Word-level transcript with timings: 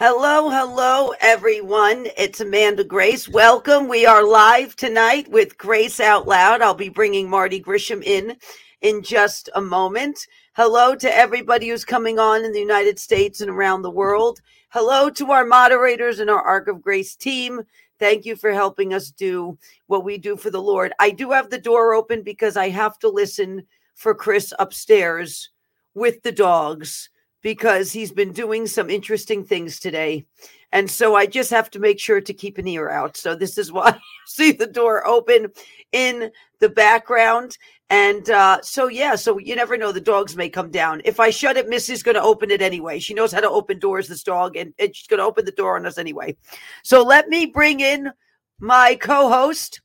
Hello, 0.00 0.48
hello, 0.48 1.12
everyone. 1.20 2.06
It's 2.16 2.38
Amanda 2.38 2.84
Grace. 2.84 3.28
Welcome. 3.28 3.88
We 3.88 4.06
are 4.06 4.22
live 4.24 4.76
tonight 4.76 5.28
with 5.28 5.58
Grace 5.58 5.98
Out 5.98 6.28
Loud. 6.28 6.62
I'll 6.62 6.72
be 6.72 6.88
bringing 6.88 7.28
Marty 7.28 7.60
Grisham 7.60 8.00
in 8.04 8.36
in 8.80 9.02
just 9.02 9.48
a 9.56 9.60
moment. 9.60 10.16
Hello 10.52 10.94
to 10.94 11.12
everybody 11.12 11.68
who's 11.68 11.84
coming 11.84 12.20
on 12.20 12.44
in 12.44 12.52
the 12.52 12.60
United 12.60 13.00
States 13.00 13.40
and 13.40 13.50
around 13.50 13.82
the 13.82 13.90
world. 13.90 14.38
Hello 14.68 15.10
to 15.10 15.32
our 15.32 15.44
moderators 15.44 16.20
and 16.20 16.30
our 16.30 16.42
Ark 16.42 16.68
of 16.68 16.80
Grace 16.80 17.16
team. 17.16 17.62
Thank 17.98 18.24
you 18.24 18.36
for 18.36 18.52
helping 18.52 18.94
us 18.94 19.10
do 19.10 19.58
what 19.88 20.04
we 20.04 20.16
do 20.16 20.36
for 20.36 20.50
the 20.50 20.62
Lord. 20.62 20.92
I 21.00 21.10
do 21.10 21.32
have 21.32 21.50
the 21.50 21.58
door 21.58 21.92
open 21.92 22.22
because 22.22 22.56
I 22.56 22.68
have 22.68 23.00
to 23.00 23.08
listen 23.08 23.64
for 23.96 24.14
Chris 24.14 24.54
upstairs 24.60 25.50
with 25.94 26.22
the 26.22 26.30
dogs 26.30 27.10
because 27.42 27.92
he's 27.92 28.12
been 28.12 28.32
doing 28.32 28.66
some 28.66 28.90
interesting 28.90 29.44
things 29.44 29.78
today. 29.78 30.26
And 30.72 30.90
so 30.90 31.14
I 31.14 31.26
just 31.26 31.50
have 31.50 31.70
to 31.70 31.78
make 31.78 31.98
sure 31.98 32.20
to 32.20 32.34
keep 32.34 32.58
an 32.58 32.68
ear 32.68 32.90
out. 32.90 33.16
So 33.16 33.34
this 33.34 33.56
is 33.56 33.72
why 33.72 33.90
you 33.94 34.00
see 34.26 34.52
the 34.52 34.66
door 34.66 35.06
open 35.06 35.48
in 35.92 36.30
the 36.60 36.68
background. 36.68 37.56
And 37.90 38.28
uh, 38.28 38.60
so, 38.62 38.88
yeah, 38.88 39.14
so 39.14 39.38
you 39.38 39.56
never 39.56 39.78
know. 39.78 39.92
The 39.92 40.00
dogs 40.00 40.36
may 40.36 40.50
come 40.50 40.70
down. 40.70 41.00
If 41.06 41.20
I 41.20 41.30
shut 41.30 41.56
it, 41.56 41.68
Missy's 41.68 42.02
going 42.02 42.16
to 42.16 42.22
open 42.22 42.50
it 42.50 42.60
anyway. 42.60 42.98
She 42.98 43.14
knows 43.14 43.32
how 43.32 43.40
to 43.40 43.48
open 43.48 43.78
doors, 43.78 44.08
this 44.08 44.22
dog, 44.22 44.56
and, 44.56 44.74
and 44.78 44.94
she's 44.94 45.06
going 45.06 45.18
to 45.18 45.24
open 45.24 45.46
the 45.46 45.52
door 45.52 45.76
on 45.76 45.86
us 45.86 45.96
anyway. 45.96 46.36
So 46.82 47.02
let 47.02 47.28
me 47.28 47.46
bring 47.46 47.80
in 47.80 48.12
my 48.60 48.94
co 48.96 49.30
host, 49.30 49.80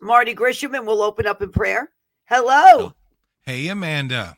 Marty 0.00 0.36
Grisham, 0.36 0.76
and 0.76 0.86
we'll 0.86 1.02
open 1.02 1.26
up 1.26 1.42
in 1.42 1.50
prayer. 1.50 1.90
Hello. 2.26 2.92
Hey, 3.42 3.66
Amanda. 3.68 4.36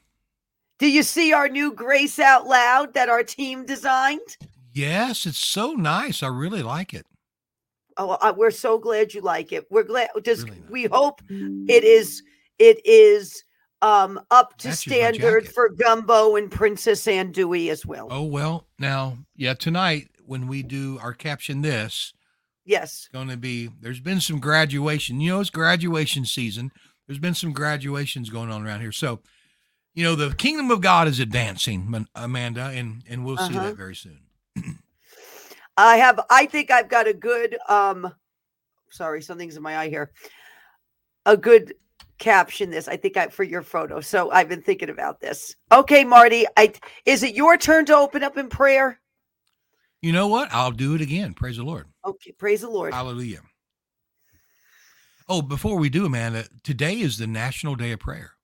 Do 0.79 0.89
you 0.91 1.03
see 1.03 1.33
our 1.33 1.49
new 1.49 1.73
Grace 1.73 2.19
Out 2.19 2.47
Loud 2.47 2.95
that 2.95 3.09
our 3.09 3.23
team 3.23 3.67
designed? 3.67 4.37
Yes, 4.73 5.27
it's 5.27 5.39
so 5.39 5.73
nice. 5.73 6.23
I 6.23 6.29
really 6.29 6.63
like 6.63 6.95
it. 6.95 7.05
Oh, 7.97 8.11
uh, 8.11 8.33
we're 8.37 8.53
so 8.53 8.79
glad 8.79 9.13
you 9.13 9.21
like 9.21 9.51
it. 9.53 9.67
We're 9.71 9.83
glad. 9.83 10.11
Just 10.23 10.45
Really 10.45 10.61
nice. 10.61 10.71
we 10.71 10.85
hope 10.85 11.21
it 11.29 11.83
is 11.83 12.23
it 12.61 12.85
is 12.87 13.43
um 13.83 14.21
up 14.31 14.57
to 14.59 14.73
standard 14.73 15.49
for 15.49 15.69
Gumbo 15.71 16.37
and 16.37 16.49
Princess 16.51 17.05
Andouille 17.07 17.71
as 17.71 17.85
well. 17.85 18.07
Oh, 18.11 18.23
well, 18.25 18.67
now, 18.79 19.19
yeah, 19.37 19.55
tonight 19.55 20.09
when 20.27 20.47
we 20.47 20.63
do 20.63 20.99
our 21.03 21.13
caption 21.13 21.63
this, 21.63 22.13
Yes. 22.65 23.09
going 23.13 23.29
to 23.29 23.37
be 23.37 23.71
there's 23.81 24.01
been 24.01 24.21
some 24.21 24.39
graduation. 24.39 25.21
You 25.21 25.33
know, 25.33 25.41
it's 25.41 25.51
graduation 25.51 26.25
season. 26.25 26.71
There's 27.09 27.19
been 27.19 27.35
some 27.35 27.53
graduations 27.53 28.31
going 28.31 28.51
on 28.53 28.65
around 28.65 28.81
here. 28.81 28.93
So, 28.93 29.21
you 29.99 30.05
know, 30.05 30.15
the 30.15 30.33
kingdom 30.33 30.71
of 30.71 30.81
God 30.81 31.09
is 31.09 31.19
advancing, 31.19 32.07
Amanda, 32.15 32.67
and 32.67 33.03
and 33.09 33.25
we'll 33.25 33.37
see 33.37 33.55
Uh-huh. 33.55 33.67
that 33.71 33.77
very 33.77 33.97
soon. 33.97 34.21
I 35.77 35.97
have 35.97 36.21
I 36.31 36.47
think 36.47 36.71
I've 36.71 36.89
got 36.89 37.09
a 37.09 37.13
good 37.13 37.59
um 37.69 38.15
sorry, 38.91 39.21
something's 39.23 39.57
in 39.57 39.63
my 39.65 39.77
eye 39.77 39.89
here. 39.89 40.13
A 41.27 41.37
good 41.37 41.75
caption 42.19 42.71
this. 42.71 42.87
I 42.87 42.97
think 42.97 43.17
I 43.17 43.27
for 43.27 43.43
your 43.43 43.63
photo. 43.63 44.01
So 44.01 44.31
I've 44.31 44.49
been 44.49 44.63
thinking 44.63 44.89
about 44.89 45.21
this. 45.21 45.57
Okay, 45.73 46.05
Marty, 46.05 46.47
I 46.57 46.73
is 47.05 47.25
it 47.25 47.35
your 47.35 47.57
turn 47.57 47.85
to 47.87 47.97
open 47.97 48.23
up 48.23 48.39
in 48.39 48.49
prayer? 48.49 49.01
You 50.01 50.13
know 50.13 50.29
what? 50.29 50.49
I'll 50.53 50.71
do 50.71 50.95
it 50.95 51.01
again. 51.01 51.35
Praise 51.35 51.57
the 51.57 51.65
Lord. 51.65 51.89
Okay, 52.07 52.31
praise 52.31 52.61
the 52.61 52.71
Lord. 52.71 52.95
Hallelujah. 52.95 53.41
Oh, 55.29 55.43
before 55.43 55.77
we 55.77 55.89
do, 55.91 56.07
Amanda, 56.07 56.45
today 56.63 57.01
is 57.01 57.19
the 57.19 57.27
National 57.27 57.75
Day 57.75 57.91
of 57.91 57.99
Prayer. 57.99 58.38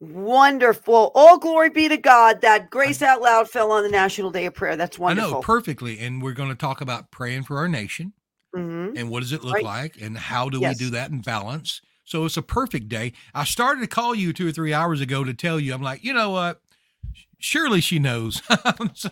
Wonderful. 0.00 1.10
All 1.14 1.38
glory 1.38 1.70
be 1.70 1.88
to 1.88 1.96
God 1.96 2.42
that 2.42 2.70
Grace 2.70 3.00
Out 3.02 3.22
Loud 3.22 3.48
fell 3.48 3.72
on 3.72 3.82
the 3.82 3.88
National 3.88 4.30
Day 4.30 4.46
of 4.46 4.54
Prayer. 4.54 4.76
That's 4.76 4.98
wonderful. 4.98 5.30
I 5.30 5.34
know 5.36 5.40
perfectly. 5.40 5.98
And 5.98 6.22
we're 6.22 6.32
going 6.34 6.50
to 6.50 6.54
talk 6.54 6.80
about 6.80 7.10
praying 7.10 7.44
for 7.44 7.58
our 7.58 7.68
nation. 7.68 8.12
Mhm. 8.54 8.98
and 8.98 9.10
what 9.10 9.20
does 9.20 9.32
it 9.32 9.44
look 9.44 9.56
Right. 9.56 9.64
like 9.64 10.00
and 10.00 10.16
how 10.16 10.48
do 10.48 10.58
Yes. 10.60 10.78
we 10.78 10.86
do 10.86 10.90
that 10.92 11.10
in 11.10 11.20
balance 11.20 11.82
so 12.04 12.24
it's 12.24 12.38
a 12.38 12.42
perfect 12.42 12.88
day 12.88 13.12
i 13.34 13.44
started 13.44 13.82
to 13.82 13.86
call 13.86 14.14
you 14.14 14.32
two 14.32 14.48
or 14.48 14.52
three 14.52 14.72
hours 14.72 15.02
ago 15.02 15.24
to 15.24 15.34
tell 15.34 15.60
you 15.60 15.74
i'm 15.74 15.82
like 15.82 16.02
you 16.02 16.14
know 16.14 16.30
what 16.30 16.62
surely 17.38 17.82
she 17.82 17.98
knows 17.98 18.40
so 18.94 19.10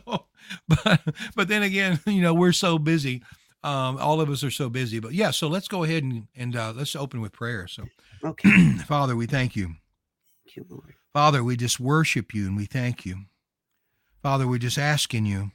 but 0.67 1.03
but 1.37 1.49
then 1.49 1.63
again 1.63 2.01
you 2.07 2.23
know 2.23 2.33
we're 2.33 2.53
so 2.53 2.79
busy 2.79 3.23
um 3.65 3.99
all 3.99 4.19
of 4.23 4.31
us 4.31 4.43
are 4.43 4.51
so 4.53 4.71
busy 4.71 4.99
but 4.99 5.13
yeah 5.13 5.31
so 5.31 5.47
let's 5.47 5.69
go 5.69 5.85
ahead 5.85 6.03
and 6.05 6.27
and 6.35 6.57
uh, 6.57 6.73
let's 6.75 6.97
open 6.97 7.21
with 7.21 7.33
prayer 7.33 7.67
so 7.69 7.85
Okay. 8.25 8.73
father 8.87 9.15
we 9.15 9.27
thank 9.27 9.55
you 9.57 9.75
Thank 10.55 10.69
you, 10.71 10.77
Lord. 10.77 10.95
father 11.13 11.43
we 11.43 11.57
just 11.57 11.81
worship 11.81 12.33
you 12.35 12.47
and 12.47 12.57
we 12.57 12.65
thank 12.67 13.05
you 13.05 13.25
father 14.23 14.47
we're 14.47 14.59
just 14.59 14.79
asking 14.79 15.27
you 15.27 15.51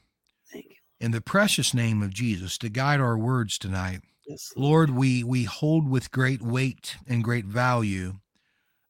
Thank 0.51 0.65
you. 0.69 0.75
in 0.99 1.11
the 1.11 1.21
precious 1.21 1.73
name 1.73 2.01
of 2.03 2.13
jesus 2.13 2.57
to 2.59 2.69
guide 2.69 2.99
our 2.99 3.17
words 3.17 3.57
tonight 3.57 4.01
Yes, 4.27 4.53
Lord, 4.55 4.91
we, 4.91 5.23
we 5.23 5.45
hold 5.45 5.89
with 5.89 6.11
great 6.11 6.39
weight 6.43 6.97
and 7.07 7.23
great 7.23 7.45
value 7.45 8.19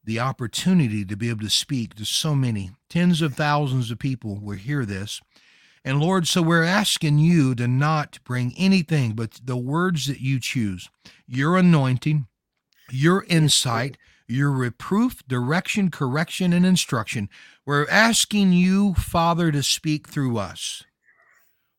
the 0.03 0.19
opportunity 0.19 1.05
to 1.05 1.15
be 1.15 1.29
able 1.29 1.39
to 1.41 1.49
speak 1.49 1.95
to 1.95 2.03
so 2.03 2.35
many, 2.35 2.71
tens 2.89 3.21
of 3.21 3.35
thousands 3.35 3.89
of 3.89 3.99
people 3.99 4.37
will 4.41 4.57
hear 4.57 4.83
this. 4.83 5.21
And 5.85 6.01
Lord, 6.01 6.27
so 6.27 6.41
we're 6.41 6.63
asking 6.65 7.19
you 7.19 7.55
to 7.55 7.69
not 7.69 8.19
bring 8.25 8.53
anything 8.57 9.13
but 9.13 9.39
the 9.41 9.55
words 9.55 10.07
that 10.07 10.19
you 10.19 10.41
choose, 10.41 10.89
your 11.25 11.55
anointing, 11.57 12.27
your 12.91 13.23
insight, 13.29 13.97
your 14.29 14.51
reproof, 14.51 15.25
direction, 15.27 15.89
correction, 15.89 16.53
and 16.53 16.65
instruction. 16.65 17.29
We're 17.65 17.87
asking 17.89 18.53
you, 18.53 18.93
Father, 18.93 19.51
to 19.51 19.63
speak 19.63 20.07
through 20.07 20.37
us. 20.37 20.83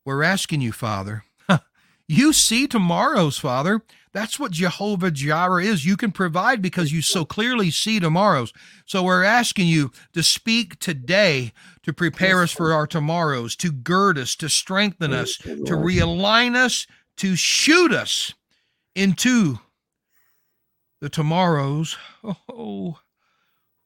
We're 0.05 0.23
asking 0.23 0.61
you, 0.61 0.73
Father, 0.73 1.25
you 2.09 2.33
see 2.33 2.67
tomorrow's, 2.67 3.39
Father. 3.39 3.83
That's 4.13 4.41
what 4.41 4.51
Jehovah 4.51 5.13
Jireh 5.13 5.63
is. 5.63 5.87
You 5.87 5.97
can 5.97 6.11
provide 6.11 6.61
because 6.61 6.93
you 6.93 7.01
so 7.01 7.25
clearly 7.25 7.71
see 7.71 8.01
tomorrow's. 8.01 8.53
So 8.85 9.05
we're 9.05 9.23
asking 9.23 9.69
you 9.69 9.93
to 10.15 10.25
speak 10.25 10.81
today 10.81 11.53
to 11.85 11.93
prepare 11.93 12.43
us 12.43 12.51
for 12.51 12.73
our 12.73 12.89
tomorrows, 12.89 13.55
to 13.57 13.71
gird 13.71 14.19
us, 14.19 14.35
to 14.37 14.49
strengthen 14.49 15.13
us, 15.13 15.37
to 15.37 15.77
realign 15.77 16.57
us, 16.57 16.89
to 17.19 17.37
shoot 17.37 17.93
us 17.93 18.35
into 18.97 19.61
the 21.01 21.09
tomorrows. 21.09 21.97
Oh, 22.25 22.99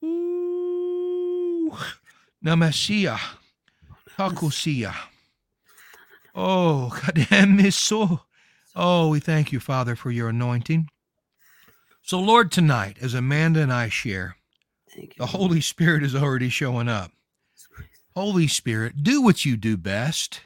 ooh, 0.03 1.75
Namasia, 2.45 3.17
Takusia. 4.17 4.93
Oh, 6.35 6.91
Kademiso. 6.95 8.21
Oh, 8.75 9.09
we 9.09 9.19
thank 9.19 9.51
you, 9.51 9.59
Father, 9.59 9.95
for 9.95 10.11
your 10.11 10.29
anointing. 10.29 10.89
So, 12.01 12.19
Lord, 12.19 12.51
tonight, 12.51 12.97
as 13.01 13.13
Amanda 13.13 13.61
and 13.61 13.71
I 13.73 13.89
share, 13.89 14.35
Thank 14.93 15.15
you. 15.15 15.19
the 15.19 15.27
Holy 15.27 15.61
Spirit 15.61 16.03
is 16.03 16.15
already 16.15 16.49
showing 16.49 16.89
up. 16.89 17.11
Holy 18.15 18.47
Spirit, 18.47 19.03
do 19.03 19.21
what 19.21 19.45
you 19.45 19.57
do 19.57 19.77
best. 19.77 20.41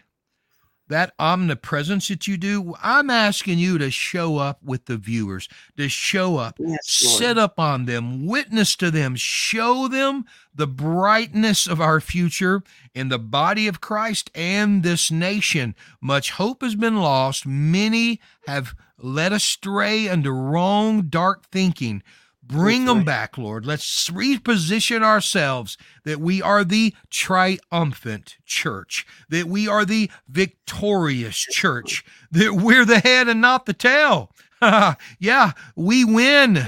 That 0.89 1.13
omnipresence 1.19 2.07
that 2.07 2.27
you 2.27 2.35
do, 2.35 2.75
I'm 2.81 3.11
asking 3.11 3.59
you 3.59 3.77
to 3.77 3.91
show 3.91 4.37
up 4.37 4.61
with 4.63 4.85
the 4.85 4.97
viewers, 4.97 5.47
to 5.77 5.87
show 5.87 6.37
up, 6.37 6.55
Yes, 6.59 6.79
sit 6.87 7.37
up 7.37 7.59
on 7.59 7.85
them, 7.85 8.25
witness 8.25 8.75
to 8.77 8.89
them, 8.89 9.15
show 9.15 9.87
them 9.87 10.25
the 10.53 10.65
brightness 10.67 11.67
of 11.67 11.79
our 11.79 12.01
future 12.01 12.63
in 12.95 13.09
the 13.09 13.19
body 13.19 13.67
of 13.67 13.81
Christ 13.81 14.31
and 14.33 14.81
this 14.81 15.11
nation. 15.11 15.75
Much 16.01 16.31
hope 16.31 16.63
has 16.63 16.73
been 16.73 16.97
lost. 16.97 17.45
Many 17.45 18.19
have 18.47 18.73
led 18.97 19.31
astray 19.31 20.09
under 20.09 20.33
wrong, 20.33 21.03
dark 21.03 21.45
thinking. 21.45 22.01
Bring 22.49 22.85
That's 22.85 22.89
them 22.89 22.97
right. 22.97 23.05
back, 23.05 23.37
Lord. 23.37 23.65
Let's 23.65 24.09
reposition 24.09 25.03
ourselves 25.03 25.77
that 26.03 26.19
we 26.19 26.41
are 26.41 26.63
the 26.63 26.95
triumphant 27.11 28.37
church, 28.43 29.05
that 29.29 29.45
we 29.45 29.67
are 29.67 29.85
the 29.85 30.09
victorious 30.27 31.37
church, 31.37 32.03
that 32.31 32.53
we're 32.53 32.85
the 32.85 32.99
head 32.99 33.27
and 33.27 33.39
not 33.39 33.67
the 33.67 33.73
tail. 33.73 34.31
yeah, 35.19 35.51
we 35.75 36.03
win, 36.03 36.67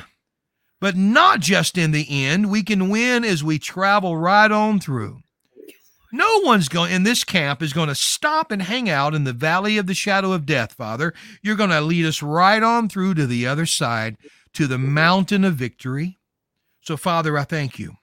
but 0.80 0.96
not 0.96 1.40
just 1.40 1.80
in 1.80 1.92
the 1.92 2.06
end. 2.10 2.52
We 2.52 2.62
can 2.62 2.90
win 2.90 3.26
as 3.26 3.44
we 3.44 3.58
travel 3.58 4.16
right 4.16 4.52
on 4.52 4.80
through. 4.80 5.22
No 6.14 6.42
one's 6.42 6.70
going 6.70 6.92
in 6.92 7.04
this 7.04 7.24
camp 7.24 7.64
is 7.64 7.74
going 7.74 7.88
to 7.88 7.96
stop 7.96 8.52
and 8.52 8.62
hang 8.62 8.90
out 8.90 9.16
in 9.16 9.24
the 9.24 9.34
valley 9.34 9.78
of 9.78 9.88
the 9.88 9.94
shadow 9.94 10.34
of 10.34 10.46
death, 10.46 10.74
Father. 10.74 11.14
You're 11.42 11.56
going 11.56 11.70
to 11.70 11.82
lead 11.82 12.06
us 12.06 12.22
right 12.22 12.62
on 12.62 12.90
through 12.90 13.14
to 13.16 13.26
the 13.26 13.48
other 13.48 13.66
side, 13.66 14.18
to 14.54 14.68
the 14.68 14.78
mountain 14.78 15.44
of 15.44 15.56
victory. 15.56 16.20
So, 16.82 16.98
Father, 16.98 17.38
I 17.38 17.44
thank 17.44 17.80
you. 17.80 17.96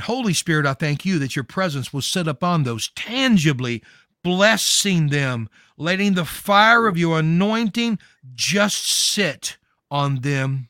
Holy 0.00 0.32
Spirit, 0.32 0.66
I 0.66 0.74
thank 0.74 1.04
you 1.04 1.18
that 1.18 1.36
your 1.36 1.44
presence 1.44 1.92
will 1.92 2.02
sit 2.02 2.26
upon 2.26 2.62
those 2.62 2.90
tangibly, 2.96 3.82
blessing 4.24 5.08
them, 5.08 5.48
letting 5.76 6.14
the 6.14 6.24
fire 6.24 6.86
of 6.86 6.96
your 6.96 7.18
anointing 7.18 7.98
just 8.34 8.90
sit 8.90 9.58
on 9.90 10.20
them. 10.20 10.68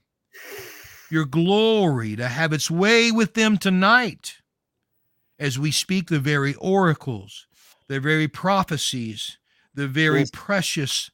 Your 1.11 1.25
glory 1.25 2.17
to 2.17 2.29
have 2.29 2.53
its 2.53 2.71
way 2.71 3.13
with 3.13 3.35
them 3.35 3.59
tonight 3.59 4.37
as 5.39 5.59
we 5.59 5.71
speak 5.71 6.09
the 6.09 6.19
very 6.19 6.55
oracles 6.55 7.47
the 7.93 8.01
very 8.01 8.27
prophecies, 8.27 9.37
the 9.75 9.87
very 9.87 10.25
precious, 10.33 11.11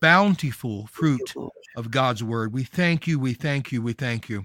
bountiful 0.00 0.86
fruit. 0.88 1.32
Of 1.76 1.90
God's 1.90 2.22
word. 2.22 2.52
We 2.52 2.64
thank 2.64 3.06
you, 3.06 3.18
we 3.18 3.34
thank 3.34 3.72
you, 3.72 3.82
we 3.82 3.92
thank 3.92 4.28
you. 4.28 4.44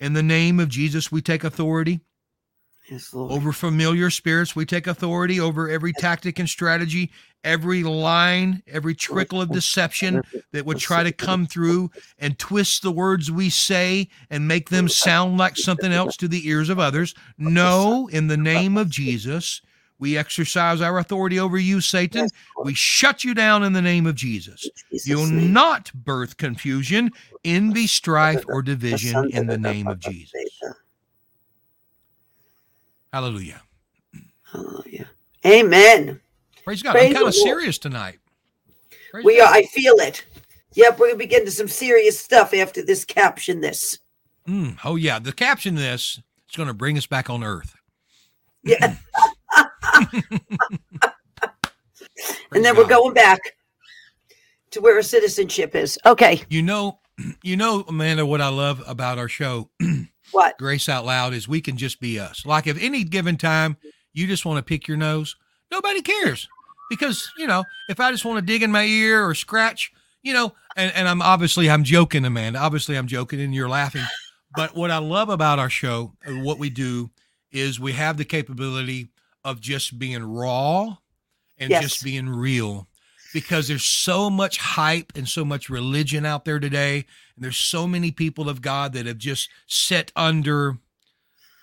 In 0.00 0.12
the 0.12 0.22
name 0.22 0.60
of 0.60 0.68
Jesus, 0.68 1.10
we 1.12 1.22
take 1.22 1.44
authority 1.44 2.00
Yes, 2.90 3.14
Lord. 3.14 3.32
over 3.32 3.52
familiar 3.52 4.10
spirits. 4.10 4.54
We 4.54 4.66
take 4.66 4.86
authority 4.86 5.40
over 5.40 5.70
every 5.70 5.92
tactic 5.94 6.38
and 6.38 6.48
strategy, 6.48 7.10
every 7.42 7.82
line, 7.82 8.62
every 8.66 8.94
trickle 8.94 9.40
of 9.40 9.50
deception 9.50 10.20
that 10.52 10.66
would 10.66 10.78
try 10.78 11.02
to 11.02 11.12
come 11.12 11.46
through 11.46 11.90
and 12.18 12.38
twist 12.38 12.82
the 12.82 12.92
words 12.92 13.30
we 13.30 13.48
say 13.48 14.08
and 14.28 14.46
make 14.46 14.68
them 14.68 14.88
sound 14.88 15.38
like 15.38 15.56
something 15.56 15.92
else 15.92 16.16
to 16.18 16.28
the 16.28 16.46
ears 16.46 16.68
of 16.68 16.78
others. 16.78 17.14
No, 17.38 18.08
in 18.08 18.26
the 18.26 18.36
name 18.36 18.76
of 18.76 18.90
Jesus, 18.90 19.62
we 19.98 20.18
exercise 20.18 20.80
our 20.80 20.98
authority 20.98 21.38
over 21.38 21.56
you, 21.56 21.80
Satan. 21.80 22.22
Yes, 22.22 22.30
We 22.62 22.74
shut 22.74 23.24
you 23.24 23.34
down 23.34 23.62
in 23.62 23.72
the 23.72 23.82
name 23.82 24.06
of 24.06 24.14
Jesus. 24.14 24.68
Jesus' 24.90 25.06
You'll 25.06 25.26
name. 25.26 25.52
not 25.52 25.92
birth 25.94 26.36
confusion, 26.36 27.10
envy, 27.44 27.86
strife, 27.86 28.44
or 28.48 28.62
division 28.62 29.30
in 29.30 29.46
the 29.46 29.58
name 29.58 29.86
of 29.86 30.00
Jesus. 30.00 30.32
Hallelujah. 33.12 33.62
Hallelujah. 34.42 35.08
Amen. 35.46 36.20
Praise 36.64 36.82
God. 36.82 36.92
Praise 36.92 37.10
I'm 37.10 37.14
kind 37.14 37.28
of 37.28 37.34
serious 37.34 37.78
tonight. 37.78 38.18
Praise 39.10 39.24
We 39.24 39.38
God. 39.38 39.48
are. 39.48 39.54
I 39.54 39.62
feel 39.64 39.94
it. 39.96 40.24
Yep, 40.74 40.98
we're 40.98 41.08
gonna 41.08 41.18
be 41.18 41.26
getting 41.26 41.46
to 41.46 41.52
some 41.52 41.68
serious 41.68 42.18
stuff 42.18 42.52
after 42.52 42.84
this 42.84 43.04
caption. 43.04 43.60
This. 43.60 43.98
Mm, 44.48 44.78
oh 44.84 44.96
yeah, 44.96 45.18
the 45.20 45.32
caption 45.32 45.76
this 45.76 46.20
is 46.50 46.56
going 46.56 46.66
to 46.66 46.74
bring 46.74 46.98
us 46.98 47.06
back 47.06 47.30
on 47.30 47.44
Earth. 47.44 47.74
Yeah. 48.64 48.96
And 52.54 52.64
then 52.64 52.76
we're 52.76 52.86
going 52.86 53.14
back 53.14 53.40
to 54.70 54.80
where 54.80 55.00
citizenship 55.02 55.74
is. 55.74 55.98
Okay. 56.06 56.42
You 56.48 56.62
know, 56.62 57.00
you 57.42 57.56
know, 57.56 57.84
Amanda, 57.88 58.24
what 58.24 58.40
I 58.40 58.48
love 58.48 58.82
about 58.86 59.18
our 59.18 59.28
show, 59.28 59.70
What? 60.32 60.56
Grace 60.58 60.88
Out 60.88 61.04
Loud, 61.04 61.34
is 61.34 61.46
we 61.46 61.60
can 61.60 61.76
just 61.76 62.00
be 62.00 62.18
us. 62.18 62.46
Like 62.46 62.66
if 62.66 62.82
any 62.82 63.04
given 63.04 63.36
time 63.36 63.76
you 64.12 64.26
just 64.26 64.44
want 64.44 64.58
to 64.58 64.62
pick 64.62 64.88
your 64.88 64.96
nose, 64.96 65.36
nobody 65.70 66.02
cares 66.02 66.48
because 66.90 67.30
you 67.36 67.46
know 67.46 67.62
if 67.88 68.00
I 68.00 68.10
just 68.10 68.24
want 68.24 68.38
to 68.38 68.52
dig 68.52 68.62
in 68.62 68.72
my 68.72 68.84
ear 68.84 69.24
or 69.24 69.34
scratch, 69.34 69.92
you 70.22 70.32
know, 70.32 70.52
and 70.76 70.92
and 70.94 71.08
I'm 71.08 71.22
obviously 71.22 71.70
I'm 71.70 71.84
joking, 71.84 72.24
Amanda. 72.24 72.58
Obviously 72.58 72.96
I'm 72.96 73.06
joking, 73.06 73.40
and 73.40 73.54
you're 73.54 73.68
laughing. 73.68 74.02
But 74.56 74.74
what 74.74 74.90
I 74.90 74.98
love 74.98 75.28
about 75.28 75.58
our 75.58 75.70
show, 75.70 76.14
uh, 76.26 76.32
what 76.32 76.58
we 76.58 76.70
do, 76.70 77.10
is 77.52 77.78
we 77.78 77.92
have 77.92 78.16
the 78.16 78.24
capability 78.24 79.10
of 79.44 79.60
just 79.60 79.98
being 79.98 80.22
raw 80.22 80.96
and 81.58 81.70
Yes. 81.70 81.82
just 81.82 82.04
being 82.04 82.28
real 82.28 82.88
because 83.32 83.68
there's 83.68 83.84
so 83.84 84.30
much 84.30 84.58
hype 84.58 85.12
and 85.16 85.28
so 85.28 85.44
much 85.44 85.68
religion 85.68 86.24
out 86.24 86.44
there 86.44 86.58
today 86.60 87.04
and 87.36 87.44
there's 87.44 87.56
so 87.56 87.86
many 87.86 88.10
people 88.10 88.48
of 88.48 88.62
god 88.62 88.92
that 88.92 89.06
have 89.06 89.18
just 89.18 89.48
set 89.66 90.10
under 90.16 90.78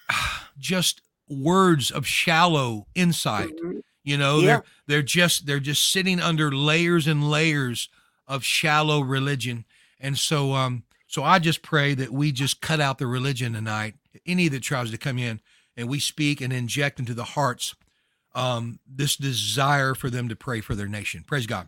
just 0.57 1.01
words 1.29 1.91
of 1.91 2.05
shallow 2.05 2.87
insight 2.93 3.55
Mhm. 3.63 3.81
you 4.03 4.17
know 4.17 4.39
Yeah. 4.39 4.45
they're 4.45 4.63
they're 4.87 5.01
just 5.01 5.45
they're 5.45 5.59
just 5.59 5.89
sitting 5.91 6.19
under 6.19 6.51
layers 6.51 7.07
and 7.07 7.29
layers 7.29 7.89
of 8.27 8.43
shallow 8.43 8.99
religion 9.01 9.65
and 9.99 10.17
so 10.17 10.53
um 10.53 10.83
so 11.07 11.23
i 11.23 11.39
just 11.39 11.61
pray 11.61 11.93
that 11.93 12.11
we 12.11 12.31
just 12.33 12.59
cut 12.61 12.79
out 12.81 12.97
the 12.97 13.07
religion 13.07 13.53
tonight 13.53 13.95
any 14.25 14.47
that 14.49 14.61
tries 14.61 14.91
to 14.91 14.97
come 14.97 15.17
in 15.17 15.39
and 15.81 15.89
we 15.89 15.99
speak 15.99 16.39
and 16.39 16.53
inject 16.53 16.99
into 16.99 17.13
the 17.13 17.23
hearts 17.23 17.75
um 18.33 18.79
this 18.87 19.17
desire 19.17 19.93
for 19.93 20.09
them 20.09 20.29
to 20.29 20.35
pray 20.37 20.61
for 20.61 20.75
their 20.75 20.87
nation 20.87 21.25
praise 21.27 21.45
god 21.45 21.67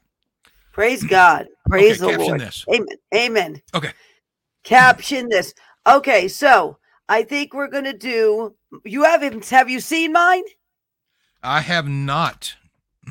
Praise 0.73 1.03
God. 1.03 1.47
Praise 1.69 2.01
okay, 2.01 2.11
the 2.11 2.17
caption 2.17 2.27
Lord. 2.27 2.41
this 2.41 2.65
Amen. 2.67 2.97
Amen. 3.15 3.61
Okay. 3.75 3.91
Caption 4.63 5.29
this. 5.29 5.53
Okay, 5.87 6.27
so 6.27 6.77
I 7.07 7.23
think 7.23 7.53
we're 7.53 7.67
gonna 7.67 7.93
do. 7.93 8.55
You 8.83 9.03
haven't? 9.03 9.47
Have 9.49 9.69
you 9.69 9.79
seen 9.79 10.11
mine? 10.11 10.43
i 11.43 11.59
have 11.61 11.87
not 11.87 12.55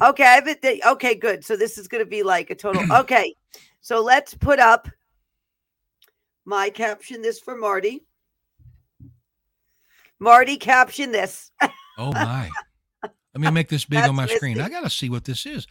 Okay, 0.03 0.25
I 0.25 0.35
haven't. 0.35 0.65
Okay, 0.65 1.15
good. 1.15 1.45
So 1.45 1.57
this 1.57 1.79
is 1.79 1.87
gonna 1.87 2.05
be 2.05 2.23
like 2.23 2.51
a 2.51 2.55
total. 2.55 2.83
Okay, 3.01 3.35
so 3.81 4.03
let's 4.03 4.35
put 4.35 4.59
up 4.59 4.89
my 6.45 6.69
caption 6.69 7.23
this 7.23 7.39
for 7.39 7.57
Marty. 7.57 8.05
Marty, 10.23 10.57
caption 10.57 11.11
this. 11.11 11.51
oh 11.99 12.13
my. 12.13 12.49
Let 13.03 13.41
me 13.41 13.51
make 13.51 13.69
this 13.69 13.85
big 13.85 14.05
on 14.05 14.15
my 14.15 14.27
screen. 14.27 14.61
I 14.61 14.69
gotta 14.69 14.91
see 14.91 15.11
what 15.11 15.25
this 15.25 15.45
is. 15.47 15.67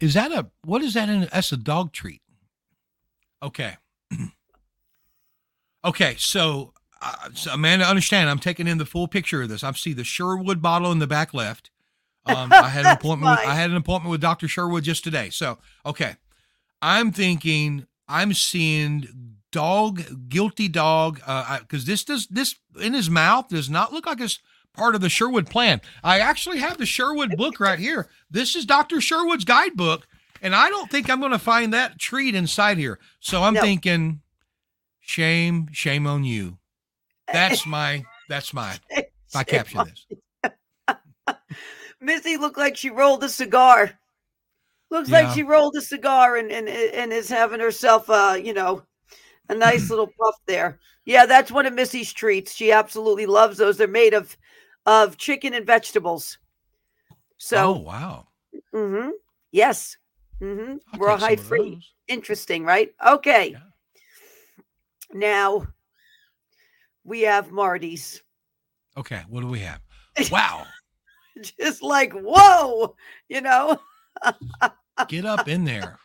Is 0.00 0.14
that 0.14 0.32
a 0.32 0.46
what 0.64 0.82
is 0.82 0.94
that 0.94 1.08
in 1.08 1.28
that's 1.32 1.52
a 1.52 1.56
dog 1.56 1.92
treat? 1.92 2.22
Okay. 3.42 3.76
Okay 5.86 6.14
so, 6.16 6.72
uh, 7.02 7.28
so 7.34 7.52
amanda 7.52 7.84
understand 7.84 8.30
i'm 8.30 8.38
taking 8.38 8.66
in 8.66 8.78
the 8.78 8.86
full 8.86 9.06
picture 9.06 9.42
of 9.42 9.50
this. 9.50 9.62
I 9.62 9.70
see 9.72 9.92
the 9.92 10.02
sherwood 10.02 10.62
bottle 10.62 10.90
in 10.90 10.98
the 10.98 11.06
back 11.06 11.34
left. 11.34 11.70
Um, 12.24 12.50
i 12.50 12.70
had 12.70 12.86
an 12.86 12.92
appointment 12.96 13.38
with, 13.38 13.46
i 13.46 13.54
had 13.54 13.68
an 13.68 13.76
appointment 13.76 14.10
with 14.10 14.22
dr 14.22 14.48
sherwood 14.48 14.84
just 14.84 15.04
today. 15.04 15.28
So 15.28 15.58
okay. 15.84 16.16
I'm 16.80 17.12
thinking 17.12 17.86
i'm 18.08 18.32
seeing 18.32 19.36
dog 19.54 20.28
guilty 20.28 20.66
dog 20.66 21.20
uh 21.26 21.60
because 21.60 21.84
this 21.84 22.02
does 22.04 22.26
this 22.26 22.56
in 22.80 22.92
his 22.92 23.08
mouth 23.08 23.48
does 23.48 23.70
not 23.70 23.92
look 23.92 24.04
like 24.04 24.20
it's 24.20 24.40
part 24.72 24.96
of 24.96 25.00
the 25.00 25.08
sherwood 25.08 25.48
plan. 25.48 25.80
I 26.02 26.18
actually 26.18 26.58
have 26.58 26.76
the 26.78 26.86
sherwood 26.86 27.36
book 27.36 27.60
right 27.60 27.78
here. 27.78 28.08
This 28.28 28.56
is 28.56 28.66
dr 28.66 29.00
sherwood's 29.00 29.44
guidebook 29.44 30.08
and 30.42 30.54
i 30.56 30.68
don't 30.68 30.90
think 30.90 31.08
i'm 31.08 31.20
going 31.20 31.30
to 31.30 31.38
find 31.38 31.72
that 31.72 32.00
treat 32.00 32.34
inside 32.34 32.76
here. 32.78 32.98
So 33.20 33.44
i'm 33.44 33.54
No. 33.54 33.60
thinking 33.60 34.20
shame 35.00 35.68
shame 35.72 36.06
on 36.08 36.24
you. 36.24 36.58
That's 37.32 37.64
my 37.76 38.04
that's 38.28 38.52
my 38.52 38.76
my 39.32 39.44
caption 39.44 39.84
this 39.84 40.06
Missy 42.00 42.36
looked 42.36 42.58
like 42.58 42.76
she 42.76 42.90
rolled 42.90 43.22
a 43.22 43.28
cigar. 43.28 43.92
Looks 44.90 45.10
like 45.10 45.30
she 45.30 45.42
rolled 45.42 45.76
a 45.76 45.80
cigar 45.80 46.36
and 46.36 46.50
and 46.52 46.68
and 46.68 47.12
is 47.12 47.28
having 47.28 47.60
herself 47.60 48.10
uh, 48.10 48.36
you 48.42 48.52
know, 48.52 48.82
a 49.48 49.54
nice 49.54 49.90
little 49.90 50.06
puff 50.06 50.36
there. 50.46 50.78
Yeah, 51.04 51.26
that's 51.26 51.50
one 51.52 51.66
of 51.66 51.74
Missy's 51.74 52.12
treats. 52.12 52.54
She 52.54 52.72
absolutely 52.72 53.26
loves 53.26 53.58
those. 53.58 53.76
They're 53.76 53.88
made 53.88 54.14
of 54.14 54.36
of 54.86 55.16
chicken 55.16 55.54
and 55.54 55.66
vegetables. 55.66 56.38
So, 57.38 57.56
oh 57.56 57.78
wow 57.80 58.26
mhm. 58.74 59.10
yes. 59.52 59.96
Mm-hmm. 60.40 61.00
Raw 61.00 61.16
take 61.16 61.20
high 61.26 61.36
free. 61.36 61.80
Interesting, 62.08 62.64
right? 62.64 62.92
Okay. 63.06 63.50
Yeah. 63.52 63.58
Now 65.12 65.66
we 67.04 67.22
have 67.22 67.50
Marty's. 67.52 68.22
okay 68.96 69.22
what 69.28 69.40
do 69.42 69.46
we 69.48 69.60
have 69.60 69.80
wow 70.30 70.64
Just 71.58 71.82
like, 71.82 72.12
whoa, 72.12 72.94
you 73.28 73.40
know. 73.40 73.78
get 75.08 75.24
up 75.24 75.48
in 75.48 75.64
there 75.64 75.98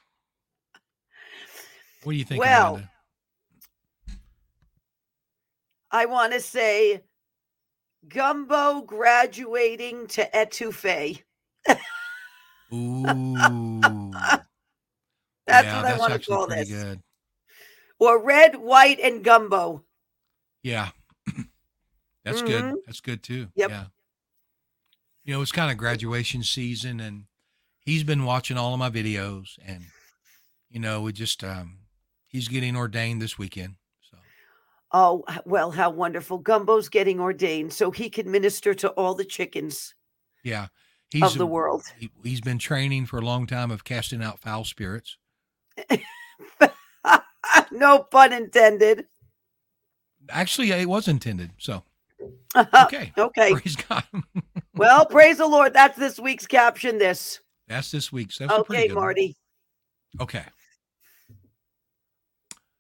what 2.04 2.14
do 2.14 2.18
you 2.18 2.26
think 2.26 2.42
Well, 2.42 2.76
Amanda? 2.76 2.92
I 5.92 6.06
want 6.06 6.34
to 6.34 6.40
say 6.40 7.02
Gumbo 8.08 8.82
graduating 8.82 10.08
to 10.08 10.30
etouffee. 10.34 11.24
Ooh. 12.74 14.12
That's 15.48 15.66
yeah, 15.66 15.82
what 15.82 15.86
I 15.92 15.98
want 15.98 16.14
to 16.14 16.20
call 16.30 16.48
this. 16.48 16.70
good. 16.70 17.02
Or 18.00 18.24
red, 18.24 18.56
white, 18.56 19.00
and 19.00 19.24
gumbo. 19.24 19.84
Yeah. 20.62 20.90
That's 22.24 22.42
Mhm. 22.44 22.48
good. 22.48 22.76
That's 22.86 23.02
good 23.02 23.24
too. 23.24 23.48
Yep. 23.56 23.70
Yeah. 23.70 23.86
You 25.24 25.34
know, 25.34 25.42
it's 25.42 25.52
kind 25.52 25.72
of 25.72 25.78
graduation 25.78 26.44
season 26.44 27.00
and 27.00 27.26
he's 27.80 28.04
been 28.04 28.26
watching 28.26 28.58
all 28.58 28.74
of 28.74 28.80
my 28.80 28.90
videos 28.90 29.58
and 29.66 29.86
you 30.70 30.80
know, 30.80 31.02
we 31.02 31.12
just 31.14 31.44
um 31.44 31.80
he's 32.28 32.48
getting 32.48 32.76
ordained 32.76 33.22
this 33.22 33.38
weekend. 33.38 33.76
Oh, 34.92 35.24
well, 35.46 35.72
how 35.72 35.92
wonderful. 35.92 36.40
Gumbo's 36.40 36.90
getting 36.90 37.20
ordained 37.20 37.74
so 37.74 37.92
he 37.92 38.10
can 38.10 38.32
minister 38.32 38.74
to 38.74 38.90
all 38.90 39.14
the 39.14 39.26
chickens 39.26 39.94
yeah. 40.44 40.68
He's 41.12 41.24
of 41.24 41.38
the 41.38 41.48
world. 41.48 41.86
he, 41.98 42.12
he's 42.24 42.42
been 42.42 42.60
training 42.60 43.08
for 43.08 43.18
a 43.18 43.22
long 43.22 43.48
time 43.48 43.72
of 43.72 43.84
casting 43.84 44.24
out 44.24 44.40
foul 44.40 44.64
spirits. 44.64 45.18
no 47.72 48.00
pun 48.00 48.32
intended. 48.32 49.06
Actually, 50.30 50.72
it 50.72 50.88
was 50.88 51.08
intended. 51.08 51.52
So 51.58 51.84
uh-huh. 52.54 52.86
okay. 52.86 53.12
okay. 53.18 53.54
Praise 53.54 53.76
God. 53.76 54.04
Well, 54.76 55.06
praise 55.06 55.40
the 55.40 55.48
Lord. 55.48 55.74
That's 55.74 55.98
this 55.98 56.22
week's 56.22 56.48
caption. 56.48 57.00
This. 57.00 57.42
That's 57.68 57.92
this 57.92 58.14
week's. 58.14 58.38
That's 58.38 58.54
a 58.54 58.64
pretty 58.64 58.84
Okay, 58.84 58.88
good 58.88 58.96
one. 58.96 59.04
Marty. 59.04 59.36
Okay. 60.22 60.46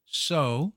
So, 0.06 0.72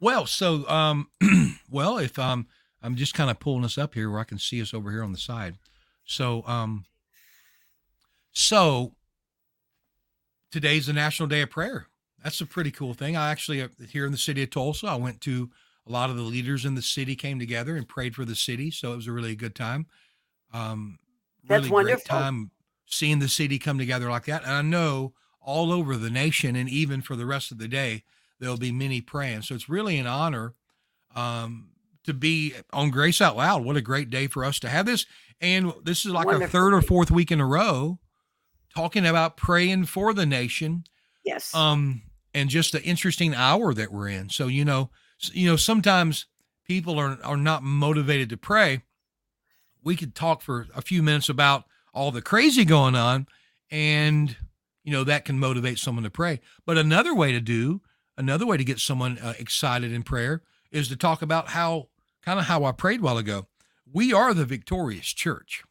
well, 0.00 0.26
so 0.26 0.68
um, 0.68 1.08
well, 1.70 1.98
if 1.98 2.18
um, 2.18 2.46
I'm 2.82 2.96
just 2.96 3.14
kind 3.14 3.30
of 3.30 3.40
pulling 3.40 3.64
us 3.64 3.78
up 3.78 3.94
here 3.94 4.10
where 4.10 4.20
I 4.20 4.24
can 4.24 4.38
see 4.38 4.60
us 4.62 4.72
over 4.74 4.90
here 4.90 5.02
on 5.02 5.12
the 5.12 5.18
side. 5.18 5.56
So 6.04 6.42
um, 6.46 6.84
So 8.32 8.94
today's 10.50 10.86
the 10.86 10.92
National 10.92 11.28
Day 11.28 11.42
of 11.42 11.50
Prayer. 11.50 11.86
That's 12.22 12.40
a 12.40 12.46
pretty 12.46 12.70
cool 12.70 12.94
thing. 12.94 13.16
I 13.16 13.30
actually, 13.30 13.62
uh, 13.62 13.68
here 13.90 14.06
in 14.06 14.12
the 14.12 14.18
city 14.18 14.42
of 14.42 14.50
Tulsa, 14.50 14.86
I 14.88 14.96
went 14.96 15.20
to 15.22 15.50
a 15.86 15.92
lot 15.92 16.10
of 16.10 16.16
the 16.16 16.22
leaders 16.22 16.64
in 16.64 16.74
the 16.74 16.82
city 16.82 17.16
came 17.16 17.38
together 17.38 17.76
and 17.76 17.88
prayed 17.88 18.14
for 18.14 18.24
the 18.24 18.34
city. 18.34 18.70
So 18.70 18.92
it 18.92 18.96
was 18.96 19.06
a 19.06 19.12
really 19.12 19.34
good 19.36 19.54
time. 19.54 19.86
Um, 20.52 20.98
That's 21.48 21.62
really 21.64 21.70
wonderful. 21.70 21.96
great 21.96 22.06
time 22.06 22.50
seeing 22.86 23.18
the 23.18 23.28
city 23.28 23.58
come 23.58 23.78
together 23.78 24.10
like 24.10 24.24
that. 24.26 24.42
And 24.42 24.52
I 24.52 24.62
know 24.62 25.12
all 25.40 25.72
over 25.72 25.96
the 25.96 26.10
nation 26.10 26.56
and 26.56 26.68
even 26.68 27.02
for 27.02 27.16
the 27.16 27.26
rest 27.26 27.52
of 27.52 27.58
the 27.58 27.68
day, 27.68 28.04
there'll 28.40 28.56
be 28.56 28.72
many 28.72 29.00
praying. 29.00 29.42
So 29.42 29.54
it's 29.54 29.68
really 29.68 29.98
an 29.98 30.06
honor 30.06 30.54
um, 31.14 31.68
to 32.04 32.14
be 32.14 32.54
on 32.72 32.90
Grace 32.90 33.20
Out 33.20 33.36
Loud. 33.36 33.64
What 33.64 33.76
a 33.76 33.80
great 33.82 34.10
day 34.10 34.26
for 34.26 34.44
us 34.44 34.58
to 34.60 34.68
have 34.68 34.86
this. 34.86 35.06
And 35.40 35.72
this 35.84 36.04
is 36.04 36.12
like 36.12 36.26
our 36.26 36.32
Wonderful 36.34 36.52
third 36.60 36.74
or 36.74 36.82
fourth 36.82 37.10
week 37.10 37.30
in 37.30 37.40
a 37.40 37.46
row 37.46 37.98
talking 38.74 39.06
about 39.06 39.36
praying 39.36 39.84
for 39.86 40.12
the 40.14 40.26
nation 40.26 40.84
Yes. 41.24 41.54
um 41.54 42.02
and 42.34 42.48
just 42.48 42.72
the 42.72 42.82
interesting 42.82 43.34
hour 43.34 43.74
that 43.74 43.90
we're 43.92 44.08
in 44.08 44.28
so 44.30 44.46
you 44.46 44.64
know 44.64 44.90
you 45.32 45.48
know 45.48 45.56
sometimes 45.56 46.26
people 46.66 46.98
are 46.98 47.18
are 47.24 47.36
not 47.36 47.62
motivated 47.62 48.28
to 48.30 48.36
pray 48.36 48.82
we 49.82 49.96
could 49.96 50.14
talk 50.14 50.42
for 50.42 50.66
a 50.74 50.82
few 50.82 51.02
minutes 51.02 51.28
about 51.28 51.64
all 51.92 52.10
the 52.12 52.22
crazy 52.22 52.64
going 52.64 52.94
on 52.94 53.26
and 53.70 54.36
you 54.84 54.92
know 54.92 55.02
that 55.04 55.24
can 55.24 55.38
motivate 55.38 55.78
someone 55.78 56.04
to 56.04 56.10
pray 56.10 56.38
but 56.64 56.78
another 56.78 57.14
way 57.14 57.32
to 57.32 57.40
do 57.40 57.80
another 58.18 58.44
way 58.44 58.56
to 58.56 58.64
get 58.64 58.78
someone 58.78 59.18
uh, 59.18 59.32
excited 59.38 59.92
in 59.92 60.02
prayer 60.02 60.42
is 60.70 60.88
to 60.88 60.96
talk 60.96 61.22
about 61.22 61.48
how 61.48 61.88
kind 62.22 62.38
of 62.38 62.44
how 62.46 62.64
I 62.64 62.72
prayed 62.72 63.00
a 63.00 63.02
while 63.02 63.18
ago 63.18 63.46
we 63.90 64.12
are 64.12 64.34
the 64.34 64.44
victorious 64.44 65.06
church 65.06 65.62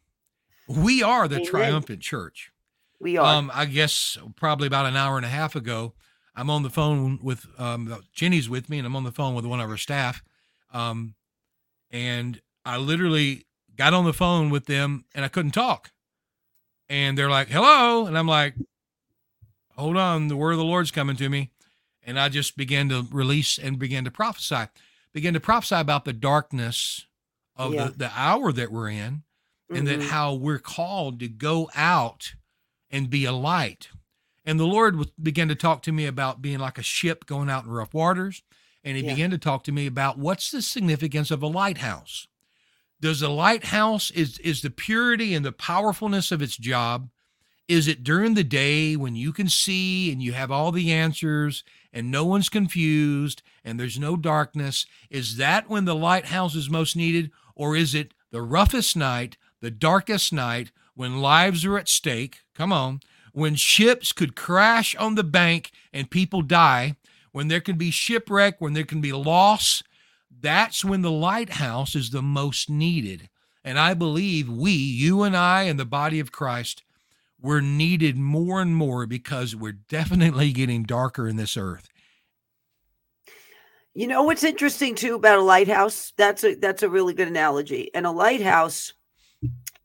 we 0.67 1.03
are 1.03 1.27
the 1.27 1.35
Amen. 1.35 1.47
triumphant 1.47 2.01
church 2.01 2.51
we 2.99 3.17
are. 3.17 3.35
um, 3.35 3.51
I 3.53 3.65
guess 3.65 4.17
probably 4.35 4.67
about 4.67 4.85
an 4.85 4.95
hour 4.95 5.17
and 5.17 5.25
a 5.25 5.29
half 5.29 5.55
ago, 5.55 5.93
I'm 6.35 6.49
on 6.49 6.63
the 6.63 6.69
phone 6.69 7.19
with 7.21 7.45
um, 7.57 8.03
Jenny's 8.13 8.49
with 8.49 8.69
me, 8.69 8.77
and 8.79 8.87
I'm 8.87 8.95
on 8.95 9.03
the 9.03 9.11
phone 9.11 9.35
with 9.35 9.45
one 9.45 9.59
of 9.59 9.69
her 9.69 9.77
staff. 9.77 10.23
Um, 10.73 11.15
and 11.91 12.41
I 12.65 12.77
literally 12.77 13.45
got 13.75 13.93
on 13.93 14.05
the 14.05 14.13
phone 14.13 14.49
with 14.49 14.65
them, 14.65 15.05
and 15.13 15.23
I 15.23 15.27
couldn't 15.27 15.51
talk. 15.51 15.91
And 16.89 17.17
they're 17.17 17.29
like, 17.29 17.49
"Hello," 17.49 18.05
and 18.05 18.17
I'm 18.17 18.27
like, 18.27 18.55
"Hold 19.75 19.97
on, 19.97 20.27
the 20.27 20.35
word 20.35 20.53
of 20.53 20.57
the 20.57 20.63
Lord's 20.65 20.91
coming 20.91 21.17
to 21.17 21.29
me." 21.29 21.51
And 22.07 22.17
I 22.19 22.29
just 22.29 22.57
began 22.57 22.89
to 22.89 23.05
release 23.11 23.59
and 23.59 23.77
began 23.77 24.05
to 24.05 24.11
prophesy, 24.11 24.69
began 25.13 25.33
to 25.33 25.39
prophesy 25.39 25.75
about 25.75 26.05
the 26.05 26.13
darkness 26.13 27.05
of 27.55 27.73
Yeah. 27.73 27.87
the, 27.89 27.91
the 27.97 28.11
hour 28.19 28.51
that 28.53 28.71
we're 28.71 28.89
in, 28.89 29.23
and 29.69 29.85
that 29.87 29.99
Mhm. 29.99 30.07
how 30.09 30.33
we're 30.33 30.57
called 30.57 31.19
to 31.19 31.27
go 31.27 31.69
out 31.75 32.33
and 32.89 33.09
be 33.09 33.25
a 33.25 33.33
light. 33.33 33.89
And 34.45 34.57
the 34.57 34.65
Lord 34.65 35.11
began 35.21 35.49
to 35.49 35.55
talk 35.55 35.83
to 35.83 35.91
me 35.91 36.05
about 36.05 36.41
being 36.41 36.59
like 36.59 36.77
a 36.77 36.83
ship 36.83 37.25
going 37.25 37.49
out 37.49 37.65
in 37.65 37.71
rough 37.71 37.93
waters. 37.93 38.41
And 38.85 38.95
he 38.95 39.03
Yeah. 39.03 39.11
began 39.13 39.31
to 39.31 39.37
talk 39.37 39.65
to 39.65 39.73
me 39.73 39.85
about 39.85 40.17
what's 40.17 40.49
the 40.49 40.61
significance 40.61 41.29
of 41.29 41.43
a 41.43 41.47
lighthouse. 41.47 42.27
Does 43.01 43.21
a 43.21 43.27
lighthouse 43.29 44.09
is 44.11 44.37
is 44.39 44.61
the 44.61 44.69
purity 44.69 45.33
and 45.33 45.45
the 45.45 45.51
powerfulness 45.51 46.31
of 46.31 46.41
its 46.41 46.55
job? 46.55 47.09
Is 47.67 47.89
it 47.89 48.01
during 48.05 48.35
the 48.35 48.45
day 48.45 48.95
when 48.95 49.17
you 49.17 49.33
can 49.33 49.49
see 49.49 50.09
and 50.09 50.23
you 50.23 50.31
have 50.31 50.49
all 50.51 50.71
the 50.71 50.93
answers 50.93 51.65
and 51.97 52.11
no 52.11 52.23
one's 52.23 52.47
confused 52.47 53.41
and 53.65 53.79
there's 53.79 53.97
no 53.97 54.15
darkness? 54.15 54.85
Is 55.09 55.37
that 55.37 55.67
when 55.67 55.85
the 55.85 55.95
lighthouse 55.95 56.53
is 56.53 56.69
most 56.69 56.95
needed? 56.95 57.31
Or 57.55 57.75
is 57.75 57.95
it 57.95 58.13
the 58.29 58.43
roughest 58.43 58.95
night, 58.95 59.35
the 59.61 59.71
darkest 59.71 60.31
night 60.31 60.71
when 60.93 61.21
lives 61.21 61.65
are 61.65 61.75
at 61.75 61.89
stake? 61.89 62.41
Come 62.53 62.71
on. 62.71 62.99
When 63.33 63.55
ships 63.55 64.11
could 64.11 64.35
crash 64.35 64.95
on 64.97 65.15
the 65.15 65.23
bank 65.23 65.71
and 65.91 66.11
people 66.11 66.43
die, 66.43 66.97
when 67.31 67.47
there 67.47 67.61
can 67.61 67.77
be 67.77 67.89
shipwreck, 67.89 68.61
when 68.61 68.73
there 68.73 68.83
can 68.83 69.01
be 69.01 69.11
loss, 69.11 69.81
that's 70.29 70.85
when 70.85 71.01
the 71.01 71.11
lighthouse 71.11 71.95
is 71.95 72.11
the 72.11 72.21
most 72.21 72.69
needed. 72.69 73.27
And 73.63 73.79
I 73.79 73.95
believe 73.95 74.47
we, 74.47 74.71
you 74.71 75.23
and 75.23 75.35
I, 75.35 75.63
and 75.63 75.79
the 75.79 75.85
body 75.85 76.19
of 76.19 76.31
Christ, 76.31 76.83
we're 77.41 77.61
needed 77.61 78.17
more 78.17 78.61
and 78.61 78.75
more 78.75 79.05
because 79.05 79.55
we're 79.55 79.79
definitely 79.89 80.51
getting 80.51 80.83
darker 80.83 81.27
in 81.27 81.35
this 81.35 81.55
earth. 81.57 81.89
You 83.93 84.07
know 84.07 84.23
what's 84.23 84.43
interesting 84.43 84.93
too 84.95 85.15
about 85.15 85.39
a 85.39 85.43
lighthouse? 85.43 86.13
That's 86.17 86.43
a 86.43 86.53
that's 86.55 86.83
a 86.83 86.89
really 86.89 87.13
good 87.15 87.27
analogy. 87.27 87.89
And 87.95 88.05
a 88.05 88.11
lighthouse 88.11 88.93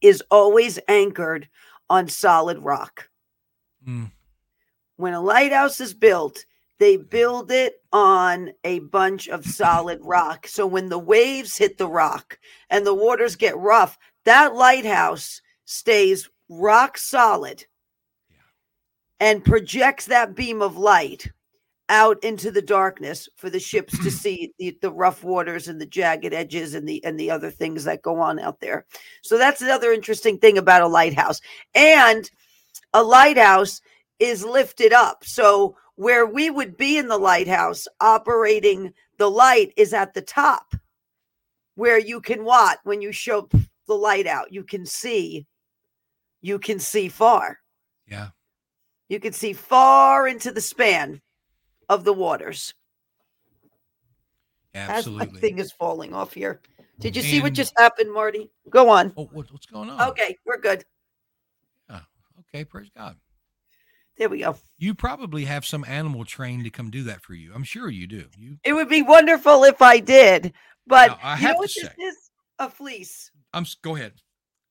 is 0.02 0.22
always 0.30 0.78
anchored 0.88 1.48
on 1.88 2.08
solid 2.08 2.58
rock. 2.58 3.08
Mm, 3.86 4.10
When 4.96 5.14
a 5.14 5.20
lighthouse 5.20 5.80
is 5.80 5.94
built, 5.94 6.44
they 6.78 6.96
build 6.96 7.50
it 7.50 7.80
on 7.92 8.52
a 8.64 8.80
bunch 8.80 9.28
of 9.28 9.46
solid 9.46 10.00
rock. 10.02 10.46
So 10.46 10.66
when 10.66 10.88
the 10.88 10.98
waves 10.98 11.56
hit 11.56 11.78
the 11.78 11.88
rock 11.88 12.38
and 12.68 12.86
the 12.86 12.94
waters 12.94 13.36
get 13.36 13.56
rough, 13.56 13.98
that 14.24 14.54
lighthouse 14.54 15.40
stays 15.64 16.28
rock 16.60 16.98
solid 16.98 17.64
Yeah. 18.30 18.36
and 19.20 19.44
projects 19.44 20.06
that 20.06 20.34
beam 20.34 20.62
of 20.62 20.76
light 20.76 21.30
out 21.88 22.22
into 22.24 22.50
the 22.50 22.62
darkness 22.62 23.28
for 23.36 23.50
the 23.50 23.60
ships 23.60 23.96
to 24.02 24.10
see 24.22 24.52
the, 24.58 24.76
the 24.80 24.90
rough 24.92 25.24
waters 25.24 25.68
and 25.68 25.80
the 25.80 25.86
jagged 25.86 26.32
edges 26.32 26.74
and 26.74 26.88
the 26.88 27.04
and 27.04 27.18
the 27.18 27.30
other 27.30 27.50
things 27.50 27.84
that 27.84 28.02
go 28.02 28.18
on 28.18 28.38
out 28.38 28.60
there. 28.60 28.86
So 29.22 29.38
that's 29.38 29.62
another 29.62 29.92
interesting 29.92 30.38
thing 30.38 30.58
about 30.58 30.82
a 30.82 30.88
lighthouse. 30.88 31.40
And 31.74 32.30
a 32.94 33.02
lighthouse 33.02 33.80
is 34.18 34.44
lifted 34.44 34.92
up. 34.92 35.24
So 35.24 35.76
where 35.96 36.26
we 36.26 36.50
would 36.50 36.76
be 36.76 36.96
in 36.98 37.08
the 37.08 37.18
lighthouse 37.18 37.86
operating 38.00 38.92
the 39.18 39.30
light 39.30 39.72
is 39.76 39.92
at 39.92 40.14
the 40.14 40.22
top 40.22 40.74
where 41.74 41.98
you 41.98 42.20
can 42.20 42.44
what 42.44 42.78
when 42.84 43.00
you 43.00 43.12
show 43.12 43.48
the 43.86 43.94
light 43.94 44.26
out 44.26 44.52
you 44.52 44.64
can 44.64 44.84
see 44.86 45.46
you 46.42 46.58
can 46.58 46.78
see 46.78 47.08
far 47.08 47.58
yeah. 48.06 48.28
you 49.08 49.18
can 49.20 49.32
see 49.32 49.52
far 49.52 50.28
into 50.28 50.50
the 50.52 50.60
span 50.60 51.20
of 51.88 52.04
the 52.04 52.12
waters 52.12 52.74
as 54.74 54.88
my 54.88 54.94
Absolutely. 54.94 55.40
thing 55.40 55.58
is 55.58 55.72
falling 55.72 56.12
off 56.14 56.32
here 56.34 56.60
did 57.00 57.16
you 57.16 57.22
see 57.22 57.40
what 57.40 57.52
just 57.52 57.72
happened 57.78 58.12
marty 58.12 58.50
go 58.70 58.88
on 58.90 59.12
oh, 59.16 59.28
what, 59.32 59.50
what's 59.52 59.66
going 59.66 59.88
on? 59.90 60.10
okay 60.10 60.36
we're 60.44 60.58
good 60.58 60.84
Okay, 62.54 62.64
praise 62.66 62.90
God. 62.94 63.16
there 64.18 64.28
we 64.28 64.40
go 64.40 64.56
You 64.76 64.94
probably 64.94 65.46
have 65.46 65.64
some 65.64 65.86
animal 65.88 66.26
trained 66.26 66.64
to 66.64 66.70
come 66.70 66.90
do 66.90 67.02
that 67.04 67.22
for 67.22 67.32
you. 67.32 67.50
I'm 67.54 67.64
sure 67.64 67.88
you 67.88 68.06
do. 68.06 68.26
You, 68.36 68.58
it 68.62 68.74
would 68.74 68.90
be 68.90 69.00
wonderful 69.00 69.64
if 69.64 69.80
i 69.80 69.98
did 69.98 70.52
but 70.86 71.08
Now, 71.12 71.18
I 71.22 71.38
you 71.38 71.46
know 71.46 71.52
to 71.54 71.58
what 71.58 71.70
say- 71.70 71.82
this 71.82 72.14
is 72.14 72.30
a 72.58 72.68
fleece 72.68 73.30
I'm. 73.54 73.64
Go 73.82 73.96
ahead. 73.96 74.12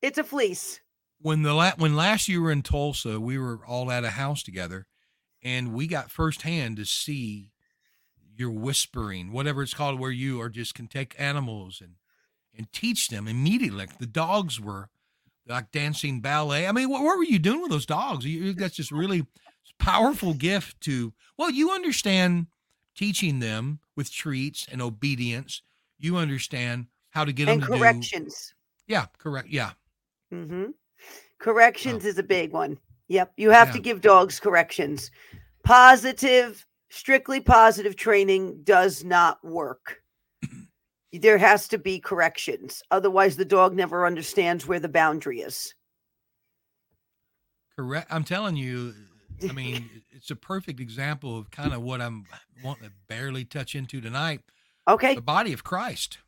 it's 0.04 0.20
a 0.20 0.24
fleece 0.24 0.80
when 1.22 1.44
the 1.44 1.54
la- 1.54 1.76
when 1.78 1.96
last 1.96 2.28
you 2.28 2.42
were 2.42 2.52
in 2.52 2.64
Tulsa, 2.64 3.20
we 3.20 3.38
were 3.38 3.66
all 3.66 3.92
at 3.92 4.04
a 4.04 4.12
house 4.12 4.44
together, 4.44 4.88
and 5.44 5.74
we 5.74 5.88
got 5.88 6.12
firsthand 6.12 6.78
to 6.78 6.86
see 6.86 7.54
your 8.36 8.52
whispering, 8.52 9.32
whatever 9.32 9.64
it's 9.64 9.74
called, 9.74 10.00
where 10.00 10.12
you 10.12 10.42
are 10.42 10.50
just 10.50 10.76
can 10.76 10.88
take 10.88 11.20
animals 11.20 11.82
and 11.82 11.96
and 12.56 12.72
teach 12.74 13.10
them 13.10 13.28
immediately. 13.28 13.78
Like 13.78 14.00
the 14.00 14.08
dogs 14.08 14.60
were 14.60 14.90
like 15.48 15.72
dancing 15.72 16.22
ballet. 16.22 16.68
I 16.68 16.72
mean, 16.72 16.90
what, 16.90 17.04
what 17.04 17.18
were 17.18 17.24
you 17.26 17.40
doing 17.40 17.62
with 17.62 17.72
those 17.72 17.86
dogs? 17.86 18.26
You, 18.26 18.54
that's 18.54 18.76
just 18.76 18.92
really 18.92 19.28
powerful 19.80 20.34
gift 20.34 20.82
to. 20.82 21.14
Well, 21.38 21.52
you 21.52 21.72
understand 21.72 22.48
teaching 22.96 23.40
them 23.40 23.80
with 23.96 24.12
treats 24.12 24.68
and 24.72 24.82
obedience. 24.82 25.62
You 25.98 26.18
understand 26.18 26.88
how 27.12 27.26
to 27.26 27.34
get 27.34 27.46
and 27.46 27.48
them 27.48 27.62
to 27.62 27.70
do. 27.70 28.10
corrections 28.12 28.56
Yeah, 28.88 29.08
correct. 29.20 29.50
Yeah, 29.50 29.74
hmm 30.32 30.72
Corrections 31.40 32.06
oh. 32.06 32.10
is 32.10 32.18
a 32.18 32.24
big 32.24 32.52
one. 32.52 32.78
Yep. 33.08 33.34
You 33.36 33.50
have 33.50 33.74
to 33.74 33.80
give 33.80 34.00
dogs 34.00 34.40
corrections. 34.40 35.12
Positive, 35.64 36.66
strictly 36.90 37.42
positive 37.42 37.96
training 37.96 38.62
does 38.64 39.04
not 39.04 39.44
work. 39.44 39.98
there 41.14 41.38
has 41.38 41.68
to 41.70 41.78
be 41.78 42.00
corrections. 42.00 42.82
Otherwise, 42.90 43.36
the 43.36 43.46
dog 43.46 43.76
never 43.76 44.06
understands 44.06 44.66
where 44.66 44.80
the 44.80 44.88
boundary 44.88 45.42
is. 45.42 45.74
Correct. 47.76 48.08
I'm 48.10 48.24
telling 48.24 48.56
you, 48.56 48.94
I 49.50 49.52
mean, 49.54 49.90
it's 50.12 50.32
a 50.32 50.36
perfect 50.36 50.80
example 50.80 51.38
of 51.38 51.52
kind 51.52 51.74
of 51.74 51.82
what 51.82 52.02
I'm 52.02 52.26
wanting 52.64 52.86
to 52.86 52.94
barely 53.08 53.44
touch 53.44 53.76
into 53.76 54.00
tonight. 54.00 54.42
Okay. 54.88 55.16
The 55.16 55.22
body 55.22 55.54
of 55.54 55.64
Christ 55.64 56.20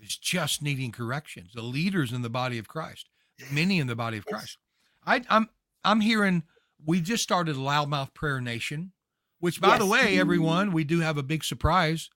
is 0.00 0.16
just 0.16 0.62
needing 0.62 0.92
corrections. 0.92 1.52
The 1.54 1.62
leaders 1.62 2.12
in 2.12 2.22
the 2.22 2.30
body 2.30 2.58
of 2.58 2.68
Christ, 2.68 3.08
many 3.50 3.78
in 3.78 3.86
the 3.86 3.96
body 3.96 4.18
of 4.18 4.26
Christ. 4.26 4.58
I, 5.06 5.22
I'm 5.28 5.48
I'm 5.84 6.00
hearing 6.00 6.42
we 6.84 7.00
just 7.00 7.22
started 7.22 7.56
Loudmouth 7.56 8.14
Prayer 8.14 8.40
Nation, 8.40 8.92
which 9.40 9.60
by 9.60 9.78
the 9.78 9.86
way, 9.86 10.18
everyone, 10.18 10.72
we 10.72 10.84
do 10.84 11.00
have 11.00 11.18
a 11.18 11.22
big 11.22 11.44
surprise. 11.44 12.10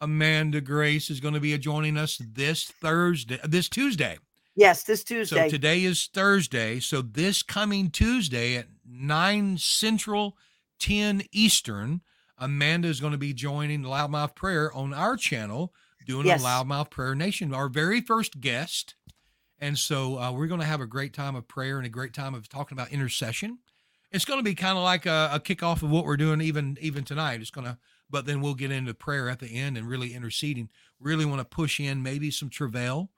Amanda 0.00 0.60
Grace 0.60 1.10
is 1.10 1.20
going 1.20 1.34
to 1.34 1.40
be 1.40 1.56
joining 1.58 1.96
us 1.98 2.18
this 2.32 2.64
Thursday, 2.64 3.38
this 3.44 3.68
Tuesday. 3.68 4.18
Yes, 4.56 4.82
this 4.82 5.04
Tuesday. 5.04 5.44
So 5.44 5.50
today 5.50 5.84
is 5.84 6.08
Thursday. 6.12 6.80
So 6.80 7.02
this 7.02 7.42
coming 7.42 7.90
Tuesday 7.90 8.56
at 8.56 8.66
9 8.86 9.58
Central, 9.58 10.36
10 10.80 11.22
Eastern, 11.32 12.00
Amanda 12.38 12.88
is 12.88 13.00
going 13.00 13.12
to 13.12 13.18
be 13.18 13.34
joining 13.34 13.82
Loudmouth 13.82 14.34
Prayer 14.34 14.72
on 14.74 14.94
our 14.94 15.16
channel 15.16 15.72
doing 16.06 16.26
Yes. 16.26 16.42
a 16.42 16.44
Loudmouth 16.46 16.90
Prayer 16.90 17.14
Nation, 17.14 17.54
our 17.54 17.68
very 17.68 18.00
first 18.00 18.40
guest. 18.40 18.94
And 19.60 19.78
so 19.78 20.18
uh, 20.18 20.32
we're 20.32 20.46
going 20.46 20.60
to 20.60 20.66
have 20.66 20.80
a 20.80 20.86
great 20.86 21.12
time 21.12 21.36
of 21.36 21.46
prayer 21.46 21.76
and 21.76 21.86
a 21.86 21.90
great 21.90 22.14
time 22.14 22.34
of 22.34 22.48
talking 22.48 22.76
about 22.76 22.90
intercession. 22.90 23.58
It's 24.10 24.24
going 24.24 24.38
to 24.38 24.44
be 24.44 24.54
kind 24.54 24.76
of 24.76 24.82
like 24.82 25.06
a, 25.06 25.30
a 25.34 25.40
kickoff 25.40 25.82
of 25.82 25.90
what 25.90 26.04
we're 26.04 26.16
doing 26.16 26.40
even 26.40 26.76
even 26.80 27.04
tonight. 27.04 27.40
It's 27.40 27.50
going 27.50 27.66
to, 27.66 27.78
but 28.08 28.26
then 28.26 28.40
we'll 28.40 28.54
get 28.54 28.72
into 28.72 28.94
prayer 28.94 29.28
at 29.28 29.38
the 29.38 29.56
end 29.56 29.76
and 29.76 29.86
really 29.86 30.14
interceding. 30.14 30.68
Really 30.98 31.24
want 31.24 31.40
to 31.40 31.44
push 31.44 31.78
in 31.78 32.02
maybe 32.02 32.30
some 32.30 32.50
travail, 32.50 33.10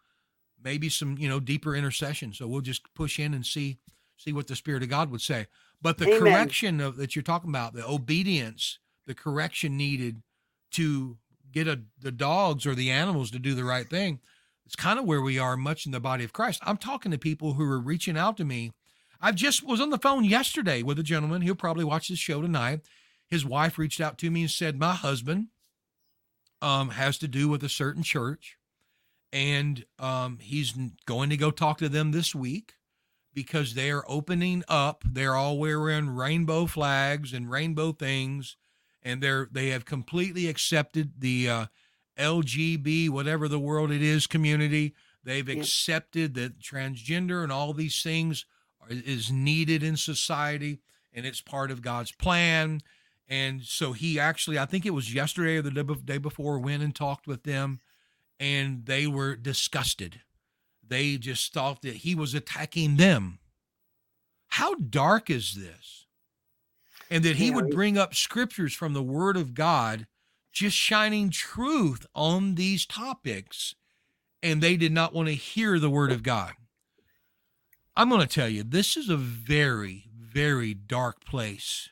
maybe 0.63 0.89
some 0.89 1.17
you 1.17 1.29
know 1.29 1.41
deeper 1.41 1.75
intercession. 1.75 2.35
So 2.35 2.47
we'll 2.47 2.61
just 2.61 2.93
push 2.95 3.19
in 3.19 3.33
and 3.33 3.47
see 3.47 3.79
see 4.19 4.33
what 4.33 4.49
the 4.49 4.57
Spirit 4.57 4.83
of 4.83 4.91
God 4.91 5.11
would 5.11 5.23
say. 5.23 5.47
But 5.81 5.99
the 5.99 6.07
Amen. 6.07 6.19
correction 6.21 6.81
of, 6.81 6.97
that 6.97 7.17
you're 7.17 7.23
talking 7.23 7.51
about, 7.51 7.75
the 7.75 7.89
obedience, 7.89 8.79
the 9.07 9.15
correction 9.15 9.77
needed 9.77 10.23
to 10.73 11.17
get 11.51 11.67
a, 11.67 11.81
the 12.01 12.13
dogs 12.13 12.67
or 12.67 12.75
the 12.75 12.91
animals 12.91 13.31
to 13.33 13.39
do 13.39 13.55
the 13.55 13.65
right 13.65 13.89
thing. 13.89 14.21
It's 14.73 14.83
kind 14.83 14.99
of 14.99 15.05
where 15.05 15.21
we 15.21 15.39
are 15.39 15.55
much 15.55 15.85
in 15.85 15.93
the 15.93 16.01
body 16.01 16.25
of 16.25 16.33
Christ. 16.33 16.63
I'm 16.65 16.79
talking 16.79 17.13
to 17.13 17.19
people 17.19 17.53
who 17.53 17.63
are 17.65 17.79
reaching 17.79 18.17
out 18.17 18.39
to 18.39 18.45
me. 18.47 18.73
I 19.21 19.31
just 19.31 19.63
was 19.63 19.83
on 19.83 19.91
the 19.91 19.99
phone 19.99 20.25
yesterday 20.25 20.83
with 20.83 20.99
a 20.99 21.03
gentleman. 21.03 21.43
He'll 21.43 21.55
probably 21.55 21.85
watch 21.85 22.09
this 22.09 22.19
show 22.19 22.41
tonight. 22.41 22.81
His 23.29 23.45
wife 23.45 23.77
reached 23.77 24.01
out 24.01 24.17
to 24.19 24.31
me 24.31 24.41
and 24.41 24.51
said, 24.51 24.79
"My 24.79 24.95
husband 24.95 25.49
um, 26.63 26.89
has 26.91 27.19
to 27.19 27.29
do 27.29 27.51
with 27.51 27.63
a 27.63 27.69
certain 27.69 28.03
church, 28.03 28.57
and 29.31 29.85
um, 29.99 30.39
he's 30.41 30.73
going 31.05 31.29
to 31.29 31.37
go 31.37 31.51
talk 31.51 31.77
to 31.79 31.91
them 31.91 32.13
this 32.13 32.35
week 32.35 32.77
because 33.35 33.75
they 33.75 33.91
are 33.91 34.05
opening 34.09 34.65
up. 34.69 35.05
They're 35.07 35.37
all 35.37 35.59
wearing 35.59 36.09
rainbow 36.09 36.65
flags 36.65 37.35
and 37.35 37.51
rainbow 37.51 37.93
things, 37.93 38.57
and 39.03 39.23
they're 39.23 39.49
they 39.53 39.69
have 39.69 39.85
completely 39.85 40.47
accepted 40.49 41.13
the 41.19 41.51
uh, 41.51 41.67
LGB 42.23 43.09
whatever 43.09 43.49
the 43.49 43.59
world 43.59 43.91
it 43.91 44.03
is 44.03 44.27
community. 44.27 44.95
They've 45.25 45.49
Yeah. 45.49 45.57
accepted 45.57 46.35
that 46.35 46.59
transgender 46.61 47.43
and 47.43 47.53
all 47.53 47.73
these 47.73 48.03
things 48.03 48.47
are, 48.81 48.89
is 48.91 49.31
needed 49.31 49.83
in 49.83 49.97
society, 49.97 50.81
and 51.13 51.27
it's 51.27 51.41
part 51.41 51.71
of 51.71 51.83
God's 51.83 52.13
plan." 52.13 52.81
And 53.29 53.65
so 53.65 53.93
he 53.93 54.19
actually, 54.19 54.59
I 54.59 54.67
think 54.67 54.85
it 54.85 54.91
was 54.91 55.15
yesterday 55.15 55.57
or 55.57 55.63
the 55.63 55.97
day 56.05 56.19
before, 56.19 56.59
went 56.59 56.83
and 56.83 56.95
talked 56.95 57.27
with 57.27 57.45
them, 57.45 57.81
and 58.39 58.85
they 58.87 59.07
were 59.07 59.37
disgusted. 59.37 60.21
They 60.83 61.17
just 61.17 61.53
thought 61.53 61.83
that 61.83 61.99
he 61.99 62.15
was 62.15 62.35
attacking 62.35 62.97
them. 62.97 63.39
How 64.49 64.75
dark 64.75 65.31
is 65.31 65.55
this? 65.55 66.07
And 67.09 67.25
that 67.25 67.37
he 67.37 67.51
would 67.51 67.71
bring 67.71 67.97
up 67.97 68.15
scriptures 68.15 68.75
from 68.75 68.93
the 68.93 69.03
Word 69.03 69.37
of 69.37 69.55
God, 69.55 70.07
just 70.53 70.77
shining 70.77 71.31
truth 71.31 72.07
on 72.15 72.55
these 72.55 72.87
topics, 72.87 73.75
and 74.43 74.63
they 74.63 74.77
did 74.77 74.93
not 74.93 75.13
want 75.15 75.29
to 75.29 75.35
hear 75.35 75.79
the 75.79 75.91
Word 75.91 76.13
of 76.13 76.23
God. 76.23 76.53
I'm 77.97 78.09
going 78.09 78.21
to 78.21 78.27
tell 78.27 78.49
you, 78.49 78.63
this 78.63 78.97
is 78.97 79.09
a 79.09 79.17
very, 79.17 80.09
very 80.15 80.75
dark 80.75 81.25
place 81.25 81.89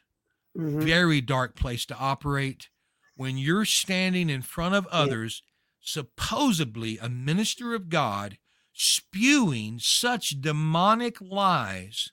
Mhm. 0.57 0.83
very 0.83 1.21
dark 1.21 1.55
place 1.55 1.87
to 1.87 1.97
operate 1.97 2.71
when 3.15 3.39
you're 3.39 3.65
standing 3.65 4.29
in 4.29 4.43
front 4.43 4.75
of 4.75 4.85
others, 4.89 5.43
supposedly 5.81 6.99
a 6.99 7.09
minister 7.09 7.73
of 7.73 7.89
God, 7.89 8.37
spewing 8.73 9.79
such 9.79 10.41
demonic 10.41 11.21
lies 11.21 12.11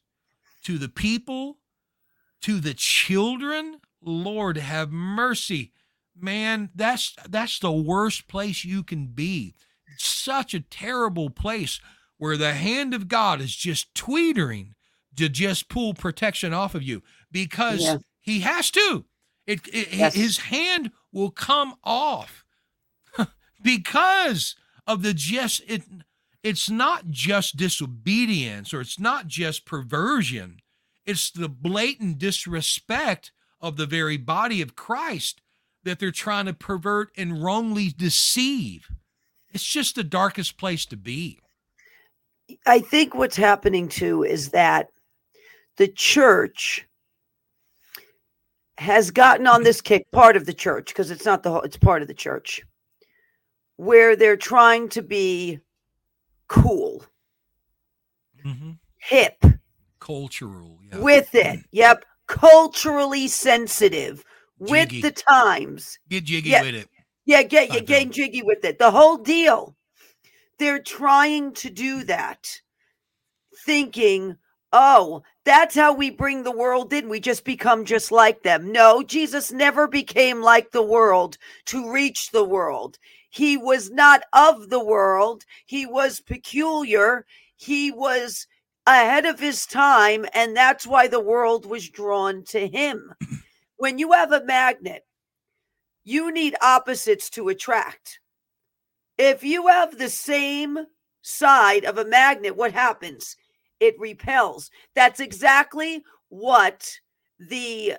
to 0.64 0.78
the 0.78 0.88
people, 0.90 1.58
to 2.42 2.60
the 2.60 2.76
children. 2.76 3.82
Lord, 4.02 4.58
have 4.58 4.92
mercy. 4.92 5.74
Man, 6.20 6.70
that's 6.76 7.16
that's 7.30 7.60
the 7.60 7.72
worst 7.72 8.28
place 8.28 8.64
you 8.66 8.84
can 8.84 9.08
be. 9.08 9.56
Such 9.98 10.54
a 10.54 10.60
terrible 10.60 11.30
place 11.30 11.80
where 12.18 12.38
the 12.38 12.54
hand 12.54 12.94
of 12.94 13.08
God 13.08 13.42
is 13.42 13.56
just 13.56 13.94
tweetering 13.94 14.74
to 15.16 15.30
just 15.30 15.70
pull 15.70 15.94
protection 15.94 16.54
off 16.54 16.76
of 16.76 16.84
you 16.84 17.02
because 17.32 17.82
Yeah. 17.84 17.98
he 18.20 18.40
has 18.42 18.70
to. 18.72 19.06
It, 19.46 19.62
it 19.72 19.94
Yes. 19.94 20.14
his 20.16 20.38
hand 20.40 20.92
will 21.12 21.32
come 21.32 21.76
off 21.84 22.44
because 23.62 24.56
of 24.86 25.02
the 25.04 25.14
just 25.14 25.62
it 25.68 25.84
it's 26.44 26.70
not 26.70 27.10
just 27.10 27.58
disobedience 27.58 28.74
or 28.74 28.82
it's 28.82 29.00
not 29.00 29.28
just 29.28 29.66
perversion. 29.66 30.60
It's 31.06 31.32
the 31.32 31.50
blatant 31.50 32.20
disrespect 32.20 33.32
of 33.60 33.76
the 33.78 33.86
very 33.86 34.18
body 34.18 34.62
of 34.62 34.76
Christ 34.76 35.42
that 35.88 36.00
they're 36.00 36.12
trying 36.12 36.46
to 36.46 36.54
pervert 36.54 37.10
and 37.18 37.42
wrongly 37.44 37.90
deceive. 37.90 38.90
It's 39.52 39.64
just 39.64 39.96
the 39.96 40.04
darkest 40.04 40.58
place 40.58 40.86
to 40.88 40.98
be. 40.98 41.40
I 42.66 42.80
think 42.80 43.16
what's 43.16 43.36
happening 43.38 43.88
too 43.88 44.24
is 44.24 44.50
that 44.50 44.90
the 45.78 45.88
church 45.88 46.86
has 48.78 49.12
gotten 49.12 49.48
on 49.48 49.64
this 49.64 49.82
kick, 49.82 50.12
part 50.12 50.36
of 50.36 50.46
the 50.46 50.54
church, 50.54 50.88
because 50.88 51.10
it's 51.10 51.26
not 51.26 51.42
the 51.42 51.52
whole, 51.52 51.62
it's 51.62 51.78
part 51.78 52.02
of 52.02 52.08
the 52.08 52.14
church, 52.14 52.62
where 53.78 54.16
they're 54.16 54.38
trying 54.38 54.90
to 54.90 55.02
be 55.02 55.60
cool, 56.48 57.04
Mm-hmm. 58.46 58.72
hip 58.98 59.44
Cultural, 60.00 60.80
yeah. 60.90 61.00
with 61.00 61.34
it. 61.34 61.60
Yep. 61.72 62.06
Culturally 62.28 63.28
sensitive 63.28 64.24
with 64.60 64.90
Jiggy. 64.90 65.02
the 65.02 65.12
times. 65.12 66.00
Get 66.10 66.24
jiggy 66.26 66.50
Yeah. 66.50 66.62
with 66.64 66.76
it. 66.76 66.88
Yeah, 67.26 67.44
get 67.44 67.74
you 67.74 67.82
getting 67.82 68.12
jiggy 68.12 68.42
with 68.42 68.64
it. 68.64 68.80
The 68.80 68.92
whole 68.92 69.18
deal. 69.18 69.76
They're 70.60 70.82
trying 70.82 71.54
to 71.56 71.70
do 71.70 72.04
that, 72.06 72.50
thinking, 73.66 74.38
oh, 74.74 75.24
that's 75.46 75.76
how 75.76 75.94
we 75.94 76.10
bring 76.10 76.44
the 76.44 76.52
world 76.52 76.92
in. 76.94 77.10
We 77.10 77.20
just 77.20 77.44
become 77.44 77.86
just 77.86 78.12
like 78.12 78.44
them. 78.44 78.72
No, 78.72 79.04
Jesus 79.04 79.52
never 79.52 79.88
became 79.88 80.42
like 80.42 80.72
the 80.72 80.82
world 80.82 81.38
to 81.66 81.92
reach 81.92 82.32
the 82.32 82.44
world. 82.44 82.98
He 83.30 83.58
was 83.58 83.92
not 83.92 84.24
of 84.34 84.70
the 84.70 84.84
world. 84.84 85.44
He 85.66 85.86
was 85.86 86.22
peculiar. 86.22 87.26
He 87.58 87.92
was 87.92 88.48
ahead 88.88 89.26
of 89.26 89.40
his 89.40 89.66
time, 89.66 90.26
and 90.34 90.56
that's 90.56 90.88
why 90.88 91.08
the 91.08 91.20
world 91.20 91.66
was 91.66 91.90
drawn 91.90 92.44
to 92.46 92.68
him. 92.68 93.14
When 93.78 93.98
you 93.98 94.12
have 94.12 94.32
a 94.32 94.44
magnet, 94.44 95.04
you 96.04 96.32
need 96.32 96.56
opposites 96.62 97.30
to 97.32 97.50
attract. 97.50 98.20
If 99.18 99.44
you 99.44 99.68
have 99.68 99.98
the 99.98 100.10
same 100.10 100.78
side 101.22 101.86
of 101.86 101.98
a 101.98 102.06
magnet, 102.06 102.56
what 102.56 102.72
happens? 102.74 103.36
It 103.80 103.96
repels. 104.00 104.70
That's 104.96 105.20
exactly 105.20 106.04
what 106.30 106.92
the 107.40 107.96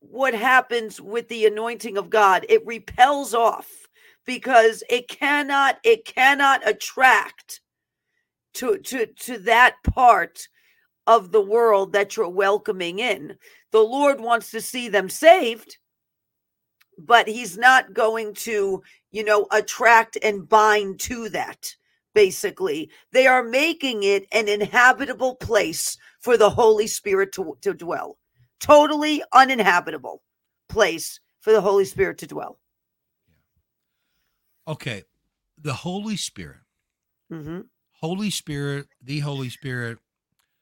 what 0.00 0.34
happens 0.34 1.00
with 1.00 1.28
the 1.28 1.46
anointing 1.46 1.96
of 1.96 2.10
God. 2.10 2.44
It 2.48 2.66
repels 2.66 3.34
off 3.34 3.68
because 4.26 4.82
it 4.88 5.08
cannot 5.08 5.78
it 5.84 6.04
cannot 6.04 6.66
attract 6.68 7.60
to 8.54 8.78
to 8.78 9.06
to 9.06 9.38
that 9.38 9.76
part 9.84 10.48
of 11.06 11.32
the 11.32 11.40
world 11.40 11.92
that 11.92 12.16
you're 12.16 12.28
welcoming 12.28 12.98
in. 12.98 13.36
The 13.72 13.80
Lord 13.80 14.20
wants 14.20 14.50
to 14.52 14.60
see 14.60 14.88
them 14.88 15.08
saved, 15.08 15.78
but 16.98 17.28
he's 17.28 17.56
not 17.58 17.94
going 17.94 18.34
to, 18.34 18.82
you 19.10 19.24
know, 19.24 19.46
attract 19.52 20.18
and 20.22 20.48
bind 20.48 21.00
to 21.00 21.28
that. 21.30 21.74
Basically, 22.14 22.90
they 23.12 23.26
are 23.28 23.44
making 23.44 24.02
it 24.02 24.26
an 24.32 24.48
inhabitable 24.48 25.36
place 25.36 25.96
for 26.20 26.36
the 26.36 26.50
Holy 26.50 26.86
Spirit 26.88 27.32
to, 27.32 27.56
to 27.62 27.72
dwell. 27.74 28.18
Totally 28.60 29.22
uninhabitable 29.32 30.22
place 30.68 31.20
for 31.40 31.52
the 31.52 31.60
Holy 31.60 31.84
Spirit 31.84 32.18
to 32.18 32.26
dwell. 32.26 32.58
Okay. 34.66 35.04
The 35.60 35.72
Holy 35.74 36.16
Spirit. 36.16 36.60
hmm 37.30 37.60
Holy 38.00 38.30
Spirit, 38.30 38.86
the 39.02 39.20
Holy 39.20 39.50
Spirit, 39.50 39.98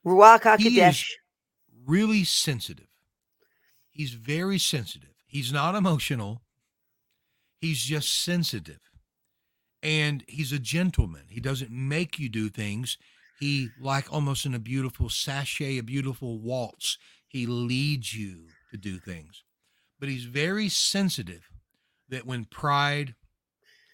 Ruach 0.05 0.59
He 0.59 0.77
HaKodesh. 0.77 0.89
is- 0.91 1.17
really 1.87 2.25
sensitive. 2.25 2.88
He's 3.99 4.15
very 4.15 4.59
sensitive. 4.59 5.17
He's 5.27 5.53
not 5.53 5.75
emotional. 5.75 6.43
He's 7.61 7.83
just 7.83 8.23
sensitive. 8.23 8.79
And 9.83 10.23
he's 10.29 10.53
a 10.53 10.61
gentleman. 10.61 11.25
He 11.29 11.41
doesn't 11.41 11.73
make 11.73 12.17
you 12.17 12.29
do 12.29 12.49
things. 12.49 12.97
He, 13.41 13.71
like 13.81 14.13
almost 14.13 14.47
in 14.47 14.55
a 14.55 14.61
beautiful 14.61 15.09
sachet, 15.09 15.79
a 15.79 15.83
beautiful 15.83 16.39
waltz, 16.39 16.97
he 17.27 17.45
leads 17.45 18.15
you 18.15 18.47
to 18.71 18.77
do 18.77 19.01
things. 19.01 19.43
But 19.99 20.09
he's 20.09 20.27
very 20.27 20.69
sensitive 20.69 21.49
that 22.09 22.25
when 22.25 22.45
pride, 22.45 23.17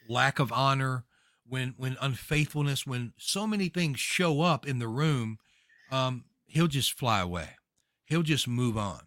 lack 0.07 0.39
of 0.39 0.53
honor, 0.53 1.07
when 1.47 1.73
when 1.79 1.97
unfaithfulness, 1.99 2.87
when 2.87 3.15
so 3.17 3.47
many 3.47 3.71
things 3.71 4.01
show 4.01 4.43
up 4.43 4.67
in 4.67 4.81
the 4.81 4.89
room, 4.89 5.39
um, 5.91 6.25
he'll 6.45 6.67
just 6.67 6.93
fly 6.93 7.21
away. 7.21 7.57
He'll 8.05 8.23
just 8.23 8.47
move 8.47 8.77
on. 8.77 9.01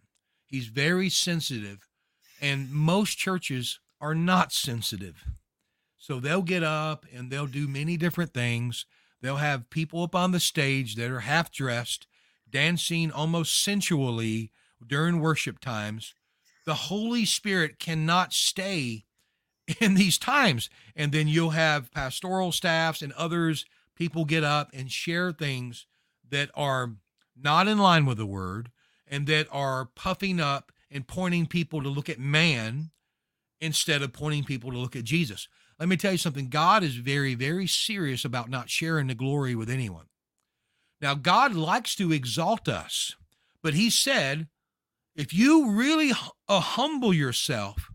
He's 0.48 0.68
very 0.68 1.10
sensitive, 1.10 1.86
and 2.40 2.70
most 2.72 3.18
churches 3.18 3.80
are 4.00 4.14
not 4.14 4.50
sensitive. 4.50 5.24
So 5.98 6.20
they'll 6.20 6.42
get 6.42 6.62
up 6.62 7.04
and 7.14 7.30
they'll 7.30 7.46
do 7.46 7.68
many 7.68 7.98
different 7.98 8.32
things. 8.32 8.86
They'll 9.20 9.36
have 9.36 9.68
people 9.68 10.02
up 10.02 10.14
on 10.14 10.32
the 10.32 10.40
stage 10.40 10.94
that 10.94 11.10
are 11.10 11.20
half 11.20 11.52
dressed, 11.52 12.06
dancing 12.48 13.12
almost 13.12 13.62
sensually 13.62 14.50
during 14.84 15.20
worship 15.20 15.58
times. 15.58 16.14
The 16.64 16.74
Holy 16.74 17.26
Spirit 17.26 17.78
cannot 17.78 18.32
stay 18.32 19.04
in 19.80 19.94
these 19.94 20.16
times. 20.16 20.70
And 20.96 21.12
then 21.12 21.28
you'll 21.28 21.50
have 21.50 21.92
pastoral 21.92 22.52
staffs 22.52 23.02
and 23.02 23.12
others, 23.12 23.66
people 23.94 24.24
get 24.24 24.44
up 24.44 24.70
and 24.72 24.90
share 24.90 25.30
things 25.30 25.86
that 26.30 26.50
are 26.54 26.92
not 27.36 27.68
in 27.68 27.78
line 27.78 28.06
with 28.06 28.16
the 28.16 28.26
word 28.26 28.70
and 29.10 29.26
that 29.26 29.48
are 29.50 29.86
puffing 29.94 30.40
up 30.40 30.72
and 30.90 31.06
pointing 31.06 31.46
people 31.46 31.82
to 31.82 31.88
look 31.88 32.08
at 32.08 32.18
man 32.18 32.90
instead 33.60 34.02
of 34.02 34.12
pointing 34.12 34.44
people 34.44 34.70
to 34.70 34.78
look 34.78 34.96
at 34.96 35.04
Jesus. 35.04 35.48
Let 35.78 35.88
me 35.88 35.96
tell 35.96 36.12
you 36.12 36.18
something 36.18 36.48
God 36.48 36.82
is 36.82 36.96
very, 36.96 37.34
very 37.34 37.66
serious 37.66 38.24
about 38.24 38.50
not 38.50 38.70
sharing 38.70 39.06
the 39.06 39.14
glory 39.14 39.54
with 39.54 39.70
anyone. 39.70 40.06
Now, 41.00 41.14
God 41.14 41.54
likes 41.54 41.94
to 41.96 42.12
exalt 42.12 42.68
us, 42.68 43.14
but 43.62 43.74
He 43.74 43.90
said, 43.90 44.48
if 45.14 45.32
you 45.34 45.70
really 45.70 46.12
uh, 46.48 46.60
humble 46.60 47.12
yourself, 47.12 47.90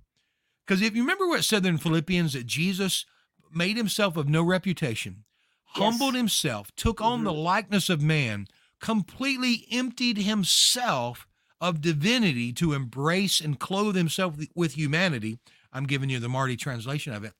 because 0.65 0.81
if 0.81 0.95
you 0.95 1.01
remember 1.01 1.27
what 1.27 1.39
it 1.39 1.43
said 1.43 1.65
in 1.65 1.77
Philippians 1.77 2.33
that 2.33 2.45
Jesus 2.45 3.05
made 3.53 3.77
himself 3.77 4.17
of 4.17 4.29
no 4.29 4.43
reputation, 4.43 5.23
yes. 5.67 5.83
humbled 5.83 6.15
himself, 6.15 6.71
took 6.75 6.97
mm-hmm. 6.97 7.05
on 7.05 7.23
the 7.23 7.31
mm-hmm. 7.31 7.39
likeness 7.39 7.89
of 7.89 8.01
man, 8.01 8.47
completely 8.83 9.65
emptied 9.71 10.17
himself 10.17 11.25
of 11.61 11.79
divinity 11.79 12.51
to 12.51 12.73
embrace 12.73 13.39
and 13.39 13.57
clothe 13.57 13.95
himself 13.95 14.35
with 14.53 14.73
humanity. 14.73 15.39
I'm 15.71 15.85
giving 15.85 16.09
you 16.09 16.19
the 16.19 16.27
Marty 16.27 16.57
translation 16.57 17.13
of 17.13 17.23
it. 17.23 17.31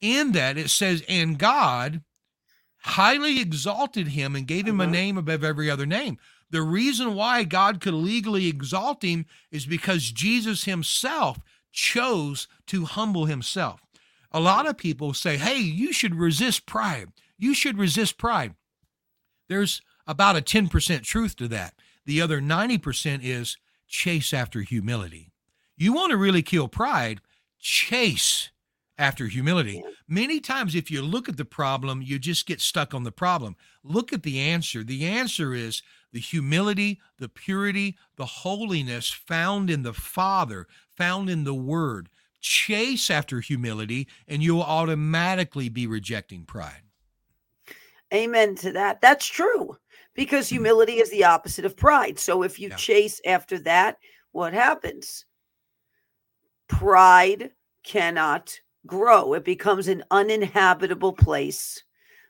In 0.00 0.32
that 0.32 0.56
it 0.56 0.70
says, 0.70 1.04
and 1.06 1.38
God 1.38 2.00
highly 2.78 3.38
exalted 3.38 4.08
him 4.08 4.34
and 4.34 4.46
gave 4.46 4.66
him 4.66 4.80
a 4.80 4.84
mm-hmm. 4.84 4.92
name 4.92 5.18
above 5.18 5.44
every 5.44 5.70
other 5.70 5.84
name. 5.84 6.16
The 6.48 6.62
reason 6.62 7.14
why 7.14 7.44
God 7.44 7.82
could 7.82 7.92
legally 7.92 8.46
exalt 8.46 9.02
him 9.02 9.26
is 9.50 9.66
because 9.66 10.10
Jesus 10.10 10.64
himself 10.64 11.38
chose 11.70 12.48
to 12.68 12.86
humble 12.86 13.26
himself. 13.26 13.82
A 14.32 14.40
lot 14.40 14.66
of 14.66 14.78
people 14.78 15.12
say, 15.12 15.36
hey, 15.36 15.58
you 15.58 15.92
should 15.92 16.14
resist 16.14 16.64
pride. 16.64 17.08
You 17.36 17.52
should 17.52 17.76
resist 17.76 18.16
pride. 18.16 18.54
There's 19.50 19.82
about 20.08 20.36
a 20.36 20.40
10% 20.40 21.02
truth 21.02 21.36
to 21.36 21.46
that. 21.48 21.74
The 22.06 22.20
other 22.22 22.40
90% 22.40 23.20
is 23.22 23.58
chase 23.86 24.32
after 24.32 24.62
humility. 24.62 25.30
You 25.76 25.92
want 25.92 26.10
to 26.10 26.16
really 26.16 26.42
kill 26.42 26.66
pride, 26.66 27.20
chase 27.60 28.50
after 28.96 29.26
humility. 29.26 29.84
Many 30.08 30.40
times, 30.40 30.74
if 30.74 30.90
you 30.90 31.02
look 31.02 31.28
at 31.28 31.36
the 31.36 31.44
problem, 31.44 32.02
you 32.02 32.18
just 32.18 32.46
get 32.46 32.60
stuck 32.60 32.94
on 32.94 33.04
the 33.04 33.12
problem. 33.12 33.54
Look 33.84 34.12
at 34.12 34.22
the 34.22 34.40
answer. 34.40 34.82
The 34.82 35.06
answer 35.06 35.54
is 35.54 35.82
the 36.12 36.18
humility, 36.18 36.98
the 37.18 37.28
purity, 37.28 37.96
the 38.16 38.26
holiness 38.26 39.10
found 39.10 39.70
in 39.70 39.82
the 39.82 39.92
Father, 39.92 40.66
found 40.96 41.28
in 41.28 41.44
the 41.44 41.54
Word. 41.54 42.08
Chase 42.40 43.10
after 43.10 43.40
humility, 43.40 44.08
and 44.26 44.42
you'll 44.42 44.62
automatically 44.62 45.68
be 45.68 45.86
rejecting 45.86 46.44
pride. 46.44 46.82
Amen 48.14 48.54
to 48.56 48.72
that. 48.72 49.00
That's 49.00 49.26
true 49.26 49.76
because 50.18 50.48
humility 50.48 50.94
is 50.94 51.10
the 51.10 51.22
opposite 51.22 51.64
of 51.64 51.76
pride. 51.76 52.18
So 52.18 52.42
if 52.42 52.58
you 52.58 52.70
yeah. 52.70 52.74
chase 52.74 53.20
after 53.24 53.56
that, 53.60 53.98
what 54.32 54.52
happens? 54.52 55.24
Pride 56.66 57.52
cannot 57.84 58.58
grow, 58.84 59.34
it 59.34 59.44
becomes 59.44 59.86
an 59.86 60.02
uninhabitable 60.10 61.12
place 61.12 61.84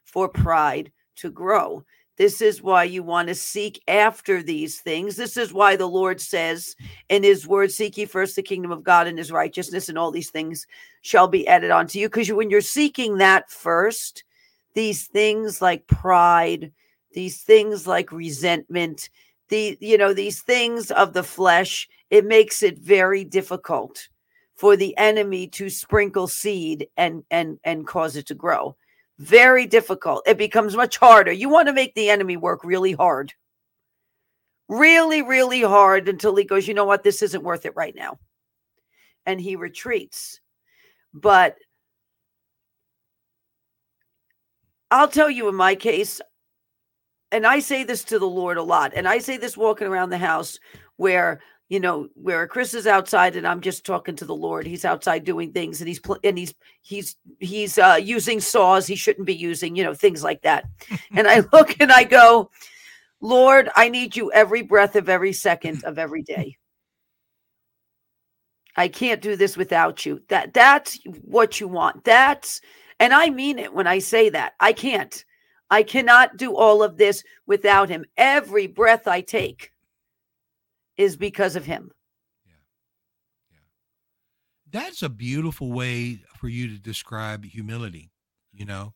for 0.05 0.29
pride 0.29 0.93
to 1.17 1.31
grow. 1.31 1.83
This 2.19 2.43
is 2.43 2.63
why 2.63 2.85
you 2.85 3.03
want 3.03 3.29
to 3.29 3.35
seek 3.35 3.83
after 3.89 4.43
these 4.43 4.81
things. 4.81 5.17
This 5.17 5.39
is 5.39 5.55
why 5.55 5.75
the 5.75 5.89
Lord 5.89 6.21
says 6.21 6.77
in 7.09 7.23
his 7.23 7.49
word, 7.49 7.73
Seek 7.73 7.97
ye 7.97 8.05
first 8.05 8.37
the 8.37 8.43
kingdom 8.43 8.71
of 8.71 8.85
God 8.85 9.07
and 9.07 9.17
his 9.17 9.33
righteousness, 9.33 9.89
and 9.89 9.97
all 9.97 10.11
these 10.11 10.31
things 10.31 10.67
shall 11.01 11.27
be 11.27 11.49
added 11.49 11.71
onto 11.71 11.99
you. 11.99 12.11
Because 12.11 12.31
when 12.31 12.51
you're 12.51 12.61
seeking 12.61 13.17
that 13.17 13.51
first, 13.51 14.25
these 14.75 15.07
things 15.07 15.63
like 15.63 15.87
pride, 15.87 16.71
these 17.19 17.43
things 17.43 17.85
like 17.85 18.13
resentment, 18.13 19.11
the 19.49 19.77
you 19.81 19.99
know, 19.99 20.13
these 20.15 20.41
things 20.41 20.93
of 20.93 21.15
the 21.15 21.25
flesh, 21.25 21.89
it 22.11 22.25
makes 22.25 22.63
it 22.63 22.79
very 22.79 23.25
difficult 23.25 24.09
for 24.55 24.77
the 24.77 24.97
enemy 24.97 25.49
to 25.49 25.69
sprinkle 25.69 26.29
seed 26.29 26.87
and 26.97 27.25
and 27.33 27.59
and 27.65 27.89
cause 27.89 28.15
it 28.15 28.27
to 28.27 28.37
grow 28.37 28.77
very 29.19 29.67
difficult. 29.67 30.23
It 30.27 30.39
becomes 30.39 30.77
much 30.77 30.97
harder. 30.97 31.33
You 31.33 31.49
want 31.49 31.67
to 31.67 31.73
make 31.73 31.95
the 31.97 32.09
enemy 32.09 32.37
work 32.37 32.63
really 32.63 32.93
hard. 32.93 33.35
Really, 34.69 35.23
really 35.23 35.63
hard 35.63 36.09
until 36.09 36.37
he 36.37 36.45
goes, 36.45 36.69
you 36.69 36.75
know 36.75 36.85
what, 36.85 37.03
this 37.03 37.23
isn't 37.23 37.43
worth 37.43 37.67
it 37.67 37.75
right 37.75 37.97
now. 37.97 38.21
And 39.27 39.41
he 39.41 39.57
retreats. 39.57 40.41
But 41.13 41.57
I'll 44.93 45.09
tell 45.09 45.29
you 45.29 45.49
in 45.49 45.57
my 45.57 45.75
case, 45.75 46.21
and 47.33 47.47
I 47.47 47.61
say 47.61 47.85
this 47.85 48.05
to 48.05 48.19
the 48.19 48.29
Lord 48.29 48.57
a 48.57 48.63
lot, 48.63 48.93
and 48.95 49.07
I 49.09 49.19
say 49.19 49.37
this 49.37 49.57
walking 49.57 49.87
around 49.87 50.11
the 50.11 50.19
house 50.19 50.59
where 50.97 51.41
you 51.69 51.79
know 51.81 52.09
where 52.15 52.47
chris 52.47 52.75
is 52.75 52.87
outside 52.87 53.37
and 53.37 53.47
i'm 53.47 53.61
just 53.61 53.85
talking 53.85 54.17
to 54.17 54.25
the 54.25 54.35
lord. 54.35 54.67
He's 54.67 54.85
outside 54.85 55.25
doing 55.25 55.53
things 55.53 55.81
and 55.81 55.89
he's 55.89 56.01
pl- 56.01 56.19
and 56.25 56.39
he's 56.39 56.55
he's 56.83 57.17
he's 57.41 57.79
uh 57.79 57.99
using 58.01 58.41
saws 58.41 58.87
he 58.87 58.97
shouldn't 58.97 59.27
be 59.27 59.35
using 59.35 59.77
you 59.77 59.85
know 59.85 59.95
things 59.95 60.23
like 60.25 60.43
that. 60.43 60.65
And 61.13 61.29
i 61.29 61.41
look 61.53 61.79
and 61.81 61.93
i 61.93 62.05
go 62.05 62.51
lord 63.21 63.69
i 63.77 63.89
need 63.89 64.17
you 64.17 64.33
every 64.33 64.63
breath 64.63 64.97
of 64.97 65.09
every 65.09 65.33
second 65.33 65.85
of 65.85 65.99
every 65.99 66.23
day. 66.35 66.57
I 68.77 68.87
can't 68.89 69.21
do 69.21 69.35
this 69.35 69.57
without 69.57 70.07
you. 70.07 70.23
That 70.29 70.55
that's 70.55 71.01
what 71.23 71.61
you 71.61 71.69
want. 71.69 72.05
That's 72.05 72.61
and 73.01 73.13
i 73.13 73.29
mean 73.29 73.59
it 73.59 73.75
when 73.75 73.87
i 73.87 73.99
say 73.99 74.31
that. 74.31 74.55
I 74.61 74.73
can't 74.73 75.25
i 75.71 75.83
cannot 75.83 76.37
do 76.37 76.55
all 76.57 76.83
of 76.83 76.97
this 76.97 77.23
without 77.47 77.89
him 77.89 78.05
every 78.17 78.67
breath 78.67 79.07
i 79.07 79.21
take 79.21 79.73
is 80.99 81.17
because 81.17 81.57
of 81.57 81.65
him. 81.65 81.93
Yeah. 82.45 82.55
Yeah. 83.51 84.81
That's 84.81 85.03
a 85.03 85.09
beautiful 85.09 85.73
way 85.73 86.21
for 86.37 86.49
you 86.49 86.69
to 86.69 86.79
describe 86.79 87.45
humility, 87.45 88.11
you 88.53 88.67
know. 88.67 88.93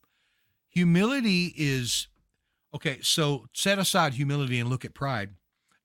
Humility 0.68 1.54
is 1.56 2.08
okay, 2.74 2.98
so 3.02 3.46
set 3.54 3.78
aside 3.78 4.14
humility 4.14 4.58
and 4.58 4.68
look 4.68 4.84
at 4.84 4.94
pride. 4.94 5.30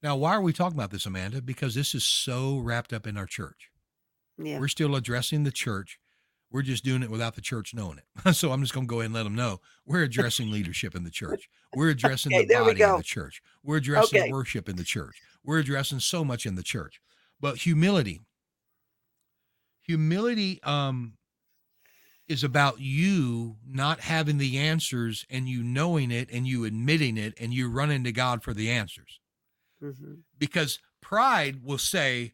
Now, 0.02 0.16
why 0.16 0.32
are 0.32 0.42
we 0.42 0.54
talking 0.54 0.78
about 0.78 0.92
this, 0.92 1.06
Amanda? 1.06 1.42
Because 1.42 1.76
this 1.76 1.94
is 1.94 2.04
so 2.04 2.58
wrapped 2.58 2.94
up 2.94 3.08
in 3.08 3.18
our 3.18 3.26
church. 3.26 3.70
Yeah. 4.38 4.60
We're 4.60 4.68
still 4.68 4.96
addressing 4.96 5.44
the 5.44 5.52
church. 5.52 6.00
We're 6.50 6.62
just 6.62 6.86
doing 6.86 7.04
it 7.04 7.12
without 7.12 7.36
the 7.36 7.42
church 7.42 7.74
knowing 7.74 8.00
it. 8.00 8.34
so 8.36 8.52
I'm 8.52 8.62
just 8.62 8.74
going 8.74 8.88
to 8.88 8.90
go 8.90 9.00
ahead 9.00 9.08
and 9.08 9.14
let 9.14 9.24
them 9.24 9.36
know 9.36 9.60
we're 9.86 10.04
addressing 10.04 10.50
leadership 10.50 10.96
in 10.96 11.04
the 11.04 11.10
church. 11.10 11.50
We're 11.76 11.90
addressing 11.90 12.34
okay, 12.34 12.46
the 12.46 12.54
body 12.54 12.82
in 12.82 12.98
the 12.98 13.04
church. 13.04 13.42
We're 13.64 13.78
addressing 13.78 14.22
okay. 14.22 14.32
worship 14.32 14.70
in 14.70 14.78
the 14.78 14.84
church. 14.84 15.22
We're 15.44 15.60
addressing 15.60 16.00
so 16.00 16.24
much 16.24 16.46
in 16.46 16.56
the 16.56 16.64
church. 16.64 17.02
But 17.40 17.58
humility, 17.58 18.22
humility 19.82 20.62
um, 20.64 21.14
is 22.28 22.44
about 22.44 22.80
you 22.80 23.58
not 23.66 24.00
having 24.00 24.38
the 24.38 24.58
answers 24.58 25.26
and 25.30 25.48
you 25.48 25.64
knowing 25.64 26.12
it 26.12 26.30
and 26.32 26.48
you 26.48 26.66
admitting 26.66 27.18
it 27.18 27.34
and 27.40 27.54
you 27.54 27.70
running 27.70 28.04
to 28.06 28.12
God 28.12 28.42
for 28.42 28.54
the 28.54 28.70
answers. 28.70 29.20
Mm-hmm. 29.84 30.16
Because 30.38 30.80
pride 31.02 31.64
will 31.64 31.78
say, 31.78 32.34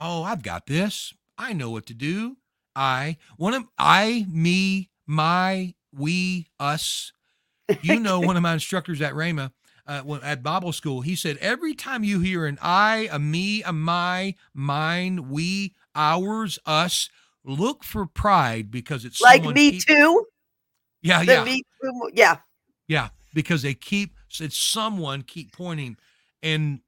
"Oh, 0.00 0.22
I've 0.22 0.42
got 0.42 0.66
this. 0.66 1.14
I 1.38 1.52
know 1.52 1.70
what 1.70 1.86
to 1.86 1.94
do. 1.94 2.36
I 2.74 3.18
one 3.36 3.54
of 3.54 3.64
I, 3.78 4.26
me, 4.30 4.90
my, 5.06 5.74
we, 5.92 6.48
us." 6.58 7.12
You 7.80 8.00
know, 8.00 8.20
one 8.20 8.36
of 8.36 8.42
my 8.42 8.52
instructors 8.52 9.00
at 9.00 9.14
Rhema 9.14 9.52
uh, 9.86 10.18
at 10.22 10.42
Bible 10.42 10.72
school, 10.72 11.00
he 11.00 11.16
said, 11.16 11.36
every 11.38 11.74
time 11.74 12.04
you 12.04 12.20
hear 12.20 12.46
an 12.46 12.58
I, 12.62 13.08
a 13.10 13.18
me, 13.18 13.62
a 13.62 13.72
my, 13.72 14.34
mine, 14.54 15.28
we, 15.28 15.74
ours, 15.94 16.58
us, 16.66 17.08
look 17.44 17.82
for 17.84 18.06
pride 18.06 18.70
because 18.70 19.04
it's 19.04 19.20
like 19.20 19.44
me 19.44 19.72
keep, 19.72 19.86
too. 19.86 20.26
Yeah, 21.02 21.24
the 21.24 21.32
yeah, 21.32 21.44
me 21.44 21.62
too, 21.82 22.10
yeah, 22.14 22.36
yeah. 22.86 23.08
Because 23.34 23.62
they 23.62 23.74
keep 23.74 24.14
it's 24.40 24.56
someone 24.56 25.22
keep 25.22 25.52
pointing, 25.52 25.96
and 26.42 26.80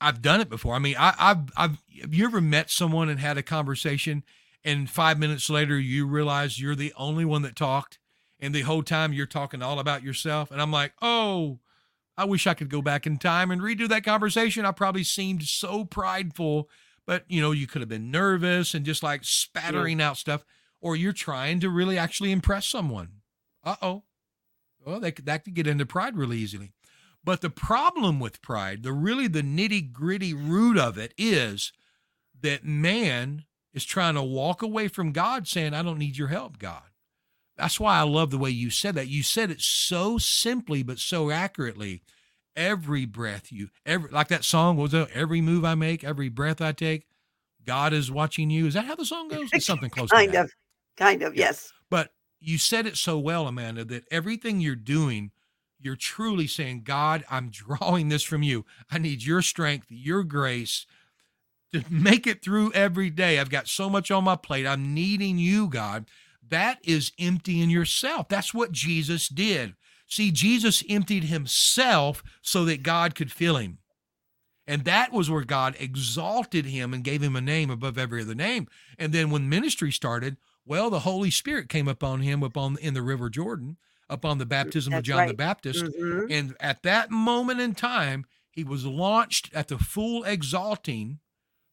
I've 0.00 0.22
done 0.22 0.40
it 0.40 0.48
before. 0.48 0.74
I 0.74 0.78
mean, 0.78 0.96
I, 0.98 1.14
I've 1.18 1.50
I've 1.56 1.82
have 2.00 2.14
you 2.14 2.24
ever 2.24 2.40
met 2.40 2.70
someone 2.70 3.08
and 3.10 3.20
had 3.20 3.36
a 3.36 3.42
conversation, 3.42 4.22
and 4.64 4.90
five 4.90 5.18
minutes 5.18 5.48
later 5.48 5.78
you 5.78 6.06
realize 6.06 6.60
you're 6.60 6.74
the 6.74 6.92
only 6.96 7.24
one 7.24 7.42
that 7.42 7.56
talked, 7.56 7.98
and 8.38 8.54
the 8.54 8.62
whole 8.62 8.82
time 8.82 9.12
you're 9.12 9.26
talking 9.26 9.62
all 9.62 9.78
about 9.78 10.02
yourself. 10.02 10.50
And 10.50 10.60
I'm 10.60 10.72
like, 10.72 10.92
oh, 11.02 11.58
I 12.16 12.24
wish 12.24 12.46
I 12.46 12.54
could 12.54 12.68
go 12.68 12.82
back 12.82 13.06
in 13.06 13.16
time 13.16 13.50
and 13.50 13.62
redo 13.62 13.88
that 13.88 14.04
conversation. 14.04 14.64
I 14.64 14.72
probably 14.72 15.04
seemed 15.04 15.44
so 15.44 15.84
prideful, 15.84 16.68
but 17.06 17.24
you 17.28 17.40
know, 17.40 17.52
you 17.52 17.66
could 17.66 17.82
have 17.82 17.88
been 17.88 18.10
nervous 18.10 18.74
and 18.74 18.84
just 18.84 19.02
like 19.02 19.24
spattering 19.24 20.00
yeah. 20.00 20.10
out 20.10 20.16
stuff, 20.16 20.44
or 20.80 20.96
you're 20.96 21.12
trying 21.12 21.60
to 21.60 21.70
really 21.70 21.96
actually 21.98 22.32
impress 22.32 22.66
someone. 22.66 23.08
Uh 23.64 23.76
oh. 23.80 24.02
Well, 24.84 25.00
they, 25.00 25.12
that 25.12 25.44
could 25.44 25.54
get 25.54 25.66
into 25.66 25.86
pride 25.86 26.16
really 26.16 26.38
easily. 26.38 26.72
But 27.22 27.42
the 27.42 27.50
problem 27.50 28.18
with 28.18 28.40
pride, 28.40 28.82
the 28.82 28.92
really 28.92 29.28
the 29.28 29.42
nitty 29.42 29.92
gritty 29.92 30.32
root 30.32 30.78
of 30.78 30.96
it 30.96 31.12
is 31.18 31.72
that 32.40 32.64
man 32.64 33.44
is 33.72 33.84
trying 33.84 34.14
to 34.14 34.22
walk 34.22 34.62
away 34.62 34.88
from 34.88 35.12
God 35.12 35.46
saying, 35.46 35.74
I 35.74 35.82
don't 35.82 35.98
need 35.98 36.18
your 36.18 36.28
help, 36.28 36.58
God. 36.58 36.82
That's 37.56 37.78
why 37.78 37.98
I 37.98 38.02
love 38.02 38.30
the 38.30 38.38
way 38.38 38.50
you 38.50 38.70
said 38.70 38.94
that. 38.94 39.08
You 39.08 39.22
said 39.22 39.50
it 39.50 39.60
so 39.60 40.18
simply, 40.18 40.82
but 40.82 40.98
so 40.98 41.30
accurately. 41.30 42.02
Every 42.56 43.06
breath 43.06 43.52
you, 43.52 43.68
every 43.86 44.10
like 44.10 44.28
that 44.28 44.44
song 44.44 44.76
was? 44.76 44.92
Every 44.92 45.40
move 45.40 45.64
I 45.64 45.76
make, 45.76 46.02
every 46.02 46.28
breath 46.28 46.60
I 46.60 46.72
take, 46.72 47.06
God 47.64 47.92
is 47.92 48.10
watching 48.10 48.50
you. 48.50 48.66
Is 48.66 48.74
that 48.74 48.86
how 48.86 48.96
the 48.96 49.04
song 49.04 49.28
goes? 49.28 49.48
It's 49.52 49.66
something 49.66 49.88
close 49.88 50.10
kind 50.10 50.32
to 50.32 50.42
of, 50.42 50.52
kind 50.96 51.22
of, 51.22 51.36
yes. 51.36 51.72
But 51.90 52.10
you 52.40 52.58
said 52.58 52.86
it 52.86 52.96
so 52.96 53.18
well, 53.18 53.46
Amanda, 53.46 53.84
that 53.84 54.04
everything 54.10 54.60
you're 54.60 54.74
doing, 54.74 55.30
you're 55.78 55.96
truly 55.96 56.46
saying, 56.46 56.82
God, 56.82 57.24
I'm 57.30 57.50
drawing 57.52 58.08
this 58.08 58.24
from 58.24 58.42
you. 58.42 58.66
I 58.90 58.98
need 58.98 59.22
your 59.22 59.42
strength, 59.42 59.86
your 59.88 60.24
grace 60.24 60.86
to 61.72 61.84
make 61.88 62.26
it 62.26 62.42
through 62.42 62.72
every 62.72 63.10
day. 63.10 63.38
I've 63.38 63.50
got 63.50 63.68
so 63.68 63.88
much 63.88 64.10
on 64.10 64.24
my 64.24 64.36
plate. 64.36 64.66
I'm 64.66 64.94
needing 64.94 65.38
you, 65.38 65.68
God. 65.68 66.06
That 66.48 66.78
is 66.84 67.12
emptying 67.18 67.70
yourself. 67.70 68.28
That's 68.28 68.52
what 68.52 68.72
Jesus 68.72 69.28
did. 69.28 69.74
See, 70.08 70.32
Jesus 70.32 70.82
emptied 70.88 71.24
himself 71.24 72.22
so 72.42 72.64
that 72.64 72.82
God 72.82 73.14
could 73.14 73.30
fill 73.30 73.56
him. 73.56 73.78
And 74.66 74.84
that 74.84 75.12
was 75.12 75.30
where 75.30 75.44
God 75.44 75.76
exalted 75.78 76.66
him 76.66 76.92
and 76.92 77.04
gave 77.04 77.22
him 77.22 77.36
a 77.36 77.40
name 77.40 77.70
above 77.70 77.98
every 77.98 78.22
other 78.22 78.34
name. 78.34 78.68
And 78.98 79.12
then 79.12 79.30
when 79.30 79.48
ministry 79.48 79.92
started, 79.92 80.36
well, 80.66 80.90
the 80.90 81.00
Holy 81.00 81.30
Spirit 81.30 81.68
came 81.68 81.88
upon 81.88 82.20
him 82.20 82.42
upon 82.42 82.76
in 82.78 82.94
the 82.94 83.02
River 83.02 83.30
Jordan, 83.30 83.78
upon 84.08 84.38
the 84.38 84.46
baptism 84.46 84.92
That's 84.92 85.00
of 85.00 85.04
John 85.04 85.18
right. 85.18 85.28
the 85.28 85.34
Baptist. 85.34 85.84
Mm-hmm. 85.84 86.32
And 86.32 86.56
at 86.60 86.82
that 86.82 87.10
moment 87.10 87.60
in 87.60 87.74
time, 87.74 88.26
he 88.50 88.64
was 88.64 88.84
launched 88.84 89.52
at 89.54 89.68
the 89.68 89.78
full 89.78 90.24
exalting 90.24 91.18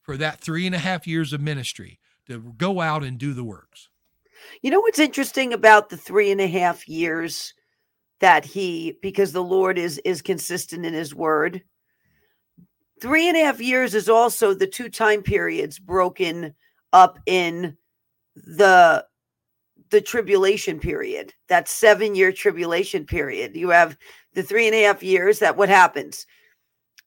for 0.07 0.17
that 0.17 0.39
three 0.39 0.65
and 0.65 0.73
a 0.73 0.79
half 0.79 1.05
years 1.05 1.33
of 1.33 1.41
ministry 1.41 1.99
to 2.27 2.39
go 2.57 2.79
out 2.79 3.03
and 3.03 3.17
do 3.17 3.33
the 3.33 3.43
works. 3.43 3.89
You 4.61 4.71
know 4.71 4.79
what's 4.79 4.99
interesting 4.99 5.51
about 5.51 5.89
the 5.89 5.97
three 5.97 6.31
and 6.31 6.39
a 6.39 6.47
half 6.47 6.87
years 6.87 7.53
that 8.21 8.45
he, 8.45 8.97
because 9.01 9.33
the 9.33 9.43
Lord 9.43 9.77
is 9.77 9.99
is 9.99 10.21
consistent 10.21 10.85
in 10.85 10.93
His 10.93 11.13
word. 11.13 11.61
Three 13.01 13.27
and 13.27 13.37
a 13.37 13.43
half 13.43 13.59
years 13.59 13.93
is 13.93 14.07
also 14.07 14.53
the 14.53 14.65
two 14.65 14.89
time 14.89 15.21
periods 15.21 15.77
broken 15.77 16.55
up 16.93 17.19
in 17.25 17.75
the 18.35 19.05
the 19.89 20.01
tribulation 20.01 20.79
period 20.79 21.33
that 21.49 21.67
seven 21.67 22.13
year 22.13 22.31
tribulation 22.31 23.05
period 23.05 23.55
you 23.55 23.69
have 23.69 23.97
the 24.33 24.43
three 24.43 24.67
and 24.67 24.75
a 24.75 24.83
half 24.83 25.01
years 25.01 25.39
that 25.39 25.55
what 25.55 25.69
happens 25.69 26.25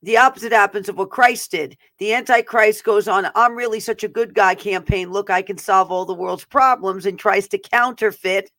the 0.02 0.16
opposite 0.16 0.52
happens 0.52 0.88
of 0.88 0.96
what 0.96 1.10
Christ 1.10 1.50
did. 1.50 1.76
The 1.98 2.14
Antichrist 2.14 2.84
goes 2.84 3.06
on, 3.06 3.30
I'm 3.34 3.54
really 3.54 3.80
such 3.80 4.02
a 4.02 4.08
good 4.08 4.34
guy 4.34 4.54
campaign. 4.54 5.10
Look, 5.10 5.28
I 5.28 5.42
can 5.42 5.58
solve 5.58 5.90
all 5.92 6.06
the 6.06 6.14
world's 6.14 6.44
problems 6.44 7.04
and 7.04 7.18
tries 7.18 7.48
to 7.48 7.58
counterfeit 7.58 8.50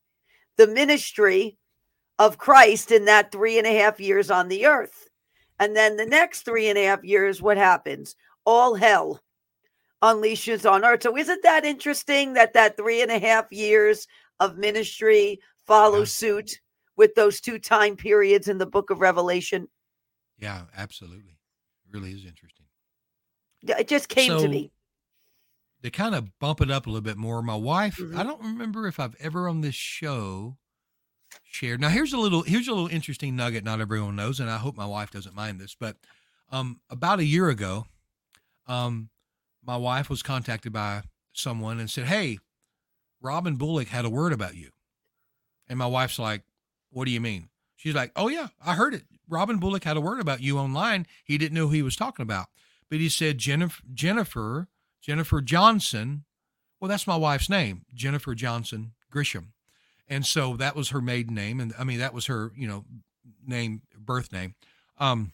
the 0.58 0.68
ministry 0.68 1.58
of 2.20 2.38
Christ 2.38 2.92
in 2.92 3.06
that 3.06 3.32
three 3.32 3.58
and 3.58 3.66
a 3.66 3.80
half 3.80 4.00
years 4.00 4.30
on 4.30 4.48
the 4.48 4.68
earth. 4.68 5.10
And 5.60 5.76
then 5.76 5.98
the 5.98 6.06
next 6.06 6.42
three 6.42 6.70
and 6.70 6.78
a 6.78 6.86
half 6.86 7.04
years, 7.04 7.42
what 7.42 7.58
happens? 7.58 8.16
All 8.46 8.76
hell 8.76 9.22
unleashes 10.04 10.70
on 10.70 10.84
earth. 10.84 11.04
So 11.04 11.18
isn't 11.18 11.44
that 11.44 11.66
interesting 11.66 12.34
that 12.34 12.54
that 12.54 12.78
three 12.78 13.02
and 13.02 13.12
a 13.12 13.20
half 13.20 13.52
years 13.52 14.08
of 14.40 14.58
ministry 14.58 15.40
follow 15.66 16.04
suit 16.04 16.60
with 16.98 17.16
those 17.16 17.42
two 17.42 17.60
time 17.60 17.96
periods 17.96 18.48
in 18.48 18.58
the 18.58 18.66
book 18.66 18.90
of 18.90 19.02
Revelation? 19.02 19.68
Yeah, 20.42 20.64
absolutely. 20.76 21.38
It 21.86 21.94
really 21.94 22.12
is 22.12 22.26
interesting. 22.26 22.66
It 23.62 23.88
just 23.88 24.10
came 24.10 24.28
so, 24.28 24.42
to 24.42 24.48
me. 24.48 24.72
To 25.84 25.90
kind 25.90 26.16
of 26.16 26.38
bump 26.40 26.62
it 26.62 26.70
up 26.70 26.86
a 26.86 26.90
little 26.90 27.02
bit 27.02 27.18
more, 27.18 27.42
my 27.42 27.56
wife, 27.56 27.98
mm-hmm. 27.98 28.18
I 28.18 28.24
don't 28.24 28.42
remember 28.42 28.88
if 28.88 29.00
I've 29.00 29.16
ever 29.20 29.48
on 29.48 29.62
this 29.62 29.76
show 29.76 30.58
shared. 31.44 31.80
Now 31.80 31.90
here's 31.90 32.14
a 32.14 32.18
little 32.18 32.44
here's 32.44 32.68
a 32.68 32.72
little 32.72 32.88
interesting 32.88 33.36
nugget 33.36 33.64
not 33.64 33.82
everyone 33.82 34.16
knows, 34.16 34.40
and 34.40 34.50
I 34.50 34.58
hope 34.58 34.76
my 34.76 34.86
wife 34.86 35.12
doesn't 35.12 35.36
mind 35.36 35.60
this, 35.60 35.76
but 35.80 35.98
um 36.52 36.82
about 36.90 37.20
a 37.20 37.26
year 37.26 37.50
ago, 37.50 37.86
um, 38.68 39.10
my 39.64 39.78
wife 39.78 40.10
was 40.10 40.24
contacted 40.24 40.74
by 40.74 41.04
someone 41.34 41.80
and 41.80 41.90
said, 41.90 42.06
Hey, 42.06 42.40
Robin 43.22 43.56
Bullock 43.56 43.88
had 43.88 44.06
a 44.06 44.10
word 44.10 44.34
about 44.34 44.56
you. 44.56 44.70
And 45.68 45.78
my 45.78 45.88
wife's 45.88 46.20
like, 46.20 46.44
What 46.90 47.06
do 47.06 47.12
you 47.12 47.22
mean? 47.22 47.50
She's 47.76 47.96
like, 47.96 48.12
Oh 48.16 48.28
yeah, 48.28 48.48
I 48.64 48.76
heard 48.76 48.94
it. 48.94 49.04
Robin 49.32 49.58
Bullock 49.58 49.86
had 49.86 49.98
a 49.98 50.02
word 50.02 50.20
about 50.20 50.42
you 50.42 50.60
online. 50.60 51.08
He 51.24 51.38
didn't 51.38 51.56
know 51.56 51.68
who 51.68 51.74
he 51.74 51.82
was 51.82 51.96
talking 51.96 52.24
about, 52.24 52.48
but 52.90 53.00
he 53.00 53.10
said 53.10 53.38
Jennifer, 53.38 53.82
Jennifer, 53.94 54.68
Jennifer 55.02 55.42
Johnson. 55.42 56.26
Well, 56.80 56.90
that's 56.90 57.08
my 57.08 57.16
wife's 57.16 57.50
name, 57.50 57.86
Jennifer 57.94 58.36
Johnson 58.36 58.92
Grisham, 59.12 59.48
and 60.08 60.26
so 60.26 60.56
that 60.58 60.76
was 60.76 60.90
her 60.90 61.02
maiden 61.02 61.34
name, 61.34 61.60
and 61.60 61.74
I 61.80 61.84
mean 61.84 62.00
that 62.00 62.14
was 62.14 62.26
her, 62.26 62.52
you 62.56 62.68
know, 62.68 62.86
name, 63.46 63.84
birth 63.98 64.32
name, 64.32 64.56
um, 65.00 65.32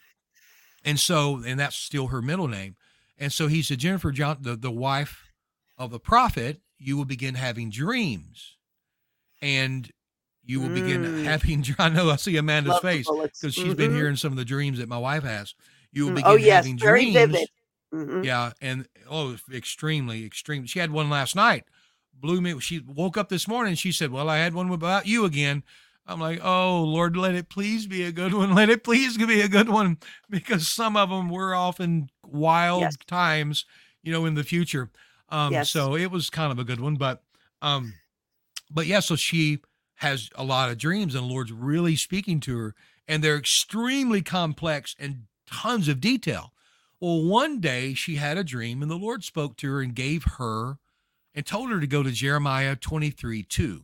and 0.86 1.00
so 1.00 1.42
and 1.46 1.60
that's 1.60 1.76
still 1.76 2.08
her 2.08 2.22
middle 2.22 2.48
name, 2.48 2.76
and 3.18 3.32
so 3.32 3.48
he 3.48 3.62
said 3.62 3.80
Jennifer 3.80 4.12
John, 4.12 4.38
the 4.42 4.56
the 4.56 4.72
wife 4.72 5.32
of 5.78 5.92
the 5.92 6.00
prophet, 6.00 6.62
you 6.78 6.98
will 6.98 7.06
begin 7.06 7.36
having 7.36 7.70
dreams, 7.70 8.58
and 9.42 9.92
you 10.48 10.62
will 10.62 10.70
begin 10.70 11.04
mm. 11.04 11.24
having. 11.26 11.64
I 11.80 11.90
know 11.90 12.10
I 12.10 12.16
see 12.16 12.38
Amanda's 12.38 12.72
Love 12.72 12.82
face 12.82 13.08
because 13.08 13.54
she's 13.54 13.66
mm-hmm. 13.66 13.74
been 13.74 13.96
hearing 13.96 14.16
some 14.16 14.32
of 14.32 14.38
the 14.38 14.46
dreams 14.46 14.80
that 14.80 14.90
my 14.90 14.98
wife 14.98 15.24
has. 15.24 15.54
You 15.92 16.06
will 16.06 16.14
mm, 16.14 16.16
begin 16.16 16.32
oh, 16.32 16.36
yes, 16.36 16.66
having 16.66 16.80
very 16.80 17.12
dreams. 17.12 17.16
Vivid. 17.16 17.50
Mm-hmm. 17.94 18.24
Yeah, 18.24 18.52
and 18.62 18.88
oh, 19.10 19.38
extremely, 19.54 20.26
extreme. 20.26 20.66
She 20.66 20.80
had 20.80 20.92
one 20.92 21.10
last 21.10 21.36
night. 21.36 21.66
Blew 22.14 22.42
me. 22.42 22.60
She 22.60 22.80
woke 22.80 23.18
up 23.18 23.30
this 23.30 23.48
morning. 23.48 23.76
she 23.76 23.92
said, 23.92 24.12
"Well, 24.12 24.30
I 24.30 24.38
had 24.38 24.54
one 24.54 24.72
about 24.72 25.06
you 25.06 25.26
again." 25.26 25.64
I'm 26.06 26.20
like, 26.20 26.40
"Oh 26.44 26.84
Lord, 26.84 27.16
let 27.16 27.36
it 27.36 27.50
please 27.50 27.86
be 27.86 28.04
a 28.04 28.12
good 28.12 28.34
one. 28.34 28.56
Let 28.56 28.70
it 28.70 28.84
please 28.84 29.18
be 29.18 29.42
a 29.42 29.48
good 29.48 29.70
one," 29.70 29.98
because 30.30 30.68
some 30.68 30.98
of 30.98 31.10
them 31.10 31.30
were 31.30 31.54
often 31.54 32.10
wild 32.26 32.82
yes. 32.82 32.98
times, 33.06 33.66
you 34.04 34.12
know, 34.12 34.26
in 34.26 34.34
the 34.34 34.44
future. 34.44 34.90
Um, 35.30 35.52
yes. 35.52 35.70
So 35.70 35.96
it 35.96 36.10
was 36.10 36.30
kind 36.30 36.52
of 36.52 36.60
a 36.60 36.64
good 36.64 36.80
one, 36.80 36.96
but, 36.96 37.22
um, 37.62 37.94
but 38.72 38.86
yeah. 38.86 39.02
So 39.02 39.18
she 39.18 39.60
has 39.98 40.30
a 40.36 40.44
lot 40.44 40.70
of 40.70 40.78
dreams 40.78 41.16
and 41.16 41.24
the 41.24 41.34
Lord's 41.34 41.52
really 41.52 41.96
speaking 41.96 42.40
to 42.42 42.58
her 42.58 42.76
and 43.08 43.24
they're 43.24 43.38
extremely 43.38 44.22
complex 44.22 44.96
and 45.00 45.24
tons 45.50 45.88
of 45.88 46.02
detail. 46.02 46.54
Well, 47.00 47.24
one 47.24 47.60
day 47.60 47.94
she 47.94 48.16
had 48.16 48.38
a 48.38 48.44
dream 48.44 48.82
and 48.82 48.92
the 48.92 48.96
Lord 48.96 49.24
spoke 49.24 49.56
to 49.58 49.72
her 49.72 49.82
and 49.82 49.96
gave 49.96 50.24
her 50.38 50.78
and 51.34 51.46
told 51.46 51.70
her 51.70 51.80
to 51.80 51.88
go 51.88 52.04
to 52.04 52.12
Jeremiah 52.12 52.76
23 52.76 53.44
2. 53.44 53.84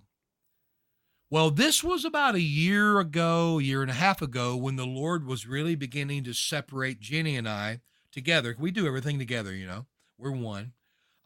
Well, 1.30 1.50
this 1.50 1.84
was 1.84 2.06
about 2.06 2.36
a 2.36 2.42
year 2.42 3.00
ago, 3.00 3.58
a 3.60 3.64
year 3.64 3.82
and 3.82 3.90
a 3.90 3.96
half 3.96 4.22
ago, 4.22 4.56
when 4.56 4.76
the 4.76 4.86
Lord 4.86 5.26
was 5.26 5.48
really 5.48 5.74
beginning 5.74 6.24
to 6.26 6.34
separate 6.34 7.00
Jenny 7.00 7.36
and 7.36 7.50
I 7.50 7.82
together. 8.12 8.56
We 8.60 8.70
do 8.70 8.86
everything 8.86 9.18
together, 9.18 9.54
you 9.54 9.66
know, 9.66 9.88
we're 10.20 10.32
one, 10.32 10.74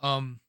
um, 0.01 0.39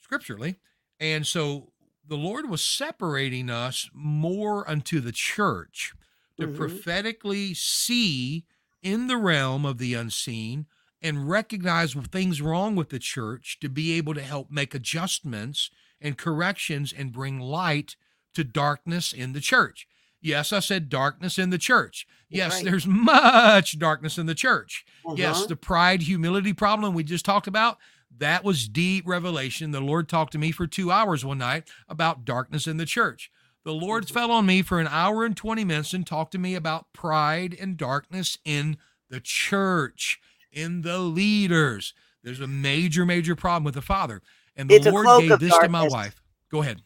scripturally. 0.00 0.56
And 1.00 1.26
so 1.26 1.72
the 2.08 2.16
Lord 2.16 2.48
was 2.48 2.64
separating 2.64 3.50
us 3.50 3.90
more 3.92 4.68
unto 4.68 5.00
the 5.00 5.12
church 5.12 5.92
to 6.40 6.46
mm-hmm. 6.46 6.56
prophetically 6.56 7.54
see 7.54 8.44
in 8.82 9.06
the 9.06 9.16
realm 9.16 9.66
of 9.66 9.78
the 9.78 9.94
unseen 9.94 10.66
and 11.02 11.28
recognize 11.28 11.94
things 11.94 12.40
wrong 12.40 12.74
with 12.74 12.88
the 12.88 12.98
church 12.98 13.58
to 13.60 13.68
be 13.68 13.92
able 13.92 14.14
to 14.14 14.22
help 14.22 14.50
make 14.50 14.74
adjustments 14.74 15.70
and 16.00 16.18
corrections 16.18 16.92
and 16.96 17.12
bring 17.12 17.38
light 17.38 17.96
to 18.34 18.42
darkness 18.42 19.12
in 19.12 19.32
the 19.32 19.40
church. 19.40 19.86
Yes, 20.20 20.52
I 20.52 20.58
said 20.58 20.88
darkness 20.88 21.38
in 21.38 21.50
the 21.50 21.58
church. 21.58 22.06
Yes, 22.28 22.56
right. 22.56 22.64
there's 22.64 22.86
much 22.86 23.78
darkness 23.78 24.18
in 24.18 24.26
the 24.26 24.34
church. 24.34 24.84
Uh-huh. 25.06 25.14
Yes, 25.16 25.46
the 25.46 25.56
pride, 25.56 26.02
humility 26.02 26.52
problem 26.52 26.94
we 26.94 27.04
just 27.04 27.24
talked 27.24 27.46
about, 27.46 27.78
that 28.16 28.44
was 28.44 28.68
deep 28.68 29.06
revelation. 29.06 29.70
The 29.70 29.80
Lord 29.80 30.08
talked 30.08 30.32
to 30.32 30.38
me 30.38 30.50
for 30.50 30.66
two 30.66 30.90
hours 30.90 31.24
one 31.24 31.38
night 31.38 31.68
about 31.88 32.24
darkness 32.24 32.66
in 32.66 32.76
the 32.76 32.86
church. 32.86 33.30
The 33.64 33.72
Lord 33.72 34.04
mm-hmm. 34.06 34.14
fell 34.14 34.30
on 34.30 34.46
me 34.46 34.62
for 34.62 34.80
an 34.80 34.88
hour 34.88 35.24
and 35.24 35.36
20 35.36 35.64
minutes 35.64 35.92
and 35.92 36.06
talked 36.06 36.32
to 36.32 36.38
me 36.38 36.54
about 36.54 36.92
pride 36.92 37.56
and 37.60 37.76
darkness 37.76 38.38
in 38.44 38.78
the 39.10 39.20
church, 39.20 40.20
in 40.52 40.82
the 40.82 40.98
leaders. 40.98 41.94
There's 42.22 42.40
a 42.40 42.46
major, 42.46 43.06
major 43.06 43.36
problem 43.36 43.64
with 43.64 43.74
the 43.74 43.82
Father. 43.82 44.22
And 44.56 44.68
the 44.68 44.76
it's 44.76 44.86
Lord 44.86 45.06
gave 45.20 45.38
this 45.38 45.50
darkness. 45.50 45.66
to 45.66 45.68
my 45.68 45.86
wife. 45.86 46.20
Go 46.50 46.62
ahead. 46.62 46.82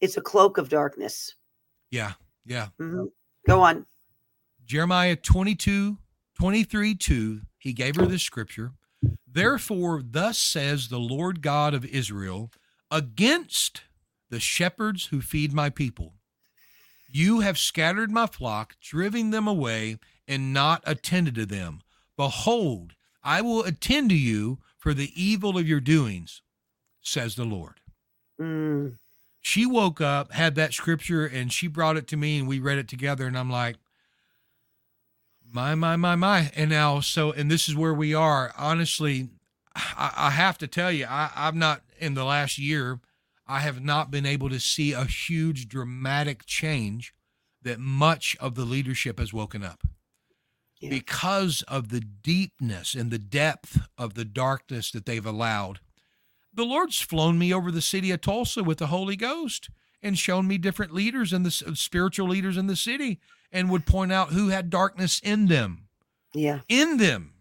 It's 0.00 0.16
a 0.16 0.20
cloak 0.20 0.58
of 0.58 0.68
darkness. 0.68 1.34
Yeah, 1.90 2.12
yeah. 2.44 2.68
Mhm. 2.78 3.10
Go 3.46 3.62
on. 3.62 3.86
Jeremiah 4.66 5.16
22, 5.16 5.96
23, 6.34 6.94
2, 6.94 7.40
he 7.58 7.72
gave 7.72 7.96
her 7.96 8.04
this 8.04 8.22
scripture. 8.22 8.72
Therefore, 9.26 10.02
thus 10.04 10.38
says 10.38 10.88
the 10.88 10.98
Lord 10.98 11.42
God 11.42 11.74
of 11.74 11.84
Israel 11.84 12.50
against 12.90 13.82
the 14.30 14.40
shepherds 14.40 15.06
who 15.06 15.20
feed 15.20 15.52
my 15.52 15.70
people. 15.70 16.14
You 17.10 17.40
have 17.40 17.58
scattered 17.58 18.10
my 18.10 18.26
flock, 18.26 18.76
driven 18.80 19.30
them 19.30 19.46
away, 19.46 19.98
and 20.26 20.52
not 20.52 20.82
attended 20.84 21.34
to 21.36 21.46
them. 21.46 21.80
Behold, 22.16 22.94
I 23.22 23.40
will 23.42 23.62
attend 23.62 24.10
to 24.10 24.16
you 24.16 24.58
for 24.78 24.94
the 24.94 25.12
evil 25.14 25.56
of 25.58 25.68
your 25.68 25.80
doings, 25.80 26.42
says 27.02 27.34
the 27.34 27.44
Lord. 27.44 27.80
Mm, 28.40 28.96
She 29.40 29.66
woke 29.66 30.00
up, 30.00 30.32
had 30.32 30.54
that 30.56 30.74
scripture, 30.74 31.24
and 31.26 31.52
she 31.52 31.68
brought 31.68 31.96
it 31.96 32.06
to 32.08 32.16
me, 32.16 32.38
and 32.38 32.48
we 32.48 32.58
read 32.58 32.78
it 32.78 32.88
together. 32.88 33.26
And 33.26 33.38
I'm 33.38 33.50
like, 33.50 33.76
my, 35.52 35.74
my, 35.74 35.96
my, 35.96 36.16
my. 36.16 36.50
And 36.54 36.70
now, 36.70 37.00
so, 37.00 37.32
and 37.32 37.50
this 37.50 37.68
is 37.68 37.74
where 37.76 37.94
we 37.94 38.14
are. 38.14 38.52
Honestly, 38.56 39.28
I, 39.74 40.12
I 40.16 40.30
have 40.30 40.58
to 40.58 40.66
tell 40.66 40.92
you, 40.92 41.06
I, 41.08 41.30
I've 41.34 41.54
not, 41.54 41.82
in 41.98 42.14
the 42.14 42.24
last 42.24 42.58
year, 42.58 43.00
I 43.46 43.60
have 43.60 43.82
not 43.82 44.10
been 44.10 44.26
able 44.26 44.48
to 44.50 44.58
see 44.60 44.92
a 44.92 45.04
huge 45.04 45.68
dramatic 45.68 46.44
change 46.46 47.14
that 47.62 47.78
much 47.78 48.36
of 48.40 48.54
the 48.54 48.64
leadership 48.64 49.18
has 49.18 49.32
woken 49.32 49.62
up 49.64 49.82
Yeah. 50.80 50.90
because 50.90 51.62
of 51.62 51.88
the 51.88 52.00
deepness 52.00 52.94
and 52.94 53.10
the 53.10 53.18
depth 53.18 53.80
of 53.96 54.14
the 54.14 54.24
darkness 54.24 54.90
that 54.90 55.06
they've 55.06 55.24
allowed. 55.24 55.80
The 56.52 56.64
Lord's 56.64 57.00
flown 57.00 57.38
me 57.38 57.52
over 57.52 57.70
the 57.70 57.82
city 57.82 58.10
of 58.10 58.20
Tulsa 58.20 58.62
with 58.64 58.78
the 58.78 58.86
Holy 58.88 59.16
Ghost 59.16 59.68
and 60.02 60.18
shown 60.18 60.46
me 60.46 60.58
different 60.58 60.92
leaders 60.94 61.32
and 61.32 61.44
the 61.44 61.50
spiritual 61.50 62.28
leaders 62.28 62.56
in 62.56 62.66
the 62.66 62.76
city 62.76 63.20
and 63.52 63.70
would 63.70 63.86
point 63.86 64.12
out 64.12 64.30
who 64.30 64.48
had 64.48 64.70
darkness 64.70 65.20
in 65.22 65.46
them 65.46 65.86
yeah. 66.34 66.60
in 66.68 66.98
them 66.98 67.34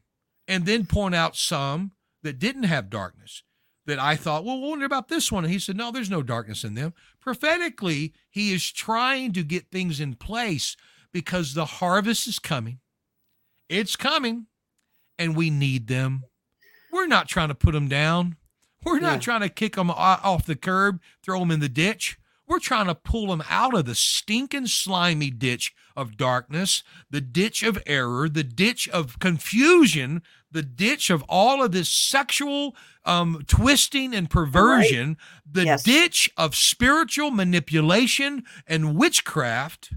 and 0.48 0.66
then 0.66 0.86
point 0.86 1.16
out 1.16 1.36
some 1.36 1.92
that 2.24 2.40
didn't 2.40 2.64
have 2.64 2.90
darkness 2.90 3.44
that 3.86 4.00
I 4.00 4.16
thought, 4.16 4.44
well, 4.44 4.60
wonder 4.60 4.86
about 4.86 5.10
this 5.10 5.32
one. 5.32 5.44
And 5.44 5.54
he 5.54 5.60
said, 5.60 5.78
no, 5.78 5.92
there's 5.92 6.10
no 6.10 6.24
darkness 6.24 6.64
in 6.64 6.74
them. 6.74 6.94
Prophetically, 7.22 8.14
he 8.30 8.52
is 8.52 8.72
trying 8.72 9.32
to 9.34 9.44
get 9.44 9.70
things 9.70 10.00
in 10.00 10.16
place 10.16 10.76
because 11.12 11.54
the 11.54 11.66
harvest 11.66 12.28
is 12.28 12.40
coming. 12.40 12.80
It's 13.70 13.96
coming 13.96 14.48
and 15.20 15.36
we 15.36 15.50
need 15.50 15.88
them. 15.88 16.24
We're 16.92 17.08
not 17.08 17.28
trying 17.28 17.50
to 17.50 17.56
put 17.56 17.74
them 17.74 17.88
down. 17.88 18.38
We're 18.84 19.00
not 19.00 19.16
Yeah. 19.16 19.20
trying 19.20 19.42
to 19.42 19.50
kick 19.50 19.76
them 19.76 19.92
off 19.92 20.46
the 20.46 20.56
curb, 20.56 21.00
throw 21.24 21.40
them 21.40 21.52
in 21.52 21.60
the 21.60 21.70
ditch. 21.70 22.18
We're 22.48 22.60
trying 22.60 22.86
to 22.88 22.96
pull 22.96 23.28
them 23.28 23.44
out 23.50 23.74
of 23.74 23.86
the 23.86 23.96
stinking, 23.96 24.68
slimy 24.68 25.32
ditch 25.32 25.74
of 25.96 26.18
darkness, 26.18 26.84
the 27.10 27.22
ditch 27.22 27.64
of 27.64 27.82
error, 27.86 28.28
the 28.30 28.44
ditch 28.44 28.88
of 28.90 29.20
confusion, 29.20 30.22
the 30.52 30.64
ditch 30.64 31.10
of 31.10 31.24
all 31.28 31.64
of 31.64 31.72
this 31.72 31.90
sexual 31.90 32.76
um, 33.06 33.44
twisting 33.48 34.14
and 34.16 34.30
perversion, 34.30 35.18
the 35.50 35.66
Yes. 35.66 35.84
ditch 35.84 36.30
of 36.38 36.56
spiritual 36.56 37.32
manipulation 37.32 38.44
and 38.68 38.96
witchcraft. 38.96 39.92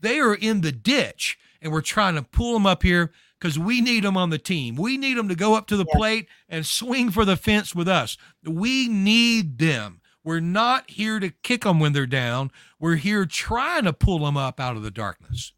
They 0.00 0.18
are 0.20 0.34
in 0.34 0.60
the 0.60 0.72
ditch, 0.72 1.38
and 1.60 1.72
we're 1.72 1.80
trying 1.82 2.14
to 2.14 2.22
pull 2.22 2.54
them 2.54 2.66
up 2.66 2.82
here 2.82 3.12
because 3.38 3.58
we 3.58 3.80
need 3.80 4.04
them 4.04 4.16
on 4.16 4.30
the 4.30 4.38
team. 4.38 4.76
We 4.76 4.96
need 4.96 5.16
them 5.18 5.28
to 5.28 5.34
go 5.34 5.54
up 5.54 5.66
to 5.68 5.76
the 5.76 5.84
Yeah. 5.88 5.96
plate 5.96 6.28
and 6.48 6.64
swing 6.66 7.10
for 7.10 7.24
the 7.24 7.36
fence 7.36 7.74
with 7.74 7.88
us. 7.88 8.16
We 8.44 8.88
need 8.88 9.58
them. 9.58 10.00
We're 10.26 10.40
not 10.40 10.90
here 10.90 11.20
to 11.20 11.30
kick 11.30 11.62
them 11.62 11.78
when 11.78 11.92
they're 11.92 12.04
down. 12.04 12.50
We're 12.80 12.96
here 12.96 13.26
trying 13.26 13.84
to 13.84 13.92
pull 13.92 14.18
them 14.18 14.36
up 14.36 14.58
out 14.58 14.76
of 14.76 14.82
the 14.82 14.90
darkness. 14.90 15.52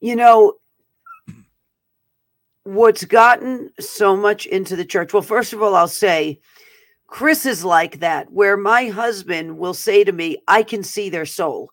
You 0.00 0.16
know, 0.16 0.54
what's 2.64 3.04
gotten 3.04 3.70
so 3.78 4.16
much 4.16 4.46
into 4.46 4.74
the 4.74 4.84
church? 4.84 5.12
Well, 5.12 5.22
first 5.22 5.52
of 5.52 5.62
all, 5.62 5.76
I'll 5.76 5.86
say 5.86 6.40
Chris 7.06 7.46
is 7.46 7.64
like 7.64 8.00
that, 8.00 8.32
where 8.32 8.56
my 8.56 8.88
husband 8.88 9.56
will 9.56 9.72
say 9.72 10.02
to 10.02 10.10
me, 10.10 10.38
I 10.48 10.64
can 10.64 10.82
see 10.82 11.08
their 11.08 11.24
soul, 11.24 11.70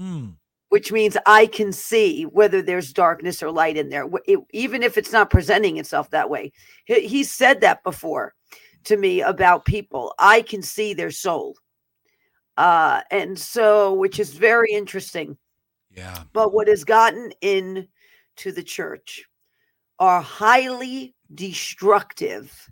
Mm, 0.00 0.36
which 0.70 0.92
means 0.92 1.18
I 1.26 1.44
can 1.44 1.72
see 1.72 2.22
whether 2.22 2.62
there's 2.62 2.94
darkness 2.94 3.42
or 3.42 3.50
light 3.50 3.76
in 3.76 3.90
there, 3.90 4.08
it- 4.26 4.40
even 4.54 4.82
if 4.82 4.96
it's 4.96 5.12
not 5.12 5.28
presenting 5.28 5.76
itself 5.76 6.08
that 6.10 6.30
way. 6.30 6.52
He, 6.86 7.06
he 7.06 7.22
said 7.22 7.60
that 7.60 7.82
before 7.84 8.32
to 8.86 8.96
me 8.96 9.20
about 9.20 9.64
people. 9.64 10.14
I 10.18 10.42
can 10.42 10.62
see 10.62 10.94
their 10.94 11.10
soul. 11.10 11.56
Uh, 12.56 13.02
and 13.10 13.38
so, 13.38 13.92
which 13.92 14.18
is 14.18 14.32
very 14.32 14.70
interesting. 14.72 15.36
yeah. 15.94 16.22
But 16.32 16.52
what 16.52 16.68
has 16.68 16.84
gotten 16.84 17.32
in 17.40 17.88
to 18.36 18.52
the 18.52 18.62
church 18.62 19.24
are 19.98 20.20
highly 20.20 21.14
destructive 21.34 22.70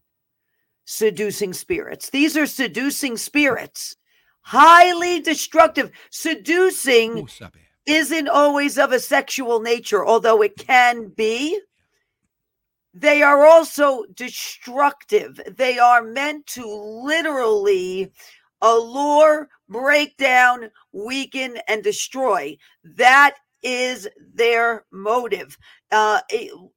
seducing 0.87 1.53
spirits. 1.53 2.11
These 2.11 2.37
are 2.37 2.47
seducing 2.47 3.17
spirits, 3.17 3.97
highly 4.43 5.21
destructive. 5.21 5.91
Seducing 6.11 7.19
Ooh, 7.19 7.27
stop 7.27 7.57
it. 7.57 7.63
isn't 7.91 8.29
always 8.29 8.79
of 8.79 8.93
a 8.93 9.01
sexual 9.01 9.61
nature, 9.61 10.07
although 10.07 10.43
it 10.43 10.57
can 10.57 11.09
be. 11.09 11.59
They 12.95 13.23
are 13.23 13.45
also 13.45 14.05
destructive. 14.15 15.41
They 15.57 15.79
are 15.79 16.03
meant 16.03 16.47
to 16.49 16.65
literally 16.65 18.13
allure, 18.63 19.49
break 19.69 20.17
down, 20.17 20.71
weaken, 20.93 21.59
and 21.67 21.83
destroy. 21.83 22.57
That 22.85 23.35
is 23.65 24.09
their 24.35 24.85
motive. 24.93 25.59
Uh, 25.91 26.21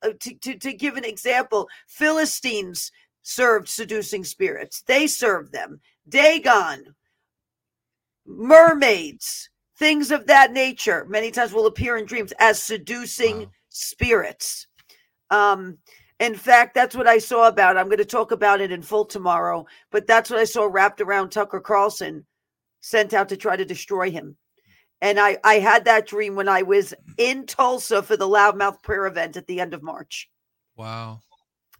uh, 0.01 0.10
to, 0.19 0.34
to, 0.36 0.58
to 0.58 0.73
give 0.73 0.97
an 0.97 1.06
example, 1.06 1.69
Philistines 1.88 2.91
served 3.21 3.67
seducing 3.69 4.23
spirits, 4.23 4.82
they 4.88 5.06
served 5.06 5.51
them. 5.51 5.80
Dagon, 6.10 6.95
mermaids, 8.25 9.49
things 9.77 10.12
of 10.12 10.25
that 10.27 10.51
nature, 10.51 11.06
many 11.10 11.30
times 11.30 11.53
will 11.53 11.67
appear 11.67 11.97
in 11.97 12.06
dreams 12.06 12.34
as 12.39 12.62
seducing 12.62 13.39
Wow. 13.39 13.51
spirits. 13.69 14.67
Um, 15.30 15.77
in 16.19 16.36
fact, 16.36 16.73
that's 16.73 16.95
what 16.95 17.08
I 17.08 17.19
saw 17.19 17.47
about. 17.47 17.77
I'm 17.77 17.88
going 17.88 17.97
to 17.97 18.06
talk 18.06 18.32
about 18.32 18.62
it 18.62 18.71
in 18.71 18.82
full 18.82 19.06
tomorrow, 19.06 19.65
but 19.91 20.08
that's 20.08 20.30
what 20.30 20.39
I 20.39 20.45
saw 20.45 20.65
wrapped 20.65 21.01
around 21.01 21.30
Tucker 21.30 21.60
Carlson, 21.60 22.25
sent 22.82 23.13
out 23.13 23.30
to 23.30 23.38
try 23.38 23.56
to 23.56 23.65
destroy 23.65 24.10
him. 24.10 24.36
And 24.99 25.19
I, 25.19 25.38
I 25.43 25.56
had 25.56 25.86
that 25.86 26.08
dream 26.08 26.36
when 26.36 26.49
I 26.49 26.63
was 26.63 26.93
in 27.17 27.45
Tulsa 27.45 28.01
for 28.01 28.17
the 28.17 28.27
Loudmouth 28.27 28.82
Prayer 28.82 29.06
event 29.06 29.38
at 29.38 29.45
the 29.45 29.60
end 29.60 29.75
of 29.75 29.84
March. 29.84 30.27
Wow. 30.75 31.19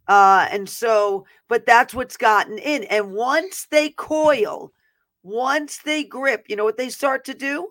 Uh, 0.06 0.46
and 0.50 0.68
so, 0.68 1.26
but 1.48 1.66
that's 1.66 1.92
what's 1.92 2.16
gotten 2.16 2.58
in. 2.58 2.84
And 2.84 3.12
once 3.12 3.66
they 3.70 3.90
coil, 3.90 4.72
once 5.24 5.78
they 5.78 6.04
grip, 6.04 6.46
you 6.48 6.54
know 6.54 6.64
what 6.64 6.76
they 6.76 6.88
start 6.88 7.24
to 7.24 7.34
do? 7.34 7.70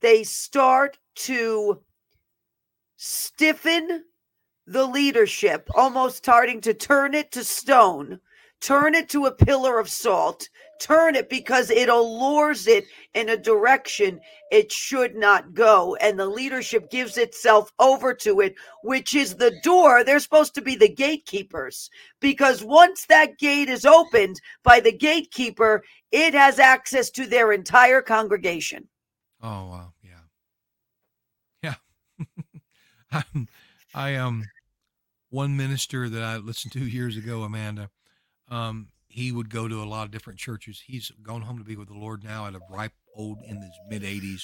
They 0.00 0.22
start 0.22 0.98
to 1.16 1.80
stiffen 2.96 4.04
the 4.68 4.86
leadership, 4.86 5.68
almost 5.74 6.16
starting 6.16 6.60
to 6.60 6.74
turn 6.74 7.14
it 7.14 7.32
to 7.32 7.42
stone, 7.42 8.20
turn 8.60 8.94
it 8.94 9.08
to 9.08 9.24
a 9.24 9.32
pillar 9.32 9.78
of 9.78 9.88
salt, 9.88 10.48
turn 10.78 11.14
it 11.14 11.30
because 11.30 11.70
it 11.70 11.88
allures 11.88 12.66
it 12.66 12.84
in 13.14 13.30
a 13.30 13.36
direction 13.36 14.20
it 14.50 14.70
should 14.70 15.16
not 15.16 15.54
go. 15.54 15.96
And 15.96 16.18
the 16.18 16.28
leadership 16.28 16.90
gives 16.90 17.16
itself 17.16 17.72
over 17.78 18.12
to 18.14 18.40
it, 18.40 18.56
which 18.82 19.14
is 19.14 19.36
the 19.36 19.58
door. 19.62 20.04
They're 20.04 20.20
supposed 20.20 20.54
to 20.56 20.62
be 20.62 20.76
the 20.76 20.88
gatekeepers 20.88 21.88
because 22.20 22.62
once 22.62 23.06
that 23.06 23.38
gate 23.38 23.70
is 23.70 23.86
opened 23.86 24.40
by 24.62 24.80
the 24.80 24.92
gatekeeper, 24.92 25.82
it 26.12 26.34
has 26.34 26.58
access 26.58 27.10
to 27.10 27.26
their 27.26 27.52
entire 27.52 28.02
congregation. 28.02 28.88
Oh 29.42 29.68
wow, 29.68 29.92
yeah, 30.02 31.74
yeah. 33.12 33.22
I'm, 33.94 34.16
um, 34.16 34.44
one 35.30 35.56
minister 35.56 36.08
that 36.08 36.22
I 36.22 36.36
listened 36.36 36.72
to 36.72 36.80
years 36.86 37.16
ago, 37.16 37.42
Amanda. 37.42 37.90
Um, 38.50 38.88
he 39.08 39.32
would 39.32 39.50
go 39.50 39.68
to 39.68 39.82
a 39.82 39.84
lot 39.84 40.04
of 40.04 40.10
different 40.10 40.38
churches. 40.38 40.82
He's 40.86 41.10
gone 41.22 41.42
home 41.42 41.58
to 41.58 41.64
be 41.64 41.76
with 41.76 41.88
the 41.88 41.94
Lord 41.94 42.22
now 42.22 42.46
at 42.46 42.54
a 42.54 42.60
ripe 42.70 42.92
old 43.14 43.38
in 43.42 43.60
his 43.60 43.72
mid 43.88 44.02
80s. 44.02 44.42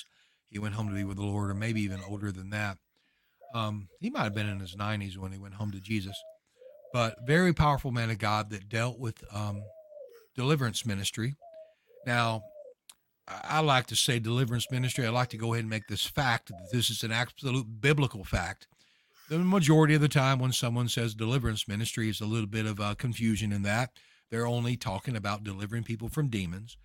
He 0.48 0.58
went 0.58 0.74
home 0.74 0.88
to 0.88 0.94
be 0.94 1.04
with 1.04 1.16
the 1.16 1.24
Lord, 1.24 1.50
or 1.50 1.54
maybe 1.54 1.82
even 1.82 2.00
older 2.08 2.32
than 2.32 2.50
that. 2.50 2.78
Um, 3.54 3.88
he 4.00 4.10
might 4.10 4.24
have 4.24 4.34
been 4.34 4.48
in 4.48 4.60
his 4.60 4.74
90s 4.74 5.16
when 5.16 5.32
he 5.32 5.38
went 5.38 5.54
home 5.54 5.70
to 5.72 5.80
Jesus. 5.80 6.16
But 6.92 7.16
very 7.26 7.52
powerful 7.52 7.90
man 7.90 8.10
of 8.10 8.18
God 8.18 8.50
that 8.50 8.68
dealt 8.68 8.98
with 8.98 9.22
um, 9.32 9.62
deliverance 10.34 10.86
ministry. 10.86 11.34
Now, 12.06 12.42
I 13.26 13.40
I 13.44 13.60
like 13.60 13.86
to 13.86 13.96
say 13.96 14.18
deliverance 14.18 14.70
ministry. 14.70 15.06
I 15.06 15.10
like 15.10 15.30
to 15.30 15.36
go 15.36 15.54
ahead 15.54 15.64
and 15.64 15.70
make 15.70 15.88
this 15.88 16.06
fact 16.06 16.48
that 16.48 16.68
this 16.72 16.90
is 16.90 17.02
an 17.02 17.12
absolute 17.12 17.80
biblical 17.80 18.24
fact. 18.24 18.66
The 19.28 19.38
majority 19.38 19.94
of 19.94 20.00
the 20.00 20.08
time, 20.08 20.38
when 20.38 20.52
someone 20.52 20.88
says 20.88 21.14
deliverance 21.14 21.66
ministry, 21.66 22.08
is 22.08 22.20
a 22.20 22.26
little 22.26 22.46
bit 22.46 22.66
of 22.66 22.78
uh, 22.78 22.94
confusion 22.94 23.52
in 23.52 23.62
that 23.62 23.90
they're 24.30 24.46
only 24.46 24.76
talking 24.76 25.16
about 25.16 25.44
delivering 25.44 25.84
people 25.84 26.08
from 26.08 26.28
demons. 26.28 26.76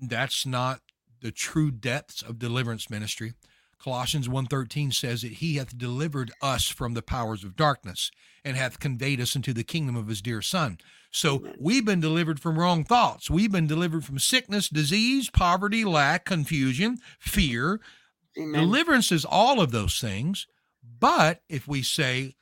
That's 0.00 0.46
not 0.46 0.80
the 1.20 1.30
true 1.30 1.70
depths 1.70 2.22
of 2.22 2.38
deliverance 2.38 2.88
ministry. 2.88 3.34
Colossians 3.78 4.28
1:13 4.28 4.92
says 4.92 5.22
that 5.22 5.34
he 5.34 5.56
hath 5.56 5.76
delivered 5.78 6.32
us 6.42 6.68
from 6.68 6.94
the 6.94 7.02
powers 7.02 7.44
of 7.44 7.56
darkness 7.56 8.10
and 8.44 8.56
hath 8.56 8.80
conveyed 8.80 9.20
us 9.20 9.36
into 9.36 9.52
the 9.52 9.64
kingdom 9.64 9.96
of 9.96 10.08
his 10.08 10.22
dear 10.22 10.42
son. 10.42 10.78
So 11.10 11.52
we've 11.58 11.84
been 11.84 12.00
delivered 12.00 12.40
from 12.40 12.58
wrong 12.58 12.84
thoughts. 12.84 13.30
We've 13.30 13.52
been 13.52 13.66
delivered 13.66 14.04
from 14.04 14.18
sickness, 14.18 14.68
disease, 14.68 15.30
poverty, 15.30 15.84
lack, 15.84 16.24
confusion, 16.24 16.98
fear. 17.18 17.80
Amen. 18.36 18.60
Deliverance 18.60 19.12
is 19.12 19.24
all 19.24 19.60
of 19.60 19.70
those 19.70 20.00
things. 20.00 20.46
But 21.00 21.42
if 21.48 21.68
we 21.68 21.82
say 21.82 22.34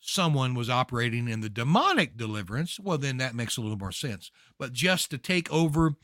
someone 0.00 0.54
was 0.54 0.68
operating 0.68 1.28
in 1.28 1.40
the 1.40 1.48
demonic 1.48 2.16
deliverance, 2.16 2.78
well, 2.78 2.98
then 2.98 3.16
that 3.18 3.34
makes 3.34 3.56
a 3.56 3.60
little 3.60 3.78
more 3.78 3.92
sense. 3.92 4.30
But 4.58 4.72
just 4.72 5.10
to 5.10 5.18
take 5.18 5.50
over 5.52 5.94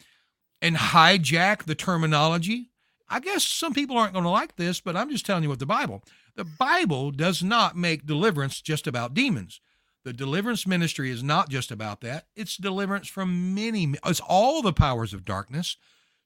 and 0.63 0.77
hijack 0.77 1.65
the 1.65 1.75
terminology, 1.75 2.71
I 3.09 3.21
guess 3.21 3.45
some 3.45 3.75
people 3.75 3.99
aren't 3.99 4.13
going 4.13 4.25
to 4.25 4.31
like 4.31 4.57
this, 4.57 4.81
but 4.81 4.97
I'm 4.97 5.11
just 5.11 5.27
telling 5.27 5.43
you 5.43 5.49
what 5.49 5.59
the 5.59 5.67
Bible. 5.67 6.03
The 6.37 6.45
Bible 6.45 7.11
does 7.11 7.43
not 7.43 7.77
make 7.77 8.07
deliverance 8.07 8.61
just 8.61 8.87
about 8.87 9.15
demons. 9.15 9.61
The 10.05 10.13
deliverance 10.13 10.67
ministry 10.67 11.11
is 11.11 11.23
not 11.23 11.51
just 11.51 11.71
about 11.71 12.01
that. 12.01 12.27
It's 12.35 12.57
deliverance 12.57 13.09
from 13.09 13.55
many, 13.55 13.95
it's 14.07 14.21
all 14.21 14.63
the 14.63 14.73
powers 14.73 15.13
of 15.13 15.25
darkness. 15.25 15.77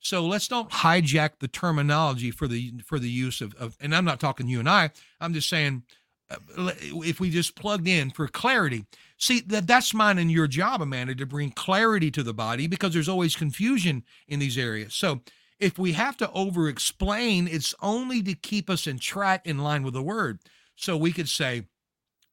So 0.04 0.26
let's 0.26 0.48
don't 0.48 0.70
hijack 0.70 1.38
the 1.40 1.48
terminology 1.48 2.30
for 2.30 2.46
the 2.46 2.74
for 2.84 2.98
the 2.98 3.08
use 3.08 3.40
of, 3.40 3.54
of 3.54 3.74
and 3.80 3.94
I'm 3.94 4.04
not 4.04 4.20
talking 4.20 4.46
you 4.46 4.60
and 4.60 4.68
I. 4.68 4.90
I'm 5.18 5.32
just 5.32 5.48
saying 5.48 5.82
uh, 6.30 6.36
if 6.78 7.20
we 7.20 7.30
just 7.30 7.56
plugged 7.56 7.88
in 7.88 8.10
for 8.10 8.28
clarity. 8.28 8.84
See 9.16 9.40
that 9.40 9.66
that's 9.66 9.94
mine 9.94 10.18
and 10.18 10.30
your 10.30 10.46
job, 10.46 10.82
Amanda, 10.82 11.14
to 11.14 11.24
bring 11.24 11.52
clarity 11.52 12.10
to 12.10 12.22
the 12.22 12.34
body 12.34 12.66
because 12.66 12.92
there's 12.92 13.08
always 13.08 13.34
confusion 13.34 14.04
in 14.28 14.40
these 14.40 14.58
areas. 14.58 14.94
So 14.94 15.22
if 15.58 15.78
we 15.78 15.92
have 15.92 16.18
to 16.18 16.30
over 16.32 16.68
explain, 16.68 17.48
it's 17.48 17.74
only 17.80 18.22
to 18.24 18.34
keep 18.34 18.68
us 18.68 18.86
in 18.86 18.98
track 18.98 19.46
in 19.46 19.58
line 19.58 19.84
with 19.84 19.94
the 19.94 20.02
word. 20.02 20.40
So 20.76 20.98
we 20.98 21.12
could 21.12 21.30
say 21.30 21.62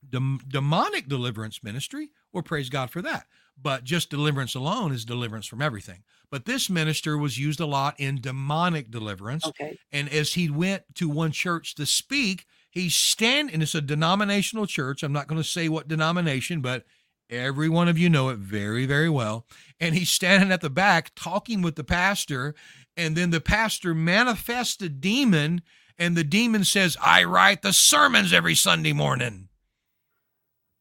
dem- 0.10 0.42
demonic 0.46 1.08
deliverance 1.08 1.64
ministry, 1.64 2.10
or 2.34 2.44
praise 2.44 2.70
God 2.70 2.90
for 2.90 3.02
that. 3.04 3.28
But 3.62 3.84
just 3.84 4.10
deliverance 4.10 4.56
alone 4.56 4.92
is 4.92 5.06
deliverance 5.06 5.46
from 5.46 5.62
everything. 5.62 6.04
But 6.32 6.46
this 6.46 6.70
minister 6.70 7.18
was 7.18 7.38
used 7.38 7.60
a 7.60 7.66
lot 7.66 8.00
in 8.00 8.22
demonic 8.22 8.90
deliverance. 8.90 9.46
Okay. 9.46 9.78
And 9.92 10.10
as 10.10 10.34
he 10.34 10.50
went 10.50 10.84
to 10.96 11.10
one 11.10 11.32
church 11.32 11.76
to 11.76 11.86
speak, 11.86 12.46
he's 12.70 12.96
standing, 12.96 13.62
it's 13.62 13.76
a 13.76 13.82
denominational 13.82 14.66
church. 14.66 15.04
I'm 15.04 15.12
not 15.12 15.28
going 15.28 15.42
to 15.42 15.48
say 15.48 15.68
what 15.68 15.90
denomination, 15.90 16.62
but 16.62 16.86
every 17.30 17.70
one 17.70 17.88
of 17.88 17.98
you 17.98 18.10
know 18.10 18.30
it 18.30 18.38
very, 18.38 18.86
very 18.86 19.10
well. 19.10 19.46
And 19.80 19.94
he's 19.94 20.10
standing 20.10 20.52
at 20.52 20.62
the 20.62 20.70
back 20.70 21.12
talking 21.16 21.62
with 21.62 21.76
the 21.76 21.84
pastor. 21.84 22.56
And 22.96 23.16
then 23.16 23.30
the 23.30 23.42
pastor 23.42 23.94
manifests 23.94 24.82
a 24.82 24.90
demon, 24.90 25.62
and 25.98 26.16
the 26.16 26.24
demon 26.24 26.64
says, 26.64 26.98
I 27.02 27.26
write 27.26 27.62
the 27.62 27.74
sermons 27.74 28.34
every 28.34 28.56
Sunday 28.56 28.94
morning. 28.94 29.50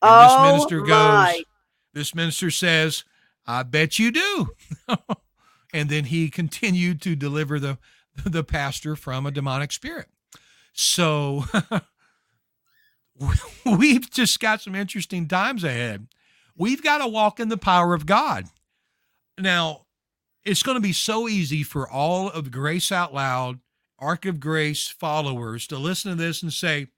And 0.02 0.10
oh, 0.10 0.22
this 0.22 0.52
minister 0.52 0.80
goes. 0.80 1.44
This 1.92 2.14
minister 2.14 2.50
says, 2.50 3.04
I 3.46 3.62
bet 3.62 3.98
you 3.98 4.10
do. 4.10 4.50
and 5.72 5.88
then 5.88 6.04
he 6.04 6.30
continued 6.30 7.00
to 7.02 7.16
deliver 7.16 7.58
the 7.58 7.78
the 8.24 8.44
pastor 8.44 8.96
from 8.96 9.24
a 9.24 9.30
demonic 9.30 9.72
spirit. 9.72 10.08
So 10.72 11.44
we've 13.66 14.10
just 14.10 14.40
got 14.40 14.60
some 14.60 14.74
interesting 14.74 15.28
times 15.28 15.64
ahead. 15.64 16.08
We've 16.56 16.82
got 16.82 16.98
to 16.98 17.08
walk 17.08 17.40
in 17.40 17.48
the 17.48 17.56
power 17.56 17.94
of 17.94 18.06
God. 18.06 18.46
Now, 19.38 19.86
it's 20.44 20.62
going 20.62 20.76
to 20.76 20.82
be 20.82 20.92
so 20.92 21.28
easy 21.28 21.62
for 21.62 21.88
all 21.88 22.28
of 22.28 22.50
Grace 22.50 22.90
Out 22.92 23.14
Loud, 23.14 23.60
Ark 23.98 24.26
of 24.26 24.40
Grace 24.40 24.88
followers 24.88 25.66
to 25.68 25.78
listen 25.78 26.10
to 26.10 26.16
this 26.16 26.42
and 26.42 26.52
say, 26.52 26.88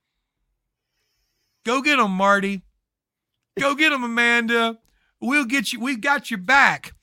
Go 1.65 1.81
get 1.81 1.97
them, 1.97 2.11
Marty. 2.11 2.63
Go 3.59 3.75
get 3.75 3.91
them, 3.91 4.05
Amanda. 4.05 4.79
We'll 5.21 5.45
get 5.45 5.73
you. 5.73 5.81
We've 5.81 6.01
got 6.01 6.31
your 6.31 6.39
back. 6.39 6.95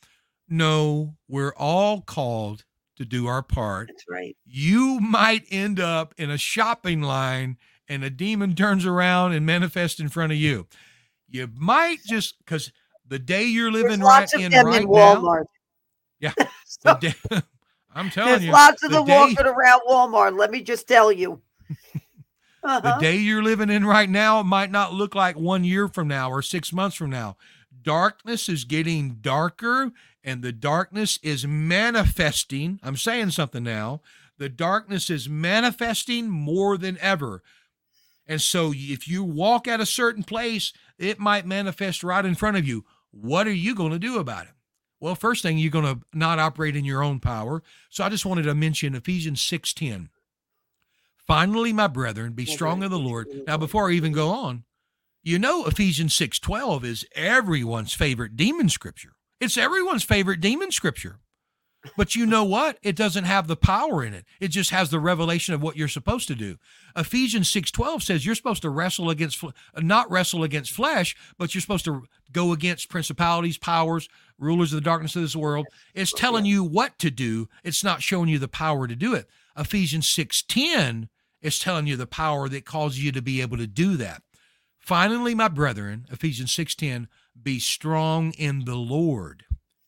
No, 0.48 1.16
we're 1.28 1.54
all 1.56 2.02
called 2.02 2.66
to 2.98 3.06
do 3.06 3.28
our 3.28 3.44
part. 3.44 3.88
That's 3.88 4.04
right. 4.10 4.36
You 4.46 5.00
might 5.00 5.46
end 5.50 5.80
up 5.80 6.14
in 6.18 6.30
a 6.30 6.38
shopping 6.38 7.02
line 7.02 7.58
and 7.88 8.04
a 8.04 8.10
demon 8.10 8.56
turns 8.56 8.86
around 8.86 9.34
and 9.34 9.46
manifests 9.46 10.00
in 10.00 10.10
front 10.10 10.32
of 10.32 10.38
you. 10.38 10.68
You 11.30 11.50
might 11.56 12.00
just 12.06 12.38
because 12.40 12.72
the 13.08 13.20
day 13.20 13.44
you're 13.46 13.72
There's 13.72 13.84
living 13.84 14.00
right 14.02 14.22
lots 14.22 14.34
of 14.34 14.42
in 14.42 14.52
them 14.52 14.66
right 14.66 14.82
in 14.82 14.88
now. 14.92 15.16
Walmart. 15.16 15.46
Yeah. 16.20 16.34
So, 16.82 16.96
day, 16.98 17.16
I'm 17.96 18.12
telling 18.12 18.30
there's 18.34 18.46
you, 18.46 18.52
lots 18.52 18.84
of 18.84 18.92
the 18.92 18.98
them 19.00 19.08
day- 19.08 19.18
walking 19.18 19.40
around 19.48 19.82
Walmart. 19.90 20.38
Let 20.38 20.52
me 20.52 20.62
just 20.62 20.88
tell 20.88 21.12
you. 21.12 21.42
The 22.78 22.90
Uh-huh. 22.90 23.00
day 23.00 23.18
you're 23.18 23.42
living 23.42 23.70
in 23.72 23.86
right 23.86 24.10
now 24.10 24.44
might 24.44 24.70
not 24.70 24.94
look 24.94 25.16
like 25.16 25.36
one 25.36 25.64
year 25.64 25.88
from 25.88 26.08
now 26.08 26.30
or 26.30 26.42
six 26.44 26.72
months 26.72 26.96
from 26.96 27.10
now. 27.10 27.36
Darkness 27.82 28.48
is 28.48 28.66
getting 28.66 29.16
darker 29.22 29.92
and 30.24 30.42
the 30.44 30.52
darkness 30.52 31.18
is 31.24 31.48
manifesting. 31.48 32.80
I'm 32.84 32.98
saying 32.98 33.32
something 33.32 33.64
now. 33.64 34.02
The 34.38 34.50
darkness 34.50 35.10
is 35.10 35.28
manifesting 35.28 36.30
more 36.30 36.78
than 36.78 36.98
ever. 37.02 37.42
And 38.28 38.42
so 38.42 38.72
if 38.76 39.08
you 39.08 39.24
walk 39.24 39.68
at 39.68 39.82
a 39.82 39.86
certain 39.86 40.24
place, 40.24 40.72
it 40.98 41.20
might 41.20 41.48
manifest 41.48 42.04
right 42.04 42.24
in 42.24 42.36
front 42.36 42.58
of 42.58 42.68
you. 42.68 42.86
What 43.12 43.48
are 43.48 43.52
you 43.54 43.74
going 43.74 43.92
to 43.92 44.00
do 44.00 44.20
about 44.20 44.46
it? 44.46 44.52
Well, 45.00 45.16
first 45.16 45.42
thing, 45.42 45.58
you're 45.58 45.72
going 45.72 45.86
to 45.96 46.02
not 46.14 46.38
operate 46.40 46.76
in 46.76 46.86
your 46.86 47.02
own 47.02 47.20
power. 47.20 47.64
So 47.90 48.04
I 48.04 48.10
just 48.10 48.26
wanted 48.26 48.44
to 48.44 48.54
mention 48.54 48.94
Ephesians 48.94 49.42
6:10. 49.42 50.10
Finally, 51.30 51.72
my 51.72 51.86
brethren, 51.86 52.34
be 52.34 52.44
strong 52.44 52.82
in 52.82 52.90
the 52.90 52.98
Lord. 52.98 53.28
Now, 53.46 53.56
before 53.56 53.88
I 53.88 53.94
even 53.94 54.14
go 54.14 54.30
on, 54.32 54.64
you 55.22 55.38
know 55.38 55.64
Ephesians 55.66 56.16
6:12 56.16 56.84
is 56.84 57.06
everyone's 57.14 57.94
favorite 57.94 58.36
demon 58.36 58.68
scripture. 58.68 59.14
It's 59.40 59.56
everyone's 59.56 60.04
favorite 60.04 60.42
demon 60.42 60.72
scripture. 60.72 61.20
But 61.96 62.16
you 62.16 62.26
know 62.26 62.44
what? 62.44 62.80
It 62.82 62.96
doesn't 62.96 63.26
have 63.26 63.48
the 63.48 63.56
power 63.56 64.04
in 64.04 64.16
it. 64.16 64.26
It 64.40 64.48
just 64.48 64.72
has 64.72 64.90
the 64.90 65.00
revelation 65.00 65.54
of 65.54 65.62
what 65.62 65.78
you're 65.78 65.88
supposed 65.88 66.28
to 66.30 66.36
do. 66.36 66.58
Ephesians 66.96 67.48
6:12 67.48 68.02
says 68.02 68.26
you're 68.26 68.34
supposed 68.34 68.64
to 68.64 68.72
wrestle 68.72 69.12
against 69.12 69.44
not 69.78 70.10
wrestle 70.10 70.44
against 70.44 70.72
flesh, 70.72 71.16
but 71.38 71.54
you're 71.54 71.62
supposed 71.62 71.86
to 71.86 72.06
go 72.32 72.54
against 72.54 72.90
principalities, 72.90 73.60
powers, 73.60 74.10
rulers 74.40 74.74
of 74.74 74.78
the 74.78 74.90
darkness 74.90 75.16
of 75.16 75.22
this 75.22 75.36
world. 75.36 75.68
It's 75.94 76.12
telling 76.12 76.46
you 76.46 76.64
what 76.64 76.98
to 76.98 77.12
do. 77.12 77.50
It's 77.64 77.84
not 77.84 78.02
showing 78.02 78.30
you 78.30 78.40
the 78.40 78.48
power 78.48 78.88
to 78.88 78.96
do 78.96 79.14
it. 79.14 79.30
Ephesians 79.56 80.08
6:10 80.08 81.08
is 81.42 81.60
telling 81.60 81.88
you 81.88 81.96
the 81.96 82.08
power 82.08 82.50
that 82.50 82.66
causes 82.66 83.04
you 83.04 83.12
to 83.12 83.22
be 83.22 83.42
able 83.42 83.58
to 83.58 83.68
do 83.68 83.98
that. 83.98 84.22
Finally, 84.78 85.36
my 85.36 85.48
brethren, 85.48 86.06
Ephesians 86.12 86.54
6:10, 86.54 87.08
be 87.42 87.60
strong 87.60 88.32
in 88.34 88.66
the 88.66 88.76
Lord 88.76 89.46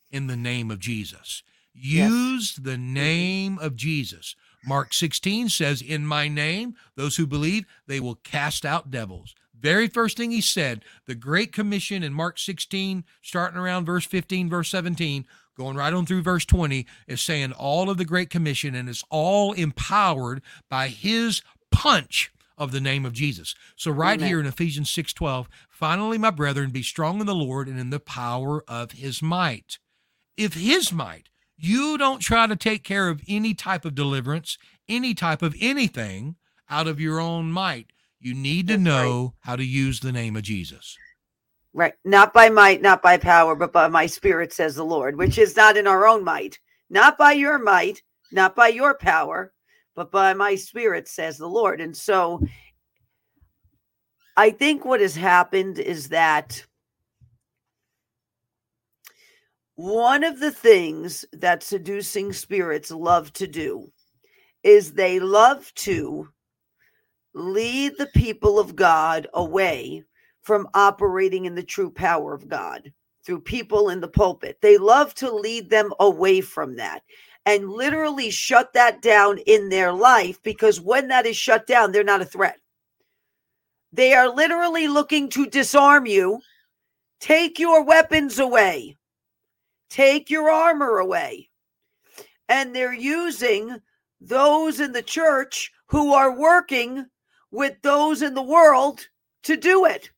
in 0.09 0.27
the 0.27 0.37
name 0.37 0.69
of 0.69 0.79
Jesus. 0.79 1.43
Yes. 1.73 2.09
Use 2.11 2.55
the 2.55 2.77
name 2.77 3.57
of 3.59 3.75
Jesus. 3.75 4.35
Mark 4.63 4.93
16 4.93 5.49
says, 5.49 5.81
In 5.81 6.05
my 6.05 6.27
name, 6.27 6.75
those 6.95 7.15
who 7.15 7.25
believe, 7.25 7.65
they 7.87 7.99
will 7.99 8.15
cast 8.15 8.65
out 8.65 8.91
devils. 8.91 9.33
Very 9.59 9.87
first 9.87 10.17
thing 10.17 10.31
he 10.31 10.41
said, 10.41 10.83
the 11.05 11.15
Great 11.15 11.53
Commission 11.53 12.03
in 12.03 12.13
Mark 12.13 12.39
16, 12.39 13.03
starting 13.21 13.59
around 13.59 13.85
verse 13.85 14.05
15, 14.05 14.49
verse 14.49 14.69
17, 14.69 15.25
going 15.57 15.75
right 15.77 15.93
on 15.93 16.05
through 16.05 16.21
verse 16.21 16.45
20, 16.45 16.85
is 17.07 17.21
saying 17.21 17.51
all 17.53 17.89
of 17.89 17.97
the 17.97 18.05
Great 18.05 18.29
Commission, 18.29 18.75
and 18.75 18.89
it's 18.89 19.03
all 19.09 19.53
empowered 19.53 20.41
by 20.69 20.87
his 20.87 21.41
punch 21.71 22.31
of 22.57 22.71
the 22.71 22.81
name 22.81 23.05
of 23.05 23.13
Jesus. 23.13 23.55
So 23.75 23.91
right 23.91 24.19
Amen. 24.19 24.27
here 24.27 24.39
in 24.39 24.45
Ephesians 24.45 24.89
6:12, 24.91 25.47
finally 25.69 26.17
my 26.17 26.29
brethren 26.29 26.69
be 26.69 26.83
strong 26.83 27.19
in 27.19 27.25
the 27.25 27.35
Lord 27.35 27.67
and 27.67 27.79
in 27.79 27.89
the 27.89 27.99
power 27.99 28.63
of 28.67 28.91
his 28.91 29.21
might. 29.21 29.79
If 30.37 30.53
his 30.53 30.91
might, 30.91 31.29
you 31.57 31.97
don't 31.97 32.19
try 32.19 32.47
to 32.47 32.55
take 32.55 32.83
care 32.83 33.09
of 33.09 33.21
any 33.27 33.53
type 33.53 33.85
of 33.85 33.95
deliverance, 33.95 34.57
any 34.87 35.13
type 35.13 35.41
of 35.41 35.55
anything 35.59 36.35
out 36.69 36.87
of 36.87 36.99
your 36.99 37.19
own 37.19 37.51
might. 37.51 37.91
You 38.19 38.33
need 38.35 38.67
to 38.67 38.77
That's 38.77 38.87
right. 38.87 39.03
know 39.05 39.33
how 39.41 39.55
to 39.55 39.65
use 39.65 39.99
the 39.99 40.11
name 40.11 40.35
of 40.35 40.43
Jesus. 40.43 40.97
Right. 41.73 41.93
Not 42.03 42.33
by 42.33 42.49
might, 42.49 42.81
not 42.81 43.01
by 43.01 43.17
power, 43.17 43.55
but 43.55 43.71
by 43.71 43.87
my 43.87 44.05
spirit, 44.05 44.51
says 44.51 44.75
the 44.75 44.83
Lord, 44.83 45.17
which 45.17 45.37
is 45.37 45.55
not 45.55 45.77
in 45.77 45.87
our 45.87 46.05
own 46.05 46.23
might, 46.23 46.59
not 46.89 47.17
by 47.17 47.31
your 47.31 47.57
might, 47.57 48.03
not 48.31 48.55
by 48.55 48.67
your 48.67 48.93
power, 48.93 49.53
but 49.95 50.11
by 50.11 50.33
my 50.33 50.55
spirit, 50.55 51.07
says 51.07 51.37
the 51.37 51.47
Lord. 51.47 51.79
And 51.79 51.95
so 51.95 52.41
I 54.35 54.49
think 54.49 54.83
what 54.83 54.99
has 54.99 55.15
happened 55.15 55.79
is 55.79 56.09
that 56.09 56.65
one 59.75 60.23
of 60.23 60.39
the 60.39 60.51
things 60.51 61.25
that 61.33 61.63
seducing 61.63 62.33
spirits 62.33 62.91
love 62.91 63.31
to 63.33 63.47
do 63.47 63.91
is 64.63 64.93
they 64.93 65.19
love 65.19 65.73
to 65.75 66.27
lead 67.33 67.93
the 67.97 68.09
people 68.13 68.59
of 68.59 68.75
God 68.75 69.27
away 69.33 70.03
from 70.41 70.67
operating 70.73 71.45
in 71.45 71.55
the 71.55 71.63
true 71.63 71.89
power 71.91 72.33
of 72.33 72.47
God 72.49 72.91
through 73.25 73.41
people 73.41 73.89
in 73.89 74.01
the 74.01 74.07
pulpit. 74.07 74.57
They 74.61 74.77
love 74.77 75.13
to 75.15 75.31
lead 75.31 75.69
them 75.69 75.93
away 75.99 76.41
from 76.41 76.75
that. 76.77 77.03
and 77.45 77.69
literally 77.71 78.29
shut 78.29 78.71
that 78.73 79.01
down 79.01 79.39
in 79.39 79.69
their 79.69 79.91
life 79.91 80.41
because 80.43 80.79
when 80.79 81.07
that 81.07 81.25
is 81.25 81.35
shut 81.35 81.65
down, 81.65 81.91
they're 81.91 82.03
not 82.03 82.21
a 82.21 82.25
threat. 82.25 82.59
They 83.91 84.13
are 84.13 84.29
literally 84.29 84.87
looking 84.87 85.27
to 85.29 85.47
disarm 85.47 86.05
you, 86.05 86.39
take 87.19 87.59
your 87.59 87.83
weapons 87.83 88.39
away, 88.39 88.97
take 89.89 90.29
your 90.29 90.49
armor 90.49 90.99
away. 90.99 91.49
And 92.47 92.75
they're 92.75 92.93
using 92.93 93.77
those 94.19 94.79
in 94.79 94.91
the 94.91 95.01
church 95.01 95.71
who 95.87 96.13
are 96.13 96.37
working 96.37 97.07
with 97.51 97.81
those 97.81 98.21
in 98.21 98.33
the 98.33 98.41
world 98.41 99.07
to 99.43 99.57
do 99.57 99.85
it. 99.85 100.11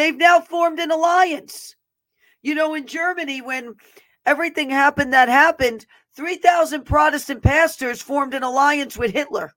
They've 0.00 0.16
now 0.16 0.40
formed 0.40 0.78
an 0.78 0.90
alliance. 0.90 1.76
You 2.40 2.54
know, 2.54 2.72
in 2.72 2.86
Germany, 2.86 3.42
when 3.42 3.74
everything 4.24 4.70
happened 4.70 5.12
that 5.12 5.28
happened, 5.28 5.84
3,000 6.16 6.84
Protestant 6.84 7.42
pastors 7.42 8.00
formed 8.00 8.32
an 8.32 8.42
alliance 8.42 8.96
with 8.96 9.10
Hitler 9.10 9.52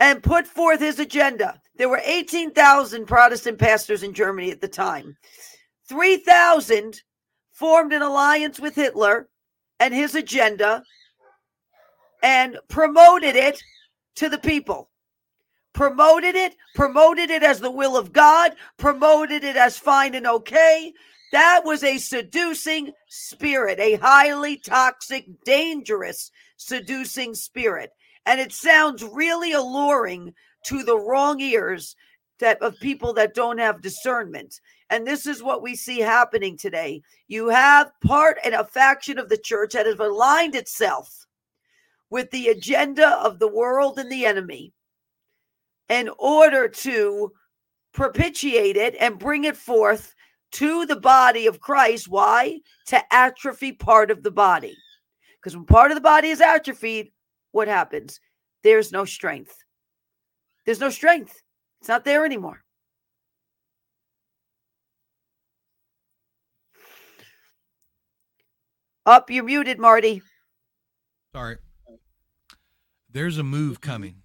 and 0.00 0.20
put 0.20 0.48
forth 0.48 0.80
his 0.80 0.98
agenda. 0.98 1.60
There 1.76 1.88
were 1.88 2.02
18,000 2.04 3.06
Protestant 3.06 3.56
pastors 3.56 4.02
in 4.02 4.12
Germany 4.12 4.50
at 4.50 4.60
the 4.60 4.66
time. 4.66 5.16
3,000 5.88 7.02
formed 7.52 7.92
an 7.92 8.02
alliance 8.02 8.58
with 8.58 8.74
Hitler 8.74 9.28
and 9.78 9.94
his 9.94 10.16
agenda 10.16 10.82
and 12.20 12.58
promoted 12.66 13.36
it 13.36 13.62
to 14.16 14.28
the 14.28 14.38
people. 14.38 14.90
Promoted 15.74 16.36
it, 16.36 16.54
promoted 16.74 17.30
it 17.30 17.42
as 17.42 17.60
the 17.60 17.70
will 17.70 17.96
of 17.96 18.12
God, 18.12 18.52
promoted 18.78 19.44
it 19.44 19.56
as 19.56 19.76
fine 19.76 20.14
and 20.14 20.26
okay. 20.26 20.92
That 21.32 21.62
was 21.64 21.82
a 21.82 21.98
seducing 21.98 22.92
spirit, 23.08 23.80
a 23.80 23.96
highly 23.96 24.56
toxic, 24.56 25.26
dangerous 25.44 26.30
seducing 26.56 27.34
spirit. 27.34 27.90
And 28.24 28.40
it 28.40 28.52
sounds 28.52 29.02
really 29.02 29.52
alluring 29.52 30.32
to 30.66 30.84
the 30.84 30.98
wrong 30.98 31.40
ears 31.40 31.96
that 32.38 32.62
of 32.62 32.78
people 32.80 33.12
that 33.14 33.34
don't 33.34 33.58
have 33.58 33.82
discernment. 33.82 34.60
And 34.90 35.06
this 35.06 35.26
is 35.26 35.42
what 35.42 35.62
we 35.62 35.74
see 35.74 35.98
happening 35.98 36.56
today. 36.56 37.02
You 37.26 37.48
have 37.48 37.90
part 38.04 38.38
and 38.44 38.54
a 38.54 38.64
faction 38.64 39.18
of 39.18 39.28
the 39.28 39.38
church 39.38 39.72
that 39.72 39.86
has 39.86 39.98
aligned 39.98 40.54
itself 40.54 41.26
with 42.10 42.30
the 42.30 42.48
agenda 42.48 43.08
of 43.24 43.38
the 43.38 43.48
world 43.48 43.98
and 43.98 44.10
the 44.10 44.24
enemy 44.24 44.72
in 45.88 46.10
order 46.18 46.68
to 46.68 47.32
propitiate 47.92 48.76
it 48.76 48.94
and 48.98 49.18
bring 49.18 49.44
it 49.44 49.56
forth 49.56 50.14
to 50.52 50.86
the 50.86 50.96
body 50.96 51.46
of 51.46 51.60
Christ. 51.60 52.08
Why? 52.08 52.60
To 52.86 53.14
atrophy 53.14 53.72
part 53.72 54.10
of 54.10 54.22
the 54.22 54.30
body. 54.30 54.76
Because 55.40 55.56
when 55.56 55.66
part 55.66 55.90
of 55.90 55.96
the 55.96 56.00
body 56.00 56.28
is 56.28 56.40
atrophied, 56.40 57.12
what 57.52 57.68
happens? 57.68 58.18
There's 58.62 58.92
no 58.92 59.04
strength. 59.04 59.54
There's 60.64 60.80
no 60.80 60.90
strength. 60.90 61.42
It's 61.80 61.88
not 61.88 62.04
there 62.04 62.24
anymore. 62.24 62.62
Up, 69.06 69.28
you're 69.28 69.44
muted, 69.44 69.78
Marty. 69.78 70.22
Sorry. 71.34 71.58
There's 73.10 73.36
a 73.36 73.42
move 73.42 73.82
coming. 73.82 74.23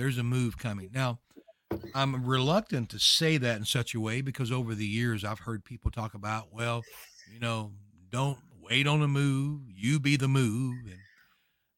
There's 0.00 0.16
a 0.16 0.22
move 0.22 0.56
coming. 0.56 0.88
Now, 0.94 1.18
I'm 1.94 2.24
reluctant 2.24 2.88
to 2.88 2.98
say 2.98 3.36
that 3.36 3.58
in 3.58 3.66
such 3.66 3.94
a 3.94 4.00
way 4.00 4.22
because 4.22 4.50
over 4.50 4.74
the 4.74 4.86
years 4.86 5.26
I've 5.26 5.40
heard 5.40 5.62
people 5.62 5.90
talk 5.90 6.14
about, 6.14 6.46
well, 6.50 6.82
you 7.30 7.38
know, 7.38 7.72
don't 8.08 8.38
wait 8.62 8.86
on 8.86 9.02
a 9.02 9.08
move, 9.08 9.60
you 9.68 10.00
be 10.00 10.16
the 10.16 10.26
move. 10.26 10.86
And 10.86 11.00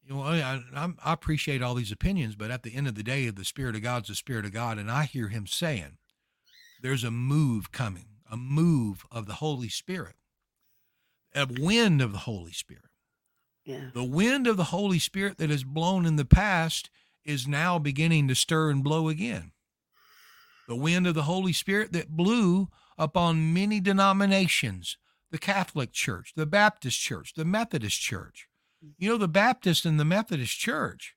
you 0.04 0.14
know, 0.14 0.22
I, 0.22 0.62
I, 0.72 0.92
I 1.04 1.12
appreciate 1.12 1.64
all 1.64 1.74
these 1.74 1.90
opinions, 1.90 2.36
but 2.36 2.52
at 2.52 2.62
the 2.62 2.76
end 2.76 2.86
of 2.86 2.94
the 2.94 3.02
day, 3.02 3.28
the 3.28 3.44
Spirit 3.44 3.74
of 3.74 3.82
God's 3.82 4.06
the 4.06 4.14
Spirit 4.14 4.44
of 4.44 4.52
God, 4.52 4.78
and 4.78 4.88
I 4.88 5.02
hear 5.02 5.26
Him 5.26 5.48
saying, 5.48 5.98
"There's 6.80 7.02
a 7.02 7.10
move 7.10 7.72
coming, 7.72 8.06
a 8.30 8.36
move 8.36 9.04
of 9.10 9.26
the 9.26 9.34
Holy 9.34 9.68
Spirit, 9.68 10.14
a 11.34 11.48
wind 11.58 12.00
of 12.00 12.12
the 12.12 12.18
Holy 12.18 12.52
Spirit. 12.52 12.84
Yeah. 13.64 13.90
The 13.92 14.04
wind 14.04 14.46
of 14.46 14.56
the 14.56 14.64
Holy 14.64 15.00
Spirit 15.00 15.38
that 15.38 15.50
has 15.50 15.64
blown 15.64 16.06
in 16.06 16.14
the 16.14 16.24
past 16.24 16.88
is 17.24 17.46
now 17.46 17.78
beginning 17.78 18.28
to 18.28 18.34
stir 18.34 18.70
and 18.70 18.82
blow 18.82 19.08
again. 19.08 19.52
The 20.68 20.76
wind 20.76 21.06
of 21.06 21.14
the 21.14 21.24
Holy 21.24 21.52
Spirit 21.52 21.92
that 21.92 22.16
blew 22.16 22.68
upon 22.98 23.52
many 23.52 23.80
denominations." 23.80 24.96
The 25.30 25.38
Catholic 25.38 25.92
Church, 25.92 26.34
the 26.36 26.44
Baptist 26.46 27.00
Church, 27.00 27.32
the 27.34 27.44
Methodist 27.46 28.00
Church, 28.00 28.48
you 28.98 29.08
know, 29.08 29.16
the 29.16 29.28
Baptist 29.28 29.86
and 29.86 29.98
the 29.98 30.04
Methodist 30.04 30.58
Church, 30.58 31.14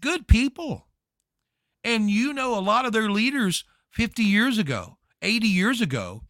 good 0.00 0.28
people. 0.28 0.88
And 1.82 2.10
you 2.10 2.32
know, 2.32 2.58
a 2.58 2.60
lot 2.60 2.84
of 2.84 2.92
their 2.92 3.10
leaders 3.10 3.64
50 3.90 4.22
years 4.22 4.58
ago, 4.58 4.98
80 5.22 5.48
years 5.48 5.80
ago, 5.80 6.24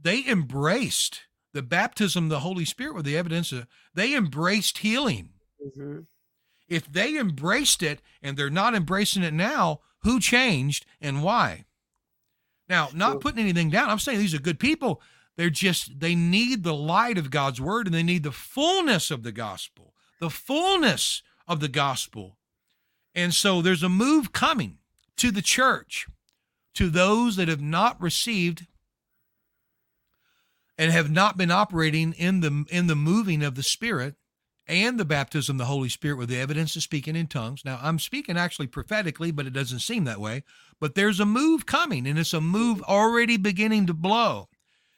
they 0.00 0.26
embraced 0.26 1.22
the 1.52 1.62
baptism 1.62 2.24
of 2.24 2.30
the 2.30 2.40
Holy 2.40 2.64
Spirit 2.64 2.94
with 2.94 3.04
the 3.04 3.16
evidence 3.16 3.52
of, 3.52 3.66
they 3.94 4.14
embraced 4.14 4.78
healing. 4.78 5.30
Mm-hmm. 5.64 6.00
If 6.68 6.90
they 6.90 7.18
embraced 7.18 7.82
it 7.82 8.00
and 8.22 8.36
they're 8.36 8.50
not 8.50 8.74
embracing 8.74 9.22
it 9.22 9.34
now, 9.34 9.80
who 10.00 10.20
changed 10.20 10.86
and 11.00 11.22
why? 11.22 11.64
Now, 12.68 12.88
not 12.94 13.20
putting 13.20 13.40
anything 13.40 13.70
down, 13.70 13.90
I'm 13.90 13.98
saying 13.98 14.18
these 14.18 14.34
are 14.34 14.40
good 14.40 14.58
people. 14.58 15.02
They're 15.36 15.50
just, 15.50 16.00
they 16.00 16.14
need 16.14 16.62
the 16.62 16.74
light 16.74 17.18
of 17.18 17.30
God's 17.30 17.60
word 17.60 17.86
and 17.86 17.94
they 17.94 18.02
need 18.02 18.22
the 18.22 18.32
fullness 18.32 19.10
of 19.10 19.22
the 19.22 19.32
gospel 19.32 19.94
the 20.24 20.30
fullness 20.30 21.22
of 21.46 21.60
the 21.60 21.68
gospel. 21.68 22.38
And 23.14 23.34
so 23.34 23.60
there's 23.60 23.82
a 23.82 23.88
move 23.88 24.32
coming 24.32 24.78
to 25.18 25.30
the 25.30 25.42
church, 25.42 26.06
to 26.74 26.88
those 26.88 27.36
that 27.36 27.48
have 27.48 27.60
not 27.60 28.00
received 28.00 28.66
and 30.76 30.90
have 30.90 31.10
not 31.10 31.36
been 31.36 31.50
operating 31.50 32.14
in 32.14 32.40
the 32.40 32.64
in 32.70 32.86
the 32.88 32.96
moving 32.96 33.42
of 33.42 33.54
the 33.54 33.62
Spirit 33.62 34.16
and 34.66 34.98
the 34.98 35.04
baptism 35.04 35.56
of 35.56 35.58
the 35.58 35.64
Holy 35.66 35.88
Spirit 35.88 36.16
with 36.16 36.28
the 36.28 36.40
evidence 36.40 36.74
of 36.76 36.82
speaking 36.82 37.16
in 37.16 37.26
tongues. 37.26 37.64
Now, 37.64 37.78
I'm 37.82 37.98
speaking 37.98 38.36
actually 38.36 38.66
prophetically, 38.66 39.30
but 39.30 39.46
it 39.46 39.52
doesn't 39.52 39.80
seem 39.80 40.04
that 40.04 40.20
way. 40.20 40.44
But 40.80 40.94
there's 40.94 41.20
a 41.20 41.26
move 41.26 41.66
coming, 41.66 42.06
and 42.06 42.18
it's 42.18 42.32
a 42.32 42.40
move 42.40 42.82
already 42.82 43.36
beginning 43.36 43.86
to 43.86 43.94
blow, 43.94 44.48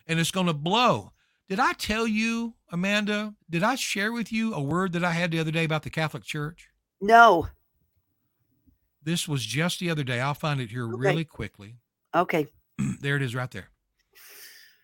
and 0.07 0.21
it's 0.21 0.31
going 0.31 0.47
to 0.47 0.55
blow. 0.55 1.12
Did 1.49 1.61
I 1.61 1.73
tell 1.73 2.07
you, 2.07 2.55
Amanda? 2.71 3.35
Did 3.49 3.62
I 3.62 3.77
share 3.77 4.12
with 4.12 4.33
you 4.33 4.55
a 4.55 4.61
word 4.61 4.93
that 4.93 5.05
I 5.05 5.12
had 5.12 5.31
the 5.31 5.39
other 5.39 5.53
day 5.53 5.64
about 5.64 5.83
the 5.83 5.91
Catholic 5.91 6.25
Church? 6.25 6.69
No. 7.01 7.49
This 9.03 9.29
was 9.29 9.45
just 9.45 9.79
the 9.79 9.91
other 9.91 10.03
day. 10.03 10.21
I'll 10.21 10.35
find 10.35 10.61
it 10.61 10.71
here 10.71 10.87
okay. 10.87 10.97
really 10.97 11.25
quickly. 11.25 11.77
Okay. 12.14 12.49
there 13.01 13.17
it 13.17 13.23
is 13.23 13.35
right 13.35 13.51
there. 13.51 13.69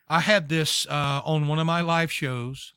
I 0.09 0.21
had 0.21 0.49
this 0.49 0.87
uh, 0.89 1.23
on 1.25 1.49
one 1.49 1.59
of 1.59 1.67
my 1.67 1.81
live 1.81 2.13
shows. 2.13 2.75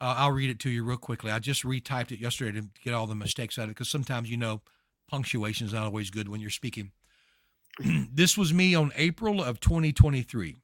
Uh, 0.00 0.14
I'll 0.18 0.32
read 0.32 0.50
it 0.50 0.60
to 0.60 0.70
you 0.70 0.84
real 0.84 0.96
quickly. 0.96 1.30
I 1.30 1.38
just 1.38 1.64
retyped 1.64 2.12
it 2.12 2.20
yesterday 2.20 2.60
to 2.60 2.68
get 2.84 2.94
all 2.94 3.06
the 3.06 3.14
mistakes 3.14 3.58
out 3.58 3.64
of 3.64 3.70
it 3.70 3.74
because 3.74 3.88
sometimes, 3.88 4.30
you 4.30 4.36
know, 4.36 4.62
punctuation 5.08 5.66
is 5.66 5.72
not 5.72 5.84
always 5.84 6.10
good 6.10 6.28
when 6.28 6.40
you're 6.40 6.50
speaking. 6.50 6.92
this 8.12 8.38
was 8.38 8.54
me 8.54 8.74
on 8.74 8.92
April 8.96 9.42
of 9.42 9.60
2023. 9.60 10.56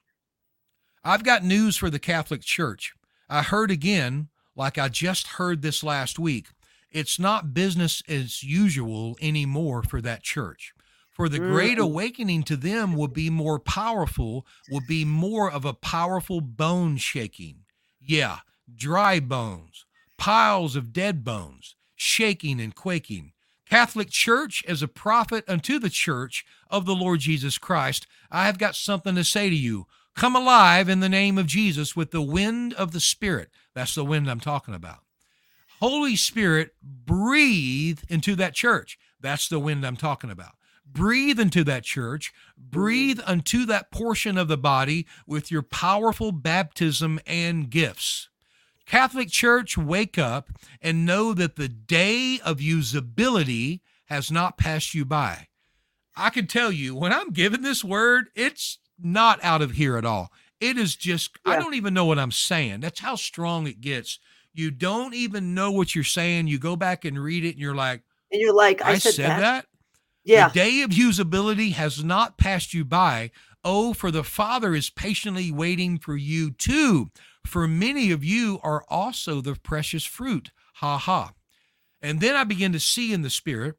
I've 1.03 1.25
got 1.25 1.45
news 1.45 1.77
for 1.77 1.91
the 1.91 1.99
Catholic 1.99 2.43
Church. 2.43 2.95
I 3.29 3.43
heard 3.43 3.71
again, 3.71 4.29
like 4.57 4.79
I 4.79 4.89
just 4.89 5.27
heard 5.27 5.63
this 5.63 5.83
last 5.83 6.19
week, 6.19 6.49
it's 6.91 7.19
not 7.19 7.53
business 7.53 8.03
as 8.09 8.43
usual 8.45 9.17
anymore 9.21 9.83
for 9.83 10.01
that 10.01 10.23
church. 10.23 10.73
For 11.11 11.29
the 11.29 11.39
great 11.39 11.79
awakening 11.79 12.43
to 12.45 12.57
them 12.57 12.97
will 12.97 13.09
be 13.09 13.31
more 13.31 13.61
powerful, 13.61 14.47
will 14.69 14.83
be 14.89 15.05
more 15.05 15.51
of 15.51 15.65
a 15.65 15.73
powerful 15.73 16.41
bone 16.41 16.97
shaking. 16.97 17.65
Yeah, 18.01 18.39
dry 18.73 19.21
bones, 19.21 19.85
piles 20.19 20.77
of 20.77 20.93
dead 20.93 21.25
bones, 21.25 21.75
shaking 21.95 22.61
and 22.61 22.75
quaking. 22.75 23.33
Catholic 23.69 24.11
Church, 24.11 24.63
as 24.69 24.83
a 24.83 24.89
prophet 24.89 25.45
unto 25.49 25.79
the 25.79 25.91
church 25.91 26.45
of 26.71 26.85
the 26.85 26.95
Lord 26.95 27.21
Jesus 27.21 27.59
Christ, 27.59 28.07
I 28.31 28.47
have 28.47 28.59
got 28.59 28.77
something 28.77 29.15
to 29.15 29.25
say 29.25 29.49
to 29.49 29.57
you. 29.57 29.87
Come 30.15 30.37
alive 30.37 30.89
in 30.89 31.01
the 31.01 31.09
name 31.09 31.39
of 31.39 31.47
Jesus 31.47 31.97
with 31.97 32.11
the 32.11 32.23
wind 32.23 32.73
of 32.75 32.93
the 32.93 33.01
Spirit. 33.01 33.51
That's 33.75 33.95
the 33.95 34.05
wind 34.05 34.31
I'm 34.31 34.41
talking 34.41 34.75
about. 34.75 34.99
Holy 35.81 36.15
Spirit, 36.15 36.75
breathe 36.83 38.01
into 38.09 38.37
that 38.37 38.55
church. 38.55 38.99
That's 39.21 39.49
the 39.49 39.59
wind 39.59 39.85
I'm 39.85 39.97
talking 39.97 40.31
about. 40.31 40.53
Breathe 40.87 41.41
into 41.41 41.65
that 41.65 41.83
church. 41.83 42.33
Breathe 42.57 43.21
unto 43.27 43.67
that 43.67 43.91
portion 43.91 44.39
of 44.39 44.47
the 44.47 44.57
body 44.57 45.07
with 45.27 45.51
your 45.51 45.63
powerful 45.63 46.31
baptism 46.31 47.19
and 47.27 47.69
gifts. 47.69 48.29
Catholic 48.87 49.31
Church, 49.31 49.79
wake 49.79 50.19
up 50.19 50.51
and 50.81 51.07
know 51.07 51.33
that 51.35 51.57
the 51.57 51.69
day 51.69 52.39
of 52.45 52.59
usability 52.59 53.81
has 54.07 54.31
not 54.31 54.59
passed 54.59 54.95
you 54.95 55.05
by. 55.05 55.49
I 56.17 56.31
can 56.31 56.47
tell 56.47 56.71
you, 56.71 56.95
when 56.95 57.13
I'm 57.13 57.31
giving 57.31 57.63
this 57.63 57.83
word, 57.83 58.27
it's 58.35 58.79
not 58.99 59.43
out 59.43 59.63
of 59.63 59.73
here 59.73 59.97
at 59.97 60.05
all. 60.05 60.31
It 60.61 60.79
is 60.79 60.95
just, 60.95 61.39
yeah. 61.45 61.53
I 61.53 61.57
don't 61.59 61.75
even 61.75 61.95
know 61.95 62.05
what 62.05 62.19
I'm 62.19 62.31
saying. 62.31 62.81
That's 62.81 63.01
how 63.01 63.17
strong 63.17 63.67
it 63.67 63.81
gets. 63.81 64.19
You 64.53 64.71
don't 64.71 65.15
even 65.15 65.55
know 65.55 65.73
what 65.73 65.95
you're 65.95 66.05
saying. 66.05 66.47
You 66.47 66.59
go 66.59 66.77
back 66.77 67.05
and 67.05 67.19
read 67.19 67.45
it, 67.45 67.51
and 67.51 67.59
you're 67.59 67.75
like, 67.75 68.03
And 68.31 68.41
you're 68.41 68.55
like, 68.55 68.81
I, 68.83 68.93
I, 68.93 68.99
said, 68.99 69.15
said, 69.15 69.31
that. 69.31 69.41
that. 69.41 69.67
Yeah. 70.23 70.49
The 70.49 70.55
day 70.55 70.83
of 70.83 70.91
usability 70.91 71.73
has 71.73 72.05
not 72.05 72.39
passed 72.39 72.73
you 72.73 72.85
by. 72.85 73.31
Oh, 73.65 73.95
for 73.95 74.11
the 74.11 74.25
Father 74.25 74.75
is 74.75 74.91
patiently 74.91 75.51
waiting 75.51 75.99
for 75.99 76.17
you 76.17 76.51
too. 76.51 77.11
For 77.47 77.67
many 77.67 78.11
of 78.11 78.23
you 78.23 78.61
are 78.63 78.85
also 78.89 79.41
the 79.41 79.55
precious 79.55 80.05
fruit. 80.05 80.51
Ha 80.75 80.99
ha. 80.99 81.33
And 82.03 82.21
then 82.21 82.37
I 82.37 82.45
began 82.45 82.73
to 82.73 82.81
see 82.81 83.13
in 83.13 83.23
the 83.23 83.31
Spirit. 83.31 83.77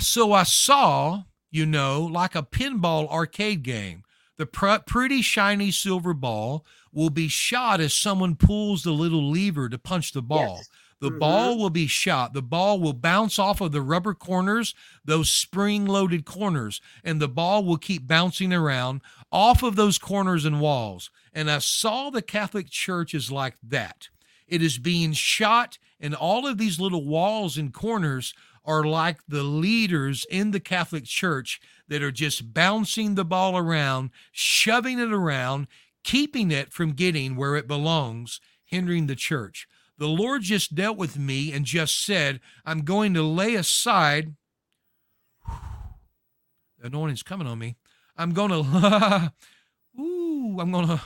So 0.00 0.32
I 0.32 0.42
saw, 0.44 1.22
you 1.50 1.66
know, 1.66 2.02
like 2.02 2.34
a 2.34 2.42
pinball 2.42 3.10
arcade 3.10 3.62
game. 3.62 4.02
The 4.38 4.46
pr- 4.46 4.84
pretty 4.86 5.22
shiny 5.22 5.70
silver 5.70 6.12
ball 6.12 6.66
will 6.92 7.10
be 7.10 7.28
shot 7.28 7.80
as 7.80 7.96
someone 7.96 8.36
pulls 8.36 8.82
the 8.82 8.92
little 8.92 9.30
lever 9.30 9.68
to 9.68 9.78
punch 9.78 10.12
the 10.12 10.22
ball. 10.22 10.56
Yes. 10.58 10.68
The 11.00 11.10
Mhm. 11.10 11.18
ball 11.18 11.58
will 11.58 11.70
be 11.70 11.86
shot. 11.86 12.32
The 12.32 12.42
ball 12.42 12.80
will 12.80 12.94
bounce 12.94 13.38
off 13.38 13.60
of 13.60 13.72
the 13.72 13.82
rubber 13.82 14.14
corners, 14.14 14.74
those 15.04 15.30
spring 15.30 15.84
loaded 15.84 16.24
corners, 16.24 16.80
and 17.04 17.20
the 17.20 17.28
ball 17.28 17.64
will 17.64 17.76
keep 17.76 18.06
bouncing 18.06 18.52
around 18.52 19.02
off 19.30 19.62
of 19.62 19.76
those 19.76 19.98
corners 19.98 20.44
and 20.44 20.60
walls. 20.60 21.10
And 21.34 21.50
I 21.50 21.58
saw 21.58 22.08
the 22.08 22.22
Catholic 22.22 22.70
Church 22.70 23.14
is 23.14 23.30
like 23.30 23.56
that. 23.62 24.08
It 24.46 24.62
is 24.62 24.78
being 24.78 25.12
shot, 25.12 25.78
and 26.00 26.14
all 26.14 26.46
of 26.46 26.56
these 26.56 26.80
little 26.80 27.04
walls 27.04 27.58
and 27.58 27.74
corners 27.74 28.32
are 28.64 28.84
like 28.84 29.18
the 29.28 29.42
leaders 29.42 30.24
in 30.30 30.50
the 30.50 30.60
Catholic 30.60 31.04
Church 31.04 31.60
that 31.88 32.02
are 32.02 32.10
just 32.10 32.54
bouncing 32.54 33.14
the 33.14 33.24
ball 33.24 33.56
around, 33.56 34.10
shoving 34.32 34.98
it 34.98 35.12
around, 35.12 35.66
keeping 36.04 36.50
it 36.50 36.72
from 36.72 36.92
getting 36.92 37.36
where 37.36 37.54
it 37.54 37.68
belongs, 37.68 38.40
hindering 38.64 39.06
the 39.06 39.14
church. 39.16 39.68
The 39.98 40.08
Lord 40.08 40.42
just 40.42 40.74
dealt 40.74 40.98
with 40.98 41.18
me 41.18 41.52
and 41.52 41.64
just 41.64 42.04
said, 42.04 42.40
I'm 42.64 42.82
going 42.82 43.14
to 43.14 43.22
lay 43.22 43.54
aside. 43.54 44.34
The 46.78 46.88
anointing's 46.88 47.22
coming 47.22 47.46
on 47.46 47.58
me. 47.58 47.76
I'm 48.18 48.34
going 48.34 48.50
to, 48.50 49.32
ooh, 49.98 50.58
I'm 50.60 50.70
going 50.70 50.88
to, 50.88 51.00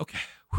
okay. 0.00 0.18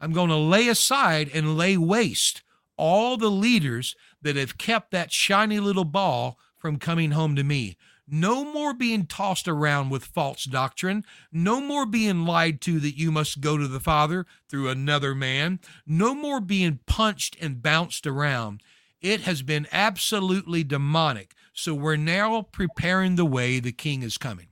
I'm 0.00 0.12
going 0.12 0.28
to 0.28 0.36
lay 0.36 0.68
aside 0.68 1.30
and 1.32 1.56
lay 1.56 1.78
waste 1.78 2.42
all 2.76 3.16
the 3.16 3.30
leaders 3.30 3.94
that 4.20 4.36
have 4.36 4.58
kept 4.58 4.90
that 4.90 5.12
shiny 5.12 5.60
little 5.60 5.84
ball 5.84 6.38
from 6.58 6.78
coming 6.78 7.12
home 7.12 7.36
to 7.36 7.44
me. 7.44 7.76
No 8.06 8.44
more 8.44 8.74
being 8.74 9.06
tossed 9.06 9.48
around 9.48 9.88
with 9.88 10.04
false 10.04 10.44
doctrine. 10.44 11.04
No 11.32 11.60
more 11.60 11.86
being 11.86 12.26
lied 12.26 12.60
to 12.62 12.78
that 12.80 12.98
you 12.98 13.10
must 13.10 13.40
go 13.40 13.56
to 13.56 13.66
the 13.66 13.80
Father 13.80 14.26
through 14.48 14.68
another 14.68 15.14
man. 15.14 15.58
No 15.86 16.14
more 16.14 16.40
being 16.40 16.80
punched 16.86 17.36
and 17.40 17.62
bounced 17.62 18.06
around. 18.06 18.62
It 19.00 19.22
has 19.22 19.42
been 19.42 19.66
absolutely 19.72 20.64
demonic. 20.64 21.32
So 21.54 21.74
we're 21.74 21.96
now 21.96 22.42
preparing 22.42 23.16
the 23.16 23.24
way 23.24 23.60
the 23.60 23.72
King 23.72 24.02
is 24.02 24.18
coming. 24.18 24.48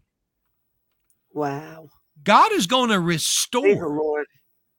Wow. 1.33 1.89
God 2.23 2.53
is 2.53 2.67
going 2.67 2.91
to 2.91 3.01
restore 3.01 4.25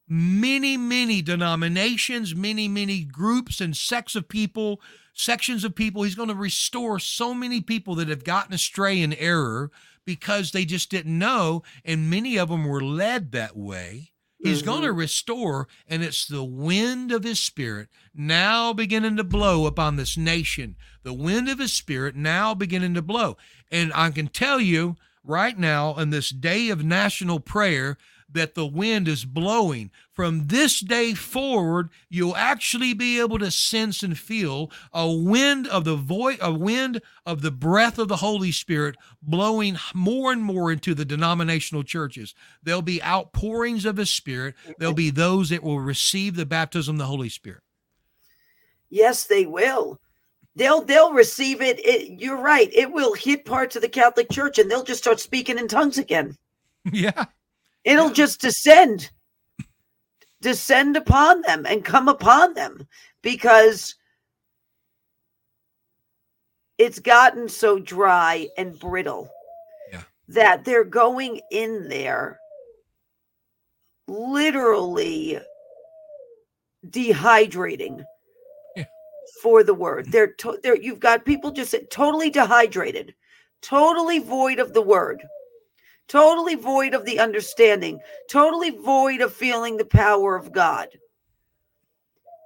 many, 0.07 0.77
many 0.77 1.21
denominations, 1.21 2.35
many, 2.35 2.67
many 2.67 3.03
groups 3.03 3.59
and 3.59 3.75
sects 3.75 4.15
of 4.15 4.29
people, 4.29 4.81
sections 5.13 5.63
of 5.63 5.75
people. 5.75 6.03
He's 6.03 6.15
going 6.15 6.29
to 6.29 6.35
restore 6.35 6.99
so 6.99 7.33
many 7.33 7.61
people 7.61 7.95
that 7.95 8.09
have 8.09 8.23
gotten 8.23 8.53
astray 8.53 8.99
in 9.01 9.13
error 9.13 9.71
because 10.05 10.51
they 10.51 10.65
just 10.65 10.89
didn't 10.89 11.17
know, 11.17 11.63
and 11.85 12.09
many 12.09 12.37
of 12.37 12.49
them 12.49 12.65
were 12.65 12.83
led 12.83 13.31
that 13.31 13.55
way. 13.55 14.11
He's 14.43 14.61
Mhm. 14.61 14.65
going 14.65 14.81
to 14.81 14.91
restore, 14.91 15.69
and 15.87 16.03
it's 16.03 16.25
the 16.27 16.43
wind 16.43 17.13
of 17.13 17.23
his 17.23 17.39
spirit 17.41 17.87
now 18.13 18.73
beginning 18.73 19.15
to 19.15 19.23
blow 19.23 19.65
upon 19.65 19.95
this 19.95 20.17
nation. 20.17 20.75
The 21.03 21.13
wind 21.13 21.47
of 21.47 21.59
his 21.59 21.71
spirit 21.71 22.15
now 22.17 22.53
beginning 22.53 22.93
to 22.95 23.01
blow. 23.01 23.37
And 23.71 23.93
I 23.93 24.09
can 24.11 24.27
tell 24.27 24.59
you 24.59 24.97
right 25.23 25.57
now, 25.57 25.95
in 25.95 26.09
this 26.09 26.29
day 26.29 26.67
of 26.67 26.83
national 26.83 27.39
prayer, 27.39 27.97
that 28.33 28.55
the 28.55 28.65
wind 28.65 29.07
is 29.07 29.25
blowing. 29.25 29.91
From 30.11 30.47
this 30.47 30.79
day 30.79 31.13
forward, 31.13 31.89
you'll 32.09 32.35
actually 32.35 32.93
be 32.93 33.19
able 33.19 33.39
to 33.39 33.49
sense 33.49 34.03
and 34.03 34.17
feel 34.17 34.71
a 34.91 35.11
wind 35.11 35.67
of 35.67 35.85
the 35.85 35.95
voice, 35.95 36.37
a 36.41 36.53
wind 36.53 37.01
of 37.25 37.41
the 37.41 37.51
breath 37.51 37.97
of 37.97 38.07
the 38.07 38.17
Holy 38.17 38.51
Spirit 38.51 38.95
blowing 39.21 39.77
more 39.93 40.31
and 40.31 40.43
more 40.43 40.71
into 40.71 40.93
the 40.93 41.05
denominational 41.05 41.83
churches. 41.83 42.35
There'll 42.61 42.81
be 42.81 43.01
outpourings 43.01 43.85
of 43.85 43.97
His 43.97 44.09
Spirit. 44.09 44.55
There'll 44.77 44.93
be 44.93 45.09
those 45.09 45.49
that 45.49 45.63
will 45.63 45.79
receive 45.79 46.35
the 46.35 46.45
baptism 46.45 46.95
of 46.95 46.99
the 46.99 47.05
Holy 47.05 47.29
Spirit. 47.29 47.61
Yes, 48.89 49.23
they 49.25 49.45
will. 49.45 49.99
They'll 50.55 50.83
they'll 50.83 51.13
receive 51.13 51.61
it. 51.61 51.79
it. 51.79 52.21
You're 52.21 52.37
right. 52.37 52.69
It 52.71 52.91
will 52.91 53.13
hit 53.13 53.45
parts 53.45 53.75
of 53.75 53.81
the 53.81 53.89
Catholic 53.89 54.29
Church, 54.29 54.59
and 54.59 54.69
they'll 54.69 54.83
just 54.83 55.01
start 55.01 55.19
speaking 55.19 55.57
in 55.57 55.67
tongues 55.67 55.97
again. 55.97 56.37
yeah. 56.91 57.25
It'll 57.83 58.09
just 58.11 58.39
descend, 58.41 59.11
descend 60.41 60.95
upon 60.95 61.41
them 61.41 61.65
and 61.65 61.83
come 61.83 62.07
upon 62.07 62.53
them 62.53 62.87
because 63.21 63.95
it's 66.77 66.99
gotten 66.99 67.49
so 67.49 67.79
dry 67.79 68.47
and 68.57 68.79
brittle 68.79 69.29
Yeah. 69.91 70.03
that 70.29 70.65
they're 70.65 70.83
going 70.85 71.41
in 71.51 71.89
there 71.89 72.39
literally 74.07 75.39
dehydrating 76.87 78.03
Yeah. 78.75 78.85
for 79.41 79.63
the 79.63 79.73
word. 79.73 80.11
They're 80.11 80.33
to- 80.33 80.59
they're 80.63 80.75
you've 80.77 80.99
got 80.99 81.25
people 81.25 81.51
just 81.51 81.75
totally 81.89 82.29
dehydrated, 82.29 83.13
totally 83.61 84.19
void 84.19 84.59
of 84.59 84.73
the 84.73 84.81
word 84.81 85.23
totally 86.07 86.55
void 86.55 86.93
of 86.93 87.05
the 87.05 87.19
understanding, 87.19 87.99
totally 88.29 88.71
void 88.71 89.21
of 89.21 89.33
feeling 89.33 89.77
the 89.77 89.85
power 89.85 90.35
of 90.35 90.51
God. 90.51 90.87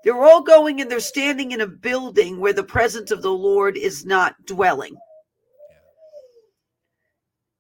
They're 0.04 0.24
all 0.24 0.42
going 0.42 0.80
and 0.80 0.90
they're 0.90 1.00
standing 1.00 1.52
in 1.52 1.62
a 1.62 1.68
building 1.68 2.40
where 2.40 2.54
the 2.54 2.64
presence 2.64 3.12
of 3.12 3.22
the 3.22 3.32
Lord 3.32 3.76
is 3.76 4.06
not 4.06 4.36
dwelling. 4.46 4.96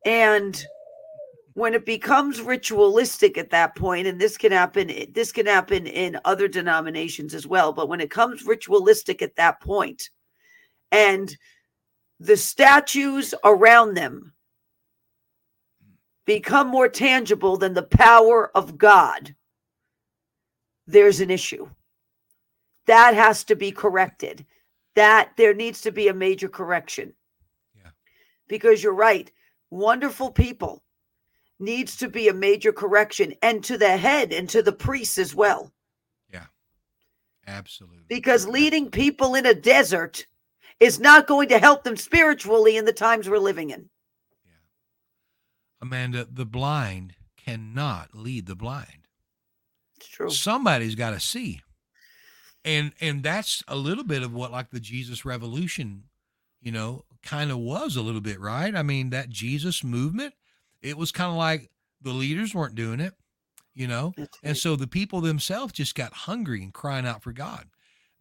And 0.05 0.65
when 1.53 1.73
it 1.73 1.85
becomes 1.85 2.39
ritualistic 2.39 3.37
at 3.37 3.49
that 3.49 3.75
point, 3.75 4.07
and 4.07 4.21
this 4.21 4.37
can 4.37 4.51
happen, 4.51 4.91
this 5.11 5.31
can 5.31 5.47
happen 5.47 5.87
in 5.87 6.19
other 6.23 6.47
denominations 6.47 7.33
as 7.33 7.47
well, 7.47 7.73
but 7.73 7.89
when 7.89 7.99
it 7.99 8.11
comes 8.11 8.45
ritualistic 8.45 9.21
at 9.21 9.35
that 9.35 9.59
point, 9.59 10.09
and 10.91 11.35
the 12.19 12.37
statues 12.37 13.33
around 13.43 13.95
them 13.95 14.33
become 16.27 16.67
more 16.67 16.89
tangible 16.89 17.57
than 17.57 17.73
the 17.73 17.81
power 17.81 18.51
of 18.55 18.77
God, 18.77 19.33
there's 20.85 21.21
an 21.21 21.31
issue. 21.31 21.67
That 22.85 23.15
has 23.15 23.45
to 23.45 23.55
be 23.55 23.71
corrected. 23.71 24.45
That 24.95 25.31
there 25.37 25.53
needs 25.53 25.81
to 25.81 25.91
be 25.91 26.09
a 26.09 26.13
major 26.13 26.49
correction. 26.49 27.13
Yeah. 27.75 27.91
Because 28.47 28.83
you're 28.83 28.93
right. 28.93 29.31
Wonderful 29.71 30.31
people 30.31 30.83
needs 31.59 31.95
to 31.97 32.09
be 32.09 32.27
a 32.27 32.33
major 32.33 32.71
correction 32.71 33.33
and 33.41 33.63
to 33.63 33.77
the 33.77 33.97
head 33.97 34.31
and 34.31 34.49
to 34.49 34.61
the 34.61 34.71
priests 34.71 35.17
as 35.17 35.33
well. 35.33 35.71
Yeah. 36.31 36.45
Absolutely. 37.47 38.03
Because 38.07 38.47
leading 38.47 38.91
people 38.91 39.35
in 39.35 39.45
a 39.45 39.53
desert 39.53 40.25
is 40.79 40.99
not 40.99 41.25
going 41.25 41.49
to 41.49 41.59
help 41.59 41.83
them 41.83 41.95
spiritually 41.95 42.77
in 42.77 42.85
the 42.85 42.93
times 42.93 43.29
we're 43.29 43.39
living 43.39 43.69
in. 43.69 43.89
Amanda, 45.81 46.27
the 46.31 46.45
blind 46.45 47.13
cannot 47.37 48.09
lead 48.13 48.45
the 48.47 48.55
blind. 48.55 49.07
It's 49.97 50.07
true. 50.07 50.29
somebody's 50.29 50.95
got 50.95 51.11
to 51.11 51.19
see. 51.19 51.61
And 52.65 52.91
and 52.99 53.23
that's 53.23 53.63
a 53.67 53.75
little 53.75 54.03
bit 54.03 54.23
of 54.23 54.33
what 54.33 54.51
like 54.51 54.71
the 54.71 54.79
jesus 54.79 55.23
revolution 55.23 56.03
you 56.61 56.71
know 56.71 57.05
kind 57.23 57.51
of 57.51 57.59
was 57.59 57.95
a 57.95 58.01
little 58.01 58.21
bit 58.21 58.39
right? 58.39 58.75
I 58.75 58.83
mean 58.83 59.11
that 59.11 59.29
jesus 59.29 59.83
movement 59.83 60.33
it 60.81 60.97
was 60.97 61.11
kind 61.11 61.31
of 61.31 61.37
like 61.37 61.69
the 62.01 62.11
leaders 62.11 62.53
weren't 62.53 62.75
doing 62.75 62.99
it 62.99 63.13
you 63.77 63.87
know? 63.87 64.11
And 64.43 64.57
so 64.57 64.75
the 64.75 64.87
people 64.87 65.21
themselves 65.21 65.71
just 65.71 65.93
got 65.93 66.11
hungry 66.11 66.63
and 66.63 66.73
crying 66.73 67.05
out 67.05 67.21
for 67.21 67.31
god. 67.31 67.67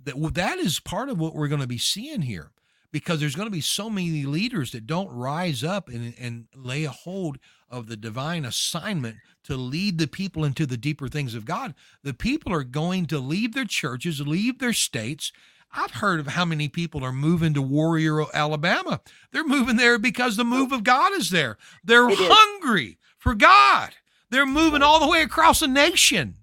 That 0.04 0.18
well, 0.18 0.30
that 0.32 0.58
is 0.58 0.78
part 0.78 1.08
of 1.08 1.18
what 1.18 1.34
we're 1.34 1.48
going 1.48 1.62
to 1.62 1.66
be 1.66 1.78
seeing 1.78 2.22
here 2.22 2.52
because 2.92 3.20
there's 3.20 3.34
going 3.34 3.46
to 3.46 3.52
be 3.52 3.60
so 3.60 3.90
many 3.90 4.24
leaders 4.24 4.72
that 4.72 4.86
don't 4.86 5.10
rise 5.10 5.62
up 5.64 5.88
and, 5.88 6.14
and 6.18 6.46
lay 6.54 6.84
a 6.84 6.90
hold 6.90 7.38
of 7.68 7.88
the 7.88 7.96
divine 7.96 8.44
assignment 8.44 9.16
to 9.44 9.56
lead 9.56 9.98
the 9.98 10.06
people 10.06 10.44
into 10.44 10.66
the 10.66 10.76
deeper 10.76 11.08
things 11.08 11.34
of 11.34 11.44
God. 11.44 11.74
The 12.02 12.14
people 12.14 12.52
are 12.52 12.64
going 12.64 13.06
to 13.06 13.18
leave 13.18 13.54
their 13.54 13.64
churches, 13.64 14.20
leave 14.20 14.58
their 14.58 14.72
states. 14.72 15.32
I've 15.72 15.92
heard 15.92 16.20
of 16.20 16.28
how 16.28 16.44
many 16.44 16.68
people 16.68 17.04
are 17.04 17.12
moving 17.12 17.54
to 17.54 17.62
Warrior, 17.62 18.24
Alabama. 18.32 19.00
They're 19.32 19.46
moving 19.46 19.76
there 19.76 19.98
because 19.98 20.36
the 20.36 20.44
move 20.44 20.72
of 20.72 20.84
God 20.84 21.12
is 21.12 21.30
there. 21.30 21.58
They're 21.84 22.08
hungry 22.08 22.98
for 23.18 23.34
God. 23.34 23.90
They're 24.30 24.46
moving 24.46 24.82
all 24.82 25.00
the 25.00 25.08
way 25.08 25.22
across 25.22 25.60
the 25.60 25.68
nation. 25.68 26.36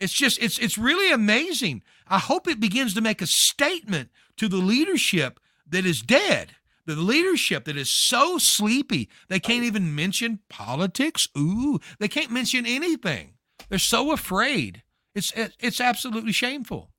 It's 0.00 0.12
just 0.12 0.42
it's 0.42 0.58
it's 0.58 0.76
really 0.76 1.12
amazing. 1.12 1.82
I 2.08 2.18
hope 2.18 2.48
it 2.48 2.60
begins 2.60 2.92
to 2.94 3.00
make 3.00 3.22
a 3.22 3.26
statement 3.26 4.10
to 4.36 4.48
the 4.48 4.56
leadership 4.56 5.38
that 5.66 5.86
is 5.86 6.02
dead. 6.02 6.56
The 6.84 6.96
leadership 6.96 7.64
that 7.66 7.76
is 7.76 7.90
so 7.90 8.38
sleepy 8.38 9.08
they 9.28 9.38
can't 9.38 9.64
even 9.64 9.94
mention 9.94 10.40
politics. 10.48 11.28
Ooh, 11.38 11.78
they 12.00 12.08
can't 12.08 12.32
mention 12.32 12.66
anything. 12.66 13.34
They're 13.68 13.78
so 13.78 14.12
afraid. 14.12 14.82
It's 15.14 15.32
it's 15.36 15.80
absolutely 15.80 16.32
shameful. 16.32 16.90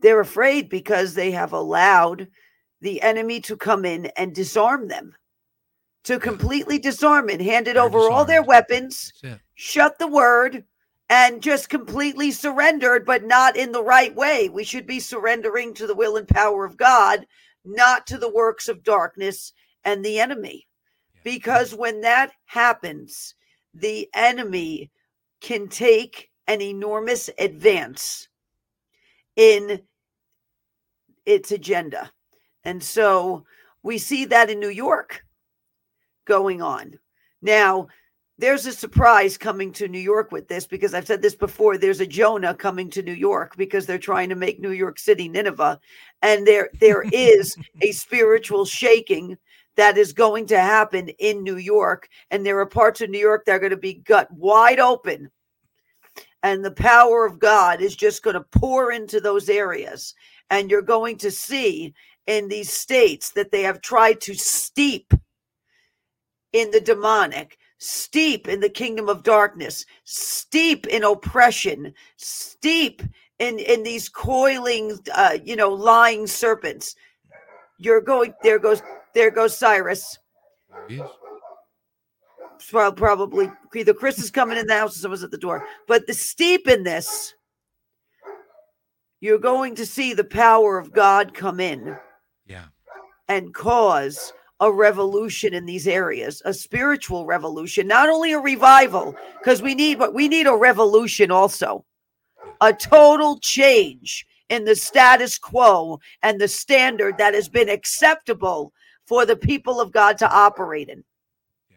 They're 0.00 0.20
afraid 0.20 0.68
because 0.68 1.14
they 1.14 1.30
have 1.30 1.52
allowed 1.52 2.28
the 2.80 3.00
enemy 3.02 3.40
to 3.40 3.56
come 3.56 3.84
in 3.84 4.06
and 4.16 4.34
disarm 4.34 4.88
them. 4.88 5.14
To 6.04 6.18
completely 6.18 6.78
disarm 6.78 7.28
and 7.28 7.40
hand 7.40 7.66
it, 7.66 7.74
handed 7.74 7.76
over 7.76 7.98
all 8.10 8.24
their 8.24 8.42
weapons, 8.42 9.12
shut 9.54 9.98
the 9.98 10.06
word, 10.06 10.64
and 11.08 11.42
just 11.42 11.68
completely 11.68 12.30
surrendered, 12.30 13.04
but 13.06 13.24
not 13.24 13.56
in 13.56 13.72
the 13.72 13.82
right 13.82 14.14
way. 14.14 14.48
We 14.48 14.64
should 14.64 14.86
be 14.86 15.00
surrendering 15.00 15.74
to 15.74 15.86
the 15.86 15.94
will 15.94 16.16
and 16.16 16.26
power 16.26 16.64
of 16.64 16.76
God, 16.76 17.26
not 17.64 18.06
to 18.08 18.18
the 18.18 18.32
works 18.32 18.68
of 18.68 18.82
darkness 18.82 19.52
and 19.84 20.04
the 20.04 20.18
enemy. 20.18 20.66
Because 21.22 21.74
when 21.74 22.00
that 22.02 22.32
happens, 22.46 23.34
the 23.74 24.08
enemy 24.14 24.90
can 25.40 25.68
take 25.68 26.30
an 26.48 26.60
enormous 26.60 27.30
advance 27.38 28.28
in 29.36 29.82
its 31.24 31.52
agenda. 31.52 32.10
And 32.64 32.82
so 32.82 33.44
we 33.82 33.98
see 33.98 34.24
that 34.26 34.50
in 34.50 34.58
New 34.58 34.70
York 34.70 35.24
going 36.24 36.62
on. 36.62 36.98
Now, 37.42 37.88
there's 38.38 38.66
a 38.66 38.72
surprise 38.72 39.38
coming 39.38 39.72
to 39.72 39.88
New 39.88 39.98
York 39.98 40.30
with 40.30 40.46
this 40.48 40.66
because 40.66 40.92
I've 40.92 41.06
said 41.06 41.22
this 41.22 41.34
before. 41.34 41.78
There's 41.78 42.00
a 42.00 42.06
Jonah 42.06 42.54
coming 42.54 42.90
to 42.90 43.02
New 43.02 43.14
York 43.14 43.56
because 43.56 43.86
they're 43.86 43.98
trying 43.98 44.28
to 44.28 44.34
make 44.34 44.60
New 44.60 44.72
York 44.72 44.98
City 44.98 45.28
Nineveh, 45.28 45.80
and 46.22 46.46
there 46.46 46.68
there 46.80 47.02
is 47.12 47.56
a 47.80 47.92
spiritual 47.92 48.64
shaking 48.64 49.38
that 49.76 49.96
is 49.98 50.12
going 50.12 50.46
to 50.46 50.60
happen 50.60 51.08
in 51.18 51.42
New 51.42 51.56
York, 51.56 52.08
and 52.30 52.44
there 52.44 52.58
are 52.60 52.66
parts 52.66 53.00
of 53.00 53.10
New 53.10 53.18
York 53.18 53.44
that 53.44 53.52
are 53.52 53.58
going 53.58 53.70
to 53.70 53.76
be 53.76 53.94
gut 53.94 54.30
wide 54.30 54.80
open, 54.80 55.30
and 56.42 56.62
the 56.62 56.70
power 56.70 57.24
of 57.24 57.38
God 57.38 57.80
is 57.80 57.96
just 57.96 58.22
going 58.22 58.34
to 58.34 58.58
pour 58.58 58.92
into 58.92 59.18
those 59.18 59.48
areas, 59.48 60.14
and 60.50 60.70
you're 60.70 60.82
going 60.82 61.16
to 61.18 61.30
see 61.30 61.94
in 62.26 62.48
these 62.48 62.70
states 62.70 63.30
that 63.30 63.50
they 63.50 63.62
have 63.62 63.80
tried 63.80 64.20
to 64.20 64.34
steep 64.34 65.14
in 66.52 66.70
the 66.70 66.80
demonic 66.80 67.56
steep 67.78 68.48
in 68.48 68.60
the 68.60 68.68
kingdom 68.68 69.08
of 69.08 69.22
darkness, 69.22 69.84
steep 70.04 70.86
in 70.86 71.04
oppression, 71.04 71.92
steep 72.16 73.02
in 73.38 73.58
in 73.58 73.82
these 73.82 74.08
coiling, 74.08 74.98
uh, 75.14 75.38
you 75.44 75.56
know, 75.56 75.70
lying 75.70 76.26
serpents. 76.26 76.94
You're 77.78 78.00
going. 78.00 78.34
There 78.42 78.58
goes. 78.58 78.82
There 79.14 79.30
goes 79.30 79.56
Cyrus. 79.56 80.18
Well, 82.72 82.92
probably 82.92 83.50
either 83.74 83.94
Chris 83.94 84.18
is 84.18 84.30
coming 84.30 84.58
in 84.58 84.66
the 84.66 84.74
house 84.74 84.96
or 84.96 85.00
someone's 85.00 85.22
at 85.22 85.30
the 85.30 85.38
door. 85.38 85.66
But 85.86 86.06
the 86.06 86.14
steep 86.14 86.66
in 86.66 86.84
this, 86.84 87.34
you're 89.20 89.38
going 89.38 89.74
to 89.76 89.86
see 89.86 90.14
the 90.14 90.24
power 90.24 90.78
of 90.78 90.92
God 90.92 91.34
come 91.34 91.60
in. 91.60 91.96
Yeah. 92.46 92.66
And 93.28 93.52
cause 93.54 94.32
a 94.60 94.72
revolution 94.72 95.52
in 95.52 95.66
these 95.66 95.86
areas, 95.86 96.40
a 96.44 96.54
spiritual 96.54 97.26
revolution, 97.26 97.86
not 97.86 98.08
only 98.08 98.32
a 98.32 98.40
revival, 98.40 99.14
because 99.38 99.60
we 99.60 99.74
need 99.74 99.98
but 99.98 100.14
we 100.14 100.28
need 100.28 100.46
a 100.46 100.56
revolution 100.56 101.30
also. 101.30 101.84
A 102.60 102.72
total 102.72 103.38
change 103.38 104.26
in 104.48 104.64
the 104.64 104.76
status 104.76 105.38
quo 105.38 106.00
and 106.22 106.40
the 106.40 106.48
standard 106.48 107.18
that 107.18 107.34
has 107.34 107.48
been 107.48 107.68
acceptable 107.68 108.72
for 109.06 109.26
the 109.26 109.36
people 109.36 109.80
of 109.80 109.92
God 109.92 110.18
to 110.18 110.30
operate 110.30 110.88
in. 110.88 111.04
Yeah. 111.70 111.76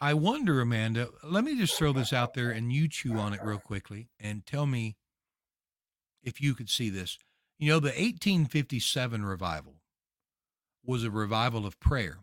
I 0.00 0.14
wonder, 0.14 0.60
Amanda, 0.60 1.08
let 1.24 1.44
me 1.44 1.56
just 1.56 1.76
throw 1.76 1.92
this 1.92 2.12
out 2.12 2.34
there 2.34 2.50
and 2.50 2.72
you 2.72 2.88
chew 2.88 3.16
on 3.16 3.32
it 3.32 3.40
real 3.42 3.58
quickly 3.58 4.08
and 4.20 4.44
tell 4.44 4.66
me 4.66 4.96
if 6.22 6.40
you 6.40 6.54
could 6.54 6.68
see 6.68 6.90
this. 6.90 7.18
You 7.58 7.70
know, 7.70 7.80
the 7.80 7.88
1857 7.88 9.24
revival 9.24 9.76
was 10.84 11.04
a 11.04 11.10
revival 11.10 11.66
of 11.66 11.78
prayer. 11.80 12.18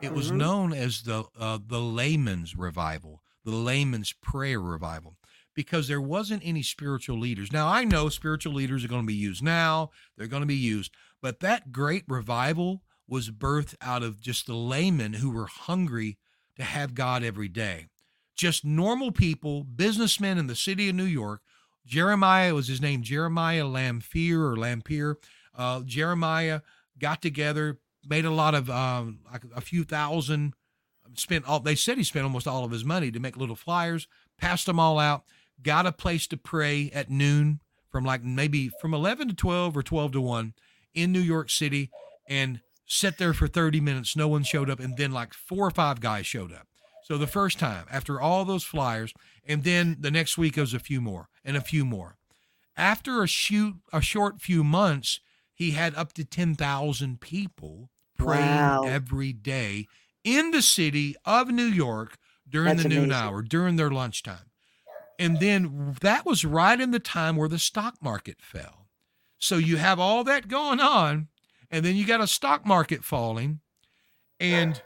It 0.00 0.12
was 0.12 0.28
mm-hmm. 0.28 0.38
known 0.38 0.72
as 0.72 1.02
the 1.02 1.24
uh, 1.38 1.58
the 1.64 1.80
layman's 1.80 2.56
revival, 2.56 3.22
the 3.44 3.52
layman's 3.52 4.12
prayer 4.12 4.60
revival, 4.60 5.16
because 5.54 5.88
there 5.88 6.00
wasn't 6.00 6.42
any 6.44 6.62
spiritual 6.62 7.18
leaders. 7.18 7.52
Now 7.52 7.68
I 7.68 7.84
know 7.84 8.08
spiritual 8.08 8.52
leaders 8.52 8.84
are 8.84 8.88
going 8.88 9.02
to 9.02 9.06
be 9.06 9.14
used 9.14 9.42
now; 9.42 9.90
they're 10.16 10.26
going 10.26 10.42
to 10.42 10.46
be 10.46 10.56
used, 10.56 10.92
but 11.20 11.40
that 11.40 11.72
great 11.72 12.04
revival 12.08 12.82
was 13.08 13.30
birthed 13.30 13.74
out 13.80 14.02
of 14.02 14.20
just 14.20 14.46
the 14.46 14.54
laymen 14.54 15.14
who 15.14 15.30
were 15.30 15.46
hungry 15.46 16.18
to 16.56 16.64
have 16.64 16.94
God 16.94 17.22
every 17.22 17.48
day. 17.48 17.86
Just 18.34 18.64
normal 18.64 19.12
people, 19.12 19.64
businessmen 19.64 20.38
in 20.38 20.46
the 20.46 20.56
city 20.56 20.88
of 20.88 20.94
New 20.94 21.04
York. 21.04 21.42
Jeremiah 21.84 22.54
was 22.54 22.68
his 22.68 22.80
name, 22.80 23.02
Jeremiah 23.02 23.64
Lampier 23.64 24.40
or 24.40 24.56
Lampier. 24.56 25.16
Uh, 25.54 25.82
Jeremiah 25.84 26.60
got 26.98 27.20
together, 27.20 27.78
made 28.08 28.24
a 28.24 28.30
lot 28.30 28.54
of 28.54 28.70
um, 28.70 29.20
like 29.30 29.42
a 29.54 29.60
few 29.60 29.84
thousand. 29.84 30.54
Spent 31.14 31.46
all 31.46 31.60
they 31.60 31.74
said 31.74 31.98
he 31.98 32.04
spent 32.04 32.24
almost 32.24 32.48
all 32.48 32.64
of 32.64 32.70
his 32.70 32.84
money 32.84 33.10
to 33.10 33.20
make 33.20 33.36
little 33.36 33.56
flyers, 33.56 34.08
passed 34.38 34.66
them 34.66 34.80
all 34.80 34.98
out, 34.98 35.24
got 35.62 35.86
a 35.86 35.92
place 35.92 36.26
to 36.28 36.36
pray 36.36 36.90
at 36.94 37.10
noon 37.10 37.60
from 37.90 38.04
like 38.04 38.24
maybe 38.24 38.70
from 38.80 38.94
11 38.94 39.28
to 39.28 39.34
12 39.34 39.76
or 39.76 39.82
12 39.82 40.12
to 40.12 40.20
1 40.20 40.54
in 40.94 41.12
New 41.12 41.20
York 41.20 41.50
City 41.50 41.90
and 42.26 42.60
sat 42.86 43.18
there 43.18 43.34
for 43.34 43.46
30 43.46 43.80
minutes. 43.80 44.16
No 44.16 44.28
one 44.28 44.42
showed 44.42 44.70
up. 44.70 44.80
And 44.80 44.96
then 44.96 45.12
like 45.12 45.34
four 45.34 45.66
or 45.66 45.70
five 45.70 46.00
guys 46.00 46.26
showed 46.26 46.52
up. 46.52 46.66
So 47.04 47.18
the 47.18 47.26
first 47.26 47.58
time 47.58 47.86
after 47.90 48.20
all 48.20 48.44
those 48.44 48.64
flyers, 48.64 49.12
and 49.46 49.64
then 49.64 49.96
the 50.00 50.10
next 50.10 50.38
week 50.38 50.56
was 50.56 50.72
a 50.72 50.78
few 50.78 51.00
more 51.00 51.28
and 51.44 51.56
a 51.56 51.60
few 51.60 51.84
more. 51.84 52.16
After 52.76 53.22
a 53.22 53.26
shoot, 53.26 53.74
a 53.92 54.00
short 54.00 54.40
few 54.40 54.64
months, 54.64 55.20
he 55.62 55.70
had 55.70 55.94
up 55.94 56.12
to 56.14 56.24
10,000 56.24 57.20
people 57.20 57.88
praying 58.18 58.46
wow. 58.46 58.82
every 58.84 59.32
day 59.32 59.86
in 60.24 60.50
the 60.50 60.60
city 60.60 61.14
of 61.24 61.48
New 61.48 61.62
York 61.62 62.18
during 62.48 62.76
That's 62.76 62.82
the 62.82 62.88
noon 62.88 63.04
amazing. 63.04 63.22
hour, 63.22 63.42
during 63.42 63.76
their 63.76 63.90
lunchtime. 63.90 64.50
And 65.20 65.38
then 65.38 65.96
that 66.00 66.26
was 66.26 66.44
right 66.44 66.80
in 66.80 66.90
the 66.90 66.98
time 66.98 67.36
where 67.36 67.48
the 67.48 67.60
stock 67.60 67.94
market 68.02 68.38
fell. 68.40 68.88
So 69.38 69.56
you 69.56 69.76
have 69.76 70.00
all 70.00 70.24
that 70.24 70.48
going 70.48 70.80
on, 70.80 71.28
and 71.70 71.84
then 71.84 71.94
you 71.94 72.06
got 72.06 72.20
a 72.20 72.26
stock 72.26 72.66
market 72.66 73.04
falling, 73.04 73.60
and 74.40 74.82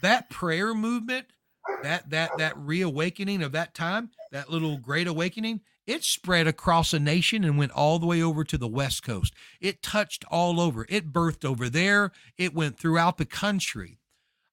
that 0.00 0.30
prayer 0.30 0.74
movement, 0.74 1.26
that 1.82 2.08
that 2.10 2.30
that 2.38 2.56
reawakening 2.56 3.42
of 3.42 3.52
that 3.52 3.74
time, 3.74 4.10
that 4.30 4.50
little 4.50 4.78
great 4.78 5.06
awakening, 5.06 5.60
it 5.86 6.04
spread 6.04 6.46
across 6.46 6.92
a 6.92 7.00
nation 7.00 7.44
and 7.44 7.58
went 7.58 7.72
all 7.72 7.98
the 7.98 8.06
way 8.06 8.22
over 8.22 8.44
to 8.44 8.58
the 8.58 8.68
West 8.68 9.02
Coast. 9.02 9.34
It 9.60 9.82
touched 9.82 10.24
all 10.30 10.60
over. 10.60 10.86
It 10.88 11.12
birthed 11.12 11.44
over 11.44 11.68
there. 11.68 12.12
It 12.38 12.54
went 12.54 12.78
throughout 12.78 13.18
the 13.18 13.24
country. 13.24 13.98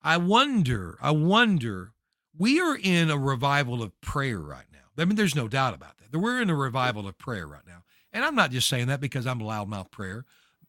I 0.02 0.18
wonder, 0.18 0.98
I 1.02 1.12
wonder, 1.12 1.94
we 2.38 2.60
are 2.60 2.76
in 2.76 3.10
a 3.10 3.18
revival 3.18 3.84
of 3.84 4.00
prayer 4.02 4.40
right 4.40 4.66
now. 4.72 4.80
I 4.98 5.06
mean, 5.06 5.16
there's 5.16 5.36
no 5.36 5.48
doubt 5.48 5.74
about 5.74 5.98
that. 5.98 6.18
We're 6.18 6.42
in 6.42 6.50
a 6.50 6.56
revival 6.56 7.08
of 7.08 7.18
prayer 7.18 7.46
right 7.48 7.66
now. 7.68 7.84
And 8.12 8.26
I'm 8.26 8.36
not 8.36 8.52
just 8.52 8.68
saying 8.68 8.88
that 8.88 9.02
because 9.02 9.28
I'm 9.28 9.42
a 9.42 9.46
loudmouth 9.46 9.92
prayer. 9.92 10.26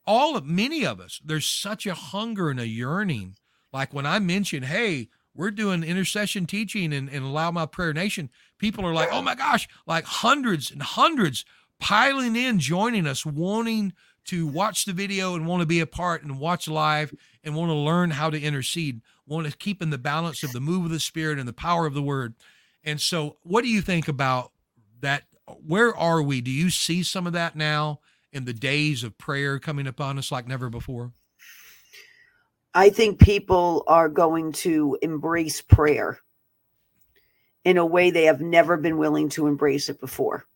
All 0.06 0.36
of 0.36 0.44
many 0.44 0.84
of 0.84 1.00
us, 1.00 1.20
there's 1.24 1.48
such 1.48 1.86
a 1.86 1.94
hunger 1.94 2.50
and 2.50 2.60
a 2.60 2.66
yearning. 2.66 3.36
Like 3.72 3.94
when 3.94 4.06
I 4.06 4.18
mention, 4.18 4.64
hey, 4.64 5.08
we're 5.34 5.50
doing 5.50 5.82
intercession 5.82 6.46
teaching 6.46 6.92
and, 6.92 7.08
and 7.08 7.26
loudmouth 7.26 7.72
prayer 7.72 7.92
nation. 7.92 8.30
People 8.58 8.86
are 8.86 8.94
like 8.94 9.08
oh 9.12 9.22
my 9.22 9.34
gosh 9.34 9.68
like 9.86 10.04
hundreds 10.04 10.70
and 10.70 10.82
hundreds 10.82 11.44
piling 11.78 12.36
in 12.36 12.58
joining 12.58 13.06
us 13.06 13.24
wanting 13.24 13.92
to 14.26 14.46
watch 14.46 14.84
the 14.84 14.92
video 14.92 15.34
and 15.34 15.46
want 15.46 15.60
to 15.60 15.66
be 15.66 15.80
a 15.80 15.86
part 15.86 16.22
and 16.22 16.38
watch 16.38 16.68
live 16.68 17.14
and 17.42 17.54
want 17.54 17.70
to 17.70 17.74
learn 17.74 18.10
how 18.10 18.30
to 18.30 18.40
intercede 18.40 19.00
want 19.26 19.46
to 19.46 19.56
keep 19.56 19.80
in 19.80 19.90
the 19.90 19.98
balance 19.98 20.42
of 20.42 20.52
the 20.52 20.60
move 20.60 20.84
of 20.84 20.90
the 20.90 21.00
spirit 21.00 21.38
and 21.38 21.48
the 21.48 21.52
power 21.52 21.86
of 21.86 21.94
the 21.94 22.02
word. 22.02 22.34
And 22.82 23.00
so 23.00 23.36
what 23.42 23.62
do 23.62 23.68
you 23.68 23.80
think 23.80 24.08
about 24.08 24.52
that? 25.00 25.24
Where 25.66 25.96
are 25.96 26.22
we? 26.22 26.40
Do 26.40 26.50
you 26.50 26.70
see 26.70 27.02
some 27.02 27.26
of 27.26 27.32
that 27.32 27.56
now 27.56 28.00
in 28.32 28.44
the 28.44 28.52
days 28.52 29.02
of 29.02 29.18
prayer 29.18 29.58
coming 29.58 29.86
upon 29.86 30.18
us 30.18 30.30
like 30.30 30.46
never 30.46 30.68
before 30.68 31.12
I 32.74 32.90
think 32.90 33.18
people 33.18 33.84
are 33.86 34.08
going 34.08 34.52
to 34.52 34.96
embrace 35.02 35.60
prayer 35.60 36.20
in 37.64 37.76
a 37.76 37.86
way 37.86 38.10
they 38.10 38.24
have 38.24 38.40
never 38.40 38.76
been 38.76 38.96
willing 38.96 39.28
to 39.30 39.46
embrace 39.46 39.88
it 39.88 40.00
before. 40.00 40.46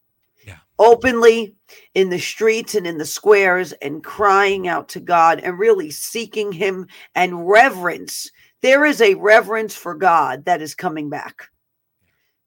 Yeah. 0.46 0.58
Openly 0.78 1.56
in 1.94 2.10
the 2.10 2.18
streets 2.18 2.74
and 2.74 2.86
in 2.86 2.98
the 2.98 3.04
squares 3.04 3.72
and 3.72 4.04
crying 4.04 4.68
out 4.68 4.88
to 4.90 5.00
God 5.00 5.40
and 5.40 5.58
really 5.58 5.90
seeking 5.90 6.52
Him 6.52 6.86
and 7.14 7.48
reverence. 7.48 8.30
There 8.62 8.84
is 8.84 9.00
a 9.00 9.14
reverence 9.14 9.74
for 9.74 9.94
God 9.94 10.44
that 10.44 10.62
is 10.62 10.74
coming 10.74 11.10
back 11.10 11.48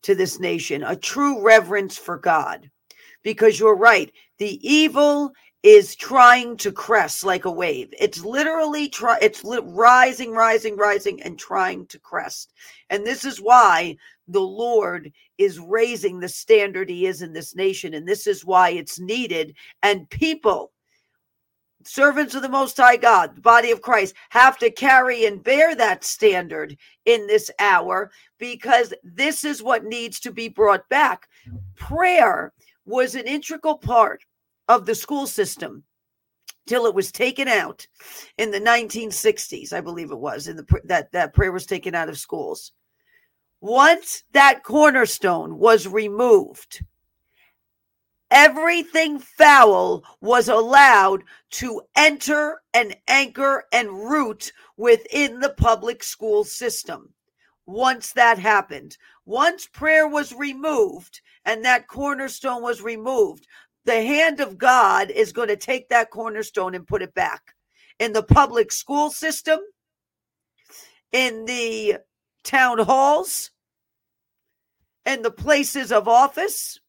to 0.04 0.16
this 0.16 0.40
nation, 0.40 0.84
a 0.84 0.96
true 0.96 1.44
reverence 1.44 1.98
for 1.98 2.18
God. 2.18 2.72
Because 3.24 3.60
you're 3.60 3.76
right, 3.76 4.12
the 4.38 4.60
evil 4.68 5.34
is 5.68 5.98
trying 5.98 6.56
to 6.56 6.72
crest 6.72 7.26
like 7.26 7.44
a 7.44 7.52
wave. 7.52 7.94
It's 8.00 8.24
literally 8.24 8.88
try 8.88 9.18
it's 9.22 9.44
li- 9.44 9.60
rising, 9.62 10.32
rising, 10.32 10.78
rising 10.78 11.22
and 11.24 11.38
trying 11.38 11.86
to 11.88 12.00
crest. 12.00 12.54
And 12.90 13.06
this 13.06 13.26
is 13.26 13.42
why 13.42 13.98
the 14.30 14.40
Lord 14.40 15.12
is 15.38 15.60
raising 15.60 16.22
the 16.22 16.30
standard 16.30 16.90
he 16.90 17.06
is 17.06 17.22
in 17.22 17.34
this 17.34 17.54
nation 17.54 17.96
and 17.96 18.08
this 18.08 18.28
is 18.28 18.46
why 18.46 18.70
it's 18.70 18.98
needed 18.98 19.56
and 19.84 20.10
people 20.10 20.72
servants 21.84 22.34
of 22.34 22.44
the 22.44 22.50
Most 22.50 22.78
High 22.78 22.96
God, 22.96 23.36
the 23.36 23.42
body 23.42 23.72
of 23.72 23.82
Christ, 23.82 24.16
have 24.30 24.58
to 24.60 24.72
carry 24.72 25.26
and 25.26 25.44
bear 25.44 25.76
that 25.76 26.06
standard 26.06 26.78
in 27.06 27.28
this 27.28 27.52
hour 27.60 28.10
because 28.38 28.94
this 29.04 29.44
is 29.44 29.62
what 29.62 29.84
needs 29.84 30.22
to 30.22 30.32
be 30.32 30.48
brought 30.48 30.88
back. 30.88 31.28
Prayer 31.76 32.54
was 32.86 33.16
an 33.16 33.26
integral 33.26 33.78
part 33.78 34.24
of 34.68 34.86
the 34.86 34.96
school 34.96 35.28
system 35.28 35.84
till 36.66 36.86
it 36.86 36.96
was 36.96 37.12
taken 37.12 37.48
out 37.48 37.88
in 38.38 38.52
the 38.52 38.60
1960s 38.60 39.74
i 39.74 39.82
believe 39.82 40.12
it 40.12 40.20
was 40.20 40.48
in 40.48 40.56
the 40.56 40.82
that 40.84 41.12
that 41.12 41.34
prayer 41.34 41.52
was 41.52 41.66
taken 41.66 41.96
out 41.96 42.10
of 42.10 42.18
schools 42.18 42.74
once 43.62 44.24
that 44.34 44.64
cornerstone 44.64 45.58
was 45.58 45.88
removed 45.88 46.84
everything 48.32 49.20
foul 49.20 50.04
was 50.22 50.50
allowed 50.50 51.24
to 51.50 51.82
enter 51.96 52.62
and 52.74 52.96
anchor 53.08 53.66
and 53.72 53.90
root 53.90 54.52
within 54.76 55.40
the 55.40 55.50
public 55.58 56.04
school 56.04 56.44
system. 56.44 57.14
Once 57.66 58.14
that 58.14 58.38
happened, 58.38 58.98
once 59.26 59.68
prayer 59.68 60.08
was 60.08 60.34
removed 60.34 61.22
and 61.46 61.64
that 61.64 61.88
cornerstone 61.88 62.62
was 62.62 62.82
removed, 62.82 63.46
the 63.88 64.04
hand 64.04 64.42
of 64.42 64.58
God 64.58 65.10
is 65.10 65.32
going 65.32 65.48
to 65.48 65.56
take 65.56 65.88
that 65.90 66.12
cornerstone 66.12 66.76
and 66.76 66.86
put 66.86 67.02
it 67.02 67.14
back 67.14 67.56
in 68.00 68.12
the 68.12 68.22
public 68.22 68.72
school 68.72 69.10
system, 69.10 69.60
in 71.14 71.46
the 71.46 71.98
town 72.44 72.80
halls, 72.80 73.50
in 75.06 75.22
the 75.22 75.32
places 75.32 75.94
of 75.94 76.10
office 76.10 76.82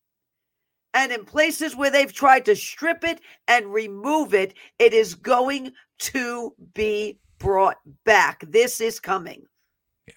and 0.93 1.13
in 1.13 1.25
places 1.25 1.77
where 1.77 1.91
they've 1.91 2.13
tried 2.13 2.45
to 2.47 2.57
strip 2.57 3.05
it 3.05 3.21
and 3.47 3.73
remove 3.73 4.35
it, 4.35 4.55
it 4.81 4.93
is 4.93 5.15
going 5.15 5.73
to 5.99 6.53
be 6.75 7.17
brought 7.39 7.77
back. 8.05 8.43
This 8.49 8.81
is 8.81 8.99
coming. 8.99 9.45
Yeah. 10.09 10.15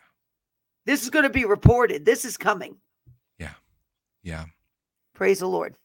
This 0.88 1.03
is 1.03 1.11
going 1.11 1.23
to 1.23 1.29
be 1.29 1.45
reported. 1.45 2.05
This 2.05 2.25
is 2.25 2.38
coming. 2.38 2.77
Yeah. 3.38 3.53
Yeah. 4.23 4.45
Praise 5.13 5.39
the 5.39 5.47
Lord. 5.47 5.75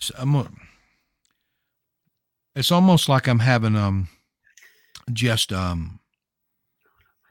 It's, 0.00 0.10
it's 2.54 2.72
almost 2.72 3.08
like 3.08 3.28
I'm 3.28 3.40
having 3.40 3.76
um 3.76 4.08
just 5.12 5.52
um 5.52 6.00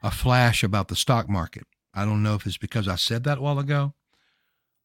a 0.02 0.10
flash 0.10 0.62
about 0.62 0.88
the 0.88 0.96
stock 0.96 1.28
market. 1.28 1.64
I 1.92 2.04
don't 2.04 2.22
know 2.22 2.34
if 2.34 2.46
it's 2.46 2.56
because 2.56 2.88
I 2.88 2.94
said 2.94 3.24
that 3.24 3.38
a 3.38 3.40
while 3.40 3.58
ago, 3.58 3.94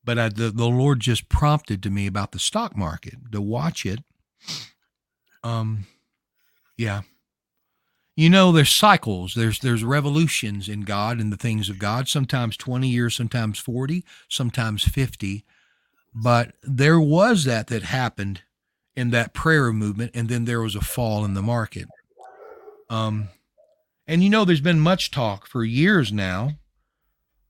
but 0.04 0.20
I, 0.20 0.30
the, 0.30 0.50
the 0.50 0.68
Lord 0.68 1.00
just 1.00 1.30
prompted 1.30 1.82
to 1.84 1.90
me 1.90 2.08
about 2.08 2.32
the 2.32 2.40
stock 2.40 2.76
market 2.76 3.16
to 3.32 3.42
watch 3.42 3.86
it. 3.86 4.00
Um, 5.44 5.86
yeah. 6.78 7.02
You 8.18 8.30
know, 8.30 8.52
there's 8.52 8.72
cycles. 8.72 9.36
There's 9.36 9.60
there's 9.60 9.84
revolutions 9.84 10.68
in 10.68 10.82
God 10.82 11.20
and 11.20 11.32
the 11.32 11.38
things 11.38 11.70
of 11.70 11.80
God. 11.80 12.08
Sometimes 12.08 12.58
20 12.58 12.88
years, 12.88 13.16
sometimes 13.16 13.60
40, 13.60 14.04
sometimes 14.30 14.84
50. 14.84 15.46
But 16.16 16.54
there 16.64 17.00
was 17.00 17.44
that 17.44 17.68
that 17.68 17.84
happened 17.84 18.42
in 18.96 19.10
that 19.12 19.34
prayer 19.34 19.74
movement, 19.74 20.12
and 20.14 20.30
then 20.30 20.46
there 20.46 20.62
was 20.62 20.76
a 20.76 20.82
fall 20.82 21.26
in 21.26 21.34
the 21.34 21.42
market. 21.42 21.88
Um, 22.90 23.28
and 24.08 24.24
you 24.24 24.30
know, 24.30 24.46
there's 24.46 24.62
been 24.62 24.80
much 24.80 25.12
talk 25.12 25.46
for 25.46 25.66
years 25.66 26.14
now 26.14 26.54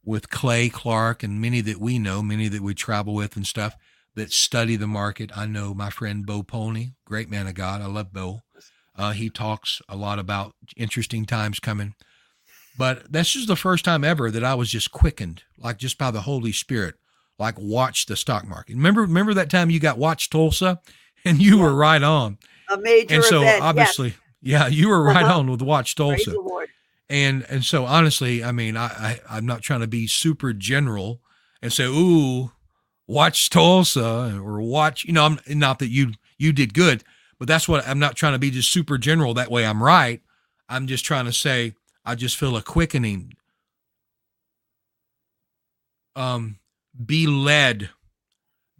with 0.03 0.29
Clay 0.29 0.69
Clark 0.69 1.21
and 1.21 1.39
many 1.39 1.61
that 1.61 1.79
we 1.79 1.99
know, 1.99 2.23
many 2.23 2.47
that 2.47 2.61
we 2.61 2.73
travel 2.73 3.13
with 3.13 3.35
and 3.35 3.45
stuff 3.45 3.75
that 4.15 4.31
study 4.31 4.75
the 4.75 4.87
market. 4.87 5.35
I 5.35 5.45
know 5.45 5.73
my 5.73 5.89
friend 5.89 6.25
Bo 6.25 6.41
Polny, 6.41 6.93
great 7.05 7.29
man 7.29 7.47
of 7.47 7.53
God. 7.53 7.81
I 7.81 7.85
love 7.85 8.13
Bo. 8.13 8.41
Uh, 8.95 9.11
he 9.11 9.29
talks 9.29 9.81
a 9.89 9.95
lot 9.95 10.19
about 10.19 10.53
interesting 10.77 11.25
times 11.25 11.59
coming. 11.59 11.95
But 12.77 13.11
this 13.11 13.35
is 13.35 13.45
the 13.45 13.55
first 13.55 13.85
time 13.85 14.03
ever 14.03 14.31
that 14.31 14.43
I 14.43 14.55
was 14.55 14.69
just 14.69 14.91
quickened, 14.91 15.43
like 15.57 15.77
just 15.77 15.97
by 15.97 16.11
the 16.11 16.21
Holy 16.21 16.51
Spirit, 16.51 16.95
like 17.39 17.55
watch 17.59 18.05
the 18.05 18.15
stock 18.15 18.47
market. 18.47 18.75
Remember, 18.75 19.01
remember 19.01 19.33
that 19.33 19.49
time 19.49 19.69
you 19.69 19.79
got 19.79 19.97
watch 19.97 20.29
Tulsa, 20.29 20.81
and 21.25 21.41
you 21.41 21.57
yeah. 21.57 21.63
were 21.63 21.73
right 21.73 22.03
on. 22.03 22.37
A 22.69 22.77
major 22.77 23.15
and 23.15 23.23
so 23.23 23.41
event, 23.41 23.63
obviously, 23.63 24.09
yes. 24.09 24.17
Yeah, 24.45 24.67
you 24.67 24.89
were 24.89 25.01
right 25.01 25.23
uh-huh. 25.23 25.39
on 25.39 25.49
with 25.49 25.63
Watch 25.63 25.95
Tulsa. 25.95 26.35
And 27.09 27.45
and 27.49 27.63
so 27.63 27.85
honestly, 27.85 28.43
I 28.43 28.51
mean, 28.51 28.77
I, 28.77 28.85
I 28.85 29.19
I'm 29.29 29.45
not 29.45 29.61
trying 29.61 29.81
to 29.81 29.87
be 29.87 30.07
super 30.07 30.53
general 30.53 31.19
and 31.61 31.73
say, 31.73 31.85
ooh, 31.85 32.51
watch 33.07 33.49
Tulsa 33.49 34.39
or 34.39 34.61
watch. 34.61 35.03
You 35.03 35.13
know, 35.13 35.25
I'm 35.25 35.39
not 35.47 35.79
that 35.79 35.89
you 35.89 36.13
you 36.37 36.53
did 36.53 36.75
good, 36.75 37.03
but 37.39 37.47
that's 37.47 37.67
what 37.67 37.87
I'm 37.87 37.99
not 37.99 38.15
trying 38.15 38.33
to 38.33 38.39
be 38.39 38.51
just 38.51 38.71
super 38.71 38.99
general. 38.99 39.33
That 39.33 39.49
way, 39.49 39.65
I'm 39.65 39.81
right. 39.81 40.21
I'm 40.69 40.85
just 40.85 41.05
trying 41.05 41.25
to 41.25 41.33
say 41.33 41.73
I 42.03 42.13
just 42.13 42.37
feel 42.37 42.55
a 42.55 42.61
quickening. 42.61 43.33
Um, 46.15 46.59
be 47.03 47.27
led, 47.27 47.89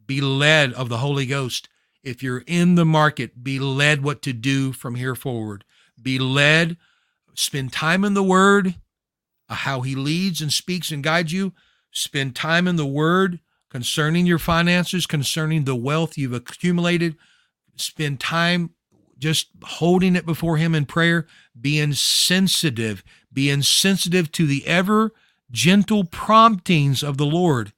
be 0.06 0.22
led 0.22 0.74
of 0.74 0.90
the 0.90 0.98
Holy 0.98 1.26
Ghost 1.26 1.68
if 2.06 2.22
you're 2.22 2.44
in 2.46 2.76
the 2.76 2.86
market, 2.86 3.44
be 3.44 3.60
led 3.60 4.04
what 4.04 4.22
to 4.22 4.32
do 4.32 4.72
from 4.72 4.96
here 4.96 5.16
forward. 5.16 5.66
Be 6.00 6.20
led, 6.20 6.78
spend 7.34 7.74
time 7.74 8.06
in 8.06 8.14
the 8.14 8.24
Word, 8.24 8.76
uh, 9.50 9.56
how 9.56 9.82
He 9.82 9.96
leads 9.96 10.40
and 10.40 10.54
speaks 10.54 10.92
and 10.92 11.04
guides 11.04 11.34
you. 11.34 11.54
Spend 11.92 12.36
time 12.36 12.68
in 12.68 12.76
the 12.76 12.86
Word 12.86 13.40
concerning 13.72 14.28
your 14.28 14.38
finances, 14.38 15.08
concerning 15.08 15.64
the 15.64 15.76
wealth 15.76 16.18
you've 16.18 16.34
accumulated. 16.34 17.16
Spend 17.76 18.20
time 18.20 18.70
just 19.18 19.48
holding 19.64 20.16
it 20.16 20.28
before 20.28 20.58
Him 20.58 20.76
in 20.76 20.86
prayer, 20.86 21.26
being 21.60 21.94
sensitive, 21.94 23.04
being 23.34 23.64
sensitive 23.64 24.32
to 24.34 24.46
the 24.46 24.66
ever 24.68 25.12
gentle 25.50 26.04
promptings 26.04 27.02
of 27.02 27.18
the 27.18 27.26
Lord 27.26 27.74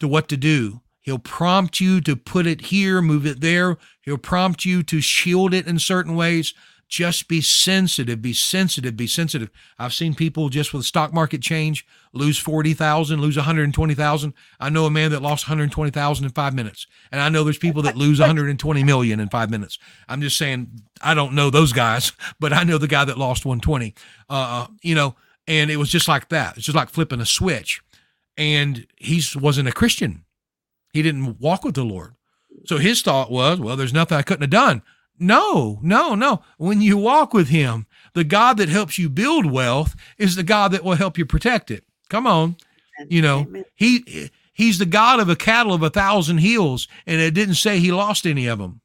to 0.00 0.08
what 0.08 0.28
to 0.28 0.36
do. 0.36 0.80
He'll 1.00 1.18
prompt 1.18 1.80
you 1.80 2.00
to 2.02 2.16
put 2.16 2.46
it 2.46 2.66
here, 2.66 3.00
move 3.00 3.24
it 3.24 3.40
there. 3.40 3.78
He'll 4.02 4.18
prompt 4.18 4.64
you 4.64 4.82
to 4.82 5.00
shield 5.00 5.54
it 5.54 5.66
in 5.66 5.78
certain 5.78 6.14
ways. 6.14 6.52
Just 6.88 7.28
be 7.28 7.42
sensitive, 7.42 8.22
be 8.22 8.32
sensitive, 8.32 8.96
be 8.96 9.06
sensitive. 9.06 9.50
I've 9.78 9.92
seen 9.92 10.14
people 10.14 10.48
just 10.48 10.72
with 10.72 10.86
stock 10.86 11.12
market 11.12 11.42
change 11.42 11.86
lose 12.14 12.38
40,000, 12.38 13.20
lose 13.20 13.36
120,000. 13.36 14.34
I 14.58 14.70
know 14.70 14.86
a 14.86 14.90
man 14.90 15.10
that 15.10 15.20
lost 15.20 15.46
120,000 15.46 16.24
in 16.24 16.30
five 16.30 16.54
minutes. 16.54 16.86
And 17.12 17.20
I 17.20 17.28
know 17.28 17.44
there's 17.44 17.58
people 17.58 17.82
that 17.82 17.96
lose 17.96 18.20
120 18.20 18.84
million 18.84 19.20
in 19.20 19.28
five 19.28 19.50
minutes. 19.50 19.78
I'm 20.08 20.22
just 20.22 20.38
saying, 20.38 20.82
I 21.02 21.12
don't 21.12 21.34
know 21.34 21.50
those 21.50 21.74
guys, 21.74 22.12
but 22.40 22.54
I 22.54 22.64
know 22.64 22.78
the 22.78 22.88
guy 22.88 23.04
that 23.04 23.18
lost 23.18 23.44
120. 23.44 23.94
Uh, 24.30 24.32
uh, 24.32 24.66
you 24.82 24.94
know, 24.94 25.14
and 25.46 25.70
it 25.70 25.76
was 25.76 25.90
just 25.90 26.08
like 26.08 26.30
that. 26.30 26.56
It's 26.56 26.66
just 26.66 26.76
like 26.76 26.88
flipping 26.88 27.20
a 27.20 27.26
switch. 27.26 27.82
And 28.38 28.86
he 28.96 29.22
wasn't 29.36 29.68
a 29.68 29.72
Christian 29.72 30.24
he 30.92 31.02
didn't 31.02 31.38
walk 31.40 31.64
with 31.64 31.74
the 31.74 31.84
Lord. 31.84 32.14
So 32.66 32.78
his 32.78 33.02
thought 33.02 33.30
was, 33.30 33.60
well, 33.60 33.76
there's 33.76 33.92
nothing 33.92 34.18
I 34.18 34.22
couldn't 34.22 34.42
have 34.42 34.50
done. 34.50 34.82
No, 35.18 35.78
no, 35.82 36.14
no. 36.14 36.42
When 36.58 36.80
you 36.80 36.96
walk 36.96 37.34
with 37.34 37.48
him, 37.48 37.86
the 38.14 38.24
God 38.24 38.56
that 38.58 38.68
helps 38.68 38.98
you 38.98 39.08
build 39.08 39.46
wealth 39.46 39.94
is 40.16 40.36
the 40.36 40.42
God 40.42 40.72
that 40.72 40.84
will 40.84 40.94
help 40.94 41.18
you 41.18 41.26
protect 41.26 41.70
it. 41.70 41.84
Come 42.08 42.26
on. 42.26 42.56
You 43.08 43.22
know, 43.22 43.46
he 43.74 44.30
he's 44.52 44.78
the 44.78 44.86
God 44.86 45.20
of 45.20 45.28
a 45.28 45.36
cattle 45.36 45.72
of 45.72 45.82
a 45.82 45.90
thousand 45.90 46.38
hills, 46.38 46.88
and 47.06 47.20
it 47.20 47.32
didn't 47.32 47.54
say 47.54 47.78
he 47.78 47.92
lost 47.92 48.26
any 48.26 48.46
of 48.46 48.58
them. 48.58 48.80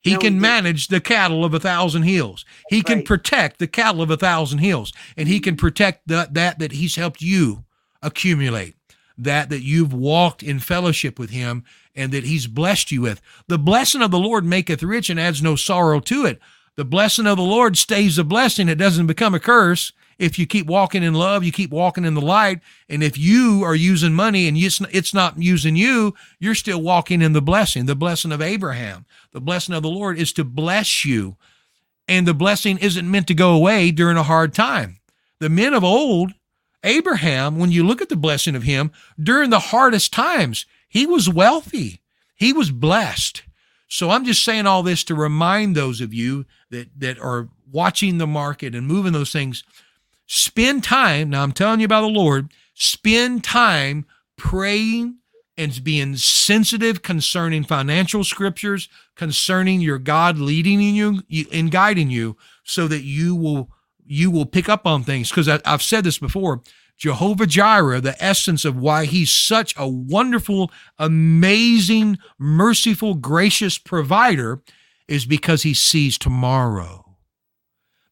He 0.00 0.14
no, 0.14 0.18
can 0.18 0.40
manage 0.40 0.88
the 0.88 1.00
cattle 1.00 1.44
of 1.44 1.52
a 1.52 1.60
thousand 1.60 2.04
hills. 2.04 2.46
He 2.70 2.82
can 2.82 3.02
protect 3.02 3.58
the 3.58 3.66
cattle 3.66 4.00
of 4.00 4.10
a 4.10 4.16
thousand 4.16 4.58
hills, 4.58 4.94
and 5.16 5.28
he 5.28 5.40
can 5.40 5.56
protect 5.56 6.08
the, 6.08 6.28
that 6.32 6.58
that 6.58 6.72
he's 6.72 6.96
helped 6.96 7.20
you 7.20 7.64
accumulate 8.02 8.74
that 9.16 9.50
that 9.50 9.62
you've 9.62 9.92
walked 9.92 10.42
in 10.42 10.60
fellowship 10.60 11.18
with 11.18 11.30
him 11.30 11.64
and 11.96 12.12
that 12.12 12.24
he's 12.24 12.46
blessed 12.46 12.92
you 12.92 13.00
with. 13.02 13.20
The 13.48 13.58
blessing 13.58 14.02
of 14.02 14.12
the 14.12 14.18
Lord 14.18 14.44
maketh 14.44 14.82
rich 14.82 15.10
and 15.10 15.18
adds 15.18 15.42
no 15.42 15.56
sorrow 15.56 15.98
to 16.00 16.24
it. 16.24 16.38
The 16.76 16.84
blessing 16.84 17.26
of 17.26 17.36
the 17.36 17.42
Lord 17.42 17.76
stays 17.76 18.18
a 18.18 18.24
blessing. 18.24 18.68
It 18.68 18.76
doesn't 18.76 19.08
become 19.08 19.34
a 19.34 19.40
curse. 19.40 19.92
If 20.18 20.38
you 20.38 20.46
keep 20.46 20.66
walking 20.66 21.02
in 21.02 21.14
love, 21.14 21.42
you 21.42 21.50
keep 21.50 21.70
walking 21.72 22.04
in 22.04 22.14
the 22.14 22.20
light. 22.20 22.60
And 22.88 23.02
if 23.02 23.18
you 23.18 23.62
are 23.64 23.74
using 23.74 24.14
money 24.14 24.46
and 24.46 24.56
it's 24.56 25.14
not 25.14 25.42
using 25.42 25.74
you, 25.74 26.14
you're 26.38 26.54
still 26.54 26.80
walking 26.80 27.20
in 27.22 27.32
the 27.32 27.42
blessing, 27.42 27.86
the 27.86 27.96
blessing 27.96 28.30
of 28.30 28.40
Abraham. 28.42 29.06
The 29.32 29.40
blessing 29.40 29.74
of 29.74 29.82
the 29.82 29.90
Lord 29.90 30.16
is 30.18 30.32
to 30.34 30.44
bless 30.44 31.04
you. 31.04 31.36
and 32.08 32.26
the 32.26 32.34
blessing 32.34 32.78
isn't 32.78 33.10
meant 33.10 33.26
to 33.28 33.34
go 33.34 33.54
away 33.54 33.90
during 33.90 34.16
a 34.16 34.22
hard 34.22 34.54
time. 34.54 34.98
The 35.40 35.48
men 35.50 35.74
of 35.74 35.84
old, 35.84 36.32
Abraham, 36.84 37.58
when 37.58 37.72
you 37.72 37.84
look 37.84 38.00
at 38.00 38.08
the 38.08 38.16
blessing 38.16 38.54
of 38.54 38.62
him 38.62 38.92
during 39.20 39.50
the 39.50 39.58
hardest 39.58 40.12
times, 40.12 40.66
he 40.88 41.06
was 41.06 41.28
wealthy, 41.28 42.00
he 42.34 42.52
was 42.52 42.70
blessed. 42.70 43.42
So 43.88 44.10
I'm 44.10 44.24
just 44.24 44.44
saying 44.44 44.66
all 44.66 44.82
this 44.82 45.02
to 45.04 45.14
remind 45.14 45.74
those 45.74 46.00
of 46.00 46.12
you 46.12 46.44
that 46.70 46.88
that 46.98 47.18
are 47.18 47.48
watching 47.70 48.18
the 48.18 48.26
market 48.26 48.74
and 48.74 48.86
moving 48.86 49.12
those 49.12 49.32
things. 49.32 49.64
Spend 50.26 50.84
time. 50.84 51.30
Now 51.30 51.42
I'm 51.42 51.52
telling 51.52 51.80
you 51.80 51.86
about 51.86 52.02
the 52.02 52.08
Lord. 52.08 52.52
Spend 52.74 53.42
time 53.42 54.04
praying 54.36 55.16
and 55.56 55.82
being 55.82 56.16
sensitive 56.16 57.02
concerning 57.02 57.64
financial 57.64 58.22
scriptures, 58.22 58.88
concerning 59.16 59.80
your 59.80 59.98
God 59.98 60.38
leading 60.38 60.80
you 60.80 61.22
and 61.52 61.70
guiding 61.70 62.10
you, 62.10 62.36
so 62.62 62.86
that 62.88 63.02
you 63.02 63.34
will 63.34 63.70
you 64.08 64.30
will 64.30 64.46
pick 64.46 64.68
up 64.68 64.86
on 64.86 65.04
things. 65.04 65.30
Because 65.30 65.48
I've 65.48 65.82
said 65.82 66.04
this 66.04 66.18
before. 66.18 66.62
Jehovah 66.96 67.46
Jireh, 67.46 68.00
the 68.00 68.20
essence 68.22 68.64
of 68.64 68.76
why 68.76 69.04
he's 69.04 69.32
such 69.32 69.72
a 69.76 69.88
wonderful, 69.88 70.72
amazing, 70.98 72.18
merciful, 72.38 73.14
gracious 73.14 73.78
provider 73.78 74.62
is 75.06 75.24
because 75.24 75.62
he 75.62 75.74
sees 75.74 76.18
tomorrow. 76.18 77.16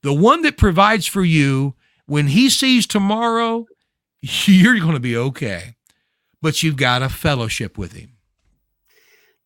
The 0.03 0.12
one 0.12 0.42
that 0.42 0.57
provides 0.57 1.07
for 1.07 1.24
you, 1.24 1.74
when 2.07 2.28
he 2.28 2.49
sees 2.49 2.86
tomorrow, 2.86 3.66
you're 4.20 4.78
going 4.78 4.92
to 4.92 5.01
be 5.01 5.16
okay. 5.16 5.74
But 6.40 6.62
you've 6.62 6.76
got 6.76 7.03
a 7.03 7.09
fellowship 7.09 7.76
with 7.76 7.92
him. 7.92 8.12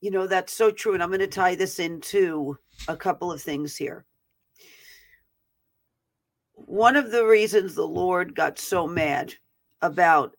You 0.03 0.11
know, 0.11 0.27
that's 0.27 0.53
so 0.53 0.71
true. 0.71 0.93
And 0.93 1.03
I'm 1.03 1.09
going 1.09 1.21
to 1.21 1.27
tie 1.27 1.55
this 1.55 1.79
into 1.79 2.59
a 2.89 2.97
couple 2.97 3.33
of 3.33 3.41
things 3.41 3.75
here 3.75 4.05
one 6.71 6.95
of 6.95 7.11
the 7.11 7.27
reasons 7.27 7.75
the 7.75 7.87
Lord 7.87 8.33
got 8.33 8.57
so 8.57 8.87
mad 8.87 9.35
about 9.83 10.37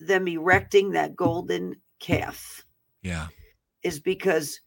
them 0.00 0.26
erecting 0.26 0.92
that 0.92 1.14
golden 1.14 1.76
calf. 2.00 2.64
Yeah. 3.02 3.26
Is 3.82 4.00
because 4.00 4.60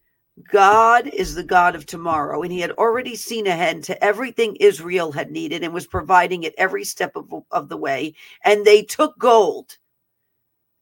God 0.52 1.08
is 1.08 1.34
the 1.34 1.44
God 1.44 1.76
of 1.76 1.88
tomorrow, 1.88 2.44
and 2.44 2.52
He 2.52 2.60
had 2.60 2.70
already 2.74 3.16
seen 3.16 3.48
ahead 3.48 3.82
to 3.86 4.04
everything 4.04 4.58
Israel 4.58 5.12
had 5.12 5.32
needed 5.32 5.64
and 5.64 5.74
was 5.74 5.88
providing 5.88 6.44
it 6.44 6.54
every 6.56 6.84
step 6.84 7.16
of, 7.16 7.34
of 7.50 7.68
the 7.68 7.78
way. 7.78 8.14
And 8.46 8.64
they 8.64 8.84
took 8.84 9.18
gold 9.18 9.76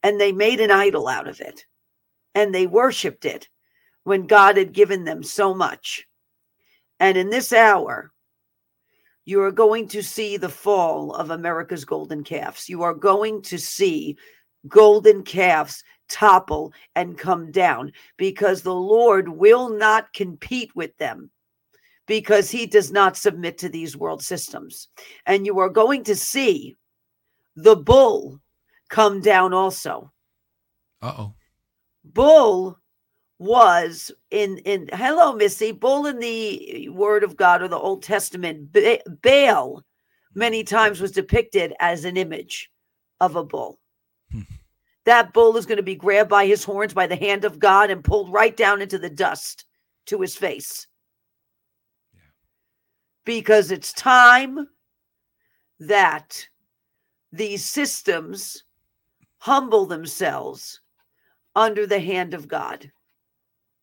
and 0.04 0.20
they 0.20 0.34
made 0.34 0.60
an 0.60 0.70
idol 0.70 1.08
out 1.08 1.30
of 1.30 1.40
it 1.40 1.66
and 2.34 2.54
they 2.54 2.68
worshiped 2.68 3.24
it 3.24 3.48
when 4.04 4.28
God 4.28 4.58
had 4.58 4.74
given 4.74 5.06
them 5.06 5.24
so 5.24 5.54
much. 5.54 6.06
And 7.00 7.18
in 7.18 7.30
this 7.30 7.54
hour, 7.54 8.12
you 9.26 9.42
are 9.42 9.52
going 9.52 9.88
to 9.90 10.04
see 10.04 10.38
the 10.38 10.50
fall 10.50 11.14
of 11.14 11.32
America's 11.32 11.84
golden 11.84 12.24
calves. 12.24 12.70
You 12.70 12.84
are 12.84 12.94
going 12.94 13.42
to 13.44 13.58
see 13.58 14.18
golden 14.68 15.24
calves 15.24 15.84
topple 16.08 16.74
and 16.96 17.18
come 17.18 17.52
down 17.52 17.92
because 18.18 18.62
the 18.62 18.76
Lord 18.76 19.30
will 19.30 19.70
not 19.70 20.14
compete 20.14 20.76
with 20.76 20.96
them 20.98 21.32
because 22.08 22.52
he 22.52 22.68
does 22.68 22.92
not 22.92 23.18
submit 23.18 23.58
to 23.60 23.70
these 23.70 23.98
world 23.98 24.22
systems. 24.22 24.90
And 25.26 25.46
you 25.46 25.58
are 25.60 25.70
going 25.70 26.04
to 26.04 26.16
see 26.16 26.76
the 27.56 27.76
bull 27.76 28.40
come 28.90 29.22
down 29.22 29.54
also. 29.54 30.12
Uh 31.02 31.14
oh. 31.18 31.34
Bull 32.04 32.78
was 33.38 34.12
in 34.32 34.58
in 34.60 34.90
hello 34.94 35.34
missy 35.34 35.72
bull 35.72 36.06
in 36.06 36.20
the 36.20 36.88
word 36.90 37.24
of 37.24 37.36
god 37.36 37.62
or 37.62 37.68
the 37.68 37.78
old 37.78 38.02
testament 38.02 38.72
ba- 38.72 39.02
baal 39.22 39.84
many 40.34 40.64
times 40.64 41.02
was 41.02 41.12
depicted 41.12 41.74
as 41.80 42.06
an 42.06 42.16
image 42.16 42.72
of 43.20 43.36
a 43.36 43.44
bull 43.44 43.80
hmm. 44.32 44.42
that 45.04 45.34
bull 45.34 45.58
is 45.58 45.66
going 45.66 45.78
to 45.78 45.84
be 45.84 45.96
grabbed 45.96 46.30
by 46.30 46.46
his 46.46 46.64
horns 46.64 46.94
by 46.94 47.06
the 47.06 47.16
hand 47.16 47.44
of 47.44 47.60
god 47.60 47.90
and 47.90 48.06
pulled 48.06 48.32
right 48.32 48.56
down 48.56 48.82
into 48.82 48.98
the 48.98 49.10
dust 49.10 49.66
to 50.06 50.22
his 50.22 50.38
face 50.38 50.88
yeah. 52.14 52.22
because 53.26 53.70
it's 53.70 53.92
time 53.92 54.66
that 55.78 56.48
these 57.34 57.66
systems 57.66 58.64
humble 59.40 59.86
themselves 59.86 60.80
under 61.54 61.86
the 61.86 62.00
hand 62.00 62.34
of 62.34 62.48
god 62.48 62.90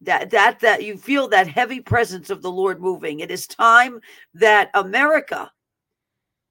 that 0.02 0.30
that 0.30 0.60
that 0.60 0.82
you 0.84 0.96
feel 0.96 1.28
that 1.28 1.48
heavy 1.48 1.80
presence 1.80 2.30
of 2.30 2.42
the 2.42 2.50
lord 2.50 2.80
moving. 2.80 3.20
It 3.20 3.30
is 3.30 3.46
time 3.46 4.00
that 4.34 4.70
america 4.74 5.50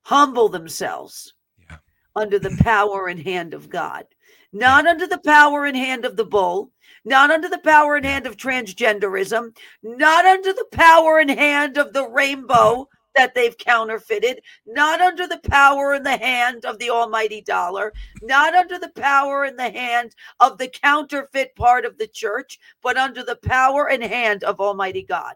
humble 0.04 0.50
themselves 0.50 1.34
yeah. 1.70 1.78
under 2.16 2.40
the 2.40 2.58
power 2.62 3.08
and 3.08 3.20
hand 3.20 3.54
of 3.54 3.70
god. 3.70 4.06
Not 4.54 4.86
under 4.86 5.08
the 5.08 5.20
power 5.20 5.66
and 5.66 5.78
hand 5.78 6.04
of 6.04 6.18
the 6.18 6.26
bull 6.26 6.72
not 7.04 7.32
under 7.32 7.50
the 7.50 7.60
power 7.60 7.96
and 7.96 8.06
hand 8.06 8.28
of 8.28 8.38
transgenderism 8.38 9.56
not 9.82 10.26
under 10.26 10.54
the 10.54 10.68
power 10.72 11.20
and 11.20 11.32
hand 11.32 11.78
of 11.78 11.94
the 11.94 12.08
rainbow 12.08 12.88
that 13.16 13.36
they've 13.36 13.58
counterfeited, 13.58 14.42
not 14.66 15.02
under 15.02 15.28
the 15.28 15.40
power 15.50 15.94
and 15.94 16.06
the 16.06 16.18
hand 16.18 16.66
of 16.66 16.80
the 16.80 16.90
almighty 16.90 17.42
dollar, 17.42 17.94
not 18.22 18.56
under 18.56 18.80
the 18.80 18.92
power 18.96 19.44
and 19.44 19.58
the 19.58 19.70
hand 19.70 20.16
of 20.40 20.58
the 20.58 20.68
counterfeit 20.68 21.56
part 21.56 21.86
of 21.86 21.98
the 21.98 22.08
church, 22.08 22.60
but 22.82 22.98
under 22.98 23.24
the 23.24 23.36
power 23.36 23.90
and 23.90 24.04
hand 24.04 24.44
of 24.44 24.60
almighty 24.60 25.04
God. 25.04 25.36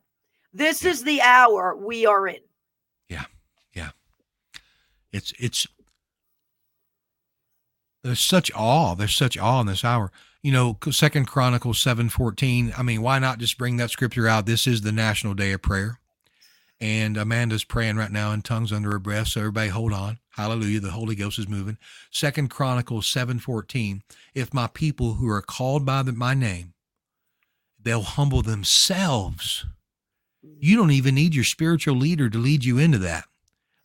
This 0.53 0.85
is 0.85 1.03
the 1.03 1.21
hour 1.21 1.75
we 1.75 2.05
are 2.05 2.27
in. 2.27 2.39
Yeah. 3.09 3.25
Yeah. 3.73 3.89
It's 5.11 5.33
it's 5.37 5.67
there's 8.03 8.19
such 8.19 8.51
awe. 8.55 8.95
There's 8.95 9.15
such 9.15 9.37
awe 9.37 9.61
in 9.61 9.67
this 9.67 9.83
hour. 9.83 10.11
You 10.43 10.51
know, 10.51 10.77
Second 10.91 11.25
Chronicles 11.25 11.81
seven 11.81 12.07
fourteen. 12.07 12.71
I 12.77 12.83
mean, 12.83 13.01
why 13.01 13.19
not 13.19 13.39
just 13.39 13.57
bring 13.57 13.77
that 13.77 13.89
scripture 13.89 14.27
out? 14.27 14.45
This 14.45 14.67
is 14.67 14.81
the 14.81 14.91
national 14.91 15.33
day 15.33 15.51
of 15.53 15.61
prayer. 15.61 15.99
And 16.81 17.15
Amanda's 17.15 17.63
praying 17.63 17.95
right 17.95 18.11
now 18.11 18.31
in 18.31 18.41
tongues 18.41 18.73
under 18.73 18.91
her 18.91 18.99
breath. 18.99 19.29
So 19.29 19.39
everybody 19.41 19.69
hold 19.69 19.93
on. 19.93 20.19
Hallelujah. 20.31 20.81
The 20.81 20.91
Holy 20.91 21.15
Ghost 21.15 21.39
is 21.39 21.47
moving. 21.47 21.77
Second 22.11 22.49
Chronicles 22.49 23.07
7:14. 23.07 24.01
If 24.33 24.53
my 24.53 24.67
people 24.67 25.15
who 25.15 25.29
are 25.29 25.41
called 25.41 25.85
by 25.85 26.03
the, 26.03 26.11
my 26.11 26.33
name, 26.33 26.73
they'll 27.81 28.01
humble 28.01 28.41
themselves. 28.41 29.65
You 30.41 30.75
don't 30.75 30.91
even 30.91 31.15
need 31.15 31.33
your 31.33 31.43
spiritual 31.45 31.95
leader 31.95 32.29
to 32.29 32.37
lead 32.37 32.65
you 32.65 32.77
into 32.77 32.97
that. 32.99 33.25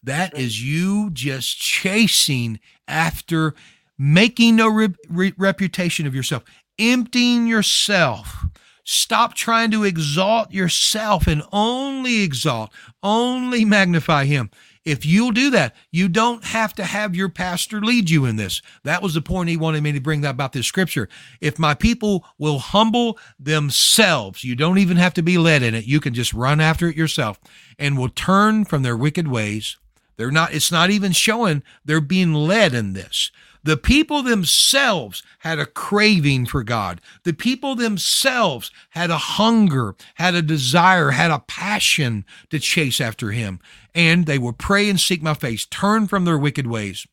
That 0.02 0.36
is 0.36 0.64
you 0.64 1.10
just 1.10 1.58
chasing 1.58 2.58
after 2.88 3.54
making 3.98 4.56
no 4.56 4.68
re- 4.68 4.94
re- 5.08 5.34
reputation 5.36 6.06
of 6.06 6.14
yourself, 6.14 6.42
emptying 6.78 7.46
yourself 7.46 8.46
Stop 8.92 9.34
trying 9.34 9.70
to 9.70 9.84
exalt 9.84 10.50
yourself 10.50 11.28
and 11.28 11.44
only 11.52 12.22
exalt, 12.22 12.72
only 13.04 13.64
magnify 13.64 14.24
Him. 14.24 14.50
If 14.84 15.06
you'll 15.06 15.30
do 15.30 15.48
that, 15.50 15.76
you 15.92 16.08
don't 16.08 16.42
have 16.42 16.74
to 16.74 16.84
have 16.84 17.14
your 17.14 17.28
pastor 17.28 17.80
lead 17.80 18.10
you 18.10 18.24
in 18.24 18.34
this. 18.34 18.60
That 18.82 19.00
was 19.00 19.14
the 19.14 19.22
point 19.22 19.48
he 19.48 19.56
wanted 19.56 19.84
me 19.84 19.92
to 19.92 20.00
bring 20.00 20.22
that 20.22 20.30
about 20.30 20.54
this 20.54 20.66
scripture. 20.66 21.08
If 21.40 21.56
my 21.56 21.72
people 21.72 22.24
will 22.36 22.58
humble 22.58 23.16
themselves, 23.38 24.42
you 24.42 24.56
don't 24.56 24.78
even 24.78 24.96
have 24.96 25.14
to 25.14 25.22
be 25.22 25.38
led 25.38 25.62
in 25.62 25.76
it. 25.76 25.84
You 25.84 26.00
can 26.00 26.12
just 26.12 26.34
run 26.34 26.60
after 26.60 26.88
it 26.88 26.96
yourself 26.96 27.38
and 27.78 27.96
will 27.96 28.08
turn 28.08 28.64
from 28.64 28.82
their 28.82 28.96
wicked 28.96 29.28
ways. 29.28 29.76
They're 30.16 30.32
not, 30.32 30.52
it's 30.52 30.72
not 30.72 30.90
even 30.90 31.12
showing 31.12 31.62
they're 31.84 32.00
being 32.00 32.34
led 32.34 32.74
in 32.74 32.94
this. 32.94 33.30
The 33.62 33.76
people 33.76 34.22
themselves 34.22 35.22
had 35.40 35.58
a 35.58 35.66
craving 35.66 36.46
for 36.46 36.64
God. 36.64 37.00
The 37.24 37.34
people 37.34 37.74
themselves 37.74 38.70
had 38.90 39.10
a 39.10 39.18
hunger, 39.18 39.94
had 40.14 40.34
a 40.34 40.42
desire, 40.42 41.10
had 41.10 41.30
a 41.30 41.40
passion 41.40 42.24
to 42.48 42.58
chase 42.58 43.00
after 43.00 43.32
Him. 43.32 43.60
And 43.94 44.26
they 44.26 44.38
will 44.38 44.52
pray 44.52 44.88
and 44.88 44.98
seek 44.98 45.22
my 45.22 45.34
face, 45.34 45.66
turn 45.66 46.06
from 46.06 46.24
their 46.24 46.38
wicked 46.38 46.66
ways. 46.66 47.06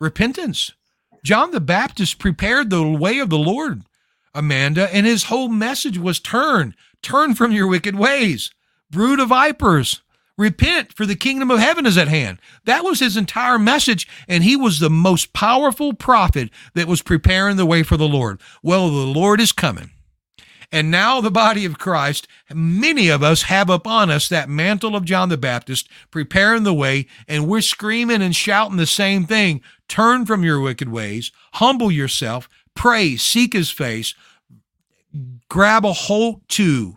Repentance. 0.00 0.72
John 1.22 1.52
the 1.52 1.60
Baptist 1.60 2.18
prepared 2.18 2.68
the 2.68 2.86
way 2.86 3.18
of 3.18 3.30
the 3.30 3.38
Lord, 3.38 3.84
Amanda, 4.34 4.92
and 4.94 5.06
his 5.06 5.24
whole 5.24 5.48
message 5.48 5.96
was 5.96 6.20
turn, 6.20 6.74
turn 7.00 7.34
from 7.34 7.52
your 7.52 7.66
wicked 7.66 7.96
ways. 7.96 8.50
Brood 8.90 9.20
of 9.20 9.28
vipers. 9.28 10.02
Repent, 10.36 10.92
for 10.92 11.06
the 11.06 11.14
kingdom 11.14 11.50
of 11.50 11.60
heaven 11.60 11.86
is 11.86 11.96
at 11.96 12.08
hand. 12.08 12.38
That 12.64 12.82
was 12.82 12.98
his 12.98 13.16
entire 13.16 13.58
message, 13.58 14.08
and 14.26 14.42
he 14.42 14.56
was 14.56 14.80
the 14.80 14.90
most 14.90 15.32
powerful 15.32 15.92
prophet 15.92 16.50
that 16.74 16.88
was 16.88 17.02
preparing 17.02 17.56
the 17.56 17.66
way 17.66 17.84
for 17.84 17.96
the 17.96 18.08
Lord. 18.08 18.40
Well, 18.62 18.88
the 18.88 19.06
Lord 19.06 19.40
is 19.40 19.52
coming. 19.52 19.90
And 20.72 20.90
now, 20.90 21.20
the 21.20 21.30
body 21.30 21.64
of 21.64 21.78
Christ, 21.78 22.26
many 22.52 23.08
of 23.08 23.22
us 23.22 23.42
have 23.42 23.70
upon 23.70 24.10
us 24.10 24.28
that 24.28 24.48
mantle 24.48 24.96
of 24.96 25.04
John 25.04 25.28
the 25.28 25.36
Baptist, 25.36 25.88
preparing 26.10 26.64
the 26.64 26.74
way, 26.74 27.06
and 27.28 27.46
we're 27.46 27.60
screaming 27.60 28.20
and 28.20 28.34
shouting 28.34 28.76
the 28.76 28.86
same 28.86 29.24
thing 29.26 29.62
Turn 29.86 30.26
from 30.26 30.42
your 30.42 30.60
wicked 30.60 30.88
ways, 30.88 31.30
humble 31.54 31.92
yourself, 31.92 32.48
pray, 32.74 33.16
seek 33.16 33.52
his 33.52 33.70
face, 33.70 34.14
grab 35.48 35.84
a 35.84 35.92
hold 35.92 36.40
to 36.48 36.96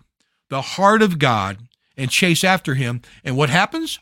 the 0.49 0.61
heart 0.61 1.01
of 1.01 1.19
God 1.19 1.66
and 1.97 2.11
chase 2.11 2.43
after 2.43 2.75
him. 2.75 3.01
And 3.23 3.35
what 3.35 3.49
happens? 3.49 3.99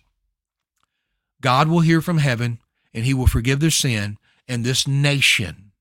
God 1.42 1.68
will 1.68 1.80
hear 1.80 2.02
from 2.02 2.18
heaven 2.18 2.60
and 2.94 3.06
he 3.06 3.14
will 3.14 3.28
forgive 3.28 3.60
their 3.60 3.70
sin, 3.70 4.18
and 4.48 4.64
this 4.64 4.88
nation 4.88 5.72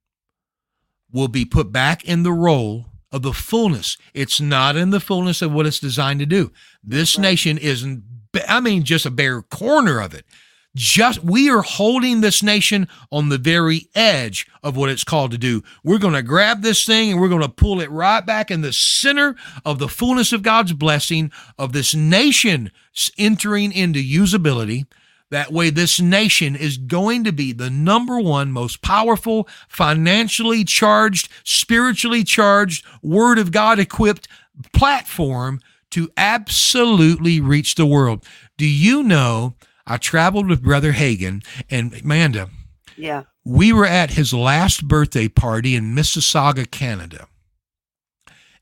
will 1.13 1.29
be 1.29 1.45
put 1.45 1.71
back 1.71 2.05
in 2.05 2.25
the 2.25 2.33
role 2.33 2.87
of 3.13 3.23
the 3.23 3.33
fullness. 3.33 3.97
It's 4.13 4.41
not 4.41 4.75
in 4.75 4.91
the 4.91 4.99
fullness 4.99 5.41
of 5.41 5.53
what 5.53 5.67
it's 5.67 5.79
designed 5.79 6.19
to 6.19 6.27
do. 6.27 6.51
This 6.83 7.17
nation 7.17 7.57
isn't, 7.57 8.03
I 8.49 8.59
mean, 8.61 8.83
just 8.83 9.07
a 9.07 9.13
bare 9.13 9.43
corner 9.43 10.01
of 10.01 10.13
it. 10.13 10.27
Just 10.75 11.23
we 11.23 11.49
are 11.51 11.63
holding 11.63 12.21
this 12.21 12.43
nation 12.43 12.89
on 13.13 13.29
the 13.29 13.39
very 13.39 13.89
edge 13.95 14.49
of 14.63 14.77
what 14.77 14.91
it's 14.91 15.05
called 15.05 15.31
to 15.31 15.39
do. 15.39 15.63
We're 15.85 15.99
going 15.99 16.15
to 16.15 16.23
grab 16.23 16.63
this 16.63 16.85
thing 16.85 17.13
and 17.13 17.21
we're 17.21 17.29
going 17.29 17.43
to 17.43 17.49
pull 17.49 17.81
it 17.81 17.91
right 17.91 18.25
back 18.25 18.51
in 18.51 18.61
the 18.61 18.73
center 18.73 19.37
of 19.65 19.79
the 19.79 19.89
fullness 19.89 20.33
of 20.33 20.43
God's 20.43 20.73
blessing 20.73 21.31
of 21.59 21.73
this 21.73 21.95
nation 21.95 22.73
entering 23.19 23.73
into 23.73 24.01
usability 24.01 24.87
that 25.35 25.53
way, 25.53 25.71
this 25.71 26.01
nation 26.01 26.55
is 26.55 26.77
going 26.79 27.25
to 27.25 27.33
be 27.33 27.53
the 27.53 27.69
number 27.69 28.21
one 28.21 28.53
most 28.53 28.83
powerful, 28.83 29.49
financially 29.69 30.63
charged, 30.63 31.29
spiritually 31.43 32.23
charged, 32.23 32.87
Word 33.03 33.41
of 33.41 33.51
God 33.51 33.81
equipped 33.81 34.29
platform 34.73 35.61
to 35.91 36.09
absolutely 36.17 37.41
reach 37.41 37.75
the 37.75 37.85
world. 37.85 38.25
Do 38.57 38.69
you 38.69 39.03
know? 39.03 39.57
I 39.87 39.99
traveled 39.99 40.49
with 40.49 40.63
Brother 40.63 40.93
Hagin 40.93 41.45
and 41.71 41.95
Amanda. 42.03 42.51
Yeah. 42.97 43.25
We 43.45 43.73
were 43.73 43.87
at 43.87 44.13
his 44.13 44.33
last 44.33 44.89
birthday 44.89 45.29
party 45.29 45.75
in 45.75 45.95
Mississauga, 45.95 46.71
Canada. 46.71 47.29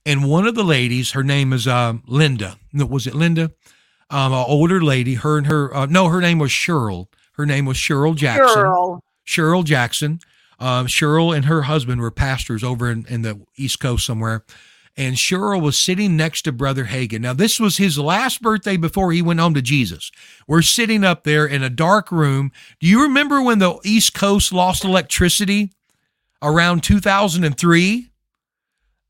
And 0.05 0.29
one 0.29 0.47
of 0.47 0.57
the 0.57 0.65
ladies, 0.65 1.13
her 1.13 1.23
name 1.23 1.53
is 1.53 1.69
uh, 1.69 1.95
Linda. 2.07 2.59
Was 2.73 3.07
it 3.07 3.15
Linda? 3.15 3.53
um, 4.13 4.33
an 4.33 4.45
older 4.47 4.83
lady. 4.83 5.15
Her 5.15 5.39
and 5.39 5.47
her, 5.47 5.75
uh, 5.75 5.87
no, 5.87 6.09
her 6.09 6.21
name 6.21 6.39
was 6.39 6.51
Cheryl. 6.51 7.07
Her 7.33 7.47
name 7.47 7.65
was 7.65 7.79
Cheryl 7.79 8.15
Jackson. 8.15 8.63
Cheryl. 8.63 9.01
Cheryl 9.27 9.65
Jackson. 9.65 10.21
Um, 10.61 10.87
Cheryl 10.87 11.35
and 11.35 11.47
her 11.47 11.63
husband 11.63 12.01
were 12.01 12.11
pastors 12.11 12.63
over 12.63 12.91
in, 12.91 13.07
in 13.09 13.23
the 13.23 13.41
East 13.57 13.81
Coast 13.81 14.07
somewhere. 14.07 14.45
And 14.97 15.17
Cheryl 15.17 15.63
was 15.63 15.79
sitting 15.79 16.17
next 16.17 16.43
to 16.43 16.53
Brother 16.53 16.85
Hagin. 16.85 17.21
Now, 17.21 17.33
this 17.33 17.59
was 17.59 17.79
his 17.79 17.99
last 17.99 18.43
birthday 18.43 18.77
before 18.77 19.11
he 19.13 19.23
went 19.23 19.41
home 19.41 19.55
to 19.55 19.63
Jesus. 19.63 20.11
We're 20.47 20.63
sitting 20.63 21.03
up 21.03 21.25
there 21.25 21.47
in 21.47 21.63
a 21.63 21.71
dark 21.71 22.13
room. 22.13 22.53
Do 22.79 22.87
you 22.87 23.03
remember 23.03 23.41
when 23.43 23.59
the 23.59 23.79
East 23.85 24.13
Coast 24.15 24.53
lost 24.53 24.85
electricity 24.85 25.73
around 26.43 26.83
2003? 26.83 28.09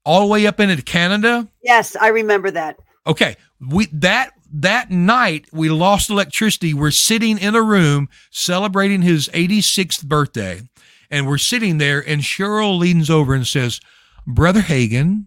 All 0.05 0.21
the 0.21 0.27
way 0.27 0.47
up 0.47 0.61
into 0.61 0.83
Canada? 0.83 1.49
Yes, 1.63 1.97
I 1.97 2.09
remember 2.09 2.51
that. 2.53 2.79
Okay. 3.07 3.37
We 3.61 3.87
that 3.93 4.33
that 4.53 4.91
night 4.91 5.47
we 5.53 5.69
lost 5.69 6.11
electricity. 6.11 6.75
We're 6.75 6.91
sitting 6.91 7.39
in 7.39 7.55
a 7.55 7.63
room 7.63 8.09
celebrating 8.31 9.03
his 9.03 9.29
86th 9.29 10.05
birthday. 10.05 10.63
And 11.11 11.29
we're 11.29 11.39
sitting 11.39 11.77
there, 11.77 12.03
and 12.07 12.23
Cheryl 12.23 12.79
leans 12.79 13.11
over 13.11 13.35
and 13.35 13.47
says, 13.47 13.81
Brother 14.27 14.63
Hagin, 14.63 15.27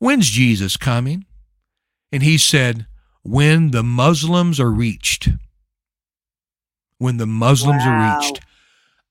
when's 0.00 0.28
Jesus 0.28 0.76
coming? 0.76 1.26
And 2.10 2.24
he 2.24 2.36
said, 2.36 2.86
When 3.22 3.70
the 3.70 3.84
Muslims 3.84 4.58
are 4.58 4.70
reached. 4.70 5.28
When 6.98 7.18
the 7.18 7.26
Muslims 7.26 7.84
wow. 7.86 7.92
are 7.92 8.20
reached. 8.20 8.40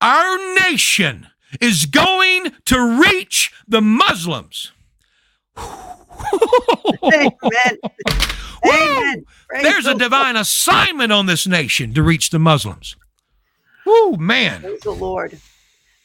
Our 0.01 0.37
nation 0.69 1.27
is 1.61 1.85
going 1.85 2.51
to 2.65 3.01
reach 3.01 3.51
the 3.67 3.81
Muslims. 3.81 4.71
Amen. 5.57 7.33
Amen. 8.65 9.25
There's 9.61 9.85
a 9.85 9.95
divine 9.95 10.35
assignment 10.35 11.11
on 11.11 11.25
this 11.25 11.47
nation 11.47 11.93
to 11.93 12.03
reach 12.03 12.29
the 12.29 12.39
Muslims. 12.39 12.95
Whoo, 13.85 14.17
man. 14.17 14.61
Praise 14.61 14.81
the 14.81 14.91
Lord. 14.91 15.39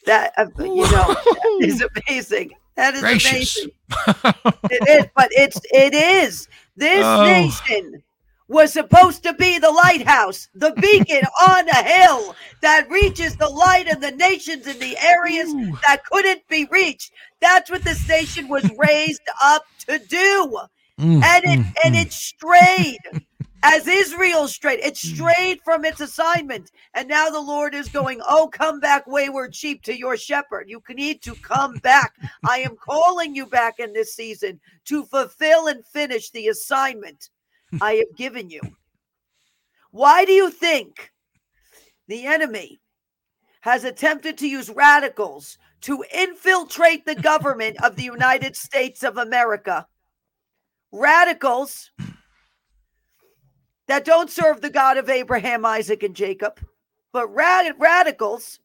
That, 0.05 0.33
uh, 0.37 0.45
you 0.59 0.83
know, 0.83 0.87
that 0.87 1.59
is 1.61 1.83
amazing. 2.07 2.51
That 2.75 2.93
is 2.95 3.01
Gracious. 3.01 3.57
amazing. 3.57 3.71
it 4.71 4.89
is, 4.89 5.05
but 5.15 5.29
it's, 5.31 5.59
it 5.71 5.93
is. 5.93 6.47
This 6.75 7.05
oh. 7.05 7.23
nation 7.23 8.03
was 8.47 8.73
supposed 8.73 9.23
to 9.23 9.33
be 9.33 9.57
the 9.57 9.71
lighthouse, 9.71 10.49
the 10.53 10.71
beacon 10.73 11.21
on 11.49 11.67
a 11.69 11.83
hill 11.83 12.35
that 12.61 12.89
reaches 12.89 13.35
the 13.35 13.49
light 13.49 13.91
of 13.91 14.01
the 14.01 14.11
nations 14.11 14.67
in 14.67 14.77
the 14.79 14.97
areas 14.99 15.53
Ooh. 15.53 15.77
that 15.87 16.05
couldn't 16.05 16.47
be 16.47 16.67
reached. 16.71 17.11
That's 17.41 17.69
what 17.71 17.83
this 17.83 18.07
nation 18.07 18.47
was 18.47 18.69
raised 18.77 19.21
up 19.43 19.63
to 19.87 19.99
do. 19.99 20.59
Mm, 20.99 21.21
and 21.23 21.43
it 21.43 21.59
mm, 21.59 21.73
and 21.83 21.95
mm. 21.95 22.01
it 22.05 22.13
strayed 22.13 22.99
as 23.65 23.87
Israel 23.87 24.47
strayed. 24.47 24.79
It 24.79 24.93
mm. 24.93 25.15
strayed 25.15 25.59
from 25.63 25.85
its 25.85 25.99
assignment. 25.99 26.71
And 26.93 27.07
now 27.07 27.29
the 27.29 27.41
Lord 27.41 27.73
is 27.73 27.89
going, 27.89 28.21
Oh, 28.27 28.47
come 28.47 28.79
back, 28.79 29.07
wayward 29.07 29.55
sheep, 29.55 29.81
to 29.83 29.97
your 29.97 30.15
shepherd. 30.17 30.69
You 30.69 30.81
need 30.89 31.23
to 31.23 31.33
come 31.35 31.77
back. 31.77 32.13
I 32.47 32.59
am 32.59 32.75
calling 32.75 33.35
you 33.35 33.47
back 33.47 33.79
in 33.79 33.91
this 33.91 34.13
season 34.13 34.59
to 34.85 35.03
fulfill 35.05 35.67
and 35.67 35.83
finish 35.85 36.29
the 36.29 36.47
assignment 36.49 37.29
I 37.81 37.93
have 37.95 38.15
given 38.15 38.49
you. 38.49 38.61
Why 39.89 40.25
do 40.25 40.31
you 40.31 40.51
think 40.51 41.11
the 42.07 42.27
enemy 42.27 42.79
has 43.61 43.83
attempted 43.83 44.37
to 44.37 44.47
use 44.47 44.69
radicals 44.69 45.57
to 45.81 46.03
infiltrate 46.13 47.05
the 47.05 47.15
government 47.15 47.83
of 47.83 47.95
the 47.95 48.03
United 48.03 48.55
States 48.55 49.03
of 49.03 49.17
America? 49.17 49.87
radicals 50.95 51.91
that 53.87 54.05
don't 54.05 54.29
serve 54.29 54.61
the 54.61 54.69
God 54.69 54.97
of 54.97 55.09
Abraham, 55.09 55.65
Isaac, 55.65 56.03
and 56.03 56.15
Jacob, 56.15 56.59
but 57.11 57.33
rad- 57.33 57.75
radicals 57.79 58.59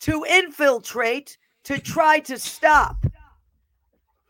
to 0.00 0.24
infiltrate 0.28 1.38
to 1.64 1.78
try 1.78 2.18
to 2.20 2.38
stop 2.38 3.06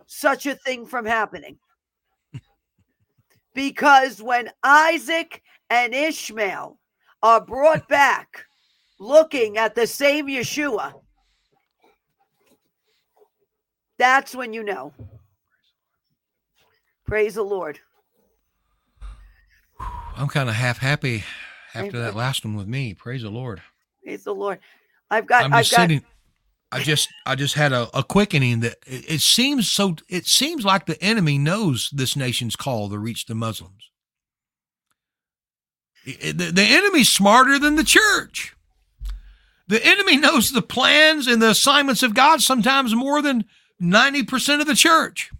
such 0.07 0.47
a 0.47 0.55
thing 0.55 0.85
from 0.85 1.07
happening. 1.07 1.59
Because 3.55 4.21
when 4.21 4.51
Isaac 4.63 5.43
and 5.71 5.95
Ishmael 5.95 6.79
are 7.23 7.41
brought 7.41 7.89
back 7.89 8.45
looking 8.99 9.57
at 9.57 9.75
the 9.75 9.87
same 9.87 10.27
Yeshua, 10.27 10.93
that's 13.99 14.35
when 14.35 14.53
you 14.53 14.63
know. 14.63 14.93
Praise 17.07 17.35
the 17.35 17.43
Lord. 17.43 17.79
I'm 20.23 20.29
kind 20.29 20.49
of 20.49 20.55
half 20.55 20.79
happy 20.79 21.25
after 21.75 21.99
that 21.99 22.15
last 22.15 22.45
one 22.45 22.55
with 22.55 22.69
me. 22.69 22.95
Praise 22.95 23.23
the 23.23 23.29
Lord. 23.29 23.61
Praise 24.05 24.23
the 24.23 24.33
Lord. 24.33 24.61
I've 25.11 25.27
got. 25.27 25.45
I'm 25.45 25.51
just 25.51 25.77
I've 25.77 25.83
sitting. 25.83 25.99
Got, 25.99 26.09
I 26.81 26.83
just, 26.85 27.09
I 27.27 27.35
just 27.35 27.55
had 27.55 27.73
a, 27.73 27.89
a 27.93 28.05
quickening 28.05 28.61
that 28.61 28.77
it, 28.87 29.15
it, 29.15 29.21
seems 29.21 29.69
so. 29.69 29.97
It 30.09 30.27
seems 30.27 30.65
like 30.65 30.87
the 30.87 31.03
enemy 31.03 31.39
knows 31.39 31.91
this 31.93 32.15
nation's 32.15 32.55
call 32.55 32.89
to 32.89 33.01
reach 33.01 33.27
the 33.27 33.35
Muslims. 33.35 33.91
the, 36.07 36.53
the 36.55 36.67
enemy's 36.69 37.09
smarter 37.09 37.59
than 37.59 37.75
the 37.75 37.83
church. 37.83 38.55
The 39.67 39.85
enemy 39.85 40.19
knows 40.19 40.53
the 40.53 40.63
plans 40.63 41.27
and 41.27 41.43
the 41.43 41.51
assignments 41.51 42.05
of 42.05 42.15
God 42.15 42.41
sometimes 42.43 42.95
more 42.95 43.23
than 43.23 43.45
ninety 43.81 44.23
percent 44.23 44.61
of 44.61 44.69
the 44.69 44.77
church. 44.77 45.33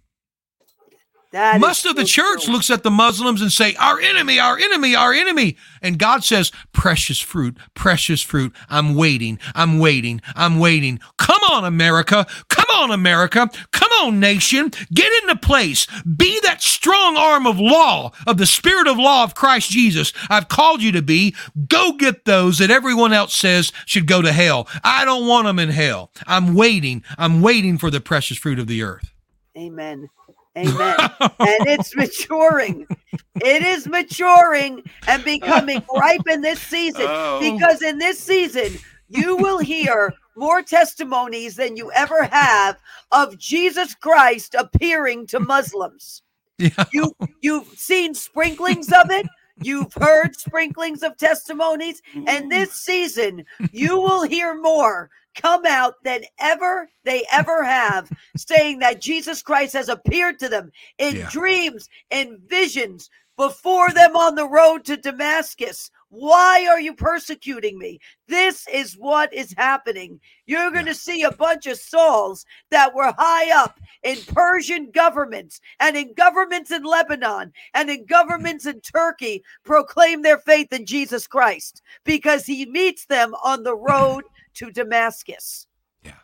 That 1.33 1.59
Most 1.59 1.87
of 1.87 1.95
the 1.95 2.05
church 2.05 2.47
looks 2.47 2.69
at 2.69 2.83
the 2.83 2.91
Muslims 2.91 3.41
and 3.41 3.51
say, 3.51 3.73
our 3.77 3.99
enemy, 3.99 4.39
our 4.39 4.55
enemy, 4.55 4.95
our 4.95 5.11
enemy. 5.11 5.57
And 5.81 5.97
God 5.97 6.23
says, 6.23 6.51
precious 6.73 7.19
fruit, 7.19 7.57
precious 7.73 8.21
fruit. 8.21 8.53
I'm 8.69 8.93
waiting. 8.93 9.39
I'm 9.55 9.79
waiting. 9.79 10.21
I'm 10.35 10.59
waiting. 10.59 10.99
Come 11.17 11.41
on, 11.49 11.65
America. 11.65 12.27
Come 12.49 12.67
on, 12.71 12.91
America. 12.91 13.49
Come 13.71 13.89
on, 14.03 14.19
nation. 14.19 14.69
Get 14.93 15.11
into 15.23 15.35
place. 15.35 15.87
Be 16.03 16.39
that 16.41 16.61
strong 16.61 17.17
arm 17.17 17.47
of 17.47 17.59
law, 17.59 18.11
of 18.27 18.37
the 18.37 18.45
spirit 18.45 18.85
of 18.87 18.99
law 18.99 19.23
of 19.23 19.33
Christ 19.33 19.71
Jesus. 19.71 20.13
I've 20.29 20.49
called 20.49 20.83
you 20.83 20.91
to 20.91 21.01
be. 21.01 21.35
Go 21.67 21.93
get 21.93 22.25
those 22.25 22.59
that 22.59 22.69
everyone 22.69 23.11
else 23.11 23.33
says 23.33 23.71
should 23.87 24.05
go 24.05 24.21
to 24.21 24.31
hell. 24.31 24.67
I 24.83 25.03
don't 25.03 25.27
want 25.27 25.47
them 25.47 25.57
in 25.57 25.69
hell. 25.69 26.11
I'm 26.27 26.53
waiting. 26.53 27.03
I'm 27.17 27.41
waiting 27.41 27.79
for 27.79 27.89
the 27.89 28.01
precious 28.01 28.37
fruit 28.37 28.59
of 28.59 28.67
the 28.67 28.83
earth. 28.83 29.09
Amen. 29.57 30.09
Amen. 30.55 30.95
and 31.19 31.67
it's 31.67 31.95
maturing. 31.95 32.87
It 33.35 33.63
is 33.63 33.87
maturing 33.87 34.83
and 35.07 35.23
becoming 35.23 35.83
ripe 35.95 36.27
in 36.29 36.41
this 36.41 36.59
season 36.59 37.05
oh. 37.07 37.39
because 37.39 37.81
in 37.81 37.97
this 37.97 38.19
season, 38.19 38.77
you 39.09 39.35
will 39.37 39.59
hear 39.59 40.13
more 40.35 40.61
testimonies 40.61 41.55
than 41.55 41.77
you 41.77 41.91
ever 41.91 42.23
have 42.23 42.77
of 43.11 43.37
Jesus 43.37 43.95
Christ 43.95 44.55
appearing 44.55 45.27
to 45.27 45.39
Muslims. 45.39 46.21
Yeah. 46.59 46.85
You 46.93 47.15
you've 47.41 47.67
seen 47.79 48.13
sprinklings 48.13 48.89
of 48.93 49.09
it. 49.09 49.25
You've 49.61 49.93
heard 49.93 50.35
sprinklings 50.35 51.03
of 51.03 51.17
testimonies, 51.17 52.01
and 52.27 52.51
this 52.51 52.73
season 52.73 53.45
you 53.71 53.99
will 53.99 54.23
hear 54.23 54.59
more 54.59 55.09
come 55.35 55.65
out 55.65 55.95
than 56.03 56.21
ever 56.39 56.89
they 57.03 57.25
ever 57.31 57.63
have, 57.63 58.09
saying 58.35 58.79
that 58.79 59.01
Jesus 59.01 59.41
Christ 59.41 59.73
has 59.73 59.89
appeared 59.89 60.39
to 60.39 60.49
them 60.49 60.71
in 60.97 61.15
yeah. 61.17 61.29
dreams, 61.29 61.89
and 62.11 62.39
visions, 62.47 63.09
before 63.37 63.91
them 63.91 64.15
on 64.15 64.35
the 64.35 64.47
road 64.47 64.85
to 64.85 64.97
Damascus. 64.97 65.89
Why 66.15 66.67
are 66.67 66.79
you 66.79 66.93
persecuting 66.93 67.79
me? 67.79 67.99
This 68.27 68.67
is 68.71 68.93
what 68.93 69.33
is 69.33 69.51
happening. 69.57 70.19
You're 70.45 70.69
going 70.69 70.85
to 70.85 70.93
see 70.93 71.23
a 71.23 71.31
bunch 71.31 71.65
of 71.65 71.79
Sauls 71.79 72.45
that 72.69 72.93
were 72.93 73.11
high 73.17 73.49
up 73.51 73.79
in 74.03 74.23
Persian 74.27 74.91
governments 74.91 75.59
and 75.79 75.97
in 75.97 76.13
governments 76.13 76.69
in 76.69 76.83
Lebanon 76.83 77.51
and 77.73 77.89
in 77.89 78.05
governments 78.05 78.67
in 78.67 78.79
Turkey 78.81 79.43
proclaim 79.65 80.21
their 80.21 80.37
faith 80.37 80.71
in 80.71 80.85
Jesus 80.85 81.25
Christ 81.25 81.81
because 82.03 82.45
he 82.45 82.67
meets 82.67 83.07
them 83.07 83.33
on 83.43 83.63
the 83.63 83.75
road 83.75 84.23
to 84.53 84.69
Damascus. 84.69 85.65
Yeah. 86.03 86.19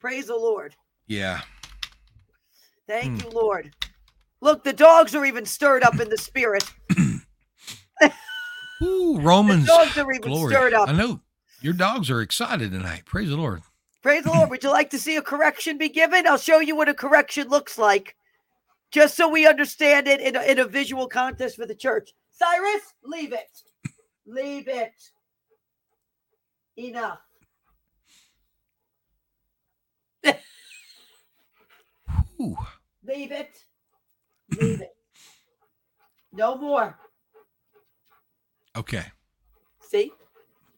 Praise 0.00 0.26
the 0.26 0.36
Lord. 0.36 0.76
Yeah. 1.06 1.40
Thank 2.86 3.22
Hmm. 3.22 3.26
you, 3.26 3.30
Lord. 3.30 3.72
Look, 4.42 4.64
the 4.64 4.74
dogs 4.74 5.14
are 5.14 5.24
even 5.24 5.46
stirred 5.46 5.82
up 5.82 5.98
in 5.98 6.10
the 6.10 6.18
spirit. 6.18 6.70
Ooh, 8.82 9.14
The 9.16 9.22
Romans. 9.22 9.66
dogs 9.66 9.96
are 9.96 10.10
even 10.12 10.20
Glory. 10.30 10.54
stirred 10.54 10.74
up. 10.74 10.88
I 10.88 10.92
know 10.92 11.20
your 11.60 11.72
dogs 11.72 12.10
are 12.10 12.20
excited 12.20 12.70
tonight. 12.72 13.04
Praise 13.06 13.28
the 13.28 13.36
Lord. 13.36 13.62
Praise 14.02 14.24
the 14.24 14.30
Lord. 14.30 14.50
Would 14.50 14.62
you 14.62 14.70
like 14.70 14.90
to 14.90 14.98
see 14.98 15.16
a 15.16 15.22
correction 15.22 15.78
be 15.78 15.88
given? 15.88 16.26
I'll 16.26 16.36
show 16.38 16.60
you 16.60 16.76
what 16.76 16.88
a 16.88 16.94
correction 16.94 17.48
looks 17.48 17.78
like, 17.78 18.14
just 18.90 19.16
so 19.16 19.28
we 19.28 19.46
understand 19.46 20.06
it 20.06 20.20
in 20.20 20.36
a, 20.36 20.42
in 20.42 20.58
a 20.58 20.64
visual 20.64 21.08
contest 21.08 21.56
for 21.56 21.66
the 21.66 21.74
church. 21.74 22.10
Cyrus, 22.30 22.82
leave 23.02 23.32
it. 23.32 23.48
Leave 24.26 24.68
it. 24.68 24.92
Enough. 26.76 27.18
Ooh. 32.38 32.56
Leave 33.06 33.32
it. 33.32 33.58
Leave 34.60 34.82
it. 34.82 34.94
No 36.32 36.56
more. 36.58 36.98
Okay. 38.76 39.04
See? 39.80 40.12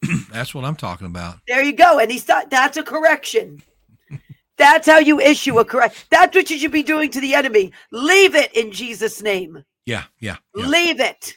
That's 0.31 0.55
what 0.55 0.65
I'm 0.65 0.77
talking 0.77 1.07
about. 1.07 1.39
There 1.49 1.63
you 1.63 1.73
go. 1.73 1.99
And 1.99 2.11
he's 2.11 2.29
not, 2.29 2.51
that's 2.51 2.77
a 2.77 2.83
correction. 2.83 3.63
That's 4.57 4.87
how 4.87 4.99
you 4.99 5.21
issue 5.21 5.59
a 5.59 5.65
correct. 5.65 6.07
That's 6.11 6.35
what 6.37 6.51
you 6.51 6.59
should 6.59 6.73
be 6.73 6.83
doing 6.83 7.11
to 7.11 7.21
the 7.21 7.35
enemy. 7.35 7.73
Leave 7.91 8.35
it 8.35 8.53
in 8.55 8.71
Jesus' 8.73 9.23
name. 9.23 9.65
Yeah. 9.87 10.05
Yeah. 10.21 10.37
yeah. 10.57 10.67
Leave 10.67 11.01
it. 11.01 11.37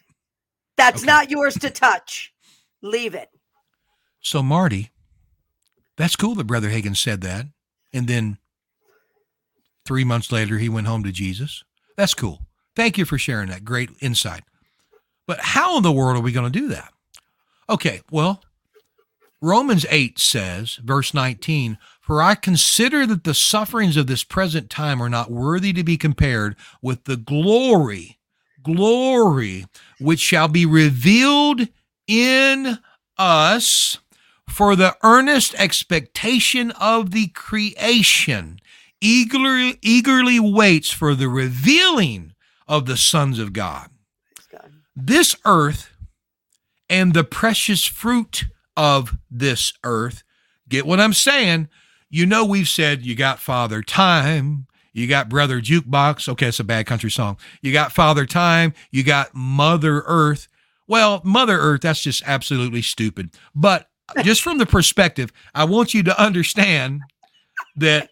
That's 0.77 1.01
Okay. 1.03 1.11
not 1.11 1.29
yours 1.31 1.55
to 1.59 1.69
touch. 1.69 2.33
Leave 2.81 3.13
it. 3.15 3.29
So, 4.21 4.43
Marty, 4.43 4.91
that's 5.97 6.15
cool 6.15 6.35
that 6.35 6.45
Brother 6.47 6.69
Hagin 6.69 6.95
said 6.97 7.21
that. 7.21 7.45
And 7.93 8.07
then 8.07 8.37
three 9.85 10.03
months 10.03 10.31
later, 10.31 10.57
he 10.57 10.69
went 10.69 10.87
home 10.87 11.03
to 11.03 11.11
Jesus. 11.11 11.63
That's 11.97 12.13
cool. 12.13 12.41
Thank 12.75 12.97
you 12.97 13.05
for 13.05 13.17
sharing 13.17 13.49
that 13.49 13.65
great 13.65 13.89
insight. 13.99 14.43
But 15.31 15.39
how 15.39 15.77
in 15.77 15.83
the 15.83 15.93
world 15.93 16.17
are 16.17 16.21
we 16.21 16.33
going 16.33 16.51
to 16.51 16.59
do 16.59 16.67
that? 16.67 16.91
Okay, 17.69 18.01
well, 18.11 18.43
Romans 19.41 19.85
8 19.89 20.19
says, 20.19 20.75
verse 20.83 21.13
19, 21.13 21.77
For 22.01 22.21
I 22.21 22.35
consider 22.35 23.05
that 23.05 23.23
the 23.23 23.33
sufferings 23.33 23.95
of 23.95 24.07
this 24.07 24.25
present 24.25 24.69
time 24.69 25.01
are 25.01 25.07
not 25.07 25.31
worthy 25.31 25.71
to 25.71 25.85
be 25.85 25.95
compared 25.95 26.57
with 26.81 27.05
the 27.05 27.15
glory, 27.15 28.19
glory, 28.61 29.67
which 30.01 30.19
shall 30.19 30.49
be 30.49 30.65
revealed 30.65 31.61
in 32.07 32.79
us 33.17 33.99
for 34.49 34.75
the 34.75 34.97
earnest 35.01 35.55
expectation 35.55 36.71
of 36.71 37.11
the 37.11 37.27
creation 37.27 38.59
eagerly 38.99 39.79
eagerly 39.81 40.41
waits 40.41 40.91
for 40.91 41.15
the 41.15 41.29
revealing 41.29 42.33
of 42.67 42.85
the 42.85 42.97
sons 42.97 43.39
of 43.39 43.53
God. 43.53 43.91
This 45.03 45.35
earth 45.45 45.89
and 46.87 47.13
the 47.13 47.23
precious 47.23 47.85
fruit 47.85 48.45
of 48.77 49.17
this 49.31 49.73
earth. 49.83 50.23
Get 50.69 50.85
what 50.85 50.99
I'm 50.99 51.13
saying? 51.13 51.69
You 52.09 52.27
know 52.27 52.45
we've 52.45 52.67
said 52.67 53.03
you 53.03 53.15
got 53.15 53.39
Father 53.39 53.81
Time, 53.81 54.67
you 54.93 55.07
got 55.07 55.27
Brother 55.27 55.59
Jukebox. 55.59 56.29
Okay, 56.29 56.47
it's 56.47 56.59
a 56.59 56.63
bad 56.63 56.85
country 56.85 57.09
song. 57.09 57.37
You 57.61 57.73
got 57.73 57.93
Father 57.93 58.27
Time, 58.27 58.73
you 58.91 59.03
got 59.03 59.33
Mother 59.33 60.03
Earth. 60.05 60.47
Well, 60.87 61.21
Mother 61.23 61.57
Earth, 61.57 61.81
that's 61.81 62.03
just 62.03 62.21
absolutely 62.27 62.83
stupid. 62.83 63.31
But 63.55 63.87
just 64.23 64.43
from 64.43 64.59
the 64.59 64.67
perspective, 64.67 65.31
I 65.55 65.63
want 65.63 65.95
you 65.95 66.03
to 66.03 66.21
understand 66.21 67.01
that 67.75 68.09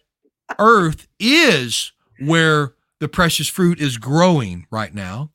Earth 0.58 1.06
is 1.20 1.92
where 2.18 2.74
the 2.98 3.08
precious 3.08 3.48
fruit 3.48 3.80
is 3.80 3.96
growing 3.96 4.66
right 4.72 4.92
now, 4.92 5.30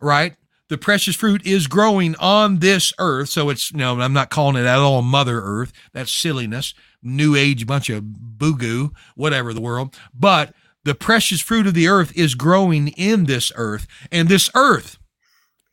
right? 0.00 0.36
The 0.72 0.78
precious 0.78 1.14
fruit 1.14 1.46
is 1.46 1.66
growing 1.66 2.16
on 2.18 2.60
this 2.60 2.94
earth. 2.98 3.28
So 3.28 3.50
it's, 3.50 3.74
no, 3.74 4.00
I'm 4.00 4.14
not 4.14 4.30
calling 4.30 4.56
it 4.56 4.66
at 4.66 4.78
all 4.78 5.02
Mother 5.02 5.42
Earth. 5.42 5.70
That's 5.92 6.10
silliness, 6.10 6.72
new 7.02 7.36
age 7.36 7.66
bunch 7.66 7.90
of 7.90 8.38
boo 8.38 8.94
whatever 9.14 9.52
the 9.52 9.60
world. 9.60 9.94
But 10.14 10.54
the 10.82 10.94
precious 10.94 11.42
fruit 11.42 11.66
of 11.66 11.74
the 11.74 11.88
earth 11.88 12.16
is 12.16 12.34
growing 12.34 12.88
in 12.88 13.24
this 13.24 13.52
earth. 13.54 13.86
And 14.10 14.30
this 14.30 14.48
earth, 14.54 14.96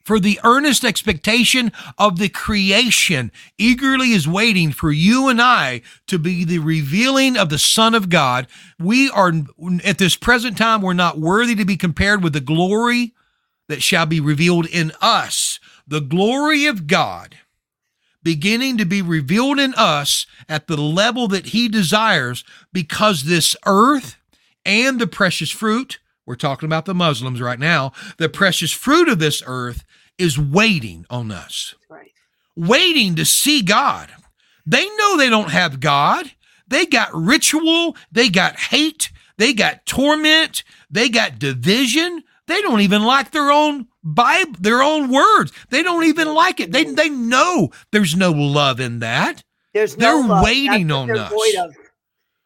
for 0.04 0.20
the 0.20 0.38
earnest 0.44 0.84
expectation 0.84 1.72
of 1.98 2.20
the 2.20 2.28
creation 2.28 3.32
eagerly 3.58 4.12
is 4.12 4.28
waiting 4.28 4.74
for 4.74 4.92
you 4.92 5.30
and 5.30 5.42
I 5.42 5.82
to 6.08 6.20
be 6.20 6.44
the 6.44 6.60
revealing 6.60 7.38
of 7.38 7.48
the 7.48 7.58
Son 7.58 7.96
of 7.96 8.10
God. 8.10 8.48
We 8.78 9.10
are 9.12 9.32
at 9.86 9.98
this 9.98 10.18
present 10.18 10.58
time, 10.58 10.82
we're 10.82 10.92
not 10.92 11.18
worthy 11.18 11.56
to 11.56 11.64
be 11.64 11.78
compared 11.78 12.22
with 12.22 12.34
the 12.34 12.42
glory 12.42 13.14
that 13.70 13.82
shall 13.82 14.06
be 14.06 14.20
revealed 14.20 14.66
in 14.66 14.92
us. 15.02 15.62
The 15.88 16.02
glory 16.02 16.66
of 16.66 16.88
God 16.88 17.38
beginning 18.22 18.78
to 18.78 18.86
be 18.86 19.02
revealed 19.02 19.60
in 19.60 19.74
us 19.76 20.26
at 20.50 20.68
the 20.68 20.76
level 20.78 21.28
that 21.30 21.48
He 21.48 21.70
desires 21.70 22.44
because 22.74 23.24
this 23.24 23.56
earth 23.66 24.18
and 24.66 25.00
the 25.00 25.08
precious 25.08 25.52
fruit, 25.52 26.00
we're 26.26 26.36
talking 26.36 26.68
about 26.68 26.86
the 26.86 26.94
Muslims 26.94 27.42
right 27.42 27.60
now, 27.60 27.94
the 28.18 28.30
precious 28.30 28.72
fruit 28.72 29.08
of 29.08 29.20
this 29.20 29.42
earth 29.46 29.86
is 30.18 30.38
waiting 30.38 31.06
on 31.10 31.32
us, 31.32 31.76
right. 31.90 32.12
waiting 32.56 33.16
to 33.16 33.26
see 33.26 33.62
God. 33.62 34.12
They 34.66 34.86
know 34.98 35.18
they 35.18 35.30
don't 35.30 35.52
have 35.52 35.80
God. 35.80 36.32
They 36.68 36.86
got 36.86 37.10
ritual, 37.14 37.96
they 38.12 38.30
got 38.30 38.60
hate, 38.60 39.12
they 39.38 39.54
got 39.54 39.86
torment, 39.88 40.64
they 40.92 41.10
got 41.10 41.40
division. 41.40 42.24
They 42.50 42.62
don't 42.64 42.82
even 42.82 43.04
like 43.04 43.30
their 43.30 43.52
own 43.52 43.88
Bible, 44.04 44.56
their 44.60 44.82
own 44.82 45.12
words. 45.12 45.52
They 45.70 45.84
don't 45.84 46.04
even 46.06 46.34
like 46.34 46.60
it. 46.60 46.72
They 46.72 46.84
they 46.84 47.10
know 47.10 47.70
there's 47.92 48.16
no 48.16 48.32
love 48.32 48.80
in 48.80 49.00
that. 49.00 49.44
There's 49.74 49.96
no 49.96 50.18
They're 50.18 50.28
love. 50.28 50.44
waiting 50.44 50.88
That's 50.88 50.98
on 50.98 51.12
us. 51.12 51.32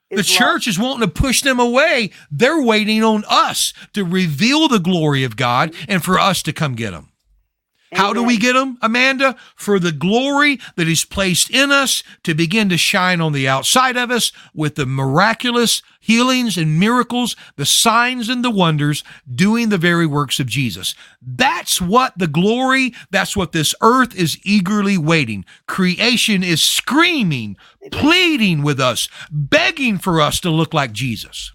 The 0.09 0.17
love. 0.17 0.25
church 0.25 0.67
is 0.67 0.77
wanting 0.77 1.07
to 1.07 1.13
push 1.13 1.41
them 1.41 1.57
away. 1.57 2.11
They're 2.29 2.61
waiting 2.61 3.01
on 3.01 3.23
us 3.29 3.73
to 3.93 4.03
reveal 4.03 4.67
the 4.67 4.79
glory 4.79 5.23
of 5.23 5.37
God 5.37 5.73
and 5.87 6.03
for 6.03 6.19
us 6.19 6.43
to 6.43 6.51
come 6.53 6.75
get 6.75 6.91
them. 6.91 7.12
How 7.95 8.13
do 8.13 8.23
we 8.23 8.37
get 8.37 8.53
them, 8.53 8.77
Amanda? 8.81 9.35
For 9.55 9.79
the 9.79 9.91
glory 9.91 10.59
that 10.75 10.87
is 10.87 11.05
placed 11.05 11.49
in 11.49 11.71
us 11.71 12.03
to 12.23 12.33
begin 12.33 12.69
to 12.69 12.77
shine 12.77 13.21
on 13.21 13.33
the 13.33 13.47
outside 13.47 13.97
of 13.97 14.11
us 14.11 14.31
with 14.53 14.75
the 14.75 14.85
miraculous 14.85 15.81
healings 15.99 16.57
and 16.57 16.77
miracles, 16.79 17.35
the 17.55 17.65
signs 17.65 18.27
and 18.27 18.43
the 18.43 18.49
wonders, 18.51 19.03
doing 19.33 19.69
the 19.69 19.77
very 19.77 20.05
works 20.05 20.39
of 20.39 20.47
Jesus. 20.47 20.95
That's 21.21 21.79
what 21.81 22.17
the 22.17 22.27
glory, 22.27 22.93
that's 23.09 23.37
what 23.37 23.53
this 23.53 23.73
earth 23.81 24.13
is 24.15 24.37
eagerly 24.43 24.97
waiting. 24.97 25.45
Creation 25.65 26.43
is 26.43 26.63
screaming, 26.63 27.55
pleading 27.91 28.63
with 28.63 28.81
us, 28.81 29.07
begging 29.31 29.97
for 29.97 30.19
us 30.19 30.41
to 30.41 30.49
look 30.49 30.73
like 30.73 30.91
Jesus. 30.91 31.52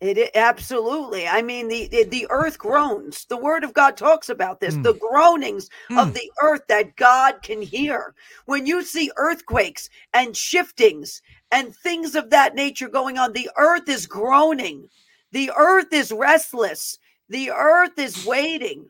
It 0.00 0.18
i- 0.18 0.30
absolutely. 0.38 1.26
I 1.26 1.40
mean, 1.40 1.68
the, 1.68 1.88
the 1.88 2.04
the 2.04 2.26
earth 2.28 2.58
groans. 2.58 3.24
The 3.26 3.36
Word 3.36 3.64
of 3.64 3.72
God 3.72 3.96
talks 3.96 4.28
about 4.28 4.60
this. 4.60 4.74
Mm. 4.76 4.82
The 4.82 4.94
groanings 4.94 5.70
Mm. 5.90 6.02
of 6.02 6.14
the 6.14 6.30
earth 6.42 6.62
that 6.68 6.96
God 6.96 7.40
can 7.42 7.62
hear. 7.62 8.14
When 8.44 8.66
you 8.66 8.82
see 8.82 9.10
earthquakes 9.16 9.88
and 10.12 10.36
shiftings 10.36 11.22
and 11.50 11.74
things 11.74 12.14
of 12.14 12.28
that 12.30 12.54
nature 12.54 12.88
going 12.88 13.16
on, 13.16 13.32
the 13.32 13.50
earth 13.56 13.88
is 13.88 14.06
groaning. 14.06 14.88
The 15.32 15.50
earth 15.56 15.92
is 15.92 16.12
restless. 16.12 16.98
The 17.28 17.50
earth 17.50 17.98
is 17.98 18.24
waiting 18.26 18.86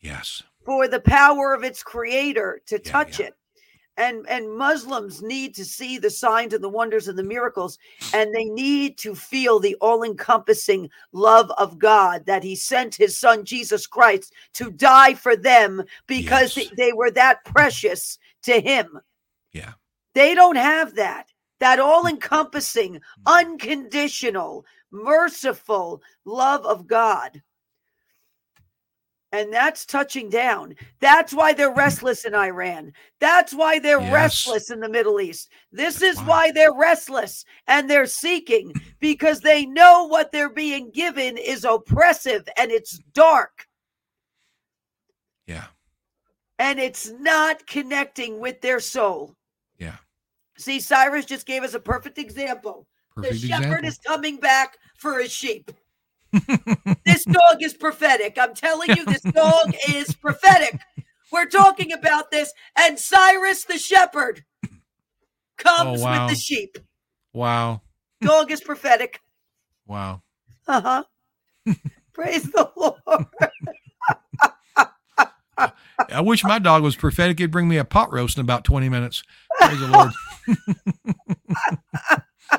Yes. 0.00 0.42
for 0.66 0.88
the 0.88 1.00
power 1.00 1.54
of 1.54 1.62
its 1.64 1.82
creator 1.82 2.60
to 2.66 2.76
Yeah, 2.82 2.90
touch 2.90 3.20
yeah. 3.20 3.26
it. 3.26 3.34
And 4.00 4.26
and 4.28 4.56
Muslims 4.56 5.20
need 5.20 5.54
to 5.56 5.64
see 5.64 5.98
the 5.98 6.08
signs 6.08 6.54
and 6.54 6.64
the 6.64 6.68
wonders 6.70 7.06
and 7.06 7.18
the 7.18 7.22
miracles 7.22 7.78
and 8.14 8.34
they 8.34 8.44
need 8.44 8.96
to 8.98 9.14
feel 9.14 9.60
the 9.60 9.76
all-encompassing 9.82 10.88
love 11.12 11.50
of 11.58 11.78
God 11.78 12.24
that 12.24 12.42
he 12.42 12.56
sent 12.56 12.94
his 12.94 13.18
son 13.18 13.44
Jesus 13.44 13.86
Christ 13.86 14.32
to 14.54 14.70
die 14.70 15.12
for 15.14 15.36
them 15.36 15.82
because 16.06 16.56
Yes. 16.56 16.70
they 16.78 16.92
were 16.94 17.10
that 17.10 17.44
precious 17.44 18.18
to 18.44 18.60
him. 18.60 18.98
Yeah. 19.52 19.72
They 20.14 20.34
don't 20.34 20.56
have 20.56 20.94
that. 20.94 21.26
That 21.58 21.78
all-encompassing, 21.78 23.00
unconditional, 23.26 24.64
merciful 24.90 26.02
love 26.24 26.64
of 26.64 26.86
God. 26.86 27.42
And 29.32 29.52
that's 29.52 29.86
touching 29.86 30.28
down. 30.28 30.74
That's 30.98 31.32
why 31.32 31.52
they're 31.52 31.72
mm. 31.72 31.76
restless 31.76 32.24
in 32.24 32.34
Iran. 32.34 32.92
That's 33.20 33.54
why 33.54 33.78
they're 33.78 34.00
Yes. 34.00 34.12
restless 34.12 34.70
in 34.70 34.80
the 34.80 34.88
Middle 34.88 35.20
East. 35.20 35.50
This 35.70 36.02
is 36.02 36.16
why. 36.18 36.24
why 36.26 36.52
they're 36.52 36.74
restless 36.74 37.44
and 37.68 37.88
they're 37.88 38.06
seeking 38.06 38.72
because 38.98 39.40
they 39.40 39.66
know 39.66 40.04
what 40.04 40.32
they're 40.32 40.50
being 40.50 40.90
given 40.90 41.36
is 41.38 41.64
oppressive 41.64 42.48
and 42.56 42.72
it's 42.72 42.98
dark 43.14 43.68
Yeah. 45.46 45.66
and 46.58 46.80
it's 46.80 47.10
not 47.10 47.64
connecting 47.68 48.40
with 48.40 48.60
their 48.60 48.80
soul. 48.80 49.36
Yeah. 49.78 49.96
See, 50.58 50.80
Cyrus 50.80 51.24
just 51.24 51.46
gave 51.46 51.62
us 51.62 51.74
a 51.74 51.80
perfect 51.80 52.18
example. 52.18 52.88
Perfect 53.14 53.34
the 53.34 53.48
shepherd 53.48 53.62
example. 53.64 53.88
is 53.88 53.98
coming 53.98 54.36
back 54.38 54.76
for 54.96 55.20
his 55.20 55.30
sheep. 55.32 55.70
This 57.04 57.26
dog 57.26 57.62
is 57.62 57.74
prophetic. 57.74 58.36
I'm 58.40 58.54
telling 58.54 58.92
you, 58.94 59.06
this 59.06 59.24
dog 59.34 59.72
is 59.88 60.14
prophetic. 60.14 60.78
We're 61.32 61.46
talking 61.46 61.92
about 61.92 62.30
this, 62.30 62.52
and 62.78 62.98
Cyrus 62.98 63.64
the 63.64 63.78
shepherd 63.78 64.44
comes 65.56 66.00
Oh, 66.00 66.04
wow. 66.04 66.26
with 66.26 66.34
the 66.36 66.40
sheep. 66.40 66.78
wow. 67.32 67.82
Dog 68.22 68.50
is 68.50 68.60
prophetic. 68.60 69.20
Wow. 69.86 70.22
Uh 70.68 70.80
huh. 70.80 71.74
Praise 72.12 72.42
the 72.44 72.70
Lord. 72.76 73.00
I 76.08 76.20
wish 76.20 76.42
my 76.44 76.58
dog 76.58 76.82
was 76.82 76.96
prophetic. 76.96 77.38
He'd 77.38 77.50
bring 77.50 77.68
me 77.68 77.76
a 77.76 77.84
pot 77.84 78.12
roast 78.12 78.36
in 78.38 78.42
about 78.42 78.64
20 78.64 78.88
minutes. 78.88 79.22
Praise 79.58 79.78
the 79.80 79.86
Lord. 79.86 80.12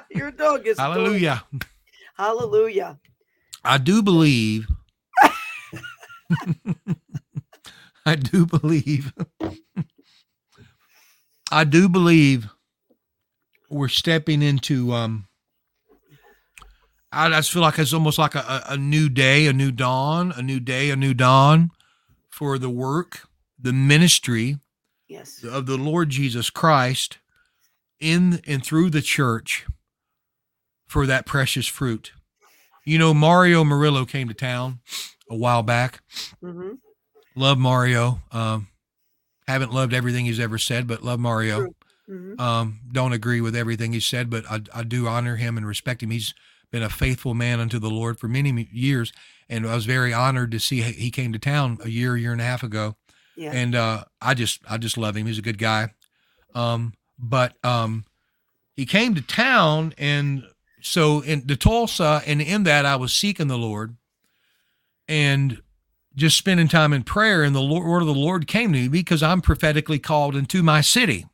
Your 0.11 0.31
dog 0.31 0.67
is 0.67 0.77
good. 0.77 1.43
Hallelujah. 2.15 2.99
I 3.63 3.77
do 3.77 4.01
believe. 4.01 4.67
I 8.05 8.15
do 8.15 8.45
believe. 8.45 9.13
I 11.51 11.63
do 11.65 11.89
believe 11.89 12.49
we're 13.69 13.87
stepping 13.87 14.41
into 14.41 14.93
um 14.93 15.27
I 17.11 17.29
just 17.29 17.51
feel 17.51 17.61
like 17.61 17.77
it's 17.77 17.93
almost 17.93 18.17
like 18.17 18.35
a, 18.35 18.39
a, 18.39 18.63
a 18.73 18.77
new 18.77 19.09
day, 19.09 19.47
a 19.47 19.53
new 19.53 19.71
dawn, 19.71 20.31
a 20.35 20.41
new 20.41 20.61
day, 20.61 20.89
a 20.91 20.95
new 20.95 21.13
dawn 21.13 21.71
for 22.29 22.57
the 22.57 22.69
work, 22.69 23.27
the 23.59 23.73
ministry 23.73 24.59
Yes. 25.09 25.43
of 25.43 25.65
the 25.65 25.75
Lord 25.77 26.09
Jesus 26.09 26.49
Christ 26.49 27.17
in 27.99 28.41
and 28.47 28.65
through 28.65 28.91
the 28.91 29.01
church 29.01 29.65
for 30.87 31.05
that 31.05 31.25
precious 31.25 31.67
fruit. 31.67 32.13
You 32.85 32.97
know, 32.97 33.13
Mario 33.13 33.63
Murillo 33.63 34.05
came 34.05 34.27
to 34.27 34.33
town 34.33 34.79
a 35.29 35.35
while 35.35 35.63
back. 35.63 36.01
hmm 36.41 36.71
Love 37.35 37.57
Mario. 37.57 38.21
Um, 38.31 38.67
haven't 39.47 39.73
loved 39.73 39.93
everything 39.93 40.25
he's 40.25 40.39
ever 40.39 40.57
said, 40.57 40.87
but 40.87 41.03
love 41.03 41.19
Mario. 41.19 41.59
True. 41.59 41.75
hmm 42.07 42.41
Um, 42.41 42.79
don't 42.91 43.13
agree 43.13 43.39
with 43.41 43.55
everything 43.55 43.93
he 43.93 43.99
said, 43.99 44.29
but 44.29 44.43
I, 44.49 44.61
I 44.73 44.83
do 44.83 45.07
honor 45.07 45.35
him 45.37 45.57
and 45.57 45.65
respect 45.65 46.03
him. 46.03 46.11
He's 46.11 46.33
been 46.71 46.83
a 46.83 46.89
faithful 46.89 47.33
man 47.33 47.59
unto 47.59 47.79
the 47.79 47.89
Lord 47.89 48.19
for 48.19 48.27
many 48.27 48.67
years, 48.71 49.11
and 49.49 49.67
I 49.67 49.75
was 49.75 49.85
very 49.85 50.13
honored 50.13 50.51
to 50.51 50.59
see 50.59 50.81
he 50.81 50.91
he 50.93 51.11
came 51.11 51.31
to 51.33 51.39
town 51.39 51.77
a 51.83 51.89
year, 51.89 52.15
year 52.17 52.31
and 52.31 52.39
a 52.41 52.45
half 52.45 52.63
ago 52.63 52.95
Yeah. 53.35 53.51
and 53.53 53.75
uh, 53.75 54.03
I 54.21 54.33
just 54.33 54.61
I 54.69 54.77
just 54.77 54.97
love 54.97 55.15
him. 55.17 55.25
He's 55.27 55.37
a 55.37 55.41
good 55.43 55.57
guy. 55.57 55.93
Um, 56.55 56.93
but 57.19 57.53
um, 57.63 58.05
he 58.75 58.85
came 58.85 59.15
to 59.15 59.21
town, 59.21 59.93
and 59.97 60.43
so 60.81 61.21
in 61.21 61.45
the 61.45 61.55
Tulsa, 61.55 62.21
and 62.25 62.41
in 62.41 62.63
that 62.63 62.85
I 62.85 62.95
was 62.95 63.13
seeking 63.13 63.47
the 63.47 63.57
Lord, 63.57 63.95
and 65.07 65.61
just 66.15 66.37
spending 66.37 66.67
time 66.67 66.93
in 66.93 67.03
prayer. 67.03 67.43
And 67.43 67.55
the 67.55 67.61
Lord, 67.61 67.87
word 67.87 68.01
of 68.01 68.07
the 68.07 68.13
Lord 68.13 68.47
came 68.47 68.73
to 68.73 68.79
me 68.79 68.87
because 68.87 69.23
I'm 69.23 69.41
prophetically 69.41 69.99
called 69.99 70.35
into 70.35 70.63
my 70.63 70.81
city, 70.81 71.25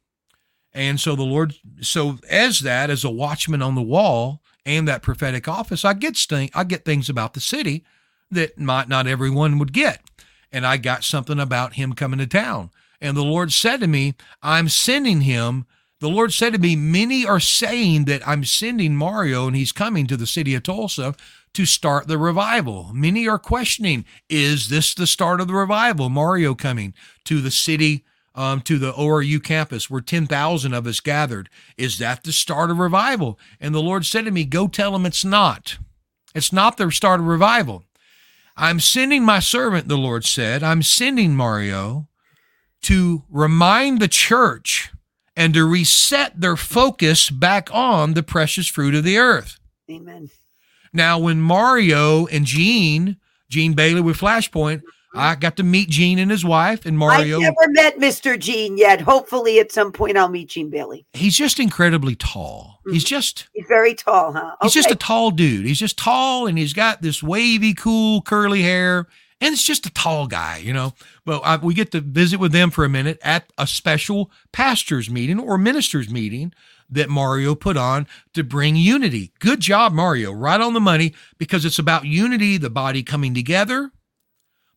and 0.74 1.00
so 1.00 1.16
the 1.16 1.24
Lord, 1.24 1.56
so 1.82 2.20
as 2.30 2.60
that 2.62 2.90
as 2.90 3.04
a 3.04 3.10
watchman 3.10 3.62
on 3.62 3.76
the 3.76 3.82
wall 3.82 4.42
and 4.66 4.88
that 4.88 5.02
prophetic 5.02 5.48
office, 5.48 5.84
I 5.86 5.94
get 5.94 6.18
I 6.54 6.64
get 6.64 6.86
things 6.86 7.10
about 7.10 7.34
the 7.34 7.40
city 7.40 7.84
that 8.30 8.60
might 8.60 8.90
not 8.90 9.08
everyone 9.08 9.58
would 9.58 9.72
get 9.72 10.02
and 10.52 10.66
I 10.66 10.78
got 10.78 11.04
something 11.04 11.40
about 11.40 11.74
him 11.74 11.94
coming 11.94 12.20
to 12.20 12.28
town. 12.28 12.72
And 13.02 13.16
the 13.16 13.24
Lord 13.24 13.52
said 13.52 13.80
to 13.82 13.88
me, 13.88 14.16
I'm 14.42 14.70
sending 14.70 15.22
him. 15.22 15.66
The 16.00 16.10
Lord 16.10 16.32
said 16.32 16.54
to 16.54 16.60
me, 16.60 16.76
Many 16.76 17.26
are 17.26 17.40
saying 17.40 18.06
that 18.06 18.28
I'm 18.28 18.44
sending 18.44 18.96
Mario 18.96 19.48
and 19.48 19.56
he's 19.56 19.72
coming 19.72 20.06
to 20.08 20.18
the 20.18 20.28
city 20.28 20.54
of 20.54 20.64
Tulsa 20.64 21.16
to 21.54 21.66
start 21.66 22.08
the 22.08 22.20
revival. 22.20 22.92
Many 22.94 23.28
are 23.28 23.40
questioning, 23.40 24.06
Is 24.30 24.70
this 24.70 24.94
the 24.94 25.08
start 25.08 25.42
of 25.42 25.48
the 25.48 25.56
revival? 25.56 26.10
Mario 26.10 26.54
coming 26.54 26.94
to 27.26 27.42
the 27.42 27.50
city, 27.50 28.06
um, 28.36 28.62
to 28.62 28.78
the 28.78 28.94
ORU 28.94 29.44
campus 29.44 29.90
where 29.90 30.02
10,000 30.02 30.74
of 30.74 30.86
us 30.86 31.00
gathered. 31.00 31.50
Is 31.78 31.98
that 31.98 32.24
the 32.24 32.32
start 32.32 32.70
of 32.70 32.78
revival? 32.78 33.40
And 33.60 33.74
the 33.74 33.82
Lord 33.82 34.06
said 34.06 34.26
to 34.26 34.32
me, 34.32 34.46
Go 34.46 34.68
tell 34.68 34.96
him 34.96 35.06
it's 35.06 35.26
not. 35.26 35.80
It's 36.36 36.54
not 36.54 36.78
the 36.78 36.92
start 36.92 37.20
of 37.20 37.26
revival. 37.26 37.84
I'm 38.56 38.80
sending 38.80 39.24
my 39.24 39.40
servant, 39.40 39.88
the 39.88 39.98
Lord 39.98 40.26
said. 40.26 40.62
I'm 40.62 40.84
sending 40.84 41.36
Mario 41.36 42.08
to 42.84 43.24
remind 43.30 44.00
the 44.00 44.08
church 44.08 44.92
and 45.38 45.54
to 45.54 45.64
reset 45.64 46.42
their 46.42 46.58
focus 46.58 47.30
back 47.30 47.70
on 47.72 48.16
the 48.16 48.24
precious 48.24 48.68
fruit 48.68 48.96
of 48.96 49.04
the 49.04 49.18
earth. 49.18 49.60
Amen. 49.90 50.30
Now, 50.92 51.20
when 51.20 51.40
Mario 51.40 52.26
and 52.26 52.44
Gene, 52.44 53.18
Gene 53.48 53.74
Bailey 53.74 54.02
with 54.02 54.18
Flashpoint, 54.18 54.82
I 55.14 55.36
got 55.36 55.56
to 55.58 55.64
meet 55.64 55.90
Gene 55.90 56.20
and 56.20 56.30
his 56.30 56.44
wife, 56.44 56.86
and 56.86 56.98
Mario. 56.98 57.38
I've 57.38 57.42
never 57.42 57.70
met 57.70 57.98
Mr. 57.98 58.38
Gene 58.38 58.78
yet. 58.78 59.00
Hopefully, 59.02 59.60
at 59.60 59.72
some 59.72 59.92
point, 59.92 60.18
I'll 60.18 60.28
meet 60.28 60.50
Gene 60.50 60.70
Bailey. 60.70 61.06
he's 61.14 61.38
just 61.38 61.60
incredibly 61.60 62.16
tall. 62.16 62.82
He's 62.86 63.04
mm-hmm. 63.04 63.16
just 63.16 63.48
He's 63.54 63.66
very 63.68 63.94
tall, 63.94 64.34
huh? 64.34 64.56
He's 64.62 64.74
just 64.74 64.92
a 64.92 64.96
tall 64.96 65.32
dude. 65.32 65.66
He's 65.66 65.80
just 65.80 65.98
tall 65.98 66.48
and 66.48 66.58
he's 66.58 66.74
got 66.74 67.02
this 67.02 67.22
wavy, 67.22 67.74
cool, 67.74 68.22
curly 68.22 68.64
hair. 68.64 69.08
And 69.40 69.54
it's 69.54 69.64
just 69.64 69.86
a 69.86 69.94
tall 69.94 70.28
guy, 70.28 70.58
you 70.58 70.74
know. 70.74 70.94
But 71.26 71.42
I, 71.42 71.58
we 71.58 71.74
get 71.74 71.92
to 71.92 72.02
visit 72.02 72.40
with 72.40 72.52
them 72.52 72.72
for 72.72 72.84
a 72.84 72.90
minute 72.90 73.20
at 73.22 73.52
a 73.58 73.68
special 73.68 74.32
pastors 74.52 75.10
meeting 75.10 75.40
or 75.40 75.58
ministers 75.58 76.10
meeting 76.10 76.54
that 76.90 77.10
Mario 77.10 77.54
put 77.54 77.78
on 77.78 78.08
to 78.34 78.44
bring 78.44 78.76
unity. 78.76 79.32
Good 79.40 79.60
job, 79.60 79.94
Mario. 79.94 80.32
Right 80.32 80.60
on 80.60 80.74
the 80.74 80.80
money 80.80 81.14
because 81.38 81.66
it's 81.66 81.80
about 81.80 82.06
unity, 82.06 82.58
the 82.58 82.70
body 82.70 83.04
coming 83.04 83.34
together. 83.34 83.92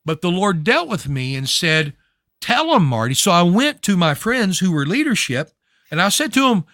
But 0.05 0.21
the 0.21 0.31
Lord 0.31 0.65
dealt 0.65 0.89
with 0.89 1.09
me 1.09 1.35
and 1.37 1.49
said, 1.49 1.95
Tell 2.41 2.73
them, 2.73 2.87
Marty. 2.87 3.15
So 3.15 3.31
I 3.31 3.43
went 3.43 3.83
to 3.83 3.97
my 3.97 4.15
friends 4.15 4.59
who 4.59 4.73
were 4.73 4.87
leadership 4.87 5.53
and 5.91 6.01
I 6.01 6.09
said 6.09 6.33
to 6.35 6.49
them, 6.49 6.65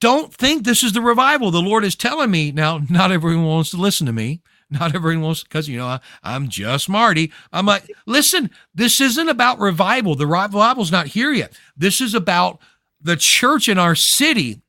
don't 0.00 0.32
think 0.32 0.64
this 0.64 0.82
is 0.82 0.94
the 0.94 1.02
revival. 1.02 1.50
The 1.50 1.60
Lord 1.60 1.84
is 1.84 1.94
telling 1.94 2.30
me 2.30 2.52
now. 2.52 2.80
Not 2.88 3.12
everyone 3.12 3.44
wants 3.44 3.70
to 3.70 3.76
listen 3.76 4.06
to 4.06 4.12
me. 4.12 4.40
Not 4.70 4.94
everyone 4.94 5.22
wants 5.22 5.42
because 5.42 5.68
you 5.68 5.78
know 5.78 5.86
I, 5.86 6.00
I'm 6.22 6.48
just 6.48 6.88
Marty. 6.88 7.32
I'm 7.52 7.66
like, 7.66 7.90
listen, 8.06 8.50
this 8.74 9.00
isn't 9.00 9.28
about 9.28 9.58
revival. 9.58 10.14
The 10.14 10.26
revival's 10.26 10.92
not 10.92 11.08
here 11.08 11.32
yet. 11.32 11.52
This 11.76 12.00
is 12.00 12.14
about 12.14 12.60
the 13.00 13.16
church 13.16 13.68
in 13.68 13.78
our 13.78 13.94
city 13.94 14.60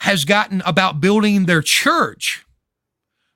has 0.00 0.24
gotten 0.24 0.62
about 0.66 1.00
building 1.00 1.46
their 1.46 1.62
church, 1.62 2.44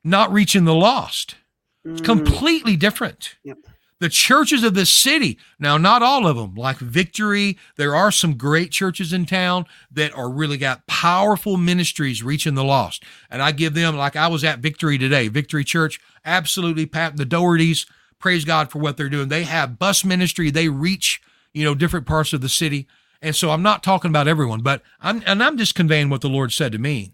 not 0.05 0.32
reaching 0.32 0.64
the 0.64 0.74
lost. 0.74 1.36
It's 1.85 2.01
Mm, 2.01 2.05
completely 2.05 2.77
different. 2.77 3.36
Yep. 3.44 3.59
The 3.98 4.09
churches 4.10 4.62
of 4.62 4.74
this 4.74 4.90
city, 4.90 5.39
now 5.59 5.78
not 5.78 6.02
all 6.02 6.27
of 6.27 6.36
them, 6.36 6.55
like 6.55 6.77
Victory, 6.77 7.56
there 7.77 7.94
are 7.94 8.12
some 8.12 8.36
great 8.36 8.70
churches 8.70 9.10
in 9.12 9.24
town 9.24 9.64
that 9.90 10.14
are 10.14 10.31
really 10.31 10.59
got 10.59 10.86
powerful 10.86 11.56
ministries 11.56 12.23
reaching 12.23 12.55
the 12.55 12.64
lost. 12.64 13.02
And 13.31 13.40
I 13.40 13.52
give 13.52 13.73
them, 13.73 13.97
like 13.97 14.14
I 14.14 14.28
was 14.28 14.44
at 14.44 14.59
Victory 14.59 14.98
today, 14.98 15.28
Victory 15.28 15.64
Church, 15.64 15.98
absolutely 16.27 16.85
pat 16.85 17.16
the 17.16 17.24
Daughertys, 17.24 17.86
praise 18.18 18.44
God 18.44 18.70
for 18.70 18.81
what 18.81 18.98
they're 18.98 19.09
doing. 19.09 19.28
They 19.28 19.44
have 19.44 19.78
bus 19.78 20.05
ministry, 20.05 20.51
they 20.51 20.68
reach, 20.68 21.23
you 21.55 21.64
know, 21.64 21.74
different 21.74 22.06
parts 22.06 22.35
of 22.35 22.43
the 22.43 22.51
city. 22.51 22.86
And 23.23 23.35
so 23.35 23.51
I'm 23.51 23.62
not 23.62 23.82
talking 23.82 24.10
about 24.10 24.28
everyone, 24.28 24.60
but 24.60 24.82
I'm 25.01 25.23
and 25.24 25.43
I'm 25.43 25.56
just 25.56 25.74
conveying 25.74 26.10
what 26.10 26.20
the 26.20 26.28
Lord 26.28 26.52
said 26.52 26.73
to 26.73 26.78
me. 26.78 27.12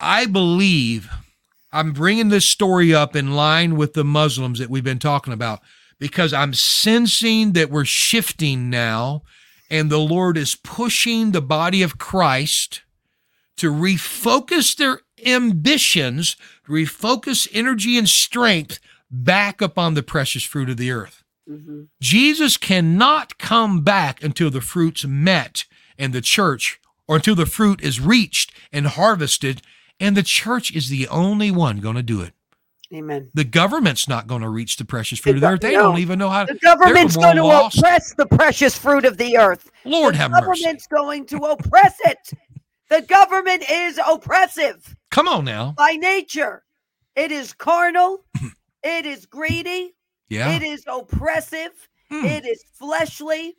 I 0.00 0.26
believe 0.26 1.08
I'm 1.72 1.92
bringing 1.92 2.28
this 2.28 2.46
story 2.46 2.94
up 2.94 3.16
in 3.16 3.32
line 3.32 3.76
with 3.76 3.94
the 3.94 4.04
Muslims 4.04 4.58
that 4.58 4.70
we've 4.70 4.84
been 4.84 4.98
talking 4.98 5.32
about 5.32 5.60
because 5.98 6.32
I'm 6.32 6.52
sensing 6.52 7.52
that 7.52 7.70
we're 7.70 7.84
shifting 7.84 8.68
now 8.68 9.22
and 9.70 9.88
the 9.88 9.98
Lord 9.98 10.36
is 10.36 10.54
pushing 10.54 11.30
the 11.32 11.40
body 11.40 11.82
of 11.82 11.96
Christ 11.96 12.82
to 13.56 13.72
refocus 13.72 14.76
their 14.76 15.00
ambitions, 15.24 16.36
refocus 16.68 17.48
energy 17.52 17.96
and 17.96 18.08
strength 18.08 18.78
back 19.10 19.62
upon 19.62 19.94
the 19.94 20.02
precious 20.02 20.44
fruit 20.44 20.68
of 20.68 20.76
the 20.76 20.90
earth. 20.90 21.22
mhm. 21.50 21.88
Jesus 22.00 22.56
cannot 22.56 23.36
come 23.38 23.82
back 23.82 24.22
until 24.22 24.50
the 24.50 24.60
fruit's 24.60 25.04
met 25.04 25.64
in 25.98 26.12
the 26.12 26.20
church 26.20 26.78
or 27.08 27.16
until 27.16 27.34
the 27.34 27.46
fruit 27.46 27.82
is 27.82 27.98
reached 28.00 28.52
and 28.72 28.86
harvested, 28.86 29.60
and 30.00 30.16
the 30.16 30.22
church 30.22 30.74
is 30.74 30.88
the 30.88 31.08
only 31.08 31.50
one 31.50 31.78
going 31.78 31.96
to 31.96 32.02
do 32.02 32.20
it. 32.20 32.32
Amen. 32.94 33.30
The 33.32 33.44
government's 33.44 34.06
not 34.06 34.26
going 34.26 34.42
to 34.42 34.50
reach 34.50 34.76
the 34.76 34.84
precious 34.84 35.18
fruit 35.18 35.36
of 35.36 35.40
The 35.40 35.46
the 35.46 35.52
earth. 35.54 35.60
They 35.60 35.72
no. 35.72 35.82
don't 35.84 35.98
even 35.98 36.18
know 36.18 36.28
how 36.28 36.44
To, 36.44 36.52
The 36.52 36.60
government's 36.60 37.16
going 37.16 37.36
to 37.36 37.44
lost. 37.44 37.78
oppress 37.78 38.14
the 38.14 38.26
precious 38.26 38.76
fruit 38.76 39.06
of 39.06 39.16
the 39.16 39.38
earth. 39.38 39.70
Lord 39.86 40.14
the 40.14 40.18
have 40.18 40.30
mercy. 40.30 40.42
government's 40.62 40.86
going 40.86 41.24
to 41.26 41.36
oppress 41.38 41.96
it. 42.04 42.32
The 42.90 43.00
government 43.02 43.64
is 43.70 43.98
oppressive 44.06 44.94
Come 45.10 45.26
on 45.26 45.46
now. 45.46 45.72
by 45.78 45.92
nature. 45.92 46.64
It 47.16 47.32
is 47.32 47.54
carnal. 47.54 48.26
it 48.82 49.06
is 49.06 49.24
greedy. 49.24 49.94
Yeah. 50.28 50.54
It 50.54 50.62
is 50.62 50.84
oppressive. 50.86 51.70
Mm. 52.10 52.24
It 52.24 52.44
is 52.46 52.62
fleshly. 52.74 53.54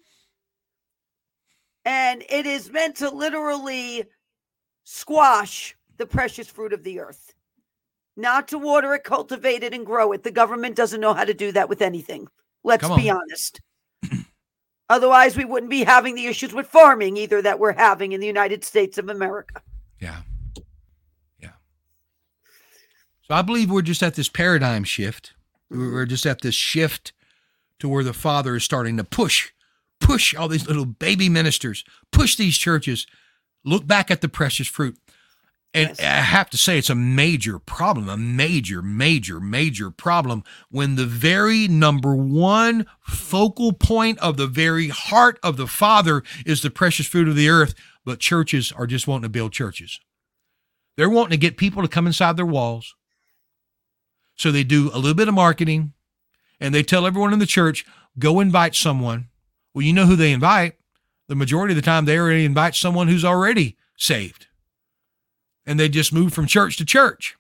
And 1.86 2.24
it 2.30 2.46
is 2.46 2.70
meant 2.72 2.96
to 2.98 3.10
literally 3.10 4.06
squash 4.84 5.76
the 5.98 6.06
precious 6.06 6.48
fruit 6.48 6.74
of 6.74 6.84
the 6.84 7.00
earth. 7.00 7.34
Not 8.16 8.48
to 8.50 8.60
water 8.60 8.94
it, 8.94 9.04
cultivate 9.04 9.64
it, 9.64 9.74
and 9.74 9.86
grow 9.86 10.12
it. 10.12 10.24
The 10.24 10.32
government 10.32 10.76
doesn't 10.76 11.02
know 11.02 11.14
how 11.14 11.26
to 11.26 11.34
do 11.34 11.52
that 11.52 11.70
with 11.70 11.82
anything. 11.82 12.28
Let's 12.64 12.88
be 12.90 13.10
honest. 13.10 13.62
Otherwise, 14.90 15.36
we 15.36 15.46
wouldn't 15.46 15.72
be 15.72 15.84
having 15.84 16.16
the 16.16 16.28
issues 16.28 16.54
with 16.54 16.68
farming 16.68 17.18
either 17.18 17.42
that 17.42 17.60
we're 17.60 17.74
having 17.74 18.12
in 18.12 18.22
the 18.22 18.28
United 18.28 18.64
States 18.64 18.98
of 18.98 19.10
America. 19.10 19.62
Yeah. 20.00 20.22
Yeah. 21.42 21.54
So 23.28 23.34
I 23.34 23.42
believe 23.42 23.72
we're 23.72 23.82
just 23.82 24.04
at 24.04 24.16
this 24.16 24.30
paradigm 24.30 24.84
shift. 24.84 25.34
We're 25.70 26.06
just 26.06 26.26
at 26.26 26.42
this 26.42 26.56
shift 26.56 27.14
to 27.80 27.90
where 27.90 28.04
the 28.04 28.14
Father 28.14 28.56
is 28.56 28.64
starting 28.64 28.98
to 28.98 29.04
push, 29.04 29.52
push 30.00 30.36
all 30.36 30.48
these 30.48 30.68
little 30.68 30.86
baby 30.86 31.30
ministers, 31.30 31.84
push 32.12 32.36
these 32.36 32.58
churches, 32.58 33.08
look 33.66 33.88
back 33.88 34.12
at 34.12 34.22
the 34.22 34.30
precious 34.30 34.68
fruit. 34.68 34.98
And 35.74 35.90
Yes. 35.90 36.00
I 36.00 36.22
have 36.22 36.52
to 36.52 36.58
say, 36.58 36.78
it's 36.78 36.92
a 36.92 36.96
major 36.96 37.58
problem, 37.58 38.08
a 38.08 38.16
major, 38.18 38.82
major, 38.84 39.40
major 39.40 39.90
problem 39.90 40.44
when 40.70 40.96
the 40.96 41.06
very 41.06 41.68
number 41.68 42.16
one 42.16 42.86
focal 43.02 43.74
point 43.74 44.20
of 44.20 44.38
the 44.38 44.46
very 44.46 44.90
heart 44.90 45.40
of 45.42 45.58
the 45.58 45.66
Father 45.66 46.22
is 46.46 46.62
the 46.62 46.70
precious 46.70 47.08
fruit 47.08 47.28
of 47.28 47.36
the 47.36 47.50
earth, 47.50 47.74
but 48.06 48.20
churches 48.20 48.72
are 48.72 48.86
just 48.86 49.08
wanting 49.08 49.24
to 49.24 49.30
build 49.30 49.52
churches. 49.52 50.00
They're 50.96 51.10
wanting 51.10 51.32
to 51.32 51.38
get 51.38 51.58
people 51.58 51.82
to 51.82 51.88
come 51.88 52.06
inside 52.06 52.38
their 52.38 52.46
walls. 52.46 52.96
So 54.36 54.52
they 54.52 54.64
do 54.64 54.92
a 54.94 54.98
little 54.98 55.16
bit 55.16 55.28
of 55.28 55.34
marketing 55.34 55.94
and 56.60 56.74
they 56.74 56.84
tell 56.84 57.08
everyone 57.08 57.34
in 57.34 57.40
the 57.40 57.46
church, 57.48 57.84
go 58.20 58.40
invite 58.40 58.76
someone. 58.76 59.30
Well, 59.74 59.84
you 59.84 59.94
know 59.94 60.06
who 60.06 60.16
they 60.16 60.32
invite. 60.32 60.76
The 61.28 61.36
majority 61.36 61.72
of 61.72 61.78
the 61.78 61.82
time, 61.82 62.06
they 62.06 62.20
already 62.20 62.46
invite 62.46 62.76
someone 62.76 63.08
who's 63.08 63.26
already 63.26 63.76
saved. 63.98 64.48
And 65.66 65.80
they 65.80 65.90
just 65.90 66.14
move 66.14 66.34
from 66.34 66.48
church 66.48 66.78
to 66.78 66.86
church. 66.86 67.36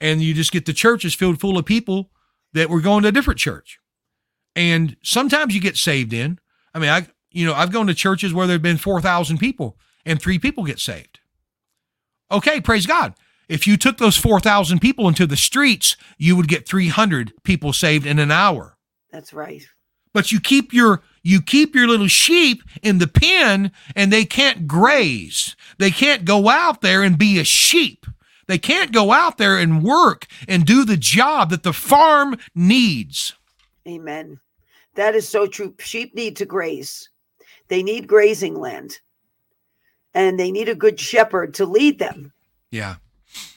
And 0.00 0.20
you 0.20 0.34
just 0.34 0.52
get 0.52 0.66
the 0.66 0.72
churches 0.72 1.14
filled 1.14 1.40
full 1.40 1.56
of 1.56 1.64
people 1.64 2.10
that 2.52 2.68
were 2.68 2.80
going 2.80 3.02
to 3.02 3.08
a 3.08 3.12
different 3.12 3.40
church. 3.40 3.78
And 4.54 4.96
sometimes 5.02 5.54
you 5.54 5.60
get 5.60 5.76
saved 5.76 6.12
in. 6.12 6.38
I 6.74 6.78
mean, 6.78 6.90
I, 6.90 7.06
you 7.30 7.46
know, 7.46 7.54
I've 7.54 7.72
gone 7.72 7.86
to 7.86 7.94
churches 7.94 8.34
where 8.34 8.46
there 8.46 8.54
have 8.54 8.62
been 8.62 8.76
4,000 8.76 9.38
people 9.38 9.78
and 10.04 10.20
three 10.20 10.38
people 10.38 10.64
get 10.64 10.78
saved. 10.78 11.20
Okay, 12.30 12.60
praise 12.60 12.86
God. 12.86 13.14
If 13.48 13.66
you 13.66 13.76
took 13.76 13.98
those 13.98 14.16
4,000 14.16 14.80
people 14.80 15.08
into 15.08 15.26
the 15.26 15.36
streets, 15.36 15.96
you 16.16 16.36
would 16.36 16.48
get 16.48 16.68
300 16.68 17.32
people 17.44 17.72
saved 17.72 18.06
in 18.06 18.18
an 18.18 18.30
hour. 18.30 18.78
That's 19.10 19.32
right. 19.32 19.62
But 20.12 20.32
you 20.32 20.40
keep 20.40 20.72
your 20.72 21.02
you 21.22 21.40
keep 21.40 21.74
your 21.74 21.86
little 21.86 22.08
sheep 22.08 22.62
in 22.82 22.98
the 22.98 23.06
pen 23.06 23.70
and 23.94 24.12
they 24.12 24.24
can't 24.24 24.66
graze. 24.66 25.54
They 25.78 25.90
can't 25.90 26.24
go 26.24 26.48
out 26.48 26.80
there 26.80 27.02
and 27.02 27.16
be 27.16 27.38
a 27.38 27.44
sheep. 27.44 28.06
They 28.48 28.58
can't 28.58 28.92
go 28.92 29.12
out 29.12 29.38
there 29.38 29.56
and 29.56 29.84
work 29.84 30.26
and 30.48 30.66
do 30.66 30.84
the 30.84 30.96
job 30.96 31.50
that 31.50 31.62
the 31.62 31.72
farm 31.72 32.36
needs. 32.54 33.34
Amen. 33.86 34.40
That 34.94 35.14
is 35.14 35.28
so 35.28 35.46
true. 35.46 35.74
Sheep 35.78 36.14
need 36.14 36.36
to 36.36 36.44
graze, 36.44 37.08
they 37.68 37.82
need 37.82 38.06
grazing 38.06 38.58
land, 38.58 38.98
and 40.12 40.38
they 40.38 40.50
need 40.50 40.68
a 40.68 40.74
good 40.74 41.00
shepherd 41.00 41.54
to 41.54 41.64
lead 41.64 41.98
them. 41.98 42.32
Yeah. 42.70 42.96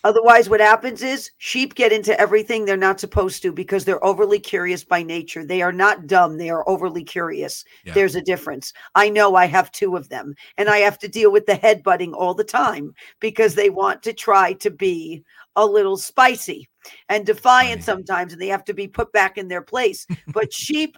Otherwise, 0.04 0.50
what 0.50 0.60
happens 0.60 1.02
is 1.02 1.32
sheep 1.38 1.76
get 1.76 1.92
into 1.92 2.20
everything 2.20 2.66
they're 2.66 2.78
not 2.78 3.00
supposed 3.00 3.42
to 3.42 3.52
because 3.52 3.86
they're 3.86 4.04
overly 4.04 4.40
curious 4.40 4.84
by 4.84 5.02
nature. 5.02 5.44
They 5.44 5.62
are 5.62 5.72
not 5.72 6.08
dumb, 6.08 6.38
they 6.38 6.50
are 6.50 6.68
overly 6.70 7.04
curious. 7.04 7.66
Yeah. 7.84 7.94
There's 7.94 8.16
a 8.16 8.22
difference. 8.22 8.72
I 8.94 9.10
know 9.10 9.36
I 9.36 9.46
have 9.46 9.72
two 9.72 9.96
of 9.96 10.10
them, 10.10 10.36
and 10.58 10.70
I 10.70 10.78
have 10.78 11.00
to 11.00 11.08
deal 11.08 11.32
with 11.32 11.46
the 11.46 11.54
headbutting 11.54 12.14
all 12.14 12.34
the 12.34 12.44
time 12.44 12.94
because 13.20 13.56
they 13.56 13.70
want 13.70 14.04
to 14.04 14.14
try 14.14 14.54
to 14.54 14.70
be 14.70 15.24
a 15.56 15.66
little 15.66 15.98
spicy 15.98 16.70
and 17.10 17.26
defiant 17.26 17.84
Funny. 17.84 17.98
sometimes, 17.98 18.34
and 18.34 18.42
they 18.42 18.48
have 18.48 18.66
to 18.66 18.74
be 18.74 18.88
put 18.88 19.12
back 19.12 19.38
in 19.38 19.48
their 19.48 19.62
place. 19.62 20.06
But 20.28 20.54
sheep 20.54 20.98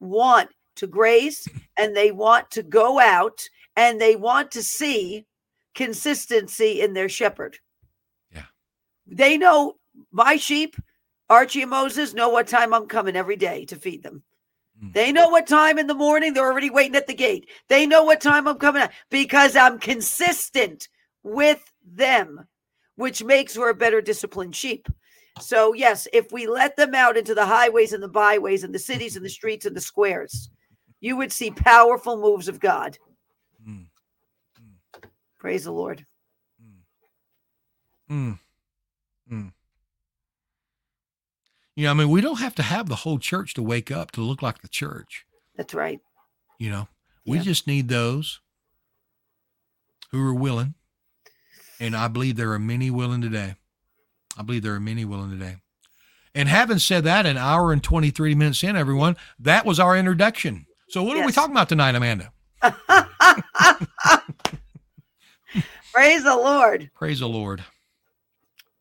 want 0.00 0.50
to 0.76 0.86
graze 0.86 1.46
and 1.78 1.96
they 1.96 2.12
want 2.12 2.50
to 2.50 2.62
go 2.62 2.98
out 2.98 3.40
and 3.76 4.00
they 4.00 4.16
want 4.16 4.50
to 4.52 4.62
see 4.62 5.26
consistency 5.74 6.80
in 6.80 6.92
their 6.92 7.08
shepherd. 7.08 7.58
They 9.12 9.36
know 9.36 9.76
my 10.10 10.36
sheep, 10.36 10.76
Archie 11.28 11.62
and 11.62 11.70
Moses, 11.70 12.14
know 12.14 12.30
what 12.30 12.48
time 12.48 12.72
I'm 12.72 12.86
coming 12.86 13.14
every 13.14 13.36
day 13.36 13.64
to 13.66 13.76
feed 13.76 14.02
them. 14.02 14.22
Mm. 14.82 14.94
They 14.94 15.12
know 15.12 15.28
what 15.28 15.46
time 15.46 15.78
in 15.78 15.86
the 15.86 15.94
morning 15.94 16.32
they're 16.32 16.50
already 16.50 16.70
waiting 16.70 16.96
at 16.96 17.06
the 17.06 17.14
gate. 17.14 17.48
They 17.68 17.86
know 17.86 18.04
what 18.04 18.20
time 18.20 18.48
I'm 18.48 18.58
coming 18.58 18.82
out 18.82 18.90
because 19.10 19.54
I'm 19.54 19.78
consistent 19.78 20.88
with 21.22 21.62
them, 21.86 22.46
which 22.96 23.22
makes 23.22 23.54
for 23.54 23.68
a 23.68 23.74
better 23.74 24.00
disciplined 24.00 24.56
sheep. 24.56 24.88
So, 25.40 25.72
yes, 25.72 26.08
if 26.12 26.32
we 26.32 26.46
let 26.46 26.76
them 26.76 26.94
out 26.94 27.16
into 27.16 27.34
the 27.34 27.46
highways 27.46 27.92
and 27.92 28.02
the 28.02 28.08
byways 28.08 28.64
and 28.64 28.74
the 28.74 28.78
cities 28.78 29.16
and 29.16 29.24
the 29.24 29.30
streets 29.30 29.66
and 29.66 29.76
the 29.76 29.80
squares, 29.80 30.50
you 31.00 31.16
would 31.16 31.32
see 31.32 31.50
powerful 31.50 32.16
moves 32.16 32.48
of 32.48 32.60
God. 32.60 32.98
Mm. 33.66 33.86
Praise 35.38 35.64
the 35.64 35.72
Lord. 35.72 36.04
Mm. 38.10 38.38
Mm. 39.32 39.52
You 41.74 41.84
know, 41.84 41.90
I 41.92 41.94
mean, 41.94 42.10
we 42.10 42.20
don't 42.20 42.40
have 42.40 42.54
to 42.56 42.62
have 42.62 42.88
the 42.88 42.96
whole 42.96 43.18
church 43.18 43.54
to 43.54 43.62
wake 43.62 43.90
up 43.90 44.10
to 44.12 44.20
look 44.20 44.42
like 44.42 44.60
the 44.60 44.68
church. 44.68 45.24
That's 45.56 45.72
right. 45.72 46.00
You 46.58 46.70
know, 46.70 46.88
we 47.26 47.38
Yeah. 47.38 47.44
just 47.44 47.66
need 47.66 47.88
those 47.88 48.40
who 50.10 50.22
are 50.24 50.34
willing. 50.34 50.74
And 51.80 51.96
I 51.96 52.08
believe 52.08 52.36
there 52.36 52.52
are 52.52 52.58
many 52.58 52.90
willing 52.90 53.22
today. 53.22 53.56
I 54.36 54.42
believe 54.42 54.62
there 54.62 54.74
are 54.74 54.80
many 54.80 55.04
willing 55.04 55.30
today. 55.30 55.56
And 56.34 56.48
having 56.48 56.78
said 56.78 57.04
that, 57.04 57.26
an 57.26 57.36
hour 57.36 57.72
and 57.72 57.82
23 57.82 58.34
minutes 58.34 58.62
in, 58.62 58.76
everyone, 58.76 59.16
that 59.38 59.66
was 59.66 59.78
our 59.80 59.96
introduction. 59.96 60.66
So, 60.88 61.02
what 61.02 61.16
are 61.16 61.26
we 61.26 61.32
talking 61.32 61.52
about 61.52 61.68
tonight, 61.68 61.94
Amanda? 61.94 62.32
Praise 65.92 66.24
the 66.24 66.36
Lord. 66.36 66.90
Praise 66.94 67.20
the 67.20 67.28
Lord. 67.28 67.62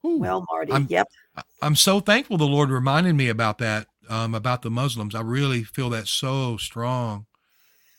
Ooh. 0.06 0.18
Well, 0.18 0.46
Marty, 0.50 0.72
I'm- 0.72 0.88
yep. 0.90 1.08
I'm 1.62 1.76
so 1.76 2.00
thankful 2.00 2.38
the 2.38 2.46
Lord 2.46 2.70
reminded 2.70 3.14
me 3.16 3.30
about 3.30 3.58
that, 3.60 3.88
um, 4.10 4.34
about 4.36 4.62
the 4.64 4.72
Muslims. 4.72 5.16
I 5.16 5.22
really 5.22 5.64
feel 5.64 5.90
that 5.92 6.08
so 6.08 6.58
strong. 6.58 7.26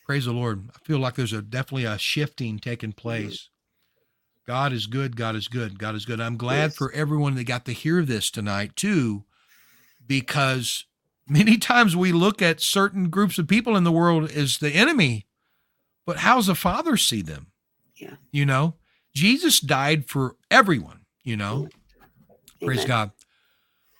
Praise 0.05 0.25
the 0.25 0.33
Lord. 0.33 0.69
I 0.75 0.79
feel 0.85 0.99
like 0.99 1.15
there's 1.15 1.33
a 1.33 1.41
definitely 1.41 1.85
a 1.85 1.97
shifting 1.97 2.59
taking 2.59 2.93
place. 2.93 3.49
God 4.47 4.73
is 4.73 4.87
good. 4.87 5.17
God 5.17 5.37
is 5.37 5.47
good. 5.47 5.79
God 5.79 5.95
is 5.95 6.05
good. 6.05 6.21
I'm 6.21 6.37
glad 6.37 6.71
Yes. 6.71 6.77
for 6.77 6.91
everyone 6.93 7.37
that 7.37 7.45
got 7.45 7.65
to 7.67 7.73
hear 7.73 8.05
this 8.05 8.31
tonight 8.31 8.75
too, 8.75 9.25
because 10.07 10.85
many 11.29 11.57
times 11.59 11.95
we 11.97 12.13
look 12.13 12.43
at 12.43 12.61
certain 12.61 13.09
groups 13.09 13.39
of 13.39 13.47
people 13.49 13.77
in 13.77 13.85
the 13.85 13.93
world 13.93 14.31
as 14.33 14.59
the 14.59 14.71
enemy, 14.73 15.27
but 16.05 16.19
how's 16.19 16.47
the 16.47 16.55
Father 16.57 16.97
see 16.97 17.23
them? 17.23 17.53
Yeah. 17.97 18.17
You 18.33 18.45
know, 18.45 18.75
Jesus 19.15 19.61
died 19.61 20.07
for 20.09 20.37
everyone, 20.51 21.03
you 21.23 21.37
know. 21.37 21.69
Praise 22.65 22.79
Amen. 22.85 22.89
God. 22.89 23.11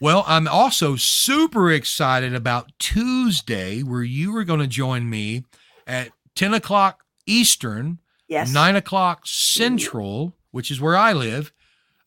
Well, 0.01 0.25
I'm 0.27 0.49
also 0.49 0.97
super 0.97 1.71
excited 1.71 2.35
about 2.35 2.73
Tuesday, 2.79 3.83
where 3.83 4.03
you 4.03 4.35
are 4.37 4.45
going 4.45 4.61
to 4.61 4.67
join 4.67 5.09
me 5.09 5.45
at 5.87 6.11
10 6.35 6.55
o'clock 6.55 7.05
Eastern, 7.27 7.99
Yes. 8.29 8.53
9 8.53 8.77
o'clock 8.77 9.23
Central, 9.25 10.35
which 10.51 10.71
is 10.71 10.81
where 10.81 10.97
I 10.97 11.13
live, 11.13 11.53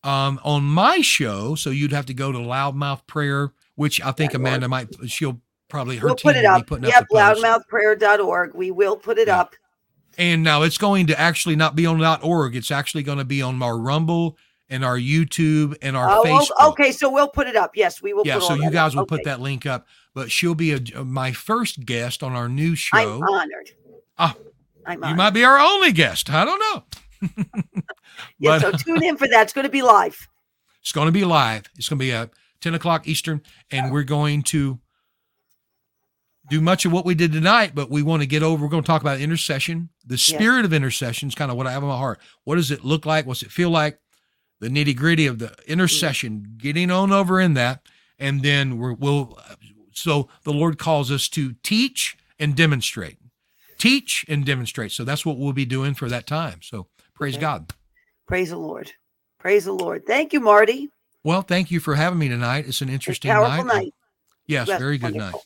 um, 0.04 0.40
on 0.44 0.64
my 0.64 1.02
show. 1.02 1.56
So 1.56 1.70
you'd 1.70 1.94
have 1.94 2.06
to 2.08 2.14
go 2.14 2.32
to 2.32 2.38
Loudmouth 2.38 3.06
Prayer, 3.08 3.54
which 3.76 4.02
I 4.02 4.12
think 4.12 4.34
Amanda 4.34 4.68
might, 4.68 4.88
she'll 5.10 5.40
probably, 5.70 5.98
her 5.98 6.08
We'll 6.08 6.16
team 6.16 6.32
put 6.34 6.38
it 6.38 6.46
up. 6.46 6.70
Yep, 6.70 6.82
up 6.84 7.08
the 7.10 7.16
post. 7.16 7.44
loudmouthprayer.org. 7.44 8.56
We 8.56 8.72
will 8.72 8.98
put 8.98 9.18
it 9.20 9.28
Yeah. 9.28 9.40
up. 9.42 9.56
And 10.18 10.44
now 10.44 10.64
it's 10.64 10.78
going 10.78 11.08
to 11.08 11.20
actually 11.20 11.56
not 11.56 11.76
be 11.76 11.86
on 11.86 12.04
.org. 12.24 12.56
It's 12.56 12.72
actually 12.72 13.04
going 13.04 13.18
to 13.20 13.26
be 13.26 13.42
on 13.42 13.62
our 13.62 13.78
Rumble 13.78 14.38
and 14.70 14.84
our 14.84 14.98
YouTube 14.98 15.76
and 15.82 15.96
our 15.96 16.10
Oh, 16.10 16.24
Facebook. 16.24 16.50
oh, 16.60 16.70
okay, 16.72 16.92
so 16.92 17.10
we'll 17.10 17.28
put 17.28 17.48
it 17.48 17.56
up. 17.56 17.72
Yes, 17.76 18.02
we 18.02 18.14
will 18.14 18.26
yeah, 18.26 18.40
so 18.40 18.56
you 18.56 18.72
guys 18.72 18.94
up. 18.94 19.00
will 19.00 19.06
put 19.06 19.24
that 19.26 19.40
link 19.40 19.66
up. 19.66 19.88
But 20.14 20.32
she'll 20.32 20.56
be 20.56 20.72
a, 20.74 21.04
my 21.04 21.32
first 21.32 21.86
guest 21.86 22.24
on 22.24 22.34
our 22.34 22.48
new 22.48 22.76
show. 22.76 22.98
I'm 22.98 23.24
honored. 23.24 23.72
Ah, 24.18 24.36
I'm 24.86 25.00
you 25.00 25.04
honored. 25.04 25.18
might 25.18 25.30
be 25.32 25.44
our 25.44 25.60
only 25.60 25.92
guest. 25.92 26.30
I 26.30 26.46
don't 26.46 26.60
know. 26.60 26.84
yeah, 28.40 28.60
but 28.60 28.62
so 28.62 28.72
tune 28.72 29.04
in 29.04 29.18
for 29.18 29.28
that. 29.28 29.44
It's 29.44 29.54
going 29.54 29.66
to 29.66 29.72
be 29.72 29.82
live. 29.82 30.28
it's 30.82 30.92
going 30.92 31.08
to 31.08 31.12
be 31.12 31.26
live. 31.26 31.66
It's 31.78 31.90
going 31.90 32.00
to 32.00 32.06
be 32.06 32.12
a 32.12 32.30
10 32.62 32.76
o'clock 32.76 33.08
Eastern, 33.08 33.42
and 33.72 33.92
we're 33.92 34.04
going 34.04 34.42
to 34.44 34.80
do 36.50 36.62
much 36.62 36.86
of 36.86 36.92
what 36.92 37.06
we 37.06 37.16
did 37.16 37.32
tonight, 37.32 37.72
but 37.74 37.90
we 37.90 38.04
want 38.04 38.22
to 38.22 38.28
get 38.28 38.44
over. 38.44 38.64
We're 38.64 38.70
going 38.70 38.84
to 38.84 38.88
talk 38.88 39.02
about 39.02 39.20
intercession. 39.20 39.90
The 40.06 40.18
spirit 40.18 40.58
yes. 40.58 40.66
of 40.66 40.74
intercession 40.74 41.28
is 41.28 41.36
kind 41.36 41.50
of 41.52 41.58
what 41.58 41.68
I 41.68 41.72
have 41.72 41.84
in 41.84 41.90
my 41.90 41.98
heart. 41.98 42.20
What 42.44 42.56
does 42.56 42.72
it 42.72 42.86
look 42.86 43.06
like? 43.06 43.26
What's 43.26 43.42
it 43.42 43.52
feel 43.52 43.70
like? 43.70 44.00
The 44.60 44.70
nitty 44.70 44.96
gritty 44.96 45.28
of 45.28 45.40
the 45.40 45.56
intercession, 45.68 46.56
getting 46.58 46.90
on 46.90 47.12
over 47.12 47.40
in 47.40 47.54
that. 47.56 47.82
And 48.18 48.42
then 48.42 48.80
we 48.80 48.94
will, 48.94 49.40
so 49.92 50.30
the 50.44 50.54
Lord 50.54 50.78
calls 50.78 51.12
us 51.12 51.28
to 51.30 51.54
teach 51.64 52.18
and 52.40 52.56
demonstrate. 52.56 53.18
Teach 53.78 54.26
and 54.30 54.46
demonstrate. 54.46 54.92
So 54.92 55.04
that's 55.04 55.26
what 55.26 55.38
we'll 55.38 55.54
be 55.54 55.66
doing 55.66 55.94
for 55.94 56.08
that 56.10 56.26
time. 56.26 56.62
So 56.62 56.88
praise 57.14 57.36
okay. 57.36 57.42
God. 57.42 57.74
Praise 58.26 58.50
the 58.50 58.58
Lord. 58.58 58.92
Praise 59.40 59.66
the 59.66 59.74
Lord. 59.74 60.06
Thank 60.06 60.34
you, 60.34 60.40
Marty. 60.40 60.90
Well, 61.24 61.42
thank 61.42 61.72
you 61.72 61.80
for 61.80 61.96
having 61.96 62.20
me 62.20 62.30
tonight. 62.30 62.66
It's 62.68 62.82
an 62.82 62.90
interesting 62.90 63.30
night. 63.30 63.66
night. 63.66 63.94
Yes, 64.48 64.68
very 64.68 64.98
good 64.98 65.14
wonderful. 65.16 65.40
night. 65.40 65.46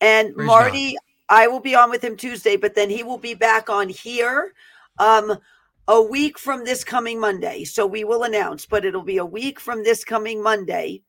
And 0.00 0.34
Praise 0.34 0.46
Marty, 0.46 0.92
God. 0.92 1.00
I 1.28 1.46
will 1.48 1.60
be 1.60 1.74
on 1.74 1.90
with 1.90 2.04
him 2.04 2.16
Tuesday, 2.16 2.56
but 2.56 2.74
then 2.74 2.90
he 2.90 3.02
will 3.02 3.18
be 3.18 3.34
back 3.34 3.68
on 3.68 3.88
here 3.88 4.52
um, 4.98 5.38
a 5.88 6.00
week 6.00 6.38
from 6.38 6.64
this 6.64 6.84
coming 6.84 7.20
Monday. 7.20 7.64
So 7.64 7.86
we 7.86 8.04
will 8.04 8.24
announce, 8.24 8.66
but 8.66 8.84
it'll 8.84 9.02
be 9.02 9.18
a 9.18 9.26
week 9.26 9.60
from 9.60 9.82
this 9.82 10.04
coming 10.04 10.42
Monday 10.42 11.02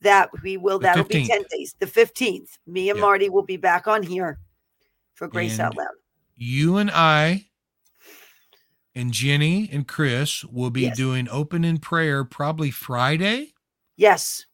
that 0.00 0.30
we 0.42 0.56
will, 0.56 0.78
the 0.78 0.84
that'll 0.84 1.04
15th. 1.04 1.08
be 1.08 1.26
10 1.26 1.44
days. 1.50 1.74
The 1.78 1.86
15th. 1.86 2.58
Me 2.66 2.90
and 2.90 3.00
Marty 3.00 3.28
will 3.28 3.44
be 3.44 3.56
back 3.56 3.86
on 3.86 4.02
here 4.02 4.38
for 5.14 5.28
Grace 5.28 5.52
and 5.52 5.62
Out 5.62 5.76
Loud. 5.76 5.88
You 6.34 6.76
and 6.76 6.90
I 6.90 7.46
and 8.94 9.12
Jenny 9.12 9.68
and 9.72 9.86
Chris 9.86 10.44
will 10.44 10.70
be 10.70 10.82
yes. 10.82 10.96
doing 10.96 11.28
open 11.30 11.64
in 11.64 11.78
prayer 11.78 12.24
probably 12.24 12.70
Friday. 12.70 13.54
Yes. 13.96 14.44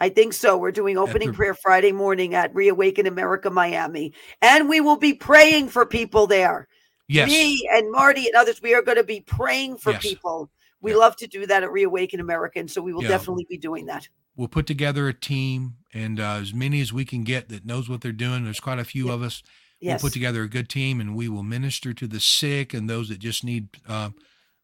I 0.00 0.08
think 0.08 0.32
so. 0.32 0.58
We're 0.58 0.72
doing 0.72 0.98
opening 0.98 1.28
the, 1.28 1.34
prayer 1.34 1.54
Friday 1.54 1.92
morning 1.92 2.34
at 2.34 2.54
Reawaken 2.54 3.06
America 3.06 3.50
Miami. 3.50 4.12
And 4.40 4.68
we 4.68 4.80
will 4.80 4.96
be 4.96 5.14
praying 5.14 5.68
for 5.68 5.86
people 5.86 6.26
there. 6.26 6.66
Yes. 7.08 7.28
Me 7.28 7.68
and 7.72 7.90
Marty 7.90 8.26
and 8.26 8.36
others, 8.36 8.62
we 8.62 8.74
are 8.74 8.82
going 8.82 8.96
to 8.96 9.04
be 9.04 9.20
praying 9.20 9.78
for 9.78 9.92
yes. 9.92 10.02
people. 10.02 10.50
We 10.80 10.92
yeah. 10.92 10.98
love 10.98 11.16
to 11.16 11.26
do 11.26 11.46
that 11.46 11.62
at 11.62 11.70
Reawaken 11.70 12.20
America. 12.20 12.58
And 12.58 12.70
so 12.70 12.82
we 12.82 12.92
will 12.92 13.02
yeah. 13.02 13.08
definitely 13.08 13.46
be 13.48 13.58
doing 13.58 13.86
that. 13.86 14.08
We'll 14.36 14.48
put 14.48 14.66
together 14.66 15.08
a 15.08 15.14
team 15.14 15.74
and 15.92 16.18
uh, 16.18 16.38
as 16.40 16.54
many 16.54 16.80
as 16.80 16.92
we 16.92 17.04
can 17.04 17.22
get 17.22 17.48
that 17.50 17.66
knows 17.66 17.88
what 17.88 18.00
they're 18.00 18.12
doing. 18.12 18.44
There's 18.44 18.60
quite 18.60 18.78
a 18.78 18.84
few 18.84 19.08
yeah. 19.08 19.12
of 19.12 19.22
us. 19.22 19.42
Yes. 19.80 20.02
We'll 20.02 20.08
put 20.08 20.14
together 20.14 20.42
a 20.42 20.48
good 20.48 20.68
team 20.68 21.00
and 21.00 21.14
we 21.14 21.28
will 21.28 21.42
minister 21.42 21.92
to 21.92 22.06
the 22.06 22.20
sick 22.20 22.72
and 22.72 22.88
those 22.88 23.08
that 23.08 23.18
just 23.18 23.44
need 23.44 23.68
uh, 23.88 24.10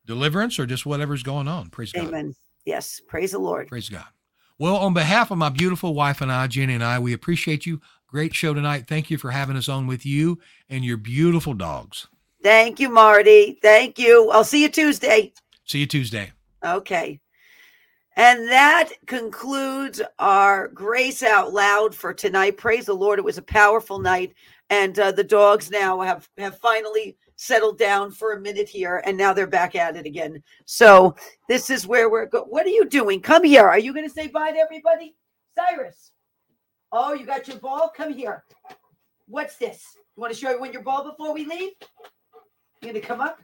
deliverance 0.07 0.59
or 0.59 0.67
just 0.67 0.87
whatever's 0.87 1.23
going 1.23 1.49
on. 1.49 1.71
Praise 1.71 1.93
Amen. 1.95 2.05
God. 2.07 2.17
Amen. 2.17 2.35
Yes. 2.65 3.01
Praise 3.09 3.33
the 3.33 3.39
Lord. 3.39 3.69
Praise 3.69 3.89
God. 3.89 4.07
Well, 4.59 4.77
on 4.77 4.95
behalf 4.95 5.31
of 5.31 5.39
my 5.39 5.51
beautiful 5.51 5.95
wife 5.95 6.21
and 6.21 6.33
I, 6.33 6.47
Jenny 6.49 6.75
and 6.75 6.85
I, 6.85 6.99
we 6.99 7.13
appreciate 7.13 7.65
you. 7.67 7.81
Great 8.09 8.35
show 8.35 8.55
tonight. 8.55 8.87
Thank 8.89 9.11
you 9.11 9.19
for 9.19 9.31
having 9.31 9.57
us 9.57 9.69
on 9.69 9.87
with 9.87 10.05
you 10.07 10.39
and 10.69 10.85
your 10.85 10.97
beautiful 10.97 11.55
dogs. 11.55 12.09
Thank 12.43 12.79
you, 12.81 12.89
Marty. 12.89 13.59
Thank 13.61 13.99
you. 13.99 14.31
I'll 14.31 14.45
see 14.45 14.63
you 14.63 14.69
Tuesday. 14.69 15.33
See 15.65 15.81
you 15.81 15.87
Tuesday. 15.87 16.33
Okay. 16.65 17.21
And 18.17 18.49
that 18.49 18.91
concludes 19.07 20.01
our 20.19 20.69
Grace 20.69 21.23
Out 21.23 21.53
Loud 21.53 21.95
for 21.95 22.13
tonight. 22.13 22.57
Praise 22.57 22.87
the 22.87 22.95
Lord. 22.95 23.19
It 23.19 23.25
was 23.25 23.39
a 23.39 23.43
powerful 23.43 23.99
night. 23.99 24.35
And 24.71 24.99
uh, 24.99 25.13
the 25.13 25.25
dogs 25.25 25.71
now 25.71 26.01
have, 26.01 26.29
have 26.37 26.59
finally 26.59 27.17
settled 27.37 27.79
down 27.79 28.11
for 28.11 28.33
a 28.33 28.41
minute 28.41 28.69
here 28.69 29.03
and 29.07 29.17
now 29.17 29.33
they're 29.33 29.47
back 29.47 29.77
at 29.77 29.97
it 29.97 30.05
again. 30.05 30.43
So 30.67 31.15
this 31.49 31.71
is 31.71 31.87
where 31.87 32.11
we're 32.11 32.27
going. 32.27 32.47
What 32.47 32.67
are 32.67 32.71
you 32.71 32.85
doing? 32.85 33.21
Come 33.21 33.45
here. 33.45 33.69
Are 33.69 33.79
you 33.79 33.95
going 33.95 34.07
to 34.07 34.13
say 34.13 34.27
bye 34.27 34.51
to 34.51 34.59
everybody? 34.59 35.15
Cyrus. 35.57 36.11
Oh, 36.91 37.15
you 37.15 37.25
got 37.25 37.47
your 37.47 37.59
ball? 37.59 37.93
Come 37.97 38.13
here. 38.13 38.45
What's 39.29 39.57
this? 39.57 39.85
You 40.17 40.21
want 40.21 40.33
to 40.33 40.39
show 40.39 40.49
everyone 40.49 40.73
your 40.73 40.83
ball 40.83 41.09
before 41.09 41.33
we 41.33 41.45
leave? 41.45 41.71
You 42.83 42.93
to 42.93 43.01
come 43.01 43.21
up? 43.21 43.41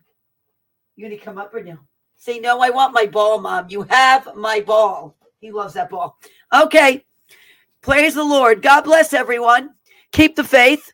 You 0.96 1.08
to 1.08 1.16
come 1.16 1.38
up 1.38 1.52
or 1.54 1.62
no? 1.62 1.78
Say, 2.16 2.38
no, 2.38 2.60
I 2.60 2.70
want 2.70 2.94
my 2.94 3.06
ball, 3.06 3.40
mom. 3.40 3.66
You 3.68 3.82
have 3.82 4.34
my 4.36 4.60
ball. 4.60 5.16
He 5.40 5.50
loves 5.50 5.74
that 5.74 5.90
ball. 5.90 6.18
Okay. 6.52 7.04
Praise 7.80 8.14
the 8.14 8.24
Lord. 8.24 8.62
God 8.62 8.82
bless 8.82 9.12
everyone. 9.12 9.74
Keep 10.12 10.36
the 10.36 10.44
faith. 10.44 10.92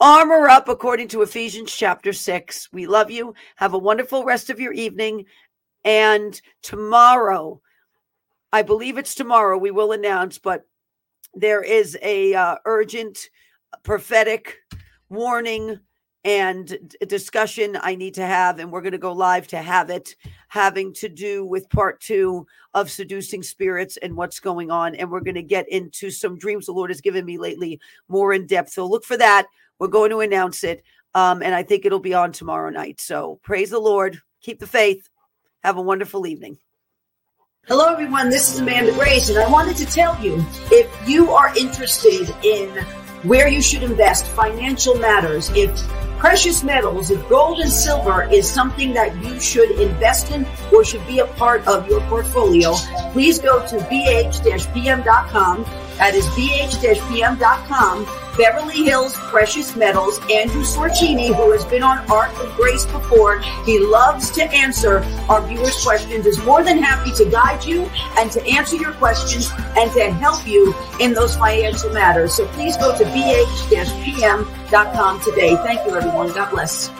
Armor 0.00 0.48
up 0.48 0.68
according 0.68 1.08
to 1.08 1.22
Ephesians 1.22 1.72
chapter 1.74 2.12
6. 2.12 2.68
We 2.72 2.86
love 2.86 3.10
you. 3.10 3.34
Have 3.56 3.74
a 3.74 3.78
wonderful 3.78 4.24
rest 4.24 4.50
of 4.50 4.60
your 4.60 4.72
evening. 4.72 5.24
And 5.84 6.40
tomorrow, 6.62 7.60
I 8.52 8.62
believe 8.62 8.98
it's 8.98 9.14
tomorrow, 9.14 9.58
we 9.58 9.70
will 9.70 9.92
announce, 9.92 10.38
but 10.38 10.64
there 11.34 11.62
is 11.62 11.98
a 12.02 12.34
uh, 12.34 12.56
urgent 12.64 13.30
prophetic 13.82 14.58
warning 15.08 15.80
and 16.24 16.96
a 17.00 17.06
discussion 17.06 17.78
I 17.80 17.94
need 17.94 18.14
to 18.14 18.26
have, 18.26 18.58
and 18.58 18.70
we're 18.70 18.82
going 18.82 18.92
to 18.92 18.98
go 18.98 19.12
live 19.12 19.46
to 19.48 19.58
have 19.58 19.88
it, 19.90 20.16
having 20.48 20.92
to 20.94 21.08
do 21.08 21.44
with 21.44 21.70
part 21.70 22.00
two 22.00 22.46
of 22.74 22.90
seducing 22.90 23.42
spirits 23.42 23.96
and 23.98 24.16
what's 24.16 24.40
going 24.40 24.70
on. 24.70 24.94
And 24.94 25.10
we're 25.10 25.20
going 25.20 25.36
to 25.36 25.42
get 25.42 25.68
into 25.68 26.10
some 26.10 26.38
dreams 26.38 26.66
the 26.66 26.72
Lord 26.72 26.90
has 26.90 27.00
given 27.00 27.24
me 27.24 27.38
lately 27.38 27.80
more 28.08 28.32
in 28.32 28.46
depth. 28.46 28.70
So 28.70 28.86
look 28.86 29.04
for 29.04 29.16
that. 29.16 29.46
We're 29.78 29.88
going 29.88 30.10
to 30.10 30.20
announce 30.20 30.64
it. 30.64 30.82
Um, 31.14 31.42
and 31.42 31.54
I 31.54 31.62
think 31.62 31.84
it'll 31.84 32.00
be 32.00 32.14
on 32.14 32.32
tomorrow 32.32 32.70
night. 32.70 33.00
So 33.00 33.40
praise 33.42 33.70
the 33.70 33.78
Lord. 33.78 34.20
Keep 34.42 34.60
the 34.60 34.66
faith. 34.66 35.08
Have 35.64 35.76
a 35.76 35.82
wonderful 35.82 36.26
evening. 36.26 36.58
Hello, 37.66 37.92
everyone. 37.92 38.30
This 38.30 38.52
is 38.52 38.60
Amanda 38.60 38.92
Grace, 38.92 39.28
and 39.28 39.38
I 39.38 39.46
wanted 39.50 39.76
to 39.76 39.84
tell 39.84 40.18
you 40.24 40.42
if 40.70 41.08
you 41.08 41.32
are 41.32 41.54
interested 41.56 42.34
in 42.42 42.68
where 43.24 43.48
you 43.48 43.60
should 43.60 43.82
invest, 43.82 44.26
financial 44.28 44.94
matters, 44.94 45.50
if 45.54 45.70
precious 46.18 46.62
metals, 46.62 47.10
if 47.10 47.28
gold 47.28 47.60
and 47.60 47.70
silver 47.70 48.24
is 48.24 48.50
something 48.50 48.92
that 48.92 49.16
you 49.24 49.40
should 49.40 49.70
invest 49.80 50.30
in 50.30 50.46
or 50.72 50.84
should 50.84 51.06
be 51.06 51.20
a 51.20 51.26
part 51.26 51.66
of 51.66 51.88
your 51.88 52.00
portfolio, 52.02 52.74
please 53.12 53.38
go 53.38 53.64
to 53.66 53.76
bh-pm.com. 53.76 55.64
That 55.98 56.14
is 56.14 56.26
bh-pm.com 56.26 58.06
Beverly 58.38 58.84
Hills 58.84 59.14
Precious 59.16 59.74
Metals, 59.76 60.18
Andrew 60.30 60.62
Sorchini, 60.62 61.34
who 61.34 61.50
has 61.52 61.64
been 61.64 61.82
on 61.82 61.98
Ark 62.10 62.32
of 62.38 62.54
Grace 62.56 62.86
before. 62.86 63.40
He 63.66 63.80
loves 63.80 64.30
to 64.30 64.44
answer 64.44 65.00
our 65.28 65.46
viewers' 65.46 65.82
questions, 65.84 66.24
is 66.24 66.38
more 66.44 66.62
than 66.62 66.78
happy 66.78 67.12
to 67.22 67.24
guide 67.28 67.64
you 67.64 67.90
and 68.18 68.30
to 68.30 68.40
answer 68.46 68.76
your 68.76 68.92
questions 68.92 69.50
and 69.76 69.90
to 69.92 70.12
help 70.12 70.46
you 70.46 70.72
in 71.00 71.12
those 71.14 71.36
financial 71.36 71.90
matters. 71.90 72.34
So 72.34 72.46
please 72.48 72.76
go 72.76 72.96
to 72.96 73.04
bh-pm.com 73.04 73.50
today. 75.20 75.56
Thank 75.56 75.84
you, 75.84 75.96
everyone. 75.96 76.32
God 76.32 76.50
bless. 76.50 76.90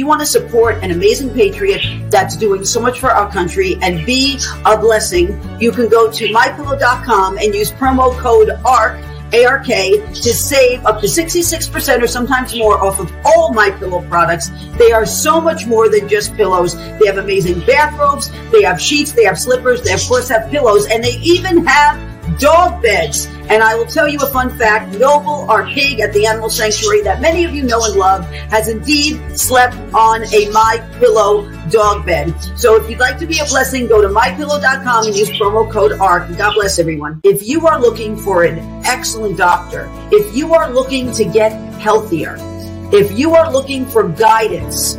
You 0.00 0.06
want 0.06 0.20
to 0.20 0.26
support 0.26 0.82
an 0.82 0.90
amazing 0.90 1.30
patriot 1.34 1.82
that's 2.10 2.34
doing 2.34 2.64
so 2.64 2.80
much 2.80 2.98
for 2.98 3.10
our 3.10 3.30
country 3.30 3.76
and 3.82 4.04
be 4.06 4.40
a 4.64 4.76
blessing, 4.76 5.38
you 5.60 5.70
can 5.70 5.88
go 5.88 6.10
to 6.10 6.26
mypillow.com 6.28 7.36
and 7.36 7.54
use 7.54 7.70
promo 7.70 8.16
code 8.18 8.48
ARK 8.64 8.98
ARK 9.32 9.66
to 9.66 10.34
save 10.34 10.84
up 10.86 11.00
to 11.00 11.06
66% 11.06 12.02
or 12.02 12.06
sometimes 12.06 12.56
more 12.56 12.82
off 12.82 12.98
of 12.98 13.12
all 13.24 13.52
my 13.52 13.70
pillow 13.70 14.02
products. 14.08 14.50
They 14.78 14.90
are 14.90 15.06
so 15.06 15.40
much 15.40 15.66
more 15.66 15.88
than 15.88 16.08
just 16.08 16.34
pillows. 16.34 16.74
They 16.74 17.06
have 17.06 17.18
amazing 17.18 17.60
bathrobes, 17.60 18.30
they 18.50 18.62
have 18.62 18.80
sheets, 18.80 19.12
they 19.12 19.24
have 19.24 19.38
slippers, 19.38 19.82
they 19.82 19.92
of 19.92 20.00
course 20.08 20.28
have 20.30 20.50
pillows, 20.50 20.86
and 20.86 21.04
they 21.04 21.18
even 21.22 21.64
have 21.66 22.09
dog 22.38 22.82
beds. 22.82 23.26
And 23.48 23.62
I 23.62 23.74
will 23.74 23.86
tell 23.86 24.08
you 24.08 24.18
a 24.20 24.26
fun 24.26 24.56
fact. 24.56 24.98
Noble, 24.98 25.50
our 25.50 25.66
pig 25.66 26.00
at 26.00 26.12
the 26.12 26.26
animal 26.26 26.50
sanctuary 26.50 27.02
that 27.02 27.20
many 27.20 27.44
of 27.44 27.52
you 27.52 27.64
know 27.64 27.82
and 27.84 27.96
love, 27.96 28.24
has 28.50 28.68
indeed 28.68 29.38
slept 29.38 29.74
on 29.92 30.22
a 30.32 30.48
My 30.50 30.78
Pillow 30.98 31.50
dog 31.70 32.06
bed. 32.06 32.34
So 32.56 32.76
if 32.76 32.88
you'd 32.88 33.00
like 33.00 33.18
to 33.18 33.26
be 33.26 33.38
a 33.40 33.44
blessing, 33.46 33.86
go 33.86 34.00
to 34.00 34.08
mypillow.com 34.08 35.06
and 35.06 35.16
use 35.16 35.30
promo 35.30 35.70
code 35.70 35.92
ARK. 35.92 36.36
God 36.36 36.54
bless 36.54 36.78
everyone. 36.78 37.20
If 37.24 37.46
you 37.46 37.66
are 37.66 37.80
looking 37.80 38.16
for 38.16 38.44
an 38.44 38.58
excellent 38.84 39.36
doctor, 39.36 39.88
if 40.12 40.36
you 40.36 40.54
are 40.54 40.70
looking 40.72 41.12
to 41.14 41.24
get 41.24 41.52
healthier, 41.80 42.36
if 42.92 43.16
you 43.18 43.34
are 43.34 43.50
looking 43.52 43.86
for 43.86 44.08
guidance, 44.08 44.94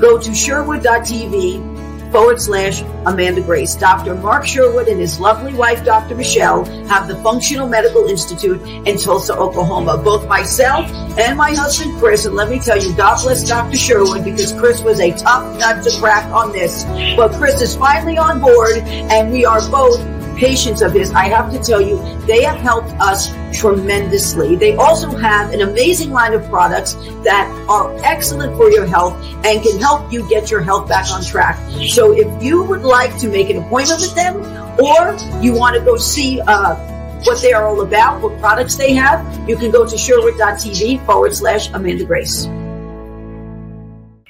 go 0.00 0.18
to 0.18 0.34
Sherwood.tv 0.34 1.77
forward 2.10 2.40
slash 2.40 2.82
Amanda 3.06 3.40
Grace. 3.40 3.74
Dr. 3.74 4.14
Mark 4.14 4.46
Sherwood 4.46 4.88
and 4.88 5.00
his 5.00 5.18
lovely 5.20 5.54
wife, 5.54 5.84
Dr. 5.84 6.14
Michelle, 6.14 6.64
have 6.86 7.08
the 7.08 7.16
Functional 7.16 7.68
Medical 7.68 8.06
Institute 8.06 8.60
in 8.86 8.98
Tulsa, 8.98 9.36
Oklahoma. 9.36 9.98
Both 9.98 10.28
myself 10.28 10.90
and 11.18 11.36
my 11.36 11.54
husband, 11.54 11.98
Chris, 11.98 12.24
and 12.24 12.34
let 12.34 12.48
me 12.48 12.58
tell 12.58 12.82
you, 12.82 12.94
God 12.96 13.22
bless 13.22 13.46
Dr. 13.46 13.76
Sherwood 13.76 14.24
because 14.24 14.52
Chris 14.52 14.82
was 14.82 15.00
a 15.00 15.10
tough 15.12 15.58
nut 15.58 15.84
to 15.84 15.98
crack 15.98 16.24
on 16.32 16.52
this. 16.52 16.84
But 17.16 17.32
Chris 17.32 17.60
is 17.60 17.76
finally 17.76 18.18
on 18.18 18.40
board 18.40 18.78
and 18.78 19.30
we 19.32 19.44
are 19.44 19.60
both 19.70 20.00
patients 20.38 20.82
of 20.82 20.92
his, 20.92 21.10
I 21.12 21.24
have 21.28 21.52
to 21.52 21.58
tell 21.58 21.80
you, 21.80 21.98
they 22.26 22.42
have 22.44 22.58
helped 22.58 22.90
us 23.00 23.30
tremendously. 23.58 24.56
They 24.56 24.74
also 24.76 25.10
have 25.16 25.52
an 25.52 25.60
amazing 25.60 26.10
line 26.10 26.32
of 26.32 26.48
products 26.48 26.94
that 27.24 27.48
are 27.68 27.94
excellent 28.04 28.56
for 28.56 28.70
your 28.70 28.86
health 28.86 29.14
and 29.44 29.62
can 29.62 29.78
help 29.78 30.12
you 30.12 30.28
get 30.28 30.50
your 30.50 30.60
health 30.60 30.88
back 30.88 31.10
on 31.10 31.24
track. 31.24 31.58
So 31.88 32.12
if 32.12 32.42
you 32.42 32.62
would 32.62 32.82
like 32.82 33.18
to 33.18 33.28
make 33.28 33.50
an 33.50 33.58
appointment 33.58 34.00
with 34.00 34.14
them 34.14 34.36
or 34.80 35.16
you 35.42 35.54
want 35.54 35.76
to 35.76 35.84
go 35.84 35.96
see, 35.96 36.40
uh, 36.40 36.76
what 37.24 37.42
they 37.42 37.52
are 37.52 37.66
all 37.66 37.80
about, 37.80 38.20
what 38.20 38.38
products 38.38 38.76
they 38.76 38.94
have, 38.94 39.48
you 39.48 39.56
can 39.56 39.72
go 39.72 39.84
to 39.84 39.98
sherwood.tv 39.98 41.04
forward 41.04 41.34
slash 41.34 41.68
Amanda 41.72 42.04
Grace. 42.04 42.48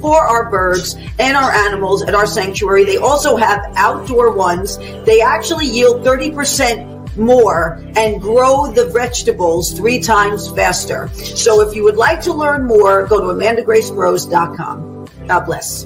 for 0.00 0.20
our 0.20 0.50
birds 0.50 0.96
and 1.18 1.36
our 1.36 1.50
animals 1.50 2.02
at 2.02 2.14
our 2.14 2.26
sanctuary. 2.26 2.84
They 2.84 2.96
also 2.96 3.36
have 3.36 3.72
outdoor 3.76 4.32
ones. 4.32 4.78
They 5.04 5.20
actually 5.20 5.66
yield 5.66 6.04
30% 6.04 7.16
more 7.16 7.82
and 7.96 8.20
grow 8.20 8.72
the 8.72 8.86
vegetables 8.86 9.72
three 9.72 10.00
times 10.00 10.48
faster. 10.50 11.08
So 11.14 11.60
if 11.60 11.74
you 11.74 11.84
would 11.84 11.96
like 11.96 12.20
to 12.22 12.32
learn 12.32 12.66
more, 12.66 13.06
go 13.06 13.20
to 13.20 13.26
amandagracegrows.com. 13.26 15.06
God 15.26 15.44
bless. 15.44 15.84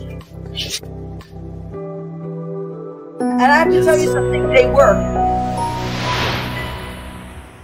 And 3.20 3.42
I 3.42 3.56
have 3.56 3.70
to 3.70 3.84
tell 3.84 3.98
you 3.98 4.12
something, 4.12 4.48
they 4.48 4.70
work. 4.70 4.96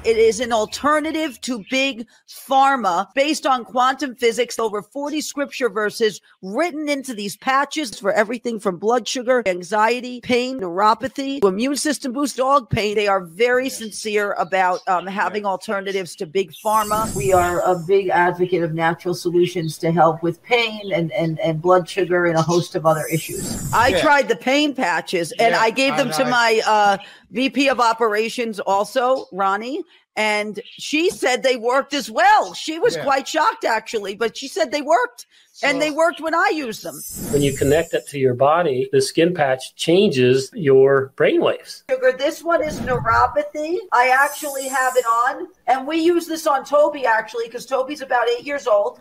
It 0.02 0.16
is 0.16 0.40
an 0.40 0.50
alternative 0.50 1.38
to 1.42 1.62
big 1.68 2.06
pharma 2.26 3.08
based 3.14 3.44
on 3.44 3.66
quantum 3.66 4.14
physics. 4.14 4.58
Over 4.58 4.80
40 4.80 5.20
scripture 5.20 5.68
verses 5.68 6.22
written 6.40 6.88
into 6.88 7.12
these 7.12 7.36
patches 7.36 7.98
for 8.00 8.10
everything 8.10 8.58
from 8.58 8.78
blood 8.78 9.06
sugar, 9.06 9.42
anxiety, 9.44 10.22
pain, 10.22 10.58
neuropathy, 10.58 11.42
to 11.42 11.48
immune 11.48 11.76
system 11.76 12.14
boost, 12.14 12.38
dog 12.38 12.70
pain. 12.70 12.94
They 12.94 13.08
are 13.08 13.20
very 13.20 13.68
sincere 13.68 14.32
about 14.38 14.80
um, 14.88 15.06
having 15.06 15.44
alternatives 15.44 16.16
to 16.16 16.26
big 16.26 16.52
pharma. 16.64 17.14
We 17.14 17.34
are 17.34 17.60
a 17.60 17.78
big 17.78 18.08
advocate 18.08 18.62
of 18.62 18.72
natural 18.72 19.12
solutions 19.12 19.76
to 19.78 19.92
help 19.92 20.22
with 20.22 20.42
pain 20.42 20.92
and, 20.94 21.12
and, 21.12 21.38
and 21.40 21.60
blood 21.60 21.86
sugar 21.86 22.24
and 22.24 22.38
a 22.38 22.42
host 22.42 22.74
of 22.74 22.86
other 22.86 23.04
issues. 23.12 23.70
I 23.74 23.88
yeah. 23.88 24.00
tried 24.00 24.28
the 24.28 24.36
pain 24.36 24.74
patches 24.74 25.32
and 25.32 25.52
yeah, 25.52 25.60
I 25.60 25.68
gave 25.68 25.98
them 25.98 26.08
I, 26.08 26.12
to 26.12 26.24
my 26.24 26.62
uh, 26.66 26.96
VP 27.30 27.68
of 27.68 27.80
operations 27.80 28.60
also, 28.60 29.26
Ronnie, 29.32 29.82
and 30.16 30.60
she 30.64 31.10
said 31.10 31.42
they 31.42 31.56
worked 31.56 31.94
as 31.94 32.10
well. 32.10 32.52
She 32.54 32.78
was 32.78 32.96
yeah. 32.96 33.04
quite 33.04 33.28
shocked 33.28 33.64
actually, 33.64 34.16
but 34.16 34.36
she 34.36 34.48
said 34.48 34.72
they 34.72 34.82
worked. 34.82 35.26
So, 35.52 35.66
and 35.66 35.80
they 35.80 35.90
worked 35.90 36.20
when 36.20 36.34
I 36.34 36.52
used 36.54 36.82
them. 36.82 37.00
When 37.32 37.42
you 37.42 37.56
connect 37.56 37.92
it 37.92 38.06
to 38.08 38.18
your 38.18 38.34
body, 38.34 38.88
the 38.92 39.02
skin 39.02 39.34
patch 39.34 39.74
changes 39.74 40.50
your 40.54 41.12
brain 41.16 41.40
waves. 41.40 41.84
Sugar, 41.90 42.12
this 42.16 42.42
one 42.42 42.62
is 42.62 42.80
neuropathy. 42.80 43.76
I 43.92 44.08
actually 44.08 44.68
have 44.68 44.96
it 44.96 45.04
on, 45.04 45.48
and 45.66 45.86
we 45.86 45.98
use 45.98 46.26
this 46.26 46.46
on 46.46 46.64
Toby 46.64 47.04
actually 47.04 47.46
because 47.46 47.66
Toby's 47.66 48.00
about 48.00 48.28
eight 48.28 48.44
years 48.44 48.66
old. 48.66 49.00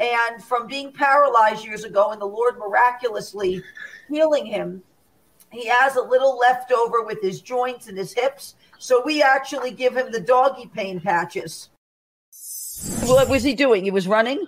And 0.00 0.42
from 0.42 0.66
being 0.66 0.92
paralyzed 0.92 1.64
years 1.64 1.84
ago, 1.84 2.10
and 2.10 2.20
the 2.20 2.26
Lord 2.26 2.58
miraculously 2.58 3.62
healing 4.08 4.46
him, 4.46 4.82
he 5.54 5.66
has 5.66 5.96
a 5.96 6.02
little 6.02 6.38
leftover 6.38 7.02
with 7.02 7.20
his 7.22 7.40
joints 7.40 7.88
and 7.88 7.96
his 7.96 8.12
hips. 8.12 8.56
So 8.78 9.02
we 9.04 9.22
actually 9.22 9.70
give 9.70 9.96
him 9.96 10.10
the 10.10 10.20
doggy 10.20 10.70
pain 10.74 11.00
patches. 11.00 11.70
What 13.04 13.28
was 13.28 13.42
he 13.42 13.54
doing? 13.54 13.84
He 13.84 13.90
was 13.90 14.08
running? 14.08 14.44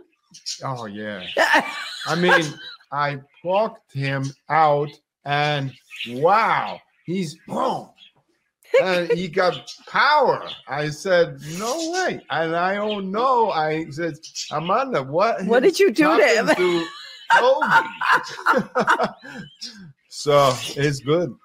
Oh, 0.64 0.86
yeah. 0.86 1.24
I 2.06 2.14
mean, 2.16 2.44
I 2.92 3.20
plucked 3.40 3.92
him 3.92 4.24
out 4.48 4.90
and 5.24 5.72
wow, 6.08 6.80
he's 7.04 7.36
boom. 7.46 7.88
and 8.82 9.10
he 9.12 9.28
got 9.28 9.72
power. 9.88 10.48
I 10.68 10.90
said, 10.90 11.40
no 11.58 11.92
way. 11.92 12.20
And 12.30 12.54
I 12.54 12.74
don't 12.74 13.10
know. 13.10 13.50
I 13.50 13.86
said, 13.90 14.14
Amanda, 14.50 15.02
what? 15.02 15.44
What 15.46 15.62
did 15.62 15.78
you 15.78 15.92
do 15.92 16.16
to 16.16 16.26
him? 16.26 16.48
To 16.54 16.86
So 20.27 20.53
it's 20.74 20.98
good. 20.98 21.36